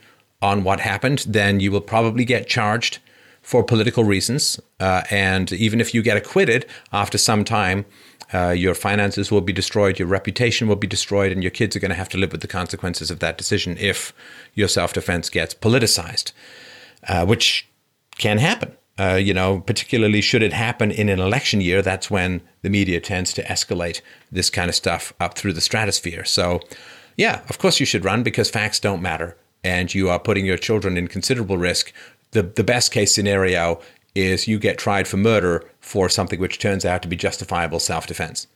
[0.43, 2.99] on what happened, then you will probably get charged
[3.43, 4.60] for political reasons.
[4.81, 7.86] Uh, and even if you get acquitted after some time,
[8.33, 11.81] uh, your finances will be destroyed, your reputation will be destroyed, and your kids are
[11.81, 14.12] going to have to live with the consequences of that decision if
[14.55, 16.33] your self defense gets politicized,
[17.09, 17.69] uh, which
[18.19, 18.77] can happen.
[19.01, 23.01] Uh, you know, particularly should it happen in an election year, that's when the media
[23.01, 26.23] tends to escalate this kind of stuff up through the stratosphere.
[26.23, 26.61] So,
[27.17, 30.59] yeah, of course you should run because facts don't matter and you are putting your
[30.59, 31.95] children in considerable risk.
[32.33, 33.81] The, the best case scenario
[34.15, 38.07] is you get tried for murder for something which turns out to be justifiable self
[38.07, 38.49] defense.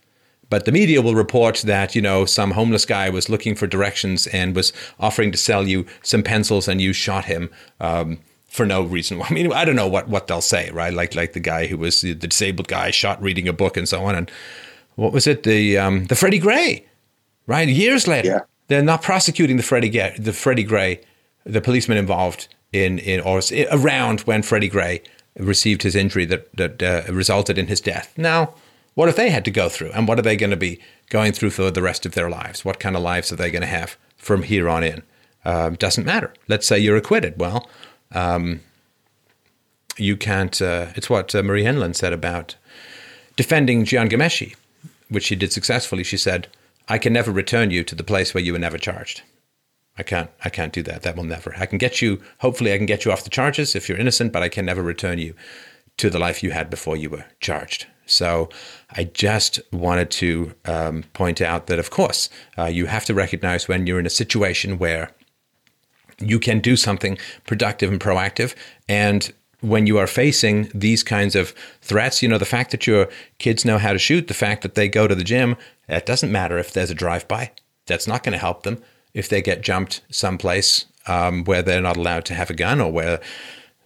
[0.51, 4.27] But the media will report that, you know, some homeless guy was looking for directions
[4.27, 7.51] and was offering to sell you some pencils and you shot him.
[7.81, 8.19] Um,
[8.55, 9.21] for no reason.
[9.29, 10.95] I mean, I don't know what, what they'll say, right?
[10.95, 14.05] Like like the guy who was the, disabled guy shot reading a book and so
[14.05, 14.15] on.
[14.15, 14.31] And
[14.95, 15.43] what was it?
[15.43, 16.87] The um, the Freddie Gray,
[17.47, 17.69] right?
[17.69, 18.41] Years later, yeah.
[18.69, 21.01] they're not prosecuting the Freddie the Freddie Gray,
[21.45, 23.41] the policeman involved in in or
[23.73, 25.03] around when Freddie Gray
[25.37, 28.15] received his injury that that uh, resulted in his death.
[28.17, 28.55] Now,
[28.95, 31.33] what have they had to go through, and what are they going to be going
[31.33, 32.65] through for the rest of their lives?
[32.65, 35.03] What kind of lives are they going to have from here on in?
[35.45, 36.33] Um, doesn't matter.
[36.49, 37.39] Let's say you're acquitted.
[37.39, 37.69] Well,
[38.13, 38.61] um,
[39.97, 40.61] you can't.
[40.61, 42.57] Uh, it's what uh, Marie Henein said about
[43.37, 44.55] defending Jian Ghomeshi,
[45.09, 46.05] which she did successfully.
[46.05, 46.49] She said,
[46.89, 49.23] "I can never return you to the place where you were never charged.
[49.97, 50.31] I can't.
[50.45, 51.03] I can't do that.
[51.03, 51.55] That will never.
[51.57, 52.21] I can get you.
[52.41, 54.83] Hopefully, I can get you off the charges if you're innocent, but I can never
[54.83, 55.35] return you
[55.97, 58.51] to the life you had before you were charged." So
[58.91, 63.67] I just wanted to um, point out that, of course, uh, you have to recognize
[63.67, 65.11] when you're in a situation where
[66.19, 68.55] you can do something productive and proactive.
[68.89, 73.09] And when you are facing these kinds of threats, you know, the fact that your
[73.39, 75.57] kids know how to shoot, the fact that they go to the gym,
[75.89, 77.51] it doesn't matter if there's a drive by.
[77.87, 78.83] That's not going to help them
[79.15, 82.93] if they get jumped someplace um, where they're not allowed to have a gun or
[82.93, 83.21] where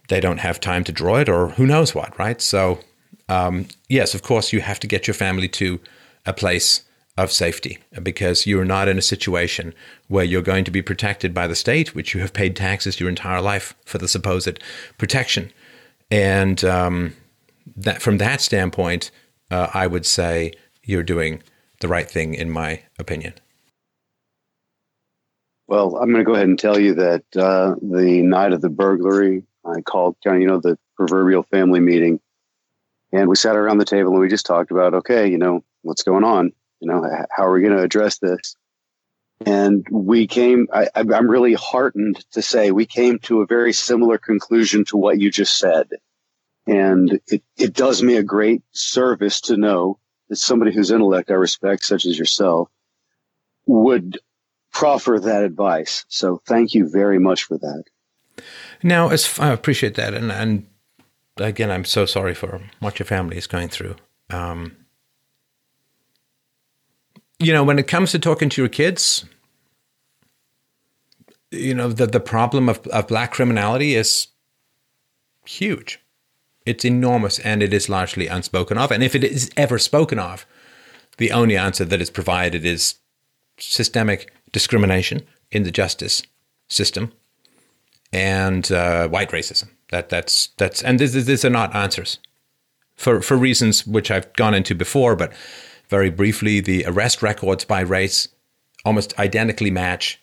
[0.09, 2.41] they don't have time to draw it or who knows what, right?
[2.41, 2.79] So,
[3.29, 5.79] um, yes, of course, you have to get your family to
[6.25, 6.83] a place
[7.19, 9.73] of safety because you're not in a situation
[10.07, 13.09] where you're going to be protected by the state, which you have paid taxes your
[13.09, 14.59] entire life for the supposed
[14.97, 15.51] protection.
[16.09, 17.13] And um,
[17.75, 19.11] that from that standpoint,
[19.51, 21.43] uh, I would say you're doing
[21.81, 23.33] the right thing, in my opinion.
[25.67, 28.69] Well, I'm going to go ahead and tell you that uh, the night of the
[28.69, 32.21] burglary, I called of, you know, the proverbial family meeting.
[33.11, 36.03] And we sat around the table and we just talked about, okay, you know, what's
[36.03, 36.53] going on?
[36.79, 38.55] You know, how are we going to address this?
[39.45, 44.17] And we came, I, I'm really heartened to say we came to a very similar
[44.17, 45.89] conclusion to what you just said.
[46.67, 51.35] And it, it does me a great service to know that somebody whose intellect I
[51.35, 52.69] respect, such as yourself,
[53.65, 54.19] would
[54.71, 56.05] proffer that advice.
[56.09, 57.83] So thank you very much for that.
[58.83, 60.65] Now, as I appreciate that, and and
[61.37, 63.95] again, I'm so sorry for what your family is going through.
[64.29, 64.77] Um,
[67.39, 69.25] you know, when it comes to talking to your kids,
[71.51, 74.27] you know, the the problem of, of black criminality is
[75.45, 75.99] huge.
[76.65, 78.91] It's enormous, and it is largely unspoken of.
[78.91, 80.45] And if it is ever spoken of,
[81.17, 82.95] the only answer that is provided is
[83.57, 86.21] systemic discrimination in the justice
[86.67, 87.11] system
[88.11, 89.69] and uh, white racism.
[89.91, 92.19] That that's that's and this, these are not answers
[92.95, 95.33] for for reasons which I've gone into before, but
[95.89, 98.27] very briefly, the arrest records by race
[98.85, 100.19] almost identically match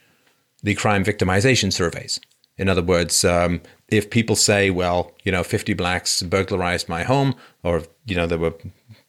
[0.63, 2.21] the crime victimization surveys.
[2.57, 7.35] In other words, um, if people say, well, you know, 50 blacks burglarized my home,
[7.63, 8.55] or, you know, there were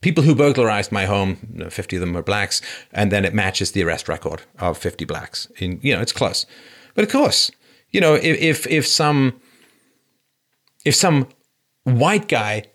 [0.01, 2.61] people who burglarized my home, 50 of them were blacks,
[2.91, 5.47] and then it matches the arrest record of 50 blacks.
[5.59, 6.45] In, you know, it's close.
[6.93, 7.49] But of course,
[7.91, 9.39] you know, if, if, if some,
[10.83, 11.29] if some
[11.83, 12.65] white guy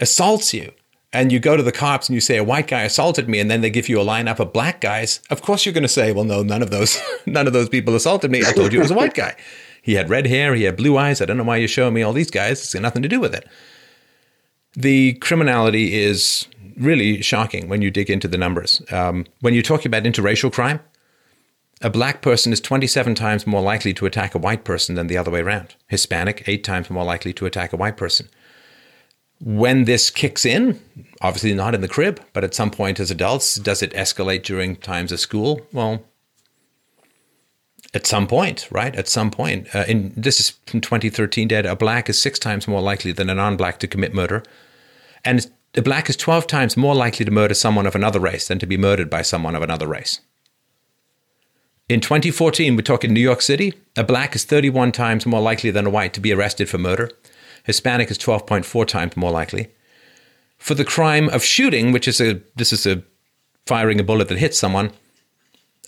[0.00, 0.72] assaults you
[1.16, 3.50] and you go to the cops and you say a white guy assaulted me and
[3.50, 6.12] then they give you a lineup of black guys of course you're going to say
[6.12, 8.44] well no none of those none of those people assaulted me.
[8.44, 9.34] I told you it was a white guy.
[9.82, 12.02] He had red hair he had blue eyes i don't know why you're showing me
[12.02, 13.48] all these guys it's got nothing to do with it.
[14.76, 16.46] The criminality is
[16.76, 18.82] really shocking when you dig into the numbers.
[18.90, 20.80] Um, when you're talking about interracial crime
[21.82, 25.18] a black person is 27 times more likely to attack a white person than the
[25.18, 25.76] other way around.
[25.88, 28.28] Hispanic eight times more likely to attack a white person
[29.40, 30.80] when this kicks in,
[31.20, 34.76] obviously not in the crib, but at some point as adults, does it escalate during
[34.76, 35.60] times of school?
[35.72, 36.02] Well,
[37.94, 38.94] at some point, right?
[38.94, 39.74] At some point.
[39.74, 41.72] Uh, in, this is from 2013 data.
[41.72, 44.42] A black is six times more likely than a non black to commit murder.
[45.24, 48.58] And a black is 12 times more likely to murder someone of another race than
[48.58, 50.20] to be murdered by someone of another race.
[51.88, 55.70] In 2014, we talk in New York City, a black is 31 times more likely
[55.70, 57.10] than a white to be arrested for murder.
[57.66, 59.68] Hispanic is 12.4 times more likely.
[60.56, 63.02] For the crime of shooting, which is a this is a
[63.66, 64.92] firing a bullet that hits someone,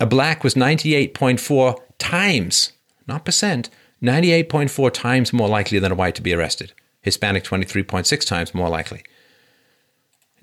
[0.01, 2.73] a black was 98.4 times,
[3.07, 3.71] not percent,
[4.03, 6.73] 98.4 times more likely than a white to be arrested.
[7.03, 9.03] Hispanic 23.6 times more likely.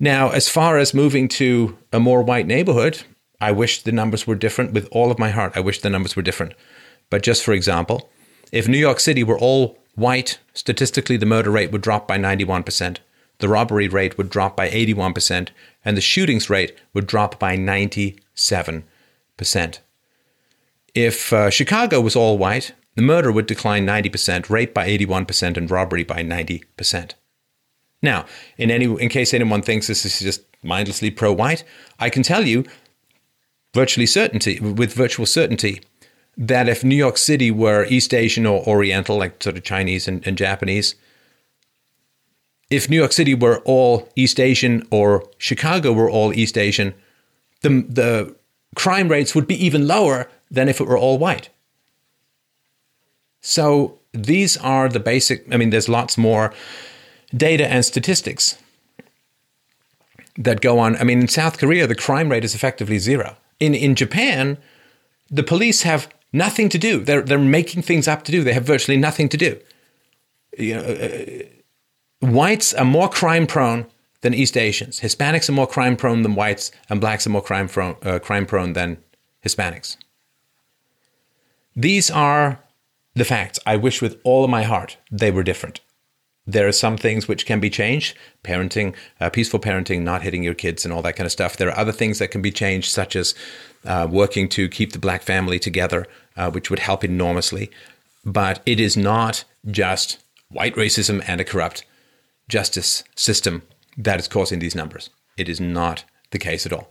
[0.00, 3.02] Now, as far as moving to a more white neighborhood,
[3.40, 5.52] I wish the numbers were different with all of my heart.
[5.54, 6.54] I wish the numbers were different.
[7.10, 8.10] But just for example,
[8.52, 12.98] if New York City were all white, statistically, the murder rate would drop by 91%,
[13.38, 15.48] the robbery rate would drop by 81%,
[15.84, 18.14] and the shootings rate would drop by 97%.
[20.94, 25.70] If uh, Chicago was all white, the murder would decline 90%, rape by 81%, and
[25.70, 27.12] robbery by 90%.
[28.02, 28.24] Now,
[28.56, 31.64] in any in case anyone thinks this is just mindlessly pro-white,
[31.98, 32.64] I can tell you
[33.74, 35.80] virtually certainty with virtual certainty
[36.36, 40.26] that if New York City were East Asian or Oriental, like sort of Chinese and,
[40.26, 40.94] and Japanese,
[42.68, 46.94] if New York City were all East Asian or Chicago were all East Asian,
[47.62, 48.36] the, the
[48.74, 51.48] crime rates would be even lower than if it were all white.
[53.40, 56.52] So these are the basic, I mean, there's lots more
[57.34, 58.58] data and statistics
[60.36, 60.96] that go on.
[60.96, 63.36] I mean, in South Korea, the crime rate is effectively zero.
[63.60, 64.58] In, in Japan,
[65.30, 67.00] the police have nothing to do.
[67.00, 68.44] They're they're making things up to do.
[68.44, 69.58] They have virtually nothing to do.
[70.58, 73.86] You know, uh, whites are more crime prone
[74.20, 75.00] than East Asians.
[75.00, 78.46] Hispanics are more crime prone than whites, and blacks are more crime prone, uh, crime
[78.46, 78.98] prone than
[79.44, 79.96] Hispanics.
[81.74, 82.60] These are
[83.14, 83.58] the facts.
[83.66, 85.80] I wish with all of my heart they were different.
[86.46, 90.54] There are some things which can be changed parenting, uh, peaceful parenting, not hitting your
[90.54, 91.56] kids, and all that kind of stuff.
[91.56, 93.34] There are other things that can be changed, such as
[93.84, 96.06] uh, working to keep the black family together,
[96.36, 97.70] uh, which would help enormously.
[98.24, 100.18] But it is not just
[100.50, 101.84] white racism and a corrupt
[102.48, 103.62] justice system
[103.96, 105.10] that is causing these numbers.
[105.36, 106.90] It is not the case at all.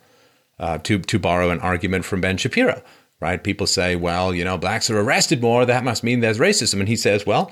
[0.57, 2.81] Uh, to to borrow an argument from Ben Shapiro,
[3.19, 3.43] right?
[3.43, 5.65] People say, well, you know, blacks are arrested more.
[5.65, 6.79] That must mean there's racism.
[6.79, 7.51] And he says, well,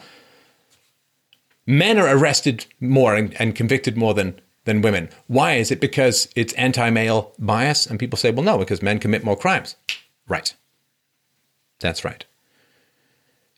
[1.68, 5.10] men are arrested more and, and convicted more than than women.
[5.28, 5.82] Why is it?
[5.82, 7.86] Because it's anti-male bias?
[7.86, 9.76] And people say, well, no, because men commit more crimes.
[10.30, 10.56] Right.
[11.84, 12.26] That's right.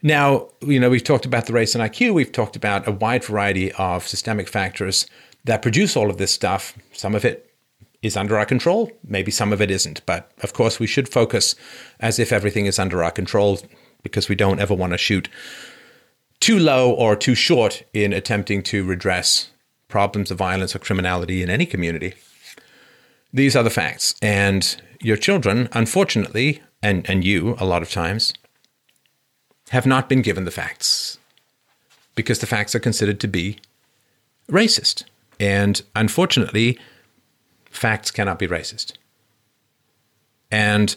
[0.02, 2.14] Now, you know, we've talked about the race and IQ.
[2.16, 5.06] We've talked about a wide variety of systemic factors
[5.45, 6.76] that produce all of this stuff.
[6.92, 7.54] Some of it
[8.02, 10.04] is under our control, maybe some of it isn't.
[10.08, 11.56] But of course, we should focus
[12.00, 13.60] as if everything is under our control
[14.02, 15.30] because we don't ever want to shoot
[16.40, 19.52] too low or too short in attempting to redress
[19.88, 22.16] problems of violence or criminality in any community.
[23.32, 24.16] These are the facts.
[24.22, 28.32] And your children, unfortunately, and, and you a lot of times,
[29.70, 31.18] have not been given the facts
[32.14, 33.58] because the facts are considered to be
[34.48, 35.04] racist.
[35.40, 36.78] And unfortunately,
[37.72, 38.94] facts cannot be racist.
[40.52, 40.96] And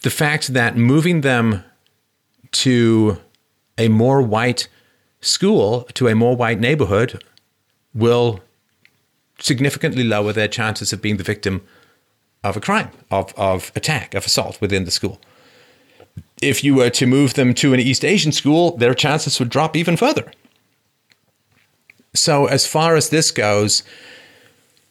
[0.00, 1.62] the fact that moving them
[2.52, 3.18] to
[3.76, 4.66] a more white
[5.20, 7.22] school, to a more white neighborhood,
[7.92, 8.40] will
[9.38, 11.60] significantly lower their chances of being the victim
[12.48, 15.20] of a crime, of, of attack, of assault within the school.
[16.42, 19.76] If you were to move them to an East Asian school, their chances would drop
[19.76, 20.30] even further.
[22.14, 23.82] So, as far as this goes,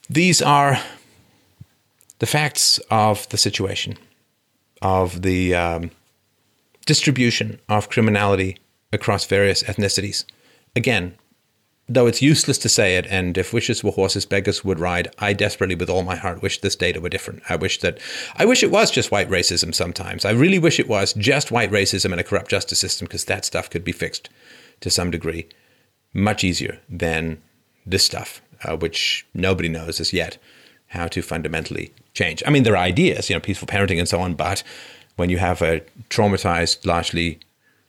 [0.09, 0.79] these are
[2.19, 3.97] the facts of the situation,
[4.81, 5.91] of the um,
[6.85, 8.57] distribution of criminality
[8.93, 10.25] across various ethnicities.
[10.75, 11.15] Again,
[11.87, 15.33] though it's useless to say it, and if wishes were horses, beggars would ride, I
[15.33, 17.43] desperately, with all my heart, wish this data were different.
[17.47, 17.99] I wish that,
[18.35, 20.25] I wish it was just white racism sometimes.
[20.25, 23.45] I really wish it was just white racism and a corrupt justice system, because that
[23.45, 24.29] stuff could be fixed
[24.81, 25.47] to some degree
[26.13, 27.41] much easier than
[27.85, 30.37] this stuff, uh, which nobody knows as yet
[30.87, 32.41] how to fundamentally change.
[32.47, 34.63] I mean, there are ideas, you know, peaceful parenting and so on, but
[35.17, 37.39] when you have a traumatized, largely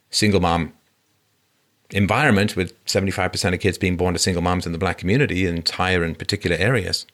[0.09, 0.73] single mom
[1.91, 5.55] environment with 75% of kids being born to single moms in the black community in
[5.55, 7.05] entire and particular areas,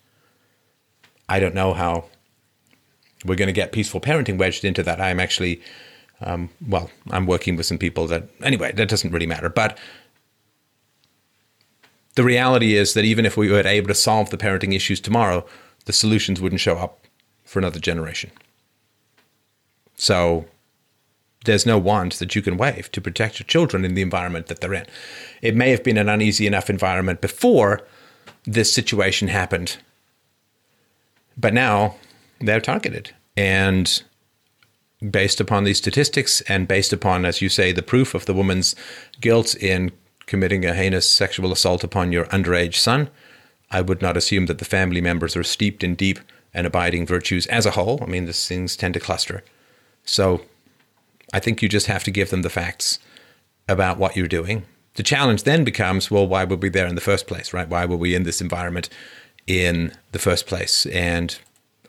[1.30, 2.06] I don't know how
[3.26, 5.00] we're going to get peaceful parenting wedged into that.
[5.00, 5.62] I'm actually,
[6.22, 9.50] um, well, I'm working with some people that, anyway, that doesn't really matter.
[9.50, 9.78] But
[12.16, 15.46] the reality is that even if we were able to solve the parenting issues tomorrow,
[15.86, 17.00] the solutions wouldn't show up
[17.44, 18.32] for another generation.
[19.96, 20.46] So
[21.46, 24.62] there's no wand that you can wave to protect your children in the environment that
[24.62, 24.86] they're in.
[25.42, 27.82] It may have been an uneasy enough environment before
[28.46, 29.78] this situation happened,
[31.38, 31.96] but now
[32.40, 33.12] they're targeted.
[33.36, 34.04] And
[35.10, 38.76] based upon these statistics and based upon, as you say, the proof of the woman's
[39.20, 39.92] guilt in
[40.26, 43.10] committing a heinous sexual assault upon your underage son,
[43.70, 46.20] I would not assume that the family members are steeped in deep
[46.54, 48.00] and abiding virtues as a whole.
[48.02, 49.44] I mean, these things tend to cluster.
[50.06, 50.42] So
[51.34, 53.00] I think you just have to give them the facts
[53.68, 54.66] about what you're doing.
[54.94, 57.68] The challenge then becomes well, why were we there in the first place, right?
[57.68, 58.90] Why were we in this environment
[59.48, 60.86] in the first place?
[60.86, 61.38] And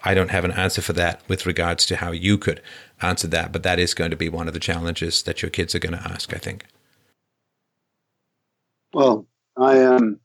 [0.03, 2.63] I don't have an answer for that with regards to how you could
[3.03, 5.75] answer that, but that is going to be one of the challenges that your kids
[5.75, 6.65] are going to ask, I think.
[8.93, 10.21] Well, I um,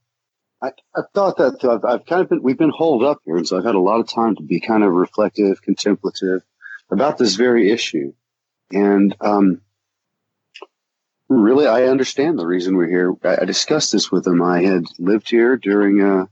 [0.62, 3.46] I, I've thought that I've, I've kind of been we've been holed up here, and
[3.46, 6.42] so I've had a lot of time to be kind of reflective, contemplative
[6.90, 8.12] about this very issue.
[8.72, 9.60] And um,
[11.28, 13.14] really, I understand the reason we're here.
[13.24, 14.42] I, I, discussed this with them.
[14.42, 16.26] I had lived here during uh,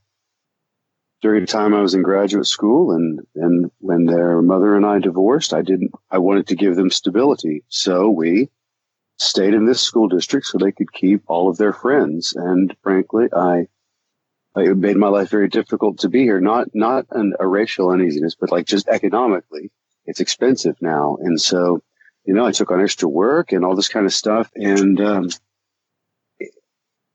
[1.20, 4.98] during the time I was in graduate school, and and when their mother and I
[4.98, 5.92] divorced, I didn't.
[6.10, 8.50] I wanted to give them stability, so we
[9.18, 12.34] stayed in this school district so they could keep all of their friends.
[12.36, 13.66] And frankly, I
[14.56, 16.40] it made my life very difficult to be here.
[16.40, 19.70] Not not an, a racial uneasiness, but like just economically,
[20.06, 21.82] it's expensive now, and so
[22.28, 24.50] you know, I took on extra work and all this kind of stuff.
[24.54, 25.30] And um,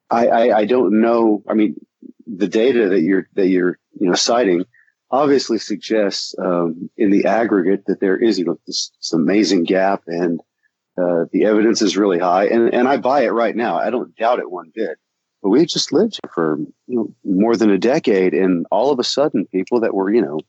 [0.10, 1.44] I, I, I don't know.
[1.48, 1.76] I mean,
[2.26, 4.66] the data that you're that you're you know citing
[5.12, 10.02] obviously suggests um, in the aggregate that there is you know this, this amazing gap
[10.08, 10.40] and
[10.98, 13.78] uh, the evidence is really high and and I buy it right now.
[13.78, 14.98] I don't doubt it one bit.
[15.44, 18.98] but we just lived here for you know more than a decade, and all of
[18.98, 20.40] a sudden, people that were you know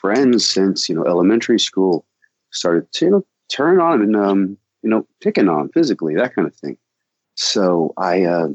[0.00, 2.06] friends since you know elementary school
[2.50, 6.46] started to you know turn on and um, you know picking on physically that kind
[6.46, 6.76] of thing.
[7.34, 8.48] So I uh,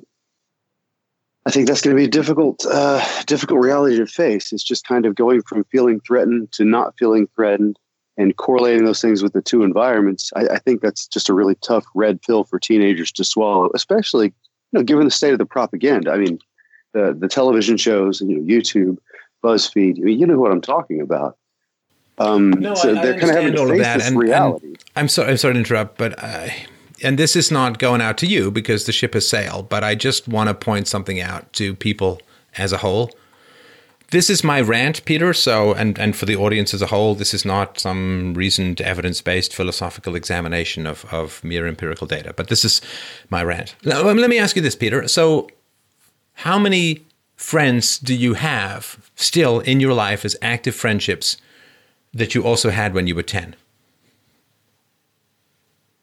[1.46, 4.54] I think that's going to be a difficult uh, difficult reality to face.
[4.54, 7.78] It's just kind of going from feeling threatened to not feeling threatened
[8.18, 10.32] and correlating those things with the two environments.
[10.36, 14.28] I, I think that's just a really tough red pill for teenagers to swallow, especially
[14.28, 16.12] you know given the state of the propaganda.
[16.12, 16.40] I mean,
[16.94, 18.98] the the television shows, you know, YouTube,
[19.44, 20.00] BuzzFeed.
[20.00, 21.38] I mean, you know what I'm talking about.
[22.18, 24.02] Um, no, so I, they're I kind of having to face that.
[24.02, 24.68] and, reality.
[24.68, 26.68] And I'm sorry, I'm sorry to interrupt, but I,
[27.02, 29.96] and this is not going out to you because the ship has sailed, but I
[29.96, 32.22] just want to point something out to people
[32.58, 33.12] as a whole.
[34.12, 35.34] This is my rant, Peter.
[35.34, 39.22] So, and, and for the audience as a whole, this is not some reasoned, evidence
[39.22, 42.80] based philosophical examination of, of mere empirical data, but this is
[43.32, 43.76] my rant.
[43.84, 45.08] Now, um, let me ask you this, Peter.
[45.08, 45.50] So,
[46.34, 47.04] how many
[47.36, 51.38] friends do you have still in your life as active friendships
[52.14, 53.56] that you also had when you were 10?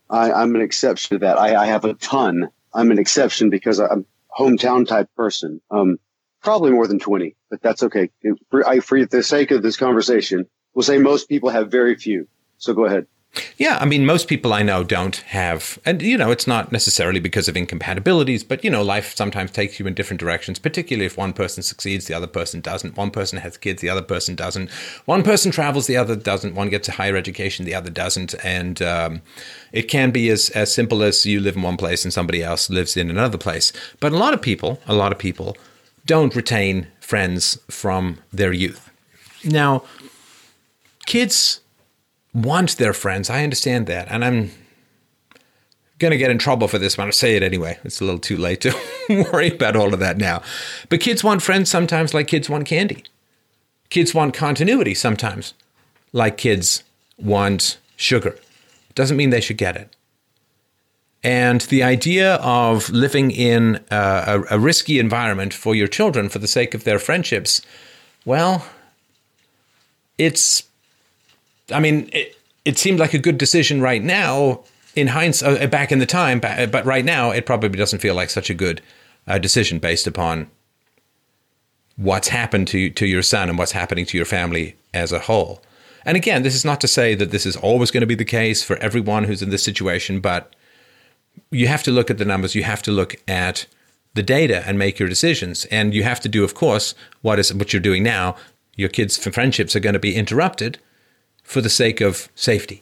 [0.09, 1.39] I, am an exception to that.
[1.39, 2.49] I, I, have a ton.
[2.75, 4.07] I'm an exception because I'm
[4.37, 5.61] hometown type person.
[5.71, 5.99] Um,
[6.43, 8.11] probably more than 20, but that's okay.
[8.51, 12.27] For, I, for the sake of this conversation, we'll say most people have very few.
[12.59, 13.07] So go ahead.
[13.59, 17.21] Yeah, I mean, most people I know don't have, and you know, it's not necessarily
[17.21, 21.17] because of incompatibilities, but you know, life sometimes takes you in different directions, particularly if
[21.17, 22.97] one person succeeds, the other person doesn't.
[22.97, 24.69] One person has kids, the other person doesn't.
[25.05, 26.57] One person travels, the other doesn't.
[26.57, 28.35] One gets a higher education, the other doesn't.
[28.45, 29.23] And um,
[29.73, 32.69] it can be as, as simple as you live in one place and somebody else
[32.69, 33.73] lives in another place.
[34.01, 35.57] But a lot of people, a lot of people
[36.05, 38.91] don't retain friends from their youth.
[39.45, 39.85] Now,
[41.07, 41.60] kids
[42.35, 43.31] want their friends.
[43.31, 44.09] I understand that.
[44.11, 44.51] And I'm
[45.99, 47.79] going to get in trouble for this, but I'll say it anyway.
[47.85, 48.75] It's a little too late to
[49.33, 50.43] worry about all of that now.
[50.89, 53.05] But kids want friends sometimes like kids want candy.
[53.91, 55.55] Kids want continuity sometimes
[56.13, 56.83] like kids
[57.19, 58.37] want sugar.
[58.95, 59.95] Doesn't mean they should get it.
[61.23, 66.49] And the idea of living in a, a, risky environment for your children for the
[66.49, 67.61] sake of their friendships,
[68.25, 68.65] well,
[70.17, 70.63] it's
[71.73, 75.93] I mean, it, it seemed like a good decision right now in hindsight, uh, back
[75.93, 78.83] in the time, but right now it probably doesn't feel like such a good
[79.27, 80.51] uh, decision based upon
[81.97, 85.63] what's happened to to your son and what's happening to your family as a whole.
[86.05, 88.25] And again, this is not to say that this is always going to be the
[88.25, 90.55] case for everyone who's in this situation, but
[91.51, 92.55] you have to look at the numbers.
[92.55, 93.67] You have to look at
[94.15, 95.67] the data and make your decisions.
[95.67, 98.35] And you have to do, of course, what is what you're doing now.
[98.77, 100.79] Your kids' friendships are going to be interrupted
[101.51, 102.81] for the sake of safety.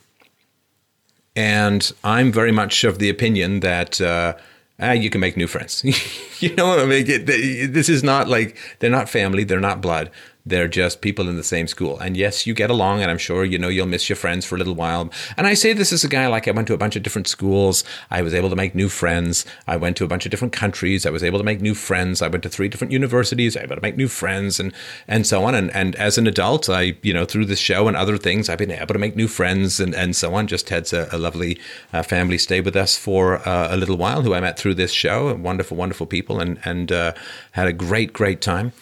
[1.35, 4.35] And I'm very much of the opinion that uh,
[4.79, 5.83] ah, you can make new friends.
[6.41, 7.07] you know what I mean?
[7.25, 10.11] This is not like they're not family, they're not blood.
[10.49, 11.99] They're just people in the same school.
[11.99, 14.55] And yes, you get along, and I'm sure you know you'll miss your friends for
[14.55, 15.11] a little while.
[15.37, 17.29] And I say this as a guy like I went to a bunch of different
[17.29, 17.85] schools.
[18.11, 19.45] I was able to make new friends.
[19.67, 21.05] I went to a bunch of different countries.
[21.05, 22.23] I was able to make new friends.
[22.23, 23.57] I went to three different universities.
[23.57, 24.73] I was able to make new friends and
[25.07, 25.55] and so on.
[25.55, 28.59] And and as an adult, I you know through this show and other things, I've
[28.59, 30.47] been able to make new friends and and so on.
[30.47, 31.59] Just had a, a lovely
[31.93, 34.93] uh, family stay with us for uh, a little while, who I met through this
[34.93, 35.35] show.
[35.35, 37.13] Wonderful, wonderful people, and and uh,
[37.53, 38.73] had a great, great time.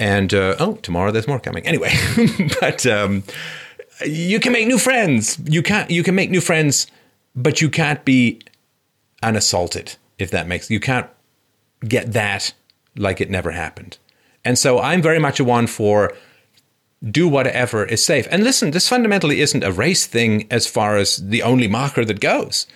[0.00, 1.64] And uh, oh, tomorrow there's more coming.
[1.66, 1.92] Anyway,
[2.60, 3.22] but um,
[4.04, 5.38] you can make new friends.
[5.44, 5.90] You can't.
[5.90, 6.86] You can make new friends,
[7.36, 8.40] but you can't be
[9.22, 9.96] unassaulted.
[10.18, 11.06] If that makes you can't
[11.86, 12.54] get that
[12.96, 13.98] like it never happened.
[14.42, 16.14] And so I'm very much a one for
[17.08, 18.26] do whatever is safe.
[18.30, 22.20] And listen, this fundamentally isn't a race thing as far as the only marker that
[22.20, 22.66] goes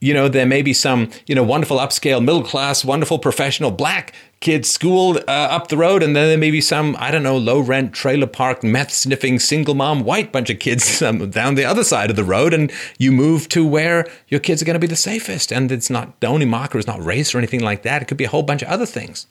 [0.00, 4.14] you know, there may be some, you know, wonderful upscale, middle class, wonderful professional black
[4.40, 6.02] kids school uh, up the road.
[6.02, 9.38] And then there may be some, I don't know, low rent, trailer park, meth sniffing,
[9.38, 12.54] single mom, white bunch of kids um, down the other side of the road.
[12.54, 15.52] And you move to where your kids are going to be the safest.
[15.52, 18.00] And it's not, the only marker is not race or anything like that.
[18.00, 19.26] It could be a whole bunch of other things.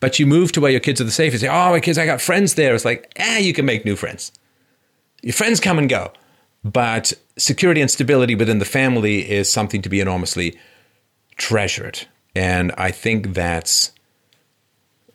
[0.00, 1.42] But you move to where your kids are the safest.
[1.42, 2.74] Say, oh, my kids, I got friends there.
[2.74, 4.32] It's like, eh, you can make new friends.
[5.22, 6.12] Your friends come and go.
[6.64, 10.58] But security and stability within the family is something to be enormously
[11.36, 12.06] treasured.
[12.34, 13.92] And I think that's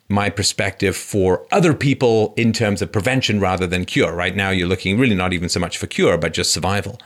[0.07, 4.13] my perspective for other people in terms of prevention rather than cure.
[4.13, 6.99] Right now, you're looking really not even so much for cure, but just survival.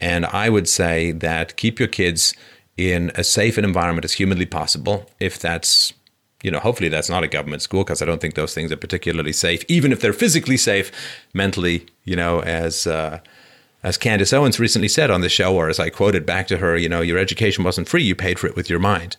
[0.00, 2.34] And I would say that keep your kids
[2.76, 5.08] in as safe an environment as humanly possible.
[5.20, 5.92] If that's,
[6.42, 8.76] you know, hopefully that's not a government school because I don't think those things are
[8.76, 10.90] particularly safe, even if they're physically safe,
[11.32, 13.20] mentally, you know, as uh,
[13.82, 16.76] as Candace Owens recently said on the show, or as I quoted back to her,
[16.76, 19.16] you know, your education wasn't free, you paid for it with your mind.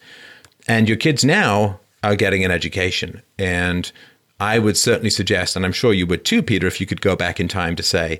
[0.67, 3.21] And your kids now are getting an education.
[3.37, 3.91] And
[4.39, 7.15] I would certainly suggest, and I'm sure you would too, Peter, if you could go
[7.15, 8.19] back in time to say,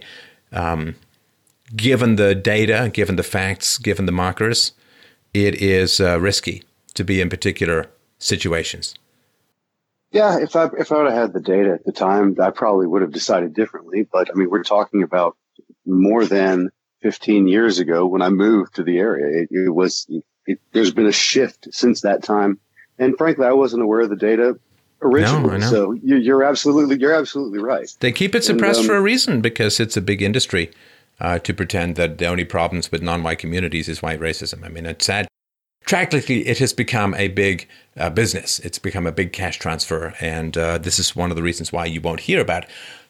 [0.52, 0.96] um,
[1.76, 4.74] given the data, given the facts, given the markers,
[5.34, 6.64] it is uh, risky
[6.94, 7.90] to be in particular
[8.20, 8.96] situations.
[10.12, 12.86] Yeah, if I if I would have had the data at the time, I probably
[12.86, 14.04] would have decided differently.
[14.04, 15.36] But I mean, we're talking about
[15.86, 16.70] more than
[17.02, 19.44] 15 years ago when I moved to the area.
[19.44, 20.08] It, it was
[20.46, 22.60] it, there's been a shift since that time,
[23.00, 24.60] and frankly, I wasn't aware of the data
[25.02, 25.60] originally.
[25.60, 27.90] No, so you're, you're, absolutely you're absolutely right.
[28.00, 30.72] They keep it suppressed and, um, for a reason because it's a big industry.
[31.20, 34.66] Uh, to pretend that the only problems with non-white communities is white racism.
[34.66, 35.28] I mean, it's sad
[35.86, 38.60] Tragically, it has become a big uh, business.
[38.60, 40.14] It's become a big cash transfer.
[40.22, 42.66] And uh, this is one of the reasons why you won't hear about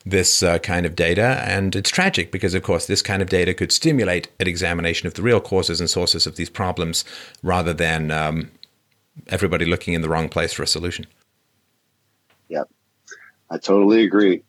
[0.06, 1.42] this uh, kind of data.
[1.46, 5.14] And it's tragic because, of course, this kind of data could stimulate an examination of
[5.14, 7.04] the real causes and sources of these problems
[7.42, 8.50] rather than um,
[9.28, 11.06] everybody looking in the wrong place for a solution.
[12.48, 12.68] Yep.
[13.50, 14.42] I totally agree.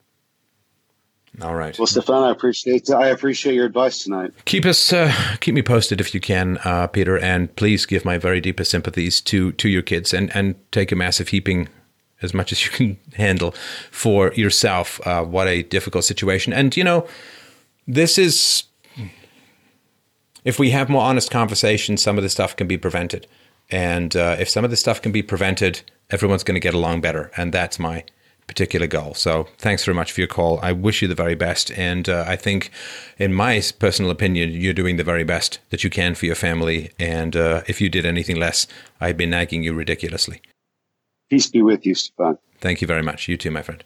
[1.42, 1.78] All right.
[1.78, 4.32] Well, Stefan, I appreciate I appreciate your advice tonight.
[4.46, 8.18] Keep us uh, keep me posted if you can, uh, Peter, and please give my
[8.18, 11.68] very deepest sympathies to to your kids and and take a massive heaping
[12.22, 13.52] as much as you can handle
[13.92, 15.06] for yourself.
[15.06, 17.08] Uh, what a difficult situation, and you know,
[17.88, 18.64] this is
[20.44, 23.28] if we have more honest conversations, some of the stuff can be prevented,
[23.70, 27.02] and uh, if some of the stuff can be prevented, everyone's going to get along
[27.02, 28.04] better, and that's my
[28.48, 29.14] particular goal.
[29.14, 30.60] So thanks very much for your call.
[30.62, 31.72] I wish you the very best.
[31.72, 32.72] And uh, I think,
[33.18, 36.92] in my personal opinion, you're doing the very best that you can for your family.
[37.00, 38.68] And uh, if you did anything less,
[39.02, 40.42] I'd be nagging you ridiculously.
[41.30, 42.38] Peace be with you, Stefan.
[42.60, 43.28] Thank you very much.
[43.28, 43.84] You too, my friend.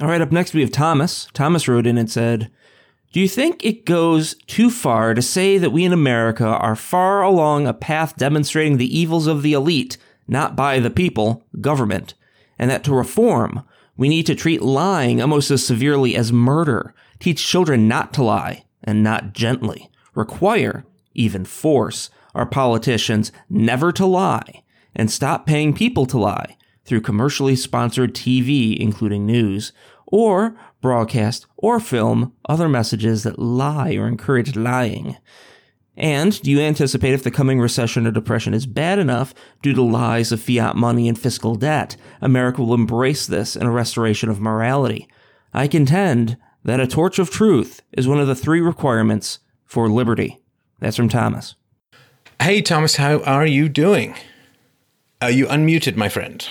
[0.00, 1.28] All right, up next we have Thomas.
[1.32, 2.50] Thomas wrote in and said,
[3.12, 7.22] do you think it goes too far to say that we in America are far
[7.22, 9.96] along a path demonstrating the evils of the elite,
[10.28, 12.12] not by the people, government,
[12.58, 13.62] and that to reform,
[13.96, 18.64] we need to treat lying almost as severely as murder, teach children not to lie,
[18.84, 20.84] and not gently, require,
[21.14, 24.62] even force, our politicians never to lie,
[24.94, 26.55] and stop paying people to lie
[26.86, 29.72] through commercially sponsored TV, including news,
[30.06, 35.16] or broadcast or film other messages that lie or encourage lying.
[35.96, 39.82] And do you anticipate if the coming recession or depression is bad enough due to
[39.82, 44.40] lies of fiat money and fiscal debt, America will embrace this in a restoration of
[44.40, 45.08] morality?
[45.54, 50.40] I contend that a torch of truth is one of the three requirements for liberty.
[50.80, 51.54] That's from Thomas.
[52.40, 54.14] Hey, Thomas, how are you doing?
[55.22, 56.46] Are you unmuted, my friend?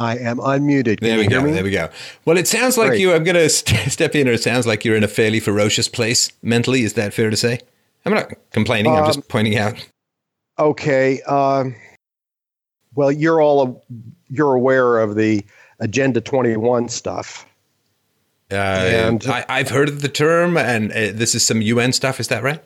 [0.00, 0.98] I am unmuted.
[0.98, 1.42] Can there we go.
[1.42, 1.52] Me?
[1.52, 1.90] There we go.
[2.24, 3.00] Well, it sounds like Great.
[3.00, 3.12] you.
[3.12, 5.88] I'm going to st- step in, or it sounds like you're in a fairly ferocious
[5.88, 6.82] place mentally.
[6.82, 7.60] Is that fair to say?
[8.06, 8.92] I'm not complaining.
[8.92, 9.86] Um, I'm just um, pointing out.
[10.58, 11.20] Okay.
[11.22, 11.76] Um,
[12.94, 13.84] well, you're all
[14.30, 15.44] you're aware of the
[15.80, 17.46] Agenda 21 stuff.
[18.50, 22.18] Uh, and I, have heard of the term, and uh, this is some UN stuff.
[22.18, 22.62] Is that right?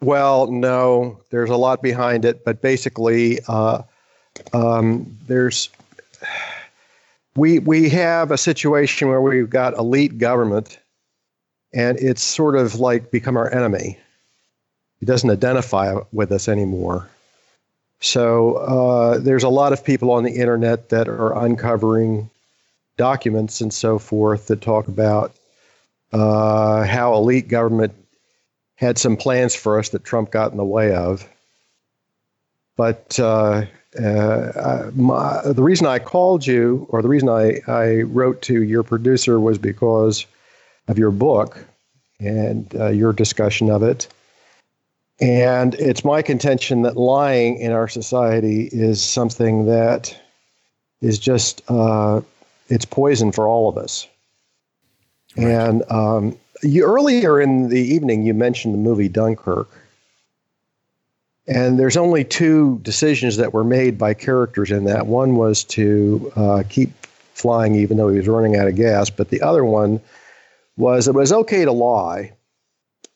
[0.00, 1.20] Well, no.
[1.30, 3.82] There's a lot behind it, but basically, uh,
[4.52, 5.68] um, there's
[7.36, 10.78] we we have a situation where we've got elite government,
[11.72, 13.98] and it's sort of like become our enemy.
[15.00, 17.08] He doesn't identify with us anymore.
[18.00, 22.30] So uh, there's a lot of people on the internet that are uncovering
[22.96, 25.34] documents and so forth that talk about
[26.12, 27.94] uh, how elite government
[28.76, 31.28] had some plans for us that Trump got in the way of.
[32.76, 33.66] But uh,
[33.98, 38.82] uh my, the reason I called you, or the reason I, I wrote to your
[38.82, 40.26] producer, was because
[40.88, 41.64] of your book
[42.20, 44.08] and uh, your discussion of it.
[45.20, 50.14] And it's my contention that lying in our society is something that
[51.00, 52.20] is just uh,
[52.68, 54.06] it's poison for all of us.
[55.36, 55.46] Right.
[55.46, 59.70] And um, you earlier in the evening you mentioned the movie Dunkirk,
[61.46, 65.06] and there's only two decisions that were made by characters in that.
[65.06, 66.90] One was to uh, keep
[67.34, 70.00] flying even though he was running out of gas, but the other one
[70.76, 72.32] was it was okay to lie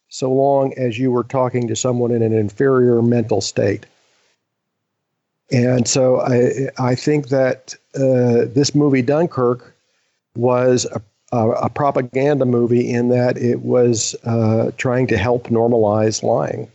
[0.09, 3.87] so long as you were talking to someone in an inferior mental state.
[5.53, 9.75] And so I, I think that uh, this movie, Dunkirk,
[10.37, 11.01] was a,
[11.39, 16.71] a, propaganda movie in that it was uh, trying to help normalize lying.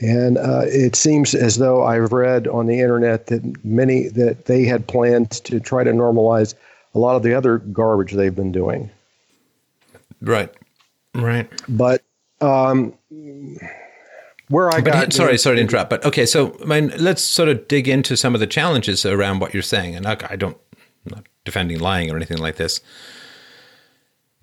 [0.00, 4.64] And uh, it seems as though I've read on the internet that many that they
[4.64, 6.54] had planned to try to normalize
[6.94, 8.90] a lot of the other garbage they've been doing.
[10.20, 10.54] Right.
[11.14, 11.48] Right.
[11.68, 12.02] But
[12.40, 12.94] um,
[14.48, 15.12] where I but got.
[15.12, 16.26] Sorry, sorry to interrupt, but okay.
[16.26, 19.62] So, I mean, let's sort of dig into some of the challenges around what you're
[19.62, 19.96] saying.
[19.96, 20.56] And I don't,
[21.06, 22.80] I'm not defending lying or anything like this,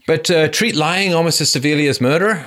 [0.06, 2.45] but uh, treat lying almost as severely as murder.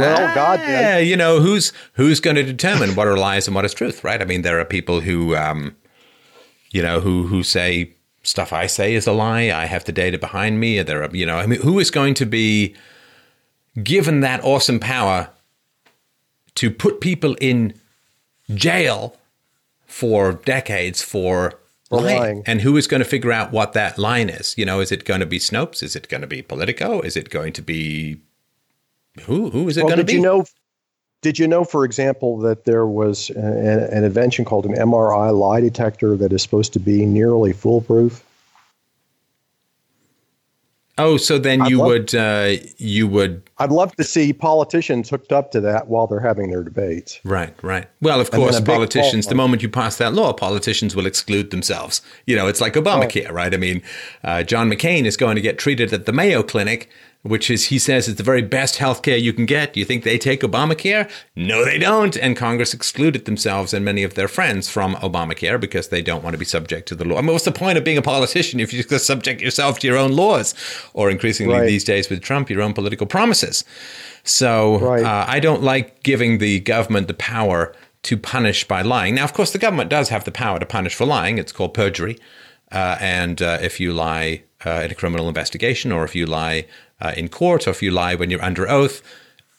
[0.00, 3.64] Well, God, yeah, you know who's who's going to determine what are lies and what
[3.64, 4.20] is truth, right?
[4.20, 5.76] I mean, there are people who, um,
[6.70, 9.50] you know, who who say stuff I say is a lie.
[9.50, 10.82] I have the data behind me.
[10.82, 12.74] There are, you know, I mean, who is going to be
[13.82, 15.30] given that awesome power
[16.54, 17.74] to put people in
[18.54, 19.16] jail
[19.86, 21.54] for decades for
[21.90, 22.18] lying.
[22.18, 22.42] lying.
[22.46, 24.56] And who is going to figure out what that line is?
[24.56, 25.82] You know, is it going to be Snopes?
[25.82, 27.00] Is it going to be Politico?
[27.00, 28.20] Is it going to be
[29.20, 29.50] who?
[29.50, 30.14] Who is it well, going to be?
[30.14, 30.44] You know,
[31.22, 35.60] did you know, for example, that there was an, an invention called an MRI lie
[35.60, 38.24] detector that is supposed to be nearly foolproof?
[40.98, 43.48] Oh, so then you love, would uh, you would?
[43.58, 47.18] I'd love to see politicians hooked up to that while they're having their debates.
[47.24, 47.88] Right, right.
[48.02, 49.26] Well, of course, politicians.
[49.26, 52.02] The moment you pass that law, politicians will exclude themselves.
[52.26, 53.32] You know, it's like Obamacare, oh.
[53.32, 53.54] right?
[53.54, 53.82] I mean,
[54.22, 56.90] uh, John McCain is going to get treated at the Mayo Clinic
[57.22, 59.72] which is, he says, is the very best health care you can get.
[59.72, 61.08] Do you think they take Obamacare?
[61.36, 62.16] No, they don't.
[62.16, 66.34] And Congress excluded themselves and many of their friends from Obamacare because they don't want
[66.34, 67.18] to be subject to the law.
[67.18, 69.86] I mean, what's the point of being a politician if you just subject yourself to
[69.86, 70.54] your own laws
[70.94, 71.66] or increasingly right.
[71.66, 73.64] these days with Trump, your own political promises?
[74.24, 75.04] So right.
[75.04, 79.14] uh, I don't like giving the government the power to punish by lying.
[79.14, 81.38] Now, of course, the government does have the power to punish for lying.
[81.38, 82.18] It's called perjury.
[82.72, 86.66] Uh, and uh, if you lie uh, in a criminal investigation or if you lie
[87.02, 89.02] uh, in court or if you lie when you're under oath.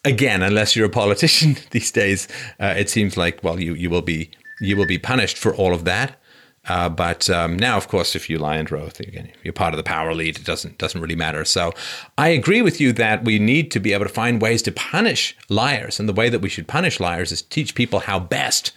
[0.05, 2.27] Again, unless you're a politician these days,
[2.59, 5.73] uh, it seems like well, you you will be you will be punished for all
[5.73, 6.19] of that.
[6.65, 9.77] Uh, but um, now, of course, if you lie under oath, again, you're part of
[9.77, 10.39] the power elite.
[10.39, 11.43] It doesn't doesn't really matter.
[11.43, 11.73] So,
[12.17, 15.35] I agree with you that we need to be able to find ways to punish
[15.49, 18.71] liars, and the way that we should punish liars is teach people how best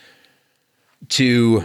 [1.11, 1.65] to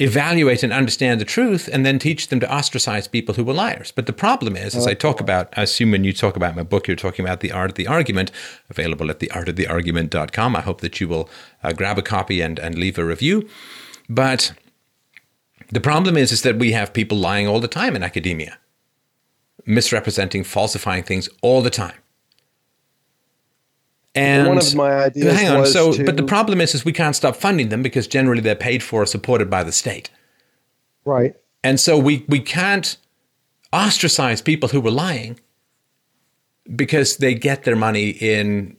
[0.00, 3.92] evaluate and understand the truth and then teach them to ostracize people who were liars.
[3.92, 6.62] But the problem is, as I talk about, I assume when you talk about my
[6.62, 8.32] book, you're talking about The Art of the Argument,
[8.70, 10.56] available at theartoftheargument.com.
[10.56, 11.28] I hope that you will
[11.62, 13.46] uh, grab a copy and, and leave a review.
[14.08, 14.52] But
[15.68, 18.58] the problem is, is that we have people lying all the time in academia,
[19.66, 21.94] misrepresenting, falsifying things all the time.
[24.14, 25.38] And one of my ideas.
[25.38, 25.66] Hang on.
[25.66, 28.56] so, to, but the problem is, is we can't stop funding them because generally they're
[28.56, 30.10] paid for, or supported by the state.
[31.04, 31.36] Right.
[31.62, 32.96] And so we we can't
[33.72, 35.38] ostracize people who were lying
[36.74, 38.76] because they get their money in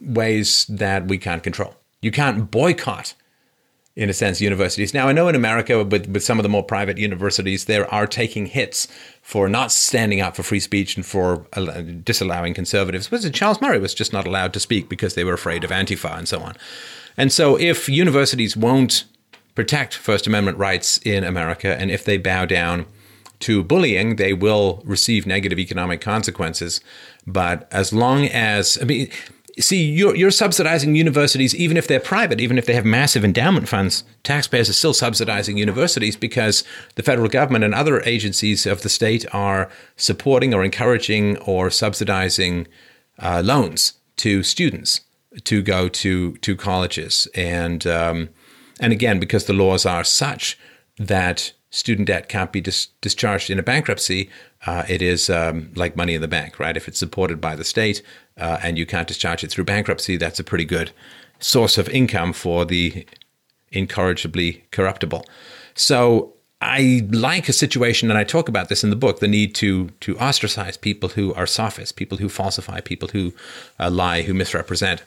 [0.00, 1.74] ways that we can't control.
[2.02, 3.14] You can't boycott
[3.98, 4.94] in a sense, universities.
[4.94, 8.06] Now, I know in America, with, with some of the more private universities, there are
[8.06, 8.86] taking hits
[9.22, 13.08] for not standing up for free speech and for uh, disallowing conservatives.
[13.08, 16.16] But Charles Murray was just not allowed to speak because they were afraid of Antifa
[16.16, 16.54] and so on.
[17.16, 19.02] And so, if universities won't
[19.56, 22.86] protect First Amendment rights in America, and if they bow down
[23.40, 26.80] to bullying, they will receive negative economic consequences.
[27.26, 29.10] But as long as, I mean,
[29.60, 33.68] see, you're, you're subsidizing universities, even if they're private, even if they have massive endowment
[33.68, 34.04] funds.
[34.22, 36.64] Taxpayers are still subsidizing universities because
[36.94, 42.66] the federal government and other agencies of the state are supporting or encouraging or subsidizing
[43.18, 45.00] uh, loans to students
[45.44, 47.28] to go to to colleges.
[47.34, 48.28] And um,
[48.80, 50.58] and again, because the laws are such
[50.98, 54.30] that student debt can't be dis- discharged in a bankruptcy,
[54.66, 56.76] uh, it is um, like money in the bank, right?
[56.76, 58.02] If it's supported by the state
[58.38, 60.90] uh, and you can't discharge it through bankruptcy, that's a pretty good
[61.40, 63.06] source of income for the
[63.70, 65.24] incorrigibly corruptible.
[65.74, 69.54] So I like a situation, and I talk about this in the book: the need
[69.56, 73.32] to to ostracize people who are sophists, people who falsify, people who
[73.78, 75.02] uh, lie, who misrepresent,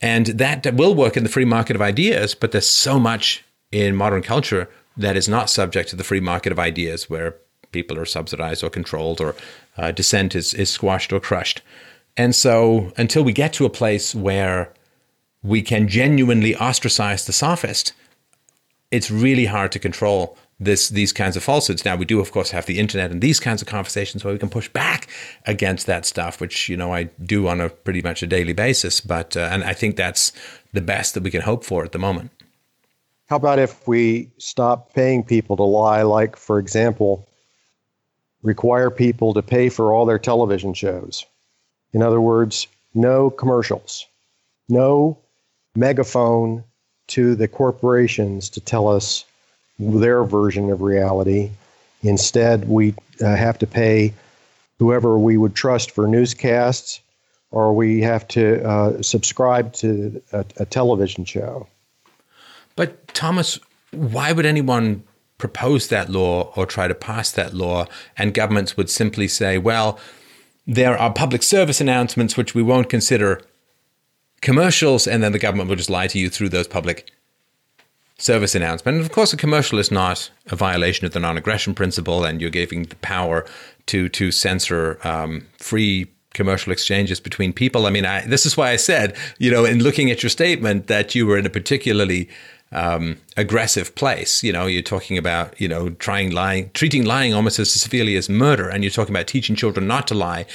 [0.00, 2.34] and that will work in the free market of ideas.
[2.34, 6.50] But there's so much in modern culture that is not subject to the free market
[6.50, 7.36] of ideas, where
[7.70, 9.36] people are subsidized or controlled, or
[9.76, 11.62] uh, dissent is, is squashed or crushed.
[12.18, 14.74] And so, until we get to a place where
[15.42, 17.92] we can genuinely ostracize the sophist,
[18.90, 21.84] it's really hard to control this these kinds of falsehoods.
[21.84, 24.38] Now we do, of course, have the internet and these kinds of conversations where we
[24.40, 25.06] can push back
[25.46, 29.00] against that stuff, which you know I do on a pretty much a daily basis.
[29.00, 30.32] But uh, and I think that's
[30.72, 32.32] the best that we can hope for at the moment.
[33.28, 36.02] How about if we stop paying people to lie?
[36.02, 37.28] Like, for example,
[38.42, 41.24] require people to pay for all their television shows.
[41.92, 44.06] In other words, no commercials,
[44.68, 45.18] no
[45.74, 46.64] megaphone
[47.08, 49.24] to the corporations to tell us
[49.78, 51.50] their version of reality.
[52.02, 54.12] Instead, we uh, have to pay
[54.78, 57.00] whoever we would trust for newscasts
[57.50, 61.66] or we have to uh, subscribe to a, a television show.
[62.76, 63.58] But Thomas,
[63.90, 65.02] why would anyone
[65.38, 67.86] propose that law or try to pass that law
[68.16, 69.98] and governments would simply say, well,
[70.68, 73.40] there are public service announcements which we won't consider
[74.42, 77.10] commercials, and then the government will just lie to you through those public
[78.18, 78.96] service announcement.
[78.96, 82.50] And of course, a commercial is not a violation of the non-aggression principle, and you're
[82.50, 83.46] giving the power
[83.86, 87.86] to to censor um, free commercial exchanges between people.
[87.86, 90.86] I mean, I, this is why I said, you know, in looking at your statement,
[90.86, 92.28] that you were in a particularly
[92.72, 94.42] um, aggressive place.
[94.42, 98.28] You know, you're talking about, you know, trying lying, treating lying almost as severely as
[98.28, 100.46] murder, and you're talking about teaching children not to lie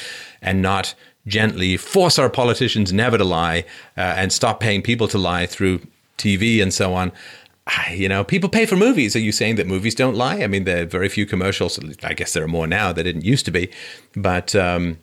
[0.42, 3.60] and not gently force our politicians never to lie
[3.98, 5.80] uh, and stop paying people to lie through
[6.18, 7.12] TV and so on.
[7.92, 9.16] You know, people pay for movies.
[9.16, 10.44] Are you saying that movies don't lie?
[10.44, 11.80] I mean, there are very few commercials.
[12.04, 12.92] I guess there are more now.
[12.92, 13.72] There didn't used to be,
[14.18, 14.98] but um,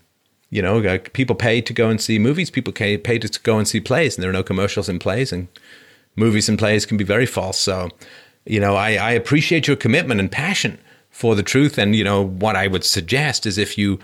[0.50, 2.50] you know, uh, people pay to go and see movies.
[2.50, 5.48] People pay to go and see plays, and there are no commercials in plays, and
[6.16, 7.58] movies and plays can be very false.
[7.58, 7.90] So,
[8.44, 10.78] you know, I, I appreciate your commitment and passion
[11.10, 11.78] for the truth.
[11.78, 13.98] And you know, what I would suggest is if you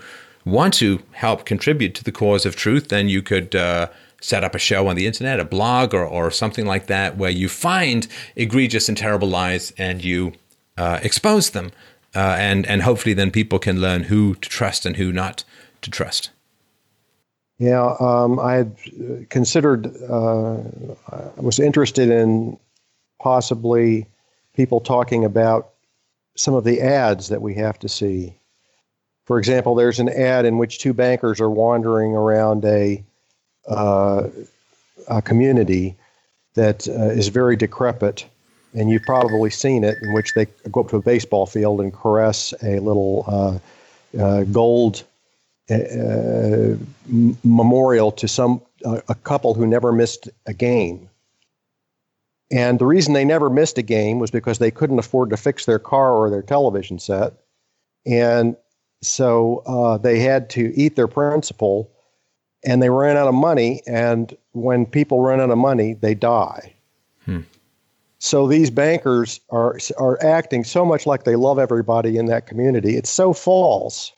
[0.45, 3.87] want to help contribute to the cause of truth, then you could uh,
[4.21, 7.29] set up a show on the internet, a blog, or, or something like that, where
[7.29, 10.33] you find egregious and terrible lies and you
[10.77, 11.71] uh, expose them.
[12.15, 15.43] Uh, and, and hopefully, then people can learn who to trust and who not
[15.81, 16.31] to trust.
[17.59, 18.75] Yeah, um, I had
[19.29, 20.57] considered, uh,
[21.11, 22.57] I was interested in
[23.19, 24.05] possibly
[24.55, 25.69] people talking about
[26.35, 28.35] some of the ads that we have to see.
[29.25, 33.03] For example, there's an ad in which two bankers are wandering around a,
[33.67, 34.27] uh,
[35.07, 35.95] a community
[36.53, 38.25] that uh, is very decrepit,
[38.73, 41.91] and you've probably seen it, in which they go up to a baseball field and
[41.91, 43.59] caress a little uh,
[44.21, 45.03] uh gold
[45.69, 46.75] uh,
[47.43, 51.09] memorial to some a couple who never missed a game.
[52.51, 55.65] And the reason they never missed a game was because they couldn't afford to fix
[55.65, 57.33] their car or their television set.
[58.05, 58.55] And
[59.01, 61.91] so uh, they had to eat their principal
[62.65, 63.81] and they ran out of money.
[63.85, 66.73] And when people run out of money, they die.
[67.25, 67.41] Hmm.
[68.19, 72.95] So these bankers are, are acting so much like they love everybody in that community.
[72.95, 74.11] It's so false.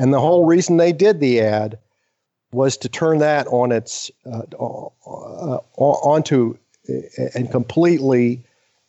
[0.00, 1.78] And the whole reason they did the ad
[2.52, 6.56] was to turn that on its uh, uh, onto
[7.34, 8.42] and completely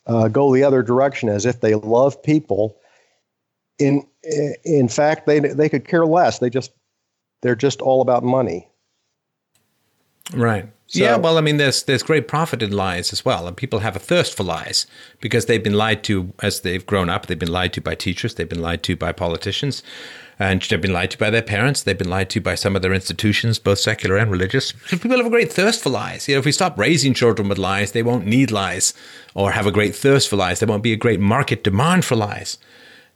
[0.06, 2.76] uh, go the other direction as if they love people
[3.78, 4.06] in
[4.64, 6.38] in fact, they they could care less.
[6.38, 6.72] They just
[7.42, 8.68] they're just all about money.
[10.32, 10.68] Right.
[10.86, 11.16] So, yeah.
[11.16, 13.98] Well, I mean, there's there's great profit in lies as well, and people have a
[13.98, 14.86] thirst for lies
[15.20, 17.26] because they've been lied to as they've grown up.
[17.26, 18.34] They've been lied to by teachers.
[18.34, 19.82] They've been lied to by politicians,
[20.38, 21.82] and they've been lied to by their parents.
[21.82, 24.72] They've been lied to by some of their institutions, both secular and religious.
[24.72, 26.28] Because people have a great thirst for lies.
[26.28, 28.94] You know, if we stop raising children with lies, they won't need lies
[29.34, 30.60] or have a great thirst for lies.
[30.60, 32.58] There won't be a great market demand for lies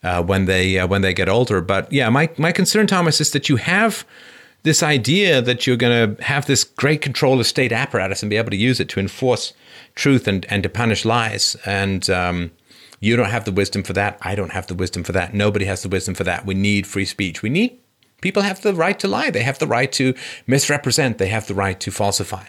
[0.02, 1.60] uh, when they uh, when they get older.
[1.60, 4.06] But yeah, my my concern, Thomas, is that you have
[4.62, 8.36] this idea that you're going to have this great control of state apparatus and be
[8.36, 9.52] able to use it to enforce
[9.94, 11.56] truth and and to punish lies.
[11.64, 12.50] And um,
[13.00, 14.18] you don't have the wisdom for that.
[14.22, 15.34] I don't have the wisdom for that.
[15.34, 16.46] Nobody has the wisdom for that.
[16.46, 17.42] We need free speech.
[17.42, 17.78] We need
[18.20, 19.30] people have the right to lie.
[19.30, 20.14] They have the right to
[20.46, 21.18] misrepresent.
[21.18, 22.46] They have the right to falsify.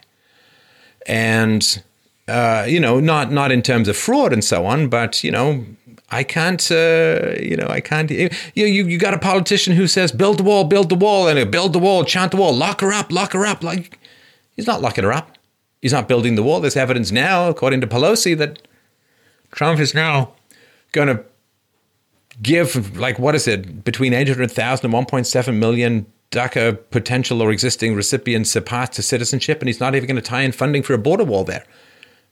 [1.06, 1.84] And
[2.28, 5.66] uh, you know, not not in terms of fraud and so on, but you know,
[6.10, 8.10] I can't, uh, you know, I can't.
[8.10, 11.52] You, you you got a politician who says build the wall, build the wall, and
[11.52, 13.64] build the wall, chant the wall, lock her up, lock her up.
[13.64, 14.00] Like
[14.56, 15.38] he's not locking her up.
[15.82, 16.60] He's not building the wall.
[16.60, 18.68] There's evidence now, according to Pelosi, that
[19.58, 20.34] Trump is now
[20.92, 21.26] going to
[22.44, 28.56] give like what is it between 800,000 and 1.7 million DACA potential or existing recipients
[28.56, 31.00] a path to citizenship, and he's not even going to tie in funding for a
[31.00, 31.64] border wall there.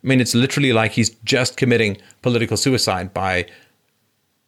[0.04, 3.48] I mean, it's literally like he's just committing political suicide by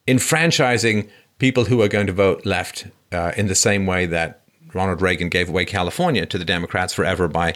[0.07, 4.43] enfranchising people who are going to vote left uh, in the same way that
[4.75, 7.55] Ronald Reagan gave away California to the Democrats forever by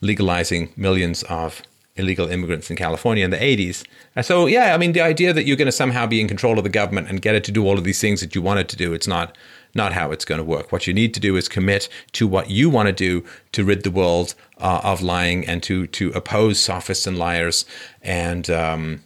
[0.00, 1.60] legalizing millions of
[1.96, 3.84] illegal immigrants in California in the 80s.
[4.22, 6.64] so, yeah, I mean, the idea that you're going to somehow be in control of
[6.64, 8.68] the government and get it to do all of these things that you want it
[8.68, 9.36] to do, it's not
[9.74, 10.72] not how it's going to work.
[10.72, 13.82] What you need to do is commit to what you want to do to rid
[13.82, 17.66] the world uh, of lying and to to oppose sophists and liars
[18.00, 19.02] and um,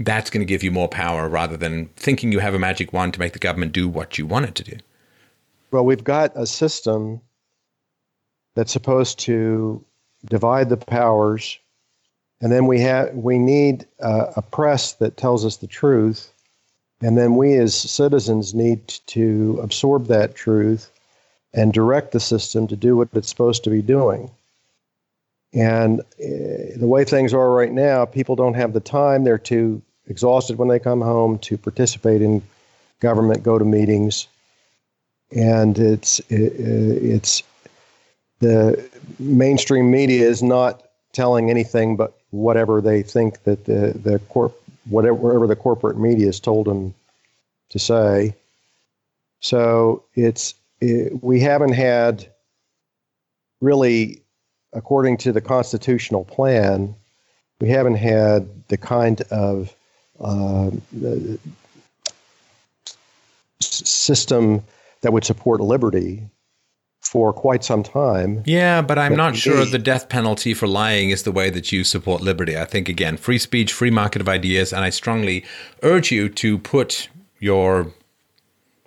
[0.00, 3.14] that's going to give you more power rather than thinking you have a magic wand
[3.14, 4.76] to make the government do what you want it to do.
[5.70, 7.20] Well, we've got a system
[8.54, 9.84] that's supposed to
[10.26, 11.58] divide the powers,
[12.42, 16.30] and then we have we need uh, a press that tells us the truth,
[17.00, 20.90] and then we as citizens need to absorb that truth
[21.54, 24.30] and direct the system to do what it's supposed to be doing.
[25.54, 29.22] And uh, the way things are right now, people don't have the time.
[29.22, 32.42] They're too exhausted when they come home to participate in
[33.00, 34.26] government, go to meetings,
[35.30, 37.44] and it's it, it's
[38.40, 38.84] the
[39.20, 45.46] mainstream media is not telling anything but whatever they think that the the corp whatever
[45.46, 46.92] the corporate media has told them
[47.68, 48.34] to say.
[49.40, 52.26] So it's it, we haven't had
[53.60, 54.22] really,
[54.72, 56.96] according to the constitutional plan,
[57.60, 59.74] we haven't had the kind of
[60.18, 60.70] uh,
[63.60, 64.64] system
[65.02, 66.24] that would support liberty
[67.02, 68.42] for quite some time.
[68.46, 71.72] Yeah, but I'm but not sure the death penalty for lying is the way that
[71.72, 72.56] you support liberty.
[72.56, 75.44] I think, again, free speech, free market of ideas, and I strongly
[75.82, 77.08] urge you to put
[77.38, 77.92] your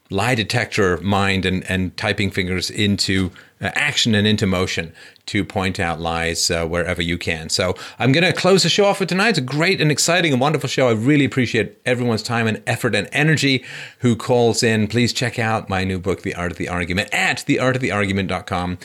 [0.10, 4.94] lie detector mind and, and typing fingers into uh, action and into motion
[5.26, 7.50] to point out lies uh, wherever you can.
[7.50, 9.30] So I'm going to close the show off for tonight.
[9.30, 10.90] It's a great and exciting and wonderful show.
[10.90, 13.64] I really appreciate everyone's time and effort and energy
[14.00, 14.88] who calls in.
[14.88, 18.78] Please check out my new book, The Art of the Argument, at theartoftheargument.com.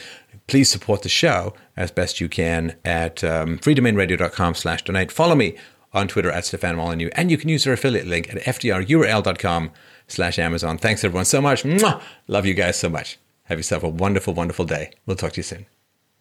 [0.47, 5.13] Please support the show as best you can at um, freedomainradio.com slash donate.
[5.13, 5.57] Follow me
[5.93, 9.71] on Twitter at Stefan Molyneux, and you can use our affiliate link at fdrurl.com
[10.11, 10.79] slash Amazon.
[10.79, 11.63] Thanks everyone so much.
[11.63, 12.01] Mwah!
[12.29, 13.19] Love you guys so much.
[13.45, 14.93] Have yourself a wonderful, wonderful day.
[15.07, 15.67] We'll talk to you soon.